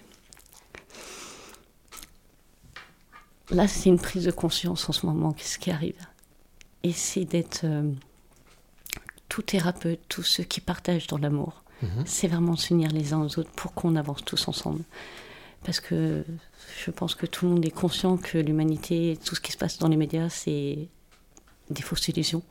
Là, 3.51 3.67
c'est 3.67 3.89
une 3.89 3.99
prise 3.99 4.25
de 4.25 4.31
conscience 4.31 4.89
en 4.89 4.93
ce 4.93 5.07
moment, 5.07 5.33
qu'est-ce 5.33 5.59
qui 5.59 5.71
arrive. 5.71 6.01
Et 6.83 6.93
c'est 6.93 7.25
d'être 7.25 7.63
euh, 7.65 7.91
tout 9.29 9.43
thérapeute, 9.43 10.01
tous 10.09 10.23
ceux 10.23 10.45
qui 10.45 10.61
partagent 10.61 11.07
dans 11.09 11.19
l'amour. 11.19 11.63
Mhm. 11.83 12.05
C'est 12.07 12.29
vraiment 12.29 12.57
s'unir 12.57 12.91
les 12.91 13.13
uns 13.13 13.21
aux 13.21 13.39
autres 13.39 13.51
pour 13.51 13.75
qu'on 13.75 13.97
avance 13.97 14.25
tous 14.25 14.49
ensemble. 14.49 14.83
Parce 15.65 15.81
que 15.81 16.25
je 16.85 16.91
pense 16.91 17.15
que 17.15 17.27
tout 17.27 17.47
le 17.47 17.53
monde 17.53 17.65
est 17.65 17.71
conscient 17.71 18.17
que 18.17 18.39
l'humanité, 18.39 19.19
tout 19.25 19.35
ce 19.35 19.41
qui 19.41 19.53
se 19.53 19.59
passe 19.59 19.79
dans 19.79 19.89
les 19.89 19.97
médias, 19.97 20.29
c'est 20.29 20.89
des 21.71 21.83
fausses 21.83 22.09
illusions. 22.09 22.43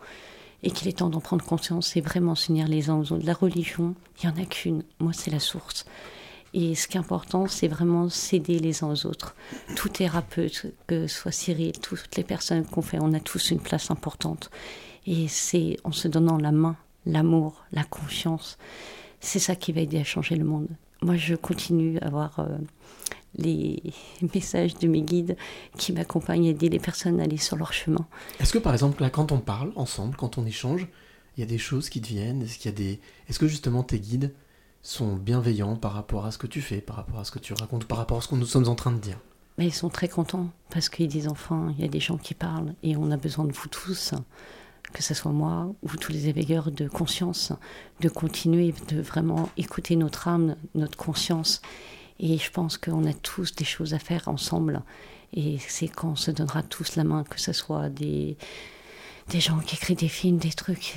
Et 0.61 0.71
qu'il 0.71 0.89
est 0.89 0.97
temps 0.97 1.09
d'en 1.09 1.21
prendre 1.21 1.43
conscience 1.45 1.95
et 1.95 2.01
vraiment 2.01 2.35
s'unir 2.35 2.67
les 2.67 2.89
uns 2.89 2.97
aux 2.97 3.13
autres. 3.13 3.25
La 3.25 3.33
religion, 3.33 3.95
il 4.21 4.29
n'y 4.29 4.35
en 4.35 4.43
a 4.43 4.45
qu'une. 4.45 4.83
Moi, 4.99 5.13
c'est 5.13 5.31
la 5.31 5.39
source. 5.39 5.85
Et 6.53 6.75
ce 6.75 6.87
qui 6.87 6.97
est 6.97 6.99
important, 6.99 7.47
c'est 7.47 7.67
vraiment 7.67 8.09
s'aider 8.09 8.59
les 8.59 8.83
uns 8.83 8.91
aux 8.91 9.05
autres. 9.05 9.35
Tout 9.75 9.89
thérapeute, 9.89 10.65
que 10.87 11.07
ce 11.07 11.15
soit 11.21 11.31
Cyril, 11.31 11.73
toutes 11.79 12.15
les 12.17 12.23
personnes 12.23 12.65
qu'on 12.65 12.81
fait, 12.81 12.97
on 12.99 13.13
a 13.13 13.19
tous 13.19 13.51
une 13.51 13.59
place 13.59 13.91
importante. 13.91 14.49
Et 15.05 15.27
c'est 15.27 15.77
en 15.83 15.91
se 15.91 16.07
donnant 16.07 16.37
la 16.37 16.51
main, 16.51 16.75
l'amour, 17.05 17.65
la 17.71 17.83
confiance, 17.83 18.57
c'est 19.19 19.39
ça 19.39 19.55
qui 19.55 19.71
va 19.71 19.81
aider 19.81 19.99
à 19.99 20.03
changer 20.03 20.35
le 20.35 20.45
monde. 20.45 20.67
Moi, 21.01 21.15
je 21.15 21.35
continue 21.35 21.97
à 21.99 22.07
avoir 22.07 22.39
euh, 22.39 22.57
les 23.35 23.81
messages 24.33 24.75
de 24.75 24.87
mes 24.87 25.01
guides 25.01 25.37
qui 25.77 25.93
m'accompagnent 25.93 26.47
à 26.47 26.49
aider 26.51 26.69
les 26.69 26.79
personnes 26.79 27.19
à 27.19 27.23
aller 27.23 27.37
sur 27.37 27.57
leur 27.57 27.73
chemin. 27.73 28.05
Est-ce 28.39 28.53
que 28.53 28.57
par 28.57 28.73
exemple, 28.73 29.01
là, 29.01 29.09
quand 29.09 29.31
on 29.31 29.39
parle 29.39 29.71
ensemble, 29.75 30.15
quand 30.15 30.37
on 30.37 30.45
échange, 30.45 30.87
il 31.37 31.41
y 31.41 31.43
a 31.43 31.47
des 31.47 31.57
choses 31.57 31.89
qui 31.89 32.01
te 32.01 32.07
viennent? 32.07 32.41
Est-ce 32.41 32.57
qu'il 32.57 32.71
y 32.71 32.73
a 32.73 32.77
des... 32.77 32.99
Est-ce 33.27 33.39
que 33.39 33.47
justement 33.47 33.83
tes 33.83 33.99
guides 33.99 34.33
sont 34.81 35.15
bienveillants 35.15 35.75
par 35.75 35.93
rapport 35.93 36.25
à 36.25 36.31
ce 36.31 36.37
que 36.37 36.47
tu 36.47 36.61
fais, 36.61 36.81
par 36.81 36.95
rapport 36.95 37.19
à 37.19 37.25
ce 37.25 37.31
que 37.31 37.39
tu 37.39 37.53
racontes, 37.53 37.85
par 37.85 37.97
rapport 37.97 38.17
à 38.17 38.21
ce 38.21 38.27
que 38.27 38.35
nous 38.35 38.45
sommes 38.45 38.67
en 38.67 38.75
train 38.75 38.91
de 38.91 38.99
dire 38.99 39.17
Mais 39.57 39.67
ils 39.67 39.73
sont 39.73 39.89
très 39.89 40.07
contents 40.07 40.49
parce 40.69 40.89
qu'ils 40.89 41.07
disent 41.07 41.27
enfin, 41.27 41.73
il 41.77 41.81
y 41.83 41.87
a 41.87 41.89
des 41.89 41.99
gens 41.99 42.17
qui 42.17 42.33
parlent 42.33 42.73
et 42.83 42.95
on 42.95 43.11
a 43.11 43.17
besoin 43.17 43.45
de 43.45 43.51
vous 43.51 43.67
tous, 43.67 44.13
que 44.93 45.03
ce 45.03 45.13
soit 45.13 45.31
moi 45.31 45.73
ou 45.83 45.89
tous 45.97 46.11
les 46.11 46.27
éveilleurs 46.29 46.71
de 46.71 46.87
conscience, 46.87 47.51
de 47.99 48.09
continuer 48.09 48.73
de 48.87 49.01
vraiment 49.01 49.49
écouter 49.57 49.95
notre 49.95 50.27
âme, 50.27 50.55
notre 50.75 50.97
conscience. 50.97 51.61
Et 52.19 52.37
je 52.37 52.51
pense 52.51 52.77
qu'on 52.77 53.05
a 53.05 53.13
tous 53.13 53.55
des 53.55 53.65
choses 53.65 53.93
à 53.93 53.99
faire 53.99 54.27
ensemble. 54.27 54.81
Et 55.33 55.57
c'est 55.67 55.87
quand 55.87 56.09
on 56.11 56.15
se 56.15 56.31
donnera 56.31 56.63
tous 56.63 56.95
la 56.95 57.03
main, 57.03 57.23
que 57.23 57.39
ce 57.39 57.53
soit 57.53 57.87
des, 57.89 58.35
des 59.29 59.39
gens 59.39 59.59
qui 59.59 59.75
écrivent 59.75 59.97
des 59.97 60.07
films, 60.09 60.37
des 60.37 60.51
trucs. 60.51 60.95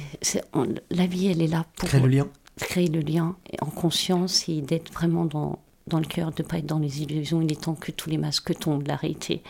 On- 0.53 0.75
la 0.91 1.07
vie, 1.07 1.27
elle 1.29 1.43
est 1.43 1.47
là 1.49 1.67
pour 1.77 1.89
Crée 1.89 2.01
le 2.01 2.09
lien 2.09 2.27
créer 2.57 2.89
le 2.89 3.01
lien 3.01 3.37
en 3.61 3.67
conscience 3.67 4.49
et 4.49 4.61
d'être 4.61 4.93
vraiment 4.93 5.25
dans, 5.25 5.59
dans 5.87 5.99
le 5.99 6.05
cœur, 6.07 6.33
de 6.33 6.43
ne 6.43 6.49
pas 6.49 6.59
être 6.59 6.67
dans 6.67 6.79
les 6.79 7.03
illusions. 7.03 7.41
Il 7.43 7.51
est 7.53 7.61
temps 7.63 7.75
que 7.75 7.91
tous 7.93 8.11
les 8.11 8.19
masques 8.19 8.57
tombent, 8.59 8.87
la 8.87 8.97
réalité. 8.97 9.43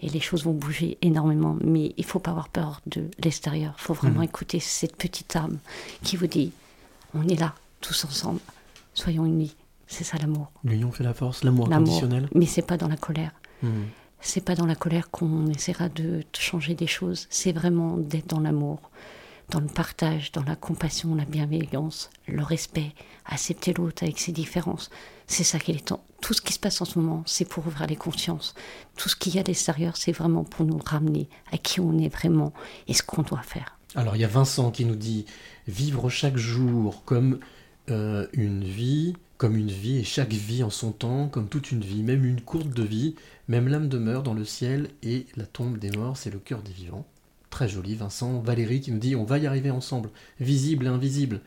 Et 0.00 0.08
les 0.08 0.20
choses 0.20 0.44
vont 0.44 0.52
bouger 0.52 0.98
énormément. 1.02 1.56
Mais 1.64 1.94
il 1.96 2.04
faut 2.04 2.18
pas 2.18 2.30
avoir 2.32 2.48
peur 2.50 2.80
de 2.86 3.08
l'extérieur. 3.22 3.74
Il 3.78 3.82
faut 3.82 3.94
vraiment 3.94 4.18
Mhm. 4.18 4.24
écouter 4.24 4.60
cette 4.60 4.96
petite 4.96 5.34
âme 5.36 5.58
qui 6.02 6.16
vous 6.16 6.26
dit 6.26 6.52
on 7.14 7.26
est 7.28 7.38
là, 7.38 7.54
tous 7.80 8.04
ensemble. 8.04 8.40
Soyons 8.92 9.24
unis. 9.24 9.54
C'est 9.86 10.04
ça 10.04 10.16
l'amour. 10.18 10.50
L'union 10.64 10.90
fait 10.92 11.04
la 11.04 11.14
force, 11.14 11.44
l'amour 11.44 11.72
inconditionnel 11.72 12.28
Mais 12.34 12.46
c'est 12.46 12.62
pas 12.62 12.76
dans 12.76 12.88
la 12.88 12.96
colère. 12.96 13.32
Mhm. 13.62 13.84
C'est 14.20 14.40
pas 14.44 14.54
dans 14.54 14.66
la 14.66 14.74
colère 14.74 15.10
qu'on 15.10 15.46
essaiera 15.48 15.88
de 15.90 16.22
changer 16.36 16.74
des 16.74 16.86
choses. 16.86 17.26
C'est 17.30 17.52
vraiment 17.52 17.96
d'être 17.98 18.26
dans 18.28 18.40
l'amour, 18.40 18.80
dans 19.50 19.60
le 19.60 19.66
partage, 19.66 20.32
dans 20.32 20.42
la 20.42 20.56
compassion, 20.56 21.14
la 21.14 21.24
bienveillance, 21.24 22.10
le 22.26 22.42
respect, 22.42 22.92
accepter 23.26 23.72
l'autre 23.72 24.02
avec 24.02 24.18
ses 24.18 24.32
différences. 24.32 24.90
C'est 25.26 25.44
ça 25.44 25.58
qu'il 25.58 25.76
est 25.76 25.86
temps. 25.86 26.04
Tout 26.20 26.34
ce 26.34 26.42
qui 26.42 26.52
se 26.52 26.58
passe 26.58 26.80
en 26.80 26.84
ce 26.84 26.98
moment, 26.98 27.22
c'est 27.26 27.44
pour 27.44 27.66
ouvrir 27.66 27.86
les 27.86 27.96
consciences. 27.96 28.54
Tout 28.96 29.08
ce 29.08 29.16
qu'il 29.16 29.34
y 29.34 29.38
a 29.38 29.42
à 29.42 29.44
l'extérieur, 29.44 29.96
c'est 29.96 30.12
vraiment 30.12 30.44
pour 30.44 30.64
nous 30.64 30.78
ramener 30.78 31.28
à 31.52 31.58
qui 31.58 31.80
on 31.80 31.98
est 31.98 32.08
vraiment 32.08 32.52
et 32.88 32.94
ce 32.94 33.02
qu'on 33.02 33.22
doit 33.22 33.42
faire. 33.42 33.78
Alors 33.94 34.16
il 34.16 34.22
y 34.22 34.24
a 34.24 34.28
Vincent 34.28 34.70
qui 34.70 34.84
nous 34.84 34.96
dit 34.96 35.24
vivre 35.68 36.08
chaque 36.10 36.36
jour 36.36 37.04
comme 37.04 37.38
euh, 37.90 38.26
une 38.32 38.64
vie, 38.64 39.14
comme 39.36 39.56
une 39.56 39.70
vie 39.70 39.98
et 39.98 40.04
chaque 40.04 40.32
vie 40.32 40.62
en 40.62 40.70
son 40.70 40.90
temps, 40.90 41.28
comme 41.28 41.48
toute 41.48 41.70
une 41.70 41.82
vie, 41.82 42.02
même 42.02 42.24
une 42.24 42.40
courte 42.40 42.70
de 42.70 42.82
vie, 42.82 43.14
même 43.46 43.68
l'âme 43.68 43.88
demeure 43.88 44.22
dans 44.22 44.34
le 44.34 44.44
ciel 44.44 44.88
et 45.02 45.26
la 45.36 45.46
tombe 45.46 45.78
des 45.78 45.90
morts, 45.90 46.16
c'est 46.16 46.30
le 46.30 46.38
cœur 46.38 46.62
des 46.62 46.72
vivants. 46.72 47.06
Très 47.54 47.68
joli, 47.68 47.94
Vincent. 47.94 48.40
Valérie 48.40 48.80
qui 48.80 48.90
nous 48.90 48.98
dit 48.98 49.14
on 49.14 49.22
va 49.22 49.38
y 49.38 49.46
arriver 49.46 49.70
ensemble, 49.70 50.10
visible 50.40 50.86
et 50.86 50.88
invisible. 50.88 51.40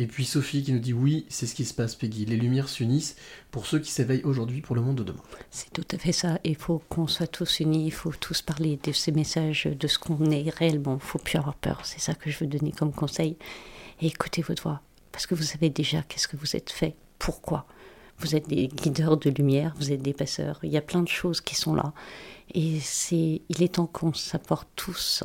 Et 0.00 0.08
puis 0.08 0.24
Sophie 0.24 0.64
qui 0.64 0.72
nous 0.72 0.80
dit 0.80 0.92
oui, 0.92 1.24
c'est 1.28 1.46
ce 1.46 1.54
qui 1.54 1.64
se 1.64 1.72
passe, 1.72 1.94
Peggy. 1.94 2.24
Les 2.24 2.36
lumières 2.36 2.68
s'unissent 2.68 3.14
pour 3.52 3.66
ceux 3.66 3.78
qui 3.78 3.92
s'éveillent 3.92 4.24
aujourd'hui 4.24 4.60
pour 4.60 4.74
le 4.74 4.82
monde 4.82 4.96
de 4.96 5.04
demain. 5.04 5.22
C'est 5.52 5.72
tout 5.72 5.86
à 5.92 5.98
fait 5.98 6.10
ça. 6.10 6.40
Il 6.42 6.56
faut 6.56 6.82
qu'on 6.88 7.06
soit 7.06 7.28
tous 7.28 7.60
unis, 7.60 7.86
il 7.86 7.92
faut 7.92 8.10
tous 8.10 8.42
parler 8.42 8.80
de 8.82 8.90
ces 8.90 9.12
messages, 9.12 9.66
de 9.66 9.86
ce 9.86 10.00
qu'on 10.00 10.32
est 10.32 10.50
réellement. 10.50 10.98
Il 11.00 11.06
faut 11.06 11.20
plus 11.20 11.38
avoir 11.38 11.54
peur. 11.54 11.82
C'est 11.84 12.00
ça 12.00 12.14
que 12.14 12.28
je 12.28 12.40
veux 12.40 12.48
donner 12.48 12.72
comme 12.72 12.92
conseil. 12.92 13.36
Écoutez 14.00 14.42
votre 14.42 14.64
voix. 14.64 14.80
Parce 15.12 15.28
que 15.28 15.36
vous 15.36 15.44
savez 15.44 15.70
déjà 15.70 16.02
qu'est-ce 16.02 16.26
que 16.26 16.36
vous 16.36 16.56
êtes 16.56 16.72
fait. 16.72 16.96
Pourquoi 17.20 17.68
Vous 18.18 18.34
êtes 18.34 18.48
des 18.48 18.66
guideurs 18.66 19.16
de 19.16 19.30
lumière, 19.30 19.74
vous 19.78 19.92
êtes 19.92 20.02
des 20.02 20.12
passeurs. 20.12 20.58
Il 20.64 20.72
y 20.72 20.76
a 20.76 20.82
plein 20.82 21.02
de 21.02 21.08
choses 21.08 21.40
qui 21.40 21.54
sont 21.54 21.76
là. 21.76 21.92
Et 22.52 22.80
c'est, 22.80 23.42
il 23.48 23.62
est 23.62 23.74
temps 23.74 23.86
qu'on 23.86 24.12
s'apporte 24.12 24.66
tous 24.74 25.22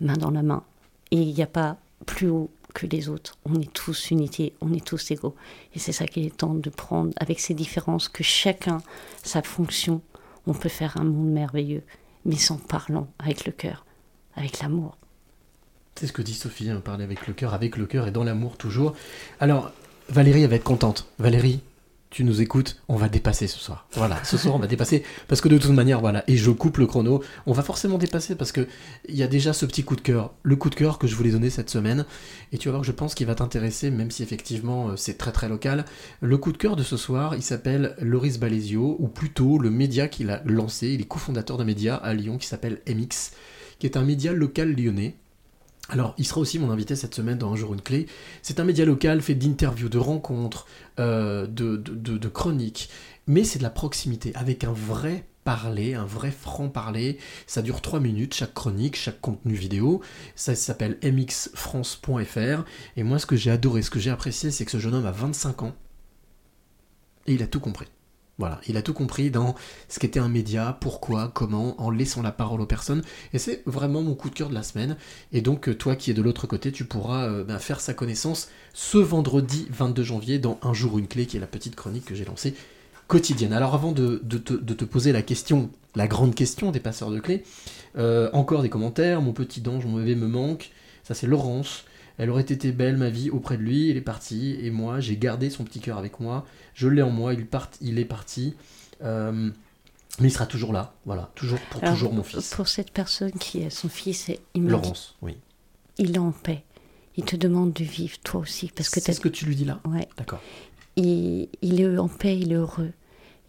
main 0.00 0.16
dans 0.16 0.30
la 0.30 0.42
main. 0.42 0.64
Et 1.10 1.20
il 1.20 1.34
n'y 1.34 1.42
a 1.42 1.46
pas 1.46 1.78
plus 2.06 2.28
haut 2.28 2.50
que 2.74 2.86
les 2.86 3.08
autres. 3.08 3.36
On 3.44 3.60
est 3.60 3.72
tous 3.72 4.10
unité, 4.10 4.54
on 4.60 4.72
est 4.72 4.84
tous 4.84 5.10
égaux. 5.10 5.34
Et 5.74 5.78
c'est 5.78 5.92
ça 5.92 6.06
qu'il 6.06 6.26
est 6.26 6.36
temps 6.36 6.54
de 6.54 6.70
prendre 6.70 7.12
avec 7.16 7.40
ces 7.40 7.54
différences 7.54 8.08
que 8.08 8.22
chacun, 8.22 8.78
sa 9.22 9.42
fonction, 9.42 10.00
on 10.46 10.54
peut 10.54 10.68
faire 10.68 10.96
un 10.96 11.04
monde 11.04 11.30
merveilleux, 11.30 11.82
mais 12.24 12.36
sans 12.36 12.56
parlant 12.56 13.08
avec 13.18 13.46
le 13.46 13.52
cœur, 13.52 13.84
avec 14.36 14.60
l'amour. 14.60 14.96
C'est 15.96 16.06
ce 16.06 16.12
que 16.12 16.22
dit 16.22 16.34
Sophie, 16.34 16.70
hein, 16.70 16.80
parler 16.82 17.04
avec 17.04 17.26
le 17.26 17.34
cœur, 17.34 17.52
avec 17.52 17.76
le 17.76 17.86
cœur 17.86 18.06
et 18.06 18.10
dans 18.10 18.24
l'amour 18.24 18.56
toujours. 18.56 18.94
Alors, 19.38 19.72
Valérie, 20.08 20.46
va 20.46 20.56
être 20.56 20.64
contente. 20.64 21.06
Valérie, 21.18 21.60
tu 22.10 22.24
nous 22.24 22.42
écoutes, 22.42 22.82
on 22.88 22.96
va 22.96 23.08
dépasser 23.08 23.46
ce 23.46 23.58
soir. 23.58 23.86
Voilà, 23.92 24.22
ce 24.24 24.36
soir 24.36 24.56
on 24.56 24.58
va 24.58 24.66
dépasser 24.66 25.04
parce 25.28 25.40
que 25.40 25.48
de 25.48 25.58
toute 25.58 25.70
manière, 25.70 26.00
voilà, 26.00 26.24
et 26.26 26.36
je 26.36 26.50
coupe 26.50 26.78
le 26.78 26.86
chrono, 26.86 27.22
on 27.46 27.52
va 27.52 27.62
forcément 27.62 27.98
dépasser 27.98 28.34
parce 28.34 28.50
que 28.50 28.66
il 29.08 29.14
y 29.14 29.22
a 29.22 29.28
déjà 29.28 29.52
ce 29.52 29.64
petit 29.64 29.84
coup 29.84 29.94
de 29.94 30.00
cœur, 30.00 30.34
le 30.42 30.56
coup 30.56 30.70
de 30.70 30.74
cœur 30.74 30.98
que 30.98 31.06
je 31.06 31.14
voulais 31.14 31.30
donner 31.30 31.50
cette 31.50 31.70
semaine, 31.70 32.04
et 32.52 32.58
tu 32.58 32.68
vas 32.68 32.72
voir 32.72 32.82
que 32.82 32.86
je 32.86 32.92
pense 32.92 33.14
qu'il 33.14 33.28
va 33.28 33.36
t'intéresser, 33.36 33.90
même 33.90 34.10
si 34.10 34.24
effectivement 34.24 34.88
euh, 34.88 34.96
c'est 34.96 35.18
très 35.18 35.30
très 35.30 35.48
local. 35.48 35.84
Le 36.20 36.36
coup 36.36 36.50
de 36.50 36.58
cœur 36.58 36.74
de 36.74 36.82
ce 36.82 36.96
soir, 36.96 37.36
il 37.36 37.42
s'appelle 37.42 37.94
Loris 38.00 38.38
Balesio, 38.38 38.96
ou 38.98 39.06
plutôt 39.06 39.58
le 39.58 39.70
média 39.70 40.08
qu'il 40.08 40.30
a 40.30 40.42
lancé, 40.44 40.88
il 40.88 41.02
est 41.02 41.08
cofondateur 41.08 41.58
d'un 41.58 41.64
média 41.64 41.94
à 41.94 42.12
Lyon 42.12 42.38
qui 42.38 42.48
s'appelle 42.48 42.80
MX, 42.88 43.32
qui 43.78 43.86
est 43.86 43.96
un 43.96 44.02
média 44.02 44.32
local 44.32 44.74
lyonnais. 44.74 45.14
Alors, 45.90 46.14
il 46.18 46.24
sera 46.24 46.40
aussi 46.40 46.60
mon 46.60 46.70
invité 46.70 46.94
cette 46.94 47.14
semaine 47.14 47.36
dans 47.36 47.52
Un 47.52 47.56
jour 47.56 47.74
une 47.74 47.82
clé. 47.82 48.06
C'est 48.42 48.60
un 48.60 48.64
média 48.64 48.84
local 48.84 49.20
fait 49.20 49.34
d'interviews, 49.34 49.88
de 49.88 49.98
rencontres, 49.98 50.66
euh, 51.00 51.46
de, 51.48 51.76
de, 51.76 52.28
chroniques, 52.28 52.90
mais 53.26 53.42
c'est 53.42 53.58
de 53.58 53.64
la 53.64 53.70
proximité, 53.70 54.32
avec 54.36 54.62
un 54.62 54.72
vrai 54.72 55.24
parler, 55.42 55.94
un 55.94 56.04
vrai 56.04 56.30
franc-parler. 56.30 57.18
Ça 57.48 57.60
dure 57.60 57.80
3 57.80 57.98
minutes, 57.98 58.34
chaque 58.34 58.54
chronique, 58.54 58.94
chaque 58.94 59.20
contenu 59.20 59.54
vidéo. 59.54 60.00
Ça 60.36 60.54
s'appelle 60.54 60.96
mxfrance.fr. 61.02 62.64
Et 62.96 63.02
moi, 63.02 63.18
ce 63.18 63.26
que 63.26 63.36
j'ai 63.36 63.50
adoré, 63.50 63.82
ce 63.82 63.90
que 63.90 63.98
j'ai 63.98 64.10
apprécié, 64.10 64.52
c'est 64.52 64.64
que 64.64 64.70
ce 64.70 64.78
jeune 64.78 64.94
homme 64.94 65.06
a 65.06 65.12
25 65.12 65.64
ans. 65.64 65.74
Et 67.26 67.34
il 67.34 67.42
a 67.42 67.48
tout 67.48 67.60
compris. 67.60 67.86
Voilà, 68.40 68.58
il 68.66 68.78
a 68.78 68.82
tout 68.82 68.94
compris 68.94 69.30
dans 69.30 69.54
ce 69.90 69.98
qu'était 69.98 70.18
un 70.18 70.30
média, 70.30 70.78
pourquoi, 70.80 71.30
comment, 71.34 71.78
en 71.78 71.90
laissant 71.90 72.22
la 72.22 72.32
parole 72.32 72.62
aux 72.62 72.66
personnes. 72.66 73.02
Et 73.34 73.38
c'est 73.38 73.62
vraiment 73.66 74.00
mon 74.00 74.14
coup 74.14 74.30
de 74.30 74.34
cœur 74.34 74.48
de 74.48 74.54
la 74.54 74.62
semaine. 74.62 74.96
Et 75.34 75.42
donc, 75.42 75.68
euh, 75.68 75.74
toi 75.74 75.94
qui 75.94 76.10
es 76.10 76.14
de 76.14 76.22
l'autre 76.22 76.46
côté, 76.46 76.72
tu 76.72 76.86
pourras 76.86 77.28
euh, 77.28 77.44
ben, 77.44 77.58
faire 77.58 77.80
sa 77.80 77.92
connaissance 77.92 78.48
ce 78.72 78.96
vendredi 78.96 79.66
22 79.68 80.02
janvier 80.02 80.38
dans 80.38 80.58
Un 80.62 80.72
jour 80.72 80.98
une 80.98 81.06
clé, 81.06 81.26
qui 81.26 81.36
est 81.36 81.40
la 81.40 81.46
petite 81.46 81.76
chronique 81.76 82.06
que 82.06 82.14
j'ai 82.14 82.24
lancée 82.24 82.54
quotidienne. 83.08 83.52
Alors, 83.52 83.74
avant 83.74 83.92
de, 83.92 84.16
te, 84.16 84.84
poser 84.84 85.12
la 85.12 85.20
question, 85.20 85.68
la 85.94 86.06
grande 86.06 86.34
question 86.34 86.70
des 86.70 86.80
passeurs 86.80 87.10
de 87.10 87.20
clés, 87.20 87.44
euh, 87.98 88.30
encore 88.32 88.62
des 88.62 88.70
commentaires. 88.70 89.20
Mon 89.20 89.34
petit 89.34 89.62
ange 89.68 89.84
mauvais 89.84 90.14
me 90.14 90.28
manque. 90.28 90.70
Ça, 91.02 91.12
c'est 91.12 91.26
Laurence. 91.26 91.84
Elle 92.20 92.28
aurait 92.28 92.42
été 92.42 92.70
belle, 92.70 92.98
ma 92.98 93.08
vie, 93.08 93.30
auprès 93.30 93.56
de 93.56 93.62
lui. 93.62 93.88
Il 93.88 93.96
est 93.96 94.02
parti. 94.02 94.54
Et 94.60 94.70
moi, 94.70 95.00
j'ai 95.00 95.16
gardé 95.16 95.48
son 95.48 95.64
petit 95.64 95.80
cœur 95.80 95.96
avec 95.96 96.20
moi. 96.20 96.44
Je 96.74 96.86
l'ai 96.86 97.00
en 97.00 97.08
moi. 97.08 97.32
Il, 97.32 97.46
part, 97.46 97.70
il 97.80 97.98
est 97.98 98.04
parti. 98.04 98.54
Euh, 99.02 99.48
mais 100.18 100.28
il 100.28 100.30
sera 100.30 100.44
toujours 100.44 100.74
là. 100.74 100.92
Voilà. 101.06 101.30
Toujours, 101.34 101.58
pour 101.70 101.82
Alors, 101.82 101.94
toujours 101.94 102.12
mon 102.12 102.22
fils. 102.22 102.50
Pour 102.54 102.68
cette 102.68 102.90
personne 102.90 103.32
qui 103.32 103.62
est 103.62 103.70
son 103.70 103.88
fils, 103.88 104.30
il 104.52 104.60
me 104.60 104.66
dit, 104.66 104.72
Laurence, 104.72 105.16
oui. 105.22 105.38
il 105.96 106.14
est 106.14 106.18
en 106.18 106.32
paix. 106.32 106.62
Il 107.16 107.24
te 107.24 107.36
demande 107.36 107.72
de 107.72 107.84
vivre 107.84 108.18
toi 108.22 108.42
aussi. 108.42 108.70
Parce 108.76 108.90
que 108.90 109.00
C'est 109.00 109.14
ce 109.14 109.20
que 109.20 109.30
tu 109.30 109.46
lui 109.46 109.56
dis 109.56 109.64
là 109.64 109.80
Ouais. 109.86 110.06
D'accord. 110.18 110.42
il, 110.96 111.48
il 111.62 111.80
est 111.80 111.96
en 111.96 112.08
paix, 112.08 112.38
il 112.38 112.52
est 112.52 112.56
heureux. 112.56 112.92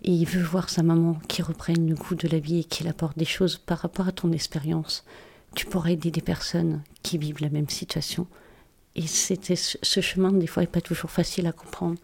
Et 0.03 0.13
il 0.13 0.26
veut 0.26 0.43
voir 0.43 0.69
sa 0.69 0.82
maman 0.82 1.19
qui 1.28 1.41
reprenne 1.41 1.89
le 1.89 1.95
goût 1.95 2.15
de 2.15 2.30
la 2.30 2.39
vie 2.39 2.59
et 2.59 2.63
qu'il 2.63 2.88
apporte 2.88 3.17
des 3.17 3.26
choses 3.26 3.57
par 3.57 3.80
rapport 3.80 4.07
à 4.07 4.13
ton 4.13 4.32
expérience. 4.32 5.03
Tu 5.55 5.65
pourrais 5.65 5.91
aider 5.93 6.09
des 6.09 6.22
personnes 6.22 6.82
qui 7.03 7.17
vivent 7.17 7.41
la 7.41 7.49
même 7.49 7.67
situation. 7.67 8.28
Et 8.96 9.08
c'était 9.08 9.56
ce 9.56 10.02
chemin, 10.02 10.32
des 10.32 10.48
fois, 10.48 10.64
n'est 10.64 10.68
pas 10.68 10.82
toujours 10.82 11.12
facile 11.12 11.48
à 11.48 11.52
comprendre. 11.52 11.98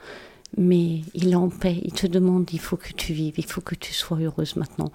Mais 0.58 1.02
il 1.14 1.32
est 1.32 1.36
en 1.36 1.50
paix, 1.50 1.82
il 1.84 1.92
te 1.92 2.08
demande, 2.08 2.50
il 2.54 2.60
faut 2.60 2.78
que 2.78 2.94
tu 2.94 3.12
vives, 3.14 3.36
il 3.38 3.46
faut 3.46 3.62
que 3.62 3.76
tu 3.76 3.94
sois 3.94 4.18
heureuse 4.20 4.56
maintenant. 4.56 4.92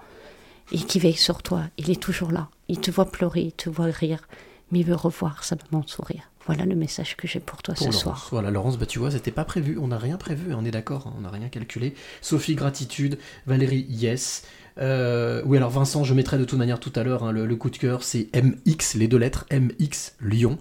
Et 0.71 0.77
qu'il 0.79 1.01
veille 1.01 1.13
sur 1.13 1.43
toi, 1.43 1.65
il 1.77 1.91
est 1.91 2.01
toujours 2.01 2.31
là. 2.31 2.49
Il 2.69 2.79
te 2.79 2.89
voit 2.89 3.11
pleurer, 3.11 3.41
il 3.41 3.51
te 3.51 3.69
voit 3.69 3.85
rire, 3.85 4.27
mais 4.71 4.79
il 4.79 4.85
veut 4.85 4.95
revoir 4.95 5.43
sa 5.43 5.55
maman 5.71 5.85
sourire. 5.85 6.23
Voilà 6.45 6.65
le 6.65 6.75
message 6.75 7.15
que 7.15 7.27
j'ai 7.27 7.39
pour 7.39 7.61
toi 7.61 7.73
Pour 7.75 7.83
ce 7.83 7.89
Laurence. 7.89 8.01
soir. 8.01 8.27
Voilà, 8.31 8.49
Laurence, 8.51 8.77
bah 8.77 8.85
tu 8.85 8.99
vois, 8.99 9.11
c'était 9.11 9.31
pas 9.31 9.45
prévu. 9.45 9.77
On 9.77 9.87
n'a 9.89 9.97
rien 9.97 10.17
prévu, 10.17 10.53
on 10.53 10.65
est 10.65 10.71
d'accord, 10.71 11.07
hein, 11.07 11.13
on 11.17 11.21
n'a 11.21 11.29
rien 11.29 11.47
calculé. 11.49 11.93
Sophie, 12.21 12.55
gratitude. 12.55 13.17
Valérie, 13.45 13.85
yes. 13.89 14.43
Euh, 14.79 15.41
oui, 15.45 15.57
alors 15.57 15.69
Vincent, 15.69 16.03
je 16.03 16.13
mettrai 16.13 16.37
de 16.37 16.45
toute 16.45 16.57
manière 16.57 16.79
tout 16.79 16.91
à 16.95 17.03
l'heure 17.03 17.23
hein, 17.23 17.31
le, 17.31 17.45
le 17.45 17.55
coup 17.55 17.69
de 17.69 17.77
cœur, 17.77 18.03
c'est 18.03 18.29
MX, 18.35 18.95
les 18.97 19.07
deux 19.07 19.17
lettres, 19.17 19.45
MX 19.51 20.13
Lyon. 20.21 20.57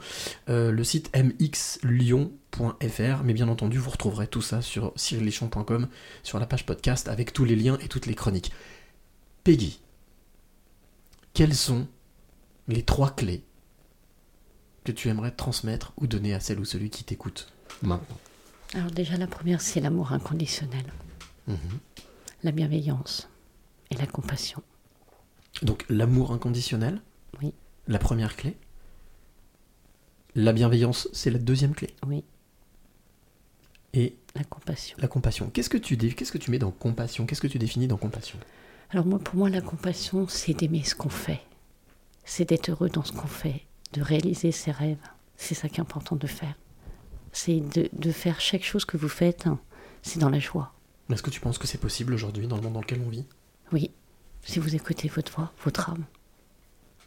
Euh, 0.48 0.70
le 0.70 0.84
site 0.84 1.10
mxlyon.fr. 1.16 3.22
Mais 3.24 3.32
bien 3.32 3.48
entendu, 3.48 3.78
vous 3.78 3.90
retrouverez 3.90 4.26
tout 4.26 4.42
ça 4.42 4.62
sur 4.62 4.92
cyrillichon.com, 4.96 5.88
sur 6.22 6.38
la 6.38 6.46
page 6.46 6.66
podcast, 6.66 7.08
avec 7.08 7.32
tous 7.32 7.44
les 7.44 7.56
liens 7.56 7.78
et 7.82 7.88
toutes 7.88 8.06
les 8.06 8.14
chroniques. 8.14 8.52
Peggy, 9.44 9.80
quelles 11.34 11.54
sont 11.54 11.86
les 12.68 12.82
trois 12.82 13.10
clés 13.10 13.42
que 14.84 14.92
tu 14.92 15.08
aimerais 15.08 15.30
transmettre 15.30 15.92
ou 15.96 16.06
donner 16.06 16.34
à 16.34 16.40
celle 16.40 16.60
ou 16.60 16.64
celui 16.64 16.90
qui 16.90 17.04
t'écoute 17.04 17.52
maintenant? 17.82 18.18
Alors 18.74 18.90
déjà, 18.90 19.16
la 19.16 19.26
première, 19.26 19.60
c'est 19.60 19.80
l'amour 19.80 20.12
inconditionnel, 20.12 20.84
Mhm. 21.48 21.56
la 22.42 22.52
bienveillance 22.52 23.28
et 23.92 23.96
la 23.96 24.06
compassion. 24.06 24.62
Donc 25.62 25.84
l'amour 25.88 26.32
inconditionnel, 26.32 27.00
Oui. 27.42 27.52
la 27.86 27.98
première 27.98 28.36
clé. 28.36 28.56
La 30.34 30.52
bienveillance, 30.52 31.08
c'est 31.12 31.30
la 31.30 31.38
deuxième 31.38 31.74
clé. 31.74 31.90
Oui. 32.06 32.24
Et 33.92 34.16
La 34.34 34.44
compassion. 34.44 34.96
la 34.98 35.08
compassion. 35.08 35.50
Qu'est-ce 35.50 35.68
que 35.68 35.76
tu 35.76 35.96
qu'est-ce 35.98 36.32
que 36.32 36.38
tu 36.38 36.50
mets 36.50 36.58
dans 36.58 36.70
compassion? 36.70 37.26
Qu'est-ce 37.26 37.42
que 37.42 37.46
tu 37.46 37.58
définis 37.58 37.86
dans 37.86 37.98
compassion? 37.98 38.38
Alors 38.90 39.04
moi, 39.04 39.18
pour 39.18 39.36
moi, 39.36 39.50
la 39.50 39.60
compassion, 39.60 40.26
c'est 40.28 40.54
d'aimer 40.54 40.82
ce 40.84 40.94
qu'on 40.94 41.10
fait. 41.10 41.40
C'est 42.24 42.48
d'être 42.48 42.70
heureux 42.70 42.88
dans 42.88 43.04
ce 43.04 43.12
qu'on 43.12 43.26
fait, 43.26 43.66
de 43.92 44.00
réaliser 44.00 44.52
ses 44.52 44.70
rêves. 44.70 45.02
C'est 45.36 45.54
ça 45.54 45.68
qui 45.68 45.76
est 45.76 45.80
important 45.80 46.16
de 46.16 46.26
faire. 46.26 46.54
C'est 47.32 47.60
de, 47.60 47.88
de 47.92 48.12
faire 48.12 48.40
chaque 48.40 48.62
chose 48.64 48.84
que 48.84 48.96
vous 48.96 49.08
faites, 49.08 49.46
hein, 49.46 49.58
c'est 50.02 50.18
dans 50.18 50.28
la 50.30 50.38
joie. 50.38 50.72
Est-ce 51.10 51.22
que 51.22 51.30
tu 51.30 51.40
penses 51.40 51.58
que 51.58 51.66
c'est 51.66 51.78
possible 51.78 52.14
aujourd'hui 52.14 52.46
dans 52.46 52.56
le 52.56 52.62
monde 52.62 52.74
dans 52.74 52.80
lequel 52.80 53.00
on 53.04 53.08
vit? 53.10 53.26
Oui, 53.72 53.90
si 54.44 54.58
vous 54.58 54.74
écoutez 54.74 55.08
votre 55.08 55.32
voix, 55.32 55.52
votre 55.64 55.90
âme, 55.90 56.04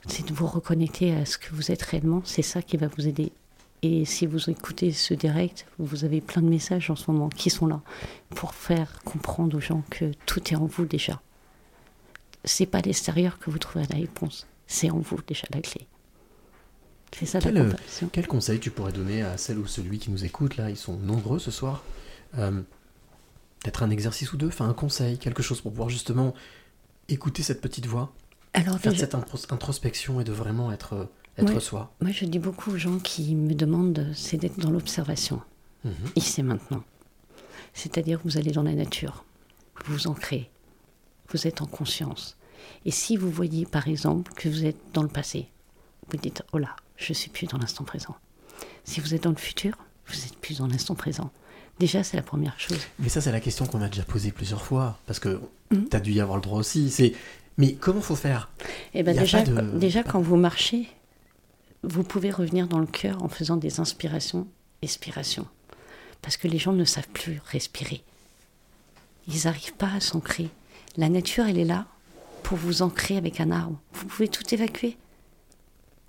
c'est 0.07 0.27
de 0.27 0.33
vous 0.33 0.47
reconnecter 0.47 1.13
à 1.13 1.25
ce 1.25 1.37
que 1.37 1.53
vous 1.53 1.71
êtes 1.71 1.81
réellement, 1.81 2.21
c'est 2.25 2.41
ça 2.41 2.61
qui 2.61 2.77
va 2.77 2.87
vous 2.87 3.07
aider. 3.07 3.31
Et 3.81 4.05
si 4.05 4.25
vous 4.25 4.49
écoutez 4.49 4.91
ce 4.91 5.13
direct, 5.13 5.67
vous 5.77 6.05
avez 6.05 6.21
plein 6.21 6.41
de 6.41 6.47
messages 6.47 6.89
en 6.89 6.95
ce 6.95 7.11
moment 7.11 7.29
qui 7.29 7.49
sont 7.49 7.67
là 7.67 7.81
pour 8.31 8.55
faire 8.55 8.99
comprendre 9.03 9.57
aux 9.57 9.61
gens 9.61 9.83
que 9.91 10.11
tout 10.25 10.41
est 10.51 10.55
en 10.55 10.65
vous 10.65 10.85
déjà. 10.85 11.21
C'est 12.43 12.65
pas 12.65 12.79
à 12.79 12.81
l'extérieur 12.81 13.37
que 13.37 13.51
vous 13.51 13.59
trouverez 13.59 13.87
la 13.91 13.97
réponse, 13.97 14.47
c'est 14.65 14.89
en 14.89 14.97
vous 14.97 15.19
déjà 15.27 15.47
la 15.53 15.61
clé. 15.61 15.87
C'est 17.17 17.25
ça 17.25 17.39
quel, 17.39 17.53
la 17.53 17.61
euh, 17.61 17.73
quel 18.11 18.27
conseil 18.27 18.59
tu 18.59 18.71
pourrais 18.71 18.91
donner 18.91 19.21
à 19.21 19.37
celle 19.37 19.59
ou 19.59 19.67
celui 19.67 19.99
qui 19.99 20.09
nous 20.09 20.25
écoute 20.25 20.57
Là, 20.57 20.69
ils 20.69 20.77
sont 20.77 20.97
nombreux 20.97 21.39
ce 21.39 21.51
soir. 21.51 21.83
Euh, 22.37 22.61
Peut-être 23.65 23.81
un 23.81 23.89
exercice 23.89 24.31
ou 24.31 24.37
deux, 24.37 24.49
enfin 24.49 24.69
un 24.69 24.75
conseil, 24.75 25.17
quelque 25.17 25.41
chose 25.41 25.59
pour 25.59 25.71
pouvoir 25.71 25.89
justement 25.89 26.35
écouter 27.09 27.41
cette 27.41 27.61
petite 27.61 27.87
voix, 27.87 28.13
Alors 28.53 28.77
faire 28.77 28.91
déjà- 28.91 29.05
cette 29.05 29.15
intros- 29.15 29.51
introspection 29.51 30.21
et 30.21 30.23
de 30.23 30.31
vraiment 30.31 30.71
être, 30.71 30.93
euh, 30.93 31.05
être 31.39 31.51
Ouais. 31.55 31.59
soi. 31.59 31.91
Moi, 31.99 32.11
je 32.11 32.25
dis 32.25 32.37
beaucoup 32.37 32.69
aux 32.69 32.77
gens 32.77 32.99
qui 32.99 33.33
me 33.33 33.55
demandent, 33.55 34.11
c'est 34.13 34.37
d'être 34.37 34.59
dans 34.59 34.69
l'observation, 34.69 35.41
Mhm. 35.83 35.93
ici 36.15 36.41
et 36.41 36.43
maintenant. 36.43 36.83
C'est-à-dire 37.73 38.19
que 38.21 38.25
vous 38.25 38.37
allez 38.37 38.51
dans 38.51 38.61
la 38.61 38.75
nature, 38.75 39.25
vous 39.83 39.93
vous 39.95 40.07
ancrez, 40.07 40.51
vous 41.33 41.47
êtes 41.47 41.63
en 41.63 41.65
conscience. 41.65 42.37
Et 42.85 42.91
si 42.91 43.17
vous 43.17 43.31
voyez, 43.31 43.65
par 43.65 43.87
exemple, 43.87 44.31
que 44.35 44.47
vous 44.47 44.63
êtes 44.65 44.77
dans 44.93 45.01
le 45.01 45.09
passé, 45.09 45.47
vous 46.11 46.17
dites, 46.17 46.43
oh 46.53 46.59
là, 46.59 46.75
je 46.97 47.13
suis 47.13 47.31
plus 47.31 47.47
dans 47.47 47.57
l'instant 47.57 47.83
présent. 47.83 48.15
Si 48.83 48.99
vous 49.01 49.15
êtes 49.15 49.23
dans 49.23 49.31
le 49.31 49.35
futur, 49.37 49.75
vous 50.05 50.23
êtes 50.23 50.37
plus 50.37 50.59
dans 50.59 50.67
l'instant 50.67 50.93
présent. 50.93 51.31
Déjà, 51.79 52.03
c'est 52.03 52.15
la 52.17 52.23
première 52.23 52.57
chose. 52.59 52.79
Mais 52.99 53.09
ça, 53.09 53.19
c'est 53.21 53.31
la 53.31 53.41
question 53.41 53.65
qu'on 53.65 53.81
a 53.81 53.87
déjà 53.89 54.03
posée 54.03 54.31
plusieurs 54.31 54.61
fois, 54.61 54.97
parce 55.07 55.19
que 55.19 55.41
Mhm. 55.71 55.89
tu 55.89 55.95
as 55.95 55.99
dû 55.99 56.11
y 56.13 56.21
avoir 56.21 56.37
le 56.37 56.41
droit 56.43 56.59
aussi. 56.59 56.89
C'est 56.89 57.13
mais 57.57 57.73
comment 57.73 58.01
faut 58.01 58.15
faire? 58.15 58.49
Eh 58.93 59.03
ben 59.03 59.15
déjà, 59.17 59.41
pas 59.43 59.49
de- 59.61 59.77
déjà, 59.77 60.03
quand 60.03 60.21
vous 60.21 60.37
marchez, 60.37 60.87
vous 61.83 62.03
pouvez 62.03 62.31
revenir 62.31 62.67
dans 62.67 62.79
le 62.79 62.85
cœur 62.85 63.21
en 63.23 63.27
faisant 63.29 63.57
des 63.57 63.79
inspirations, 63.79 64.47
expirations. 64.81 65.47
Parce 66.21 66.37
que 66.37 66.47
les 66.47 66.57
gens 66.57 66.73
ne 66.73 66.85
savent 66.85 67.07
plus 67.09 67.41
respirer. 67.45 68.03
Ils 69.27 69.43
n'arrivent 69.45 69.73
pas 69.73 69.91
à 69.95 69.99
s'ancrer. 69.99 70.49
La 70.97 71.09
nature, 71.09 71.45
elle 71.45 71.57
est 71.59 71.65
là 71.65 71.85
pour 72.43 72.57
vous 72.57 72.81
ancrer 72.83 73.17
avec 73.17 73.39
un 73.41 73.51
arbre. 73.51 73.77
Vous 73.93 74.05
pouvez 74.05 74.27
tout 74.27 74.43
évacuer. 74.53 74.97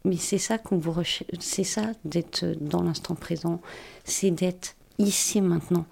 Mais 0.05 0.17
c'est 0.17 0.39
ça 0.39 0.59
qu'on 0.59 0.79
vous 0.79 0.95
c'est 1.41 1.65
ça 1.65 1.93
d'être 2.05 2.45
dans 2.61 2.83
l'instant 2.83 3.15
présent, 3.17 3.61
c'est 4.05 4.31
d'être 4.31 4.77
ici 4.99 5.41
maintenant. 5.41 5.87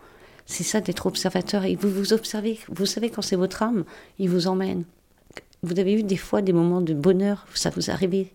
C'est 0.46 0.64
ça 0.64 0.80
d'être 0.80 1.06
observateur 1.06 1.64
et 1.64 1.74
vous 1.74 1.90
vous 1.90 2.12
observez. 2.12 2.58
Vous 2.68 2.86
savez 2.86 3.10
quand 3.10 3.22
c'est 3.22 3.36
votre 3.36 3.62
âme, 3.62 3.84
il 4.18 4.28
vous 4.28 4.46
emmène. 4.46 4.84
Vous 5.62 5.78
avez 5.78 5.94
eu 5.94 6.02
des 6.02 6.16
fois 6.16 6.42
des 6.42 6.52
moments 6.52 6.82
de 6.82 6.92
bonheur, 6.92 7.46
ça 7.54 7.70
vous 7.70 7.90
arrivé. 7.90 8.32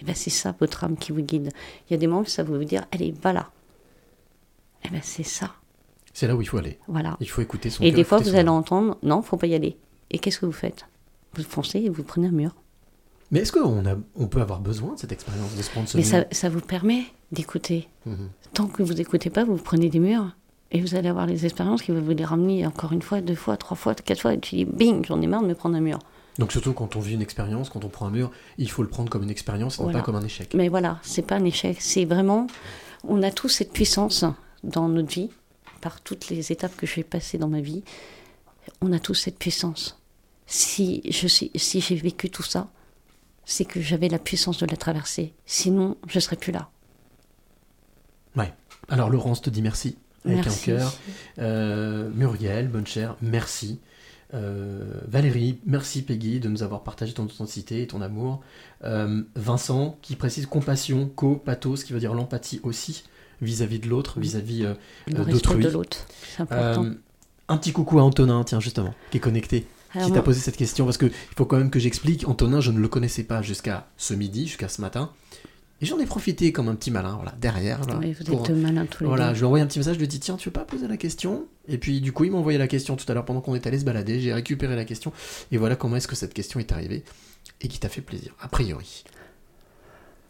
Et 0.00 0.04
ben 0.04 0.14
c'est 0.14 0.30
ça 0.30 0.54
votre 0.58 0.84
âme 0.84 0.96
qui 0.96 1.12
vous 1.12 1.20
guide. 1.20 1.50
Il 1.88 1.92
y 1.92 1.94
a 1.94 1.98
des 1.98 2.06
moments 2.06 2.22
où 2.22 2.26
ça 2.26 2.42
va 2.42 2.56
vous 2.56 2.64
dire 2.64 2.86
allez 2.92 3.14
va 3.22 3.32
là. 3.32 3.50
Et 4.84 4.88
ben 4.88 5.00
c'est 5.02 5.22
ça. 5.22 5.54
C'est 6.14 6.26
là 6.26 6.34
où 6.34 6.40
il 6.40 6.48
faut 6.48 6.58
aller. 6.58 6.78
Voilà. 6.88 7.16
Il 7.20 7.28
faut 7.28 7.42
écouter 7.42 7.68
son 7.68 7.82
Et 7.82 7.90
cœur, 7.90 7.96
des 7.96 8.04
fois 8.04 8.18
vous 8.18 8.30
allez 8.30 8.40
âme. 8.40 8.48
entendre 8.48 8.98
non 9.02 9.20
faut 9.20 9.36
pas 9.36 9.46
y 9.46 9.54
aller. 9.54 9.76
Et 10.10 10.18
qu'est-ce 10.18 10.38
que 10.38 10.46
vous 10.46 10.52
faites? 10.52 10.86
Vous 11.34 11.42
foncez 11.42 11.80
et 11.80 11.88
vous 11.90 12.02
prenez 12.02 12.28
un 12.28 12.32
mur. 12.32 12.54
Mais 13.30 13.40
est-ce 13.40 13.52
qu'on 13.52 13.82
on 14.14 14.26
peut 14.28 14.40
avoir 14.40 14.60
besoin 14.60 14.94
de 14.94 14.98
cette 14.98 15.12
expérience, 15.12 15.54
de 15.56 15.62
se 15.62 15.70
prendre 15.70 15.88
ce 15.88 15.96
Mais 15.96 16.04
ça, 16.04 16.24
ça 16.30 16.48
vous 16.48 16.60
permet 16.60 17.04
d'écouter. 17.32 17.88
Mhm. 18.04 18.28
Tant 18.54 18.66
que 18.66 18.82
vous 18.82 18.94
n'écoutez 18.94 19.30
pas, 19.30 19.44
vous 19.44 19.56
prenez 19.56 19.88
des 19.88 19.98
murs 19.98 20.36
et 20.70 20.80
vous 20.80 20.94
allez 20.94 21.08
avoir 21.08 21.26
les 21.26 21.44
expériences 21.44 21.82
qui 21.82 21.92
vont 21.92 22.00
vous 22.00 22.12
les 22.12 22.24
ramener 22.24 22.66
encore 22.66 22.92
une 22.92 23.02
fois, 23.02 23.20
deux 23.20 23.34
fois, 23.34 23.56
trois 23.56 23.76
fois, 23.76 23.94
quatre 23.94 24.20
fois. 24.20 24.34
Et 24.34 24.40
tu 24.40 24.56
dis, 24.56 24.64
bing, 24.64 25.04
j'en 25.04 25.20
ai 25.20 25.26
marre 25.26 25.42
de 25.42 25.48
me 25.48 25.54
prendre 25.54 25.76
un 25.76 25.80
mur. 25.80 25.98
Donc 26.38 26.52
surtout 26.52 26.72
quand 26.72 26.96
on 26.96 27.00
vit 27.00 27.14
une 27.14 27.22
expérience, 27.22 27.70
quand 27.70 27.84
on 27.84 27.88
prend 27.88 28.06
un 28.06 28.10
mur, 28.10 28.30
il 28.58 28.70
faut 28.70 28.82
le 28.82 28.88
prendre 28.88 29.08
comme 29.08 29.22
une 29.22 29.30
expérience 29.30 29.78
et 29.78 29.82
non 29.82 29.90
pas 29.90 30.02
comme 30.02 30.16
un 30.16 30.24
échec. 30.24 30.52
Mais 30.54 30.68
voilà, 30.68 30.98
c'est 31.02 31.22
pas 31.22 31.36
un 31.36 31.44
échec. 31.44 31.78
C'est 31.80 32.04
vraiment, 32.04 32.46
on 33.04 33.22
a 33.22 33.30
tous 33.30 33.48
cette 33.48 33.72
puissance 33.72 34.24
dans 34.62 34.88
notre 34.88 35.08
vie, 35.08 35.30
par 35.80 36.00
toutes 36.00 36.28
les 36.28 36.52
étapes 36.52 36.76
que 36.76 36.86
je 36.86 36.96
vais 36.96 37.04
passer 37.04 37.38
dans 37.38 37.48
ma 37.48 37.60
vie. 37.60 37.82
On 38.80 38.92
a 38.92 38.98
tous 38.98 39.14
cette 39.14 39.38
puissance. 39.38 39.98
Si 40.46 41.02
je 41.10 41.26
si 41.26 41.80
j'ai 41.80 41.96
vécu 41.96 42.28
tout 42.30 42.42
ça, 42.42 42.68
c'est 43.46 43.64
que 43.64 43.80
j'avais 43.80 44.08
la 44.08 44.18
puissance 44.18 44.58
de 44.58 44.66
la 44.66 44.76
traverser. 44.76 45.32
Sinon, 45.46 45.96
je 46.06 46.20
serais 46.20 46.36
plus 46.36 46.52
là. 46.52 46.68
Ouais. 48.36 48.52
Alors 48.88 49.08
Laurence 49.08 49.40
te 49.40 49.48
dit 49.48 49.62
merci 49.62 49.96
avec 50.26 50.44
Merci. 50.44 50.72
un 50.72 50.76
cœur. 50.76 50.94
Euh, 51.38 52.10
Muriel, 52.12 52.68
bonne 52.68 52.86
chère, 52.86 53.16
merci. 53.22 53.80
Euh, 54.34 55.00
Valérie, 55.06 55.60
merci 55.64 56.02
Peggy 56.02 56.40
de 56.40 56.48
nous 56.48 56.64
avoir 56.64 56.82
partagé 56.82 57.12
ton 57.12 57.24
authenticité 57.24 57.82
et 57.82 57.86
ton 57.86 58.02
amour. 58.02 58.40
Euh, 58.84 59.22
Vincent 59.36 59.96
qui 60.02 60.16
précise 60.16 60.46
compassion, 60.46 61.08
co, 61.14 61.36
pathos, 61.36 61.84
qui 61.84 61.92
veut 61.92 62.00
dire 62.00 62.12
l'empathie 62.12 62.60
aussi 62.64 63.04
vis-à-vis 63.40 63.78
de 63.78 63.88
l'autre, 63.88 64.18
vis-à-vis 64.18 64.64
euh, 64.64 64.74
d'autrui. 65.08 65.62
de 65.62 65.68
l'autre, 65.68 66.06
c'est 66.36 66.42
important. 66.42 66.86
Un 67.48 67.56
petit 67.58 67.72
coucou 67.72 68.00
à 68.00 68.02
Antonin, 68.02 68.42
tiens 68.42 68.58
justement, 68.58 68.92
qui 69.12 69.18
est 69.18 69.20
connecté, 69.20 69.66
Alors 69.96 70.08
qui 70.08 70.14
t'a 70.14 70.22
posé 70.22 70.40
cette 70.40 70.56
question 70.56 70.84
parce 70.84 70.98
que 70.98 71.06
il 71.06 71.12
faut 71.36 71.46
quand 71.46 71.56
même 71.58 71.70
que 71.70 71.78
j'explique. 71.78 72.28
Antonin, 72.28 72.60
je 72.60 72.70
ne 72.70 72.78
le 72.78 72.88
connaissais 72.88 73.24
pas 73.24 73.42
jusqu'à 73.42 73.88
ce 73.96 74.14
midi, 74.14 74.46
jusqu'à 74.46 74.68
ce 74.68 74.80
matin. 74.80 75.10
Et 75.82 75.86
j'en 75.86 75.98
ai 75.98 76.06
profité 76.06 76.52
comme 76.52 76.68
un 76.68 76.74
petit 76.74 76.90
malin, 76.90 77.16
voilà, 77.16 77.32
derrière. 77.38 77.84
là, 77.86 77.98
Oui, 77.98 78.14
vous 78.18 78.24
pour- 78.24 78.44
êtes 78.48 78.56
malins 78.56 78.86
tous 78.86 79.02
les 79.04 79.08
Voilà, 79.08 79.28
deux. 79.28 79.34
je 79.34 79.38
lui 79.40 79.42
ai 79.42 79.46
envoyé 79.46 79.62
un 79.62 79.66
petit 79.66 79.78
message, 79.78 79.94
je 79.94 79.98
lui 79.98 80.04
ai 80.06 80.08
dit 80.08 80.20
tiens, 80.20 80.36
tu 80.38 80.48
veux 80.48 80.52
pas 80.52 80.64
poser 80.64 80.88
la 80.88 80.96
question? 80.96 81.46
Et 81.68 81.76
puis 81.76 82.00
du 82.00 82.12
coup, 82.12 82.24
il 82.24 82.30
m'a 82.32 82.38
envoyé 82.38 82.56
la 82.56 82.66
question 82.66 82.96
tout 82.96 83.04
à 83.08 83.14
l'heure 83.14 83.26
pendant 83.26 83.42
qu'on 83.42 83.54
est 83.54 83.66
allé 83.66 83.78
se 83.78 83.84
balader. 83.84 84.18
J'ai 84.20 84.32
récupéré 84.32 84.74
la 84.74 84.86
question 84.86 85.12
et 85.52 85.58
voilà 85.58 85.76
comment 85.76 85.96
est-ce 85.96 86.08
que 86.08 86.16
cette 86.16 86.32
question 86.32 86.60
est 86.60 86.72
arrivée 86.72 87.04
et 87.60 87.68
qui 87.68 87.78
t'a 87.78 87.90
fait 87.90 88.00
plaisir, 88.00 88.34
a 88.40 88.48
priori. 88.48 89.04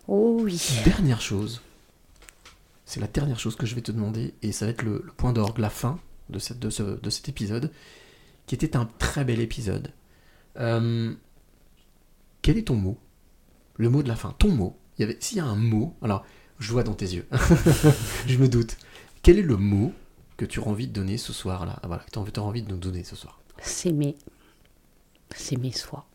Oh 0.08 0.38
oui. 0.42 0.60
Dernière 0.84 1.20
chose, 1.20 1.60
c'est 2.84 3.00
la 3.00 3.06
dernière 3.08 3.38
chose 3.38 3.56
que 3.56 3.66
je 3.66 3.74
vais 3.74 3.80
te 3.82 3.92
demander 3.92 4.34
et 4.42 4.52
ça 4.52 4.66
va 4.66 4.70
être 4.72 4.82
le, 4.82 5.02
le 5.04 5.12
point 5.16 5.32
d'orgue, 5.32 5.58
la 5.58 5.70
fin 5.70 5.98
de, 6.30 6.38
cette, 6.38 6.58
de, 6.58 6.70
ce- 6.70 7.00
de 7.00 7.10
cet 7.10 7.28
épisode, 7.28 7.70
qui 8.46 8.54
était 8.54 8.76
un 8.76 8.86
très 8.98 9.24
bel 9.24 9.40
épisode. 9.40 9.92
Euh, 10.58 11.14
quel 12.42 12.58
est 12.58 12.68
ton 12.68 12.76
mot? 12.76 12.98
Le 13.76 13.90
mot 13.90 14.02
de 14.02 14.08
la 14.08 14.16
fin, 14.16 14.34
ton 14.38 14.50
mot. 14.50 14.76
Il 14.98 15.02
y 15.02 15.04
avait, 15.04 15.16
s'il 15.20 15.38
y 15.38 15.40
a 15.40 15.44
un 15.44 15.56
mot, 15.56 15.94
alors 16.02 16.24
je 16.58 16.72
vois 16.72 16.82
dans 16.82 16.94
tes 16.94 17.06
yeux, 17.06 17.26
je 18.26 18.38
me 18.38 18.48
doute. 18.48 18.76
Quel 19.22 19.38
est 19.38 19.42
le 19.42 19.56
mot 19.56 19.92
que 20.36 20.44
tu 20.46 20.60
as 20.60 20.62
envie 20.62 20.86
de 20.86 20.92
donner 20.92 21.18
ce 21.18 21.32
soir-là? 21.32 21.78
Ah, 21.82 21.86
Voilà, 21.88 22.04
que 22.04 22.10
tu 22.10 22.40
as 22.40 22.42
envie 22.42 22.62
de 22.62 22.70
nous 22.70 22.78
donner 22.78 23.04
ce 23.04 23.16
soir. 23.16 23.40
S'aimer. 23.60 24.16
S'aimer 25.34 25.72
soi. 25.72 26.06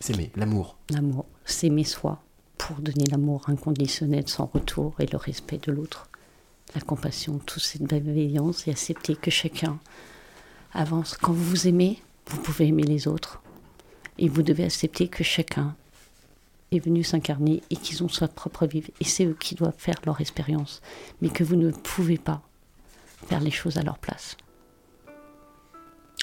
S'aimer, 0.00 0.30
l'amour. 0.36 0.78
L'amour. 0.90 1.26
S'aimer 1.44 1.84
soi 1.84 2.22
pour 2.56 2.76
donner 2.78 3.04
l'amour 3.10 3.48
inconditionnel 3.48 4.28
sans 4.28 4.46
retour 4.46 4.94
et 5.00 5.06
le 5.06 5.16
respect 5.16 5.58
de 5.58 5.72
l'autre. 5.72 6.08
La 6.74 6.80
compassion, 6.80 7.38
toute 7.38 7.62
cette 7.62 7.82
bienveillance 7.82 8.66
et 8.66 8.70
accepter 8.70 9.16
que 9.16 9.30
chacun 9.30 9.78
avance. 10.72 11.16
Quand 11.16 11.32
vous 11.32 11.44
vous 11.44 11.68
aimez, 11.68 12.02
vous 12.26 12.40
pouvez 12.40 12.66
aimer 12.66 12.82
les 12.82 13.08
autres. 13.08 13.40
Et 14.18 14.28
vous 14.28 14.42
devez 14.42 14.64
accepter 14.64 15.08
que 15.08 15.24
chacun 15.24 15.76
est 16.72 16.80
venu 16.80 17.04
s'incarner 17.04 17.62
et 17.70 17.76
qu'ils 17.76 18.02
ont 18.02 18.08
sa 18.08 18.28
propre 18.28 18.66
vie. 18.66 18.84
Et 19.00 19.04
c'est 19.04 19.24
eux 19.24 19.36
qui 19.38 19.54
doivent 19.54 19.74
faire 19.76 19.96
leur 20.04 20.20
expérience. 20.20 20.82
Mais 21.22 21.28
que 21.28 21.44
vous 21.44 21.56
ne 21.56 21.70
pouvez 21.70 22.18
pas 22.18 22.42
faire 23.26 23.40
les 23.40 23.50
choses 23.50 23.78
à 23.78 23.82
leur 23.82 23.98
place. 23.98 24.36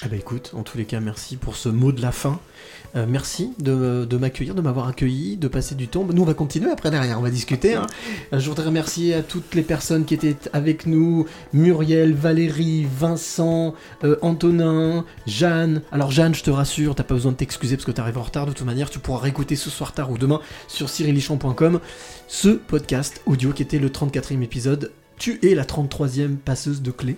Ah 0.02 0.08
bah 0.08 0.16
écoute, 0.16 0.50
en 0.54 0.62
tous 0.62 0.76
les 0.76 0.84
cas, 0.84 1.00
merci 1.00 1.36
pour 1.36 1.56
ce 1.56 1.70
mot 1.70 1.90
de 1.90 2.02
la 2.02 2.12
fin. 2.12 2.38
Euh, 2.96 3.06
merci 3.08 3.52
de, 3.58 4.06
m'accueillir, 4.18 4.54
de 4.54 4.60
m'avoir 4.60 4.88
accueilli, 4.88 5.38
de 5.38 5.48
passer 5.48 5.74
du 5.74 5.88
temps. 5.88 6.04
Nous, 6.04 6.20
on 6.20 6.26
va 6.26 6.34
continuer 6.34 6.70
après 6.70 6.90
derrière, 6.90 7.18
on 7.18 7.22
va 7.22 7.30
discuter. 7.30 7.76
hein. 7.76 7.86
Euh, 8.34 8.38
Je 8.38 8.46
voudrais 8.50 8.66
remercier 8.66 9.14
à 9.14 9.22
toutes 9.22 9.54
les 9.54 9.62
personnes 9.62 10.04
qui 10.04 10.12
étaient 10.12 10.36
avec 10.52 10.84
nous 10.84 11.24
Muriel, 11.54 12.12
Valérie, 12.12 12.86
Vincent, 12.94 13.74
euh, 14.04 14.16
Antonin, 14.20 15.06
Jeanne. 15.26 15.80
Alors, 15.90 16.10
Jeanne, 16.10 16.34
je 16.34 16.42
te 16.42 16.50
rassure, 16.50 16.94
t'as 16.94 17.02
pas 17.02 17.14
besoin 17.14 17.32
de 17.32 17.38
t'excuser 17.38 17.76
parce 17.76 17.86
que 17.86 17.92
t'arrives 17.92 18.18
en 18.18 18.22
retard. 18.22 18.44
De 18.44 18.52
toute 18.52 18.66
manière, 18.66 18.90
tu 18.90 18.98
pourras 18.98 19.20
réécouter 19.20 19.56
ce 19.56 19.70
soir 19.70 19.92
tard 19.94 20.10
ou 20.10 20.18
demain 20.18 20.40
sur 20.68 20.90
cyrilichamp.com 20.90 21.80
ce 22.28 22.48
podcast 22.50 23.22
audio 23.24 23.50
qui 23.52 23.62
était 23.62 23.78
le 23.78 23.88
34e 23.88 24.42
épisode. 24.42 24.92
Tu 25.18 25.38
es 25.42 25.54
la 25.54 25.64
33e 25.64 26.36
passeuse 26.36 26.82
de 26.82 26.90
clés. 26.90 27.16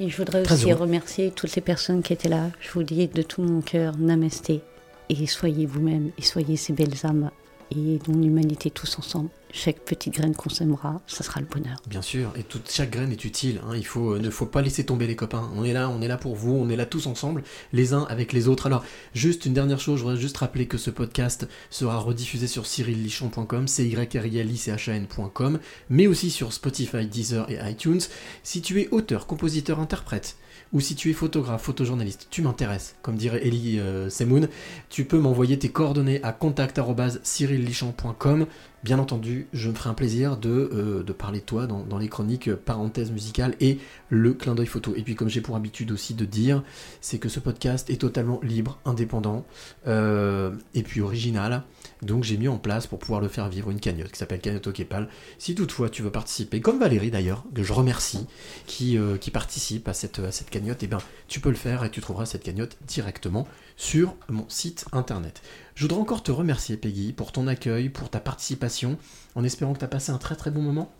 Et 0.00 0.08
je 0.08 0.16
voudrais 0.16 0.42
Très 0.42 0.54
aussi 0.54 0.70
heureux. 0.70 0.82
remercier 0.82 1.24
remercier 1.24 1.30
toutes 1.30 1.54
les 1.54 1.62
personnes 1.62 2.02
qui 2.02 2.12
étaient 2.12 2.28
là. 2.28 2.50
Je 2.60 2.70
vous 2.72 2.82
dis 2.82 3.06
de 3.08 3.22
tout 3.22 3.42
mon 3.42 3.60
cœur, 3.60 3.96
namasté. 3.98 4.62
Et 5.08 5.26
soyez 5.26 5.66
vous-même, 5.66 6.10
et 6.18 6.22
soyez 6.22 6.56
ces 6.56 6.72
belles 6.72 7.04
âmes, 7.04 7.30
et 7.76 7.98
dans 8.06 8.18
l'humanité 8.18 8.70
tous 8.70 8.98
ensemble. 8.98 9.28
Chaque 9.54 9.80
petite 9.80 10.14
graine 10.14 10.34
qu'on 10.34 10.48
sèmera, 10.48 11.02
ça 11.06 11.22
sera 11.22 11.38
le 11.40 11.46
bonheur. 11.46 11.76
Bien 11.86 12.00
sûr, 12.00 12.32
et 12.38 12.42
toute 12.42 12.70
chaque 12.70 12.90
graine 12.90 13.12
est 13.12 13.24
utile. 13.26 13.60
hein. 13.66 13.74
Il 13.76 13.84
faut, 13.84 14.16
ne 14.18 14.30
faut 14.30 14.46
pas 14.46 14.62
laisser 14.62 14.84
tomber 14.86 15.06
les 15.06 15.14
copains. 15.14 15.50
On 15.54 15.62
est 15.62 15.74
là, 15.74 15.90
on 15.90 16.00
est 16.00 16.08
là 16.08 16.16
pour 16.16 16.34
vous, 16.36 16.52
on 16.54 16.70
est 16.70 16.76
là 16.76 16.86
tous 16.86 17.06
ensemble, 17.06 17.42
les 17.74 17.92
uns 17.92 18.04
avec 18.08 18.32
les 18.32 18.48
autres. 18.48 18.64
Alors, 18.66 18.82
juste 19.14 19.44
une 19.44 19.52
dernière 19.52 19.78
chose, 19.78 19.98
je 19.98 20.04
voudrais 20.04 20.18
juste 20.18 20.38
rappeler 20.38 20.66
que 20.66 20.78
ce 20.78 20.88
podcast 20.90 21.46
sera 21.68 21.98
rediffusé 21.98 22.46
sur 22.46 22.64
cyrillichon.com, 22.64 23.68
c 23.68 23.86
y 23.86 23.94
r 23.94 24.26
i 24.26 24.38
l 24.38 24.50
i 24.50 24.56
c 24.56 24.72
h 24.72 24.90
a 24.90 24.94
n.com, 24.94 25.58
mais 25.90 26.06
aussi 26.06 26.30
sur 26.30 26.54
Spotify, 26.54 27.06
Deezer 27.06 27.50
et 27.50 27.58
iTunes. 27.70 28.00
Si 28.42 28.62
tu 28.62 28.80
es 28.80 28.88
auteur, 28.90 29.26
compositeur, 29.26 29.80
interprète, 29.80 30.36
ou 30.72 30.80
si 30.80 30.94
tu 30.94 31.10
es 31.10 31.12
photographe, 31.12 31.62
photojournaliste, 31.62 32.28
tu 32.30 32.40
m'intéresses, 32.42 32.94
comme 33.02 33.16
dirait 33.16 33.46
Ellie 33.46 33.78
euh, 33.78 34.08
Semoun, 34.08 34.48
tu 34.88 35.04
peux 35.04 35.18
m'envoyer 35.18 35.58
tes 35.58 35.68
coordonnées 35.68 36.22
à 36.22 36.32
contact.cyrillichamp.com. 36.32 38.46
Bien 38.82 38.98
entendu, 38.98 39.48
je 39.52 39.68
me 39.68 39.74
ferai 39.74 39.90
un 39.90 39.94
plaisir 39.94 40.38
de, 40.38 40.48
euh, 40.50 41.04
parler 41.12 41.40
de 41.40 41.44
toi 41.44 41.66
dans, 41.66 41.98
les 41.98 42.08
chroniques 42.08 42.48
euh, 42.48 42.56
parenthèses 42.56 43.10
musicales 43.12 43.54
et 43.60 43.78
le 44.08 44.32
clin 44.32 44.54
d'œil 44.54 44.64
photo. 44.66 44.94
Et 44.96 45.02
puis 45.02 45.14
comme 45.14 45.28
j'ai 45.28 45.42
pour 45.42 45.56
habitude 45.56 45.92
aussi 45.92 46.14
de 46.14 46.24
dire, 46.24 46.62
c'est 47.00 47.18
que 47.18 47.28
ce 47.28 47.38
podcast 47.38 47.90
est 47.90 48.00
totalement 48.00 48.40
libre, 48.42 48.80
indépendant 48.84 49.46
et 49.86 50.82
puis 50.82 51.00
original. 51.00 51.62
Donc 52.02 52.24
j'ai 52.24 52.36
mis 52.36 52.48
en 52.48 52.58
place 52.58 52.86
pour 52.86 52.98
pouvoir 52.98 53.20
le 53.20 53.28
faire 53.28 53.48
vivre 53.48 53.70
une 53.70 53.78
cagnotte 53.80 54.10
qui 54.10 54.18
s'appelle 54.18 54.40
Cagnotte 54.40 54.66
au 54.66 54.72
Képal. 54.72 55.08
Si 55.38 55.54
toutefois 55.54 55.88
tu 55.88 56.02
veux 56.02 56.10
participer, 56.10 56.60
comme 56.60 56.80
Valérie 56.80 57.10
d'ailleurs, 57.10 57.44
que 57.54 57.62
je 57.62 57.72
remercie, 57.72 58.26
qui, 58.66 58.98
euh, 58.98 59.16
qui 59.16 59.30
participe 59.30 59.86
à 59.86 59.94
cette, 59.94 60.18
à 60.18 60.32
cette 60.32 60.50
cagnotte, 60.50 60.82
et 60.82 60.88
ben 60.88 60.98
tu 61.28 61.38
peux 61.40 61.48
le 61.50 61.56
faire 61.56 61.84
et 61.84 61.90
tu 61.90 62.00
trouveras 62.00 62.26
cette 62.26 62.42
cagnotte 62.42 62.76
directement 62.86 63.46
sur 63.76 64.16
mon 64.28 64.48
site 64.48 64.84
internet. 64.92 65.42
Je 65.74 65.84
voudrais 65.84 66.00
encore 66.00 66.22
te 66.22 66.32
remercier 66.32 66.76
Peggy 66.76 67.12
pour 67.12 67.32
ton 67.32 67.46
accueil, 67.46 67.88
pour 67.88 68.10
ta 68.10 68.20
participation, 68.20 68.98
en 69.34 69.44
espérant 69.44 69.72
que 69.72 69.78
tu 69.78 69.84
as 69.84 69.88
passé 69.88 70.10
un 70.10 70.18
très 70.18 70.34
très 70.36 70.50
bon 70.50 70.60
moment. 70.60 70.92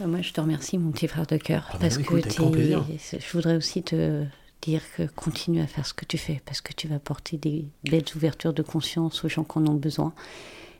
Euh, 0.00 0.06
Moi, 0.06 0.20
je 0.22 0.32
te 0.32 0.40
remercie, 0.40 0.78
mon 0.78 0.90
petit 0.90 1.08
frère 1.08 1.26
de 1.26 1.36
cœur, 1.36 1.66
Ah 1.68 1.72
bah 1.74 1.78
parce 1.82 1.96
que 1.96 2.02
écoute, 2.02 2.26
je 2.32 3.32
voudrais 3.32 3.56
aussi 3.56 3.82
te 3.82 4.24
dire 4.62 4.82
que 4.96 5.06
continue 5.06 5.60
à 5.60 5.66
faire 5.66 5.86
ce 5.86 5.94
que 5.94 6.04
tu 6.04 6.18
fais, 6.18 6.40
parce 6.44 6.60
que 6.60 6.72
tu 6.72 6.88
vas 6.88 6.96
apporter 6.96 7.36
des 7.36 7.66
belles 7.84 8.04
ouvertures 8.14 8.52
de 8.52 8.62
conscience 8.62 9.24
aux 9.24 9.28
gens 9.28 9.44
qui 9.44 9.58
en 9.58 9.66
ont 9.66 9.74
besoin. 9.74 10.12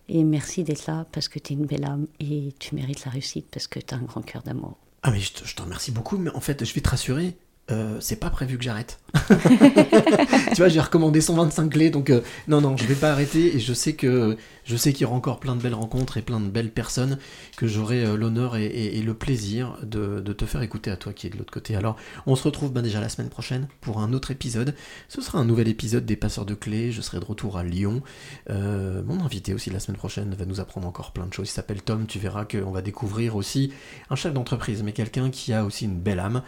Et 0.08 0.24
merci 0.24 0.64
d'être 0.64 0.86
là, 0.86 1.06
parce 1.12 1.28
que 1.28 1.38
tu 1.38 1.52
es 1.52 1.56
une 1.56 1.66
belle 1.66 1.84
âme 1.84 2.06
et 2.18 2.52
tu 2.58 2.74
mérites 2.74 3.04
la 3.04 3.10
réussite, 3.10 3.46
parce 3.50 3.66
que 3.66 3.78
tu 3.78 3.94
as 3.94 3.96
un 3.96 4.02
grand 4.02 4.22
cœur 4.22 4.42
d'amour. 4.42 4.76
Ah 5.02 5.10
mais 5.10 5.20
je 5.20 5.54
te 5.54 5.62
remercie 5.62 5.92
beaucoup, 5.92 6.18
mais 6.18 6.30
en 6.30 6.40
fait 6.40 6.64
je 6.64 6.74
vais 6.74 6.80
te 6.80 6.88
rassurer, 6.90 7.36
euh, 7.70 7.96
c'est 8.00 8.16
pas 8.16 8.30
prévu 8.30 8.58
que 8.58 8.64
j'arrête. 8.64 8.98
tu 9.28 10.56
vois, 10.56 10.68
j'ai 10.68 10.80
recommandé 10.80 11.20
125 11.20 11.70
clés, 11.70 11.90
donc 11.90 12.10
euh, 12.10 12.20
non, 12.48 12.60
non, 12.60 12.76
je 12.76 12.84
vais 12.84 12.94
pas 12.94 13.10
arrêter, 13.12 13.56
et 13.56 13.60
je 13.60 13.72
sais 13.72 13.92
que 13.94 14.36
je 14.64 14.76
sais 14.76 14.92
qu'il 14.92 15.02
y 15.02 15.04
aura 15.04 15.16
encore 15.16 15.40
plein 15.40 15.56
de 15.56 15.62
belles 15.62 15.74
rencontres 15.74 16.16
et 16.16 16.22
plein 16.22 16.38
de 16.40 16.48
belles 16.48 16.70
personnes 16.70 17.18
que 17.56 17.66
j'aurai 17.66 18.04
euh, 18.04 18.16
l'honneur 18.16 18.56
et, 18.56 19.00
le 19.00 19.14
plaisir 19.14 19.78
de, 19.82 20.20
te 20.32 20.44
faire 20.44 20.62
écouter 20.62 20.90
à 20.90 20.96
toi 20.96 21.12
qui 21.12 21.26
est 21.26 21.30
de 21.30 21.36
l'autre 21.36 21.52
côté. 21.52 21.74
Alors, 21.74 21.96
on 22.26 22.36
se 22.36 22.44
retrouve 22.44 22.72
ben, 22.72 22.82
déjà 22.82 23.00
la 23.00 23.08
semaine 23.08 23.30
prochaine 23.30 23.68
pour 23.80 24.00
un 24.00 24.12
autre 24.12 24.30
épisode. 24.30 24.74
Ce 25.08 25.20
sera 25.20 25.38
un 25.38 25.44
nouvel 25.44 25.68
épisode 25.68 26.04
des 26.06 26.16
Passeurs 26.16 26.44
de 26.44 26.54
clés, 26.54 26.92
je 26.92 27.00
serai 27.00 27.18
de 27.18 27.24
retour 27.24 27.56
à 27.56 27.64
Lyon. 27.64 28.02
Mon 28.48 29.24
invité 29.24 29.54
aussi 29.54 29.70
la 29.70 29.80
semaine 29.80 29.96
prochaine 29.96 30.34
va 30.34 30.44
nous 30.44 30.60
apprendre 30.60 30.86
encore 30.86 31.12
plein 31.12 31.26
de 31.26 31.32
choses. 31.32 31.48
Il 31.48 31.52
s'appelle 31.52 31.82
Tom, 31.82 32.06
tu 32.06 32.18
verras 32.18 32.44
qu'on 32.44 32.70
va 32.70 32.82
découvrir 32.82 33.36
aussi 33.36 33.72
un 34.10 34.16
chef 34.16 34.32
d'entreprise, 34.32 34.82
mais 34.82 34.92
quelqu'un 34.92 35.30
qui 35.30 35.52
a 35.52 35.64
aussi 35.64 35.86
une 35.86 35.98
belle 35.98 36.20
âme. 36.20 36.42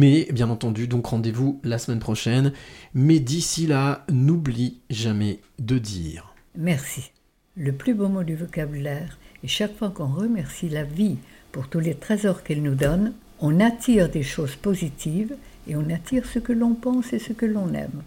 Mais 0.00 0.26
bien 0.32 0.48
entendu, 0.48 0.88
donc 0.88 1.04
rendez-vous 1.04 1.60
la 1.62 1.76
semaine 1.76 1.98
prochaine. 1.98 2.54
Mais 2.94 3.20
d'ici 3.20 3.66
là, 3.66 4.06
n'oublie 4.10 4.80
jamais 4.88 5.40
de 5.58 5.76
dire. 5.76 6.34
Merci. 6.56 7.12
Le 7.54 7.72
plus 7.72 7.92
beau 7.92 8.08
mot 8.08 8.22
du 8.22 8.34
vocabulaire. 8.34 9.18
Et 9.44 9.48
chaque 9.48 9.76
fois 9.76 9.90
qu'on 9.90 10.06
remercie 10.06 10.70
la 10.70 10.84
vie 10.84 11.18
pour 11.52 11.68
tous 11.68 11.80
les 11.80 11.94
trésors 11.94 12.42
qu'elle 12.42 12.62
nous 12.62 12.74
donne, 12.74 13.12
on 13.40 13.60
attire 13.60 14.08
des 14.08 14.22
choses 14.22 14.56
positives 14.56 15.36
et 15.68 15.76
on 15.76 15.90
attire 15.90 16.24
ce 16.24 16.38
que 16.38 16.54
l'on 16.54 16.72
pense 16.72 17.12
et 17.12 17.18
ce 17.18 17.34
que 17.34 17.44
l'on 17.44 17.74
aime. 17.74 18.02